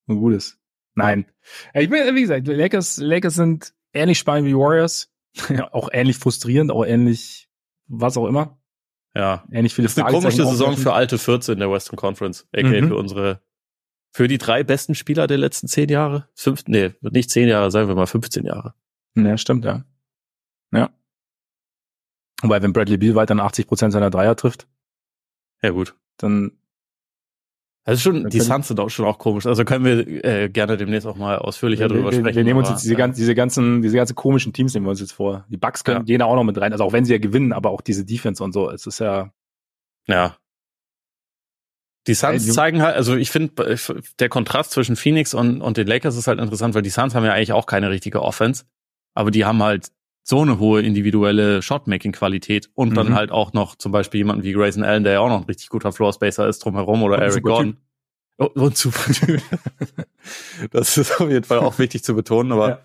Ein 0.08 0.16
gutes. 0.16 0.58
Nein. 0.94 1.26
Ja, 1.74 1.80
Ich 1.80 1.88
bin, 1.90 2.14
wie 2.16 2.20
gesagt, 2.22 2.46
Lakers, 2.48 2.96
Lakers 2.98 3.34
sind 3.34 3.72
ähnlich 3.92 4.18
spannend 4.18 4.48
wie 4.48 4.54
Warriors. 4.54 5.10
auch 5.72 5.88
ähnlich 5.92 6.18
frustrierend, 6.18 6.70
auch 6.72 6.84
ähnlich, 6.84 7.48
was 7.86 8.16
auch 8.16 8.26
immer. 8.26 8.58
Ja, 9.14 9.44
Ähnlich 9.52 9.74
viele 9.74 9.86
Das 9.86 9.96
ist 9.96 10.02
eine 10.02 10.10
komische 10.12 10.44
Saison 10.44 10.76
für 10.76 10.92
alte 10.92 11.18
14 11.18 11.58
der 11.58 11.70
Western 11.70 11.96
Conference, 11.96 12.46
aka 12.52 12.66
Mhm. 12.66 12.88
für 12.88 12.96
unsere, 12.96 13.40
für 14.12 14.26
die 14.28 14.38
drei 14.38 14.64
besten 14.64 14.94
Spieler 14.94 15.26
der 15.26 15.38
letzten 15.38 15.68
zehn 15.68 15.88
Jahre. 15.88 16.28
Fünf, 16.34 16.64
nee, 16.66 16.92
nicht 17.00 17.30
zehn 17.30 17.48
Jahre, 17.48 17.70
sagen 17.70 17.88
wir 17.88 17.94
mal 17.94 18.06
15 18.06 18.44
Jahre. 18.44 18.74
Ja, 19.16 19.36
stimmt, 19.36 19.64
ja. 19.64 19.84
Ja. 20.72 20.90
Wobei, 22.42 22.62
wenn 22.62 22.72
Bradley 22.72 22.96
Beal 22.96 23.14
weiter 23.14 23.36
80 23.36 23.66
Prozent 23.66 23.92
seiner 23.92 24.10
Dreier 24.10 24.34
trifft, 24.36 24.66
Ja, 25.62 25.70
gut. 25.70 25.94
dann 26.16 26.52
Also 27.84 28.00
schon, 28.00 28.28
die 28.30 28.40
Suns 28.40 28.68
sind 28.68 28.80
auch 28.80 28.88
schon 28.88 29.04
auch 29.06 29.18
komisch. 29.18 29.46
Also 29.46 29.64
können 29.64 29.84
wir 29.84 30.24
äh, 30.24 30.48
gerne 30.48 30.76
demnächst 30.76 31.06
auch 31.06 31.16
mal 31.16 31.38
ausführlicher 31.38 31.84
wir, 31.84 31.88
drüber 31.88 32.10
wir, 32.12 32.18
sprechen. 32.18 32.36
wir 32.36 32.44
nehmen 32.44 32.60
uns 32.60 32.70
jetzt 32.70 32.82
diese, 32.82 32.92
ja. 32.94 32.98
ganzen, 32.98 33.18
diese 33.20 33.34
ganzen, 33.34 33.82
diese 33.82 33.96
ganzen 33.96 34.14
komischen 34.16 34.52
Teams 34.52 34.72
nehmen 34.74 34.86
wir 34.86 34.90
uns 34.90 35.00
jetzt 35.00 35.12
vor. 35.12 35.44
Die 35.48 35.56
Bucks 35.56 35.84
können 35.84 35.98
Ja. 36.00 36.04
gehen 36.04 36.22
auch 36.22 36.34
noch 36.34 36.44
mit 36.44 36.58
rein. 36.60 36.72
Also 36.72 36.84
auch 36.84 36.92
wenn 36.92 37.04
sie 37.04 37.12
ja 37.12 37.18
gewinnen, 37.18 37.52
aber 37.52 37.70
auch 37.70 37.80
diese 37.80 38.04
Defense 38.04 38.42
und 38.42 38.52
so. 38.52 38.70
Es 38.70 38.86
ist 38.86 39.00
ja, 39.00 39.32
Ja. 40.06 40.36
Die 42.10 42.14
Suns 42.14 42.52
zeigen 42.52 42.82
halt, 42.82 42.96
also 42.96 43.16
ich 43.16 43.30
finde, 43.30 43.76
der 44.18 44.28
Kontrast 44.28 44.72
zwischen 44.72 44.96
Phoenix 44.96 45.32
und, 45.34 45.62
und 45.62 45.76
den 45.76 45.86
Lakers 45.86 46.16
ist 46.16 46.26
halt 46.26 46.40
interessant, 46.40 46.74
weil 46.74 46.82
die 46.82 46.90
Suns 46.90 47.14
haben 47.14 47.24
ja 47.24 47.32
eigentlich 47.32 47.52
auch 47.52 47.66
keine 47.66 47.90
richtige 47.90 48.22
Offense, 48.22 48.64
aber 49.14 49.30
die 49.30 49.44
haben 49.44 49.62
halt 49.62 49.88
so 50.22 50.42
eine 50.42 50.58
hohe 50.58 50.82
individuelle 50.82 51.62
Shotmaking-Qualität 51.62 52.68
und 52.74 52.94
dann 52.96 53.08
Mhm. 53.10 53.14
halt 53.14 53.30
auch 53.30 53.52
noch 53.52 53.76
zum 53.76 53.90
Beispiel 53.92 54.18
jemanden 54.18 54.42
wie 54.42 54.52
Grayson 54.52 54.82
Allen, 54.84 55.04
der 55.04 55.14
ja 55.14 55.20
auch 55.20 55.28
noch 55.28 55.38
ein 55.40 55.44
richtig 55.44 55.68
guter 55.68 55.92
Floor-Spacer 55.92 56.46
ist 56.48 56.64
drumherum 56.64 57.02
oder 57.02 57.18
Eric 57.18 57.42
Gordon. 57.44 57.76
Oh, 58.38 58.46
und 58.54 58.76
super 58.76 59.12
Typ. 59.12 59.40
das 60.70 60.96
ist 60.96 61.20
auf 61.20 61.28
jeden 61.30 61.44
Fall 61.44 61.58
auch 61.58 61.78
wichtig 61.78 62.02
zu 62.04 62.14
betonen, 62.14 62.52
aber 62.52 62.68
Ja. 62.68 62.78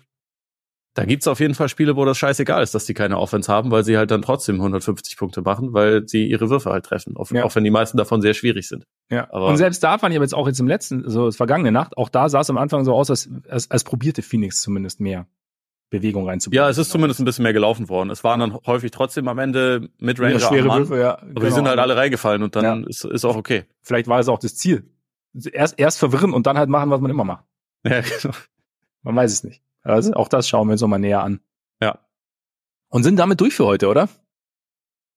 Da 0.96 1.04
gibt's 1.04 1.28
auf 1.28 1.40
jeden 1.40 1.54
Fall 1.54 1.68
Spiele, 1.68 1.94
wo 1.94 2.04
das 2.04 2.16
scheißegal 2.18 2.62
ist, 2.62 2.74
dass 2.74 2.86
die 2.86 2.94
keine 2.94 3.18
Offense 3.18 3.52
haben, 3.52 3.70
weil 3.70 3.84
sie 3.84 3.98
halt 3.98 4.10
dann 4.10 4.22
trotzdem 4.22 4.56
150 4.56 5.16
Punkte 5.16 5.42
machen, 5.42 5.72
weil 5.74 6.08
sie 6.08 6.26
ihre 6.26 6.48
Würfe 6.50 6.70
halt 6.70 6.86
treffen, 6.86 7.16
auch, 7.16 7.30
Ja. 7.30 7.44
auch 7.44 7.54
wenn 7.54 7.64
die 7.64 7.70
meisten 7.70 7.98
davon 7.98 8.22
sehr 8.22 8.32
schwierig 8.34 8.66
sind. 8.66 8.84
ja. 9.10 9.28
Aber- 9.30 9.46
und 9.48 9.56
selbst 9.58 9.82
da 9.84 9.98
fand 9.98 10.12
ich 10.12 10.16
aber 10.18 10.24
jetzt 10.24 10.34
auch 10.34 10.46
jetzt 10.48 10.58
im 10.58 10.66
letzten, 10.68 11.08
so 11.08 11.30
vergangene 11.30 11.70
Nacht, 11.70 11.96
auch 11.98 12.08
da 12.08 12.28
sah 12.28 12.40
es 12.40 12.50
am 12.50 12.56
Anfang 12.58 12.84
so 12.84 12.94
aus, 12.94 13.10
als, 13.10 13.28
als, 13.48 13.70
als 13.70 13.84
probierte 13.84 14.22
Phoenix 14.22 14.62
zumindest 14.62 14.98
mehr 15.00 15.26
Bewegung 15.90 16.26
reinzubringen. 16.26 16.64
Ja, 16.64 16.68
es 16.70 16.78
ist 16.78 16.90
zumindest 16.90 17.20
ein 17.20 17.24
bisschen 17.26 17.44
mehr 17.44 17.52
gelaufen 17.52 17.88
worden. 17.88 18.10
Es 18.10 18.24
waren 18.24 18.40
dann 18.40 18.54
häufig 18.66 18.90
trotzdem 18.90 19.28
am 19.28 19.38
Ende 19.38 19.88
Midranger 19.98 20.32
ja, 20.32 20.40
schwere 20.40 20.68
Würfe, 20.68 20.98
ja. 20.98 21.18
aber 21.18 21.26
genau. 21.28 21.40
die 21.46 21.52
sind 21.52 21.68
halt 21.68 21.78
alle 21.78 21.94
reingefallen 21.96 22.42
und 22.42 22.56
dann 22.56 22.64
Ja. 22.64 22.88
ist, 22.88 23.04
ist 23.04 23.24
auch 23.24 23.36
okay. 23.36 23.64
Vielleicht 23.82 24.08
war 24.08 24.18
es 24.18 24.28
auch 24.28 24.38
das 24.38 24.56
Ziel. 24.56 24.90
Erst, 25.52 25.78
erst 25.78 25.98
verwirren 25.98 26.32
und 26.32 26.46
dann 26.46 26.56
halt 26.58 26.68
machen, 26.70 26.90
was 26.90 27.00
man 27.00 27.10
immer 27.10 27.24
macht. 27.24 27.44
Ja, 27.84 28.00
genau. 28.22 28.34
Man 29.02 29.14
weiß 29.14 29.30
es 29.32 29.44
nicht. 29.44 29.62
Also 29.86 30.12
auch 30.14 30.28
das 30.28 30.48
schauen 30.48 30.68
wir 30.68 30.72
uns 30.72 30.80
nochmal 30.80 30.98
näher 30.98 31.22
an. 31.22 31.40
Ja. 31.80 31.98
Und 32.88 33.02
sind 33.04 33.16
damit 33.16 33.40
durch 33.40 33.54
für 33.54 33.66
heute, 33.66 33.88
oder? 33.88 34.08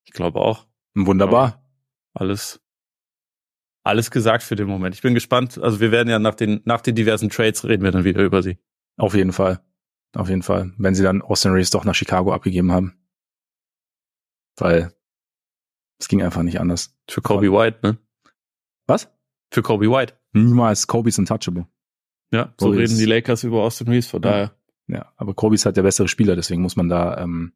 Ich 0.06 0.12
glaube 0.14 0.40
auch. 0.40 0.66
Wunderbar. 0.96 1.64
Alles, 2.14 2.62
alles 3.84 4.12
gesagt 4.12 4.44
für 4.44 4.56
den 4.56 4.68
Moment. 4.68 4.96
Ich 4.96 5.02
bin 5.02 5.14
gespannt. 5.14 5.58
Also 5.58 5.80
wir 5.80 5.92
werden 5.92 6.10
ja 6.10 6.20
nach 6.20 6.36
den, 6.36 6.62
nach 6.66 6.82
den 6.82 6.96
diversen 6.96 7.30
Trades 7.30 7.64
reden 7.66 7.84
wir 7.84 7.92
dann 7.92 8.04
wieder 8.04 8.22
über 8.24 8.42
sie. 8.44 8.58
Auf 8.98 9.14
jeden 9.16 9.32
Fall. 9.34 9.64
Auf 10.16 10.28
jeden 10.30 10.42
Fall. 10.44 10.74
Wenn 10.78 10.96
sie 10.96 11.04
dann 11.04 11.22
Austin 11.22 11.52
Reeves 11.52 11.70
doch 11.70 11.86
nach 11.86 11.96
Chicago 11.96 12.34
abgegeben 12.34 12.72
haben. 12.72 12.96
Weil 14.58 14.92
es 16.00 16.08
ging 16.08 16.22
einfach 16.22 16.44
nicht 16.44 16.60
anders. 16.60 16.96
Für 17.10 17.22
Kobe 17.22 17.52
White, 17.52 17.80
ne? 17.84 17.98
Was? 18.88 19.10
Für 19.54 19.62
Kobe 19.62 19.90
White. 19.90 20.20
Niemals 20.34 20.88
Kobe's 20.88 21.18
untouchable. 21.20 21.68
Ja, 22.32 22.54
so 22.60 22.68
Kobe 22.68 22.78
reden 22.80 22.92
ist- 22.94 23.00
die 23.00 23.06
Lakers 23.06 23.44
über 23.44 23.64
Austin 23.64 23.88
Reeves, 23.88 24.08
von 24.08 24.22
Ja. 24.24 24.30
daher. 24.32 24.59
Ja, 24.90 25.14
aber 25.18 25.36
Kobe's 25.36 25.66
halt 25.66 25.78
der 25.78 25.84
bessere 25.84 26.08
Spieler, 26.08 26.36
deswegen 26.36 26.64
muss 26.64 26.76
man 26.76 26.90
da, 26.90 27.18
ähm, 27.20 27.54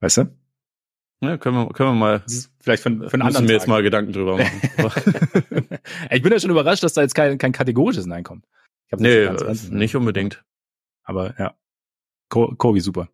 weißt 0.00 0.18
du? 0.18 0.36
Ja, 1.20 1.36
können 1.36 1.56
wir, 1.56 1.68
können 1.72 1.90
wir 1.90 1.94
mal, 1.94 2.22
ist 2.26 2.52
vielleicht 2.60 2.82
für, 2.82 2.90
für 2.90 2.94
einen 2.94 3.06
müssen 3.08 3.22
anderen 3.22 3.48
wir 3.48 3.54
jetzt 3.54 3.66
mal 3.66 3.82
Gedanken 3.82 4.12
drüber 4.12 4.36
machen. 4.36 4.48
ich 6.10 6.22
bin 6.22 6.30
ja 6.30 6.38
schon 6.38 6.50
überrascht, 6.50 6.84
dass 6.84 6.92
da 6.92 7.02
jetzt 7.02 7.14
kein, 7.14 7.38
kein 7.38 7.52
kategorisches 7.52 8.06
Nein 8.06 8.22
kommt. 8.22 8.46
Ich 8.86 8.92
hab's 8.92 9.02
nee, 9.02 9.24
ganz 9.24 9.42
ernst 9.42 9.62
genommen. 9.64 9.78
nicht 9.78 9.96
unbedingt. 9.96 10.44
Aber 11.02 11.34
ja. 11.38 11.54
Ko 12.28 12.54
Kobe 12.56 12.80
super. 12.80 13.08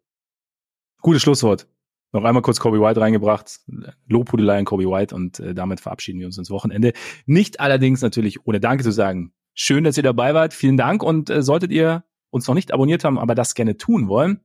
Gutes 1.01 1.23
Schlusswort. 1.23 1.69
Noch 2.13 2.25
einmal 2.25 2.43
kurz 2.43 2.61
Kobe 2.61 2.81
White 2.81 3.01
reingebracht. 3.01 3.61
Lobhudelei 4.07 4.59
an 4.59 4.65
Kobe 4.65 4.85
White 4.85 5.15
und 5.15 5.41
äh, 5.41 5.55
damit 5.55 5.81
verabschieden 5.81 6.19
wir 6.19 6.27
uns 6.27 6.37
ins 6.37 6.51
Wochenende. 6.51 6.93
Nicht 7.25 7.61
allerdings 7.61 8.03
natürlich 8.03 8.47
ohne 8.47 8.61
Danke 8.61 8.85
zu 8.85 8.91
sagen. 8.91 9.33
Schön, 9.55 9.85
dass 9.85 9.97
ihr 9.97 10.03
dabei 10.03 10.35
wart. 10.35 10.53
Vielen 10.53 10.77
Dank 10.77 11.03
und 11.03 11.31
äh, 11.31 11.43
solltet 11.43 11.71
ihr 11.71 12.05
uns 12.33 12.49
noch 12.49 12.55
nicht 12.55 12.73
abonniert 12.73 13.05
haben, 13.05 13.19
aber 13.19 13.35
das 13.35 13.55
gerne 13.55 13.77
tun 13.77 14.09
wollen, 14.09 14.41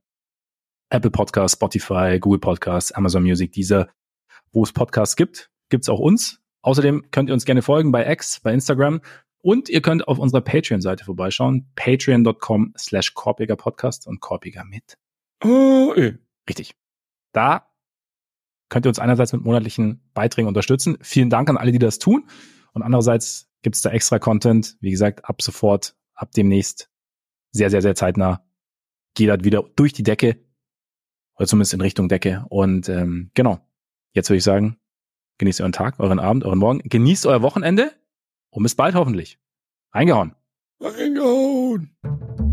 Apple 0.90 1.10
Podcasts, 1.10 1.56
Spotify, 1.56 2.18
Google 2.20 2.38
Podcasts, 2.38 2.92
Amazon 2.92 3.22
Music, 3.22 3.52
dieser, 3.52 3.88
wo 4.52 4.62
es 4.62 4.72
Podcasts 4.72 5.16
gibt, 5.16 5.50
gibt's 5.68 5.88
auch 5.88 5.98
uns. 5.98 6.40
Außerdem 6.62 7.10
könnt 7.10 7.30
ihr 7.30 7.34
uns 7.34 7.44
gerne 7.44 7.62
folgen 7.62 7.92
bei 7.92 8.10
X, 8.10 8.40
bei 8.40 8.52
Instagram 8.52 9.00
und 9.42 9.68
ihr 9.68 9.80
könnt 9.82 10.06
auf 10.08 10.18
unserer 10.18 10.40
Patreon-Seite 10.40 11.04
vorbeischauen. 11.04 11.70
Patreon.com 11.76 12.74
slash 12.76 13.14
Korpiger 13.14 13.56
Podcast 13.56 14.06
und 14.06 14.20
Korpiger 14.20 14.64
mit. 14.64 14.98
Oh, 15.44 15.92
eh. 15.96 16.14
Richtig. 16.48 16.74
Da 17.32 17.70
könnt 18.68 18.86
ihr 18.86 18.90
uns 18.90 18.98
einerseits 18.98 19.32
mit 19.32 19.44
monatlichen 19.44 20.02
Beiträgen 20.14 20.48
unterstützen. 20.48 20.98
Vielen 21.00 21.30
Dank 21.30 21.48
an 21.48 21.56
alle, 21.56 21.72
die 21.72 21.78
das 21.78 21.98
tun. 21.98 22.28
Und 22.72 22.82
andererseits 22.82 23.50
gibt's 23.62 23.82
da 23.82 23.90
extra 23.90 24.18
Content. 24.18 24.76
Wie 24.80 24.90
gesagt, 24.90 25.24
ab 25.24 25.40
sofort, 25.42 25.96
ab 26.14 26.32
demnächst, 26.32 26.90
sehr, 27.58 27.70
sehr, 27.70 27.82
sehr 27.82 27.94
zeitnah, 27.94 28.42
geht 29.14 29.28
das 29.28 29.44
wieder 29.44 29.64
durch 29.76 29.92
die 29.92 30.02
Decke. 30.02 30.38
Oder 31.36 31.46
zumindest 31.46 31.74
in 31.74 31.80
Richtung 31.80 32.08
Decke. 32.08 32.44
Und 32.48 32.88
ähm, 32.88 33.30
genau, 33.34 33.60
jetzt 34.12 34.30
würde 34.30 34.38
ich 34.38 34.44
sagen, 34.44 34.78
genießt 35.38 35.60
euren 35.60 35.72
Tag, 35.72 36.00
euren 36.00 36.18
Abend, 36.18 36.44
euren 36.44 36.58
Morgen. 36.58 36.80
Genießt 36.82 37.26
euer 37.26 37.42
Wochenende 37.42 37.92
und 38.50 38.62
bis 38.62 38.74
bald 38.74 38.94
hoffentlich. 38.94 39.38
Reingehauen. 39.92 40.34
Reingehauen. 40.80 42.47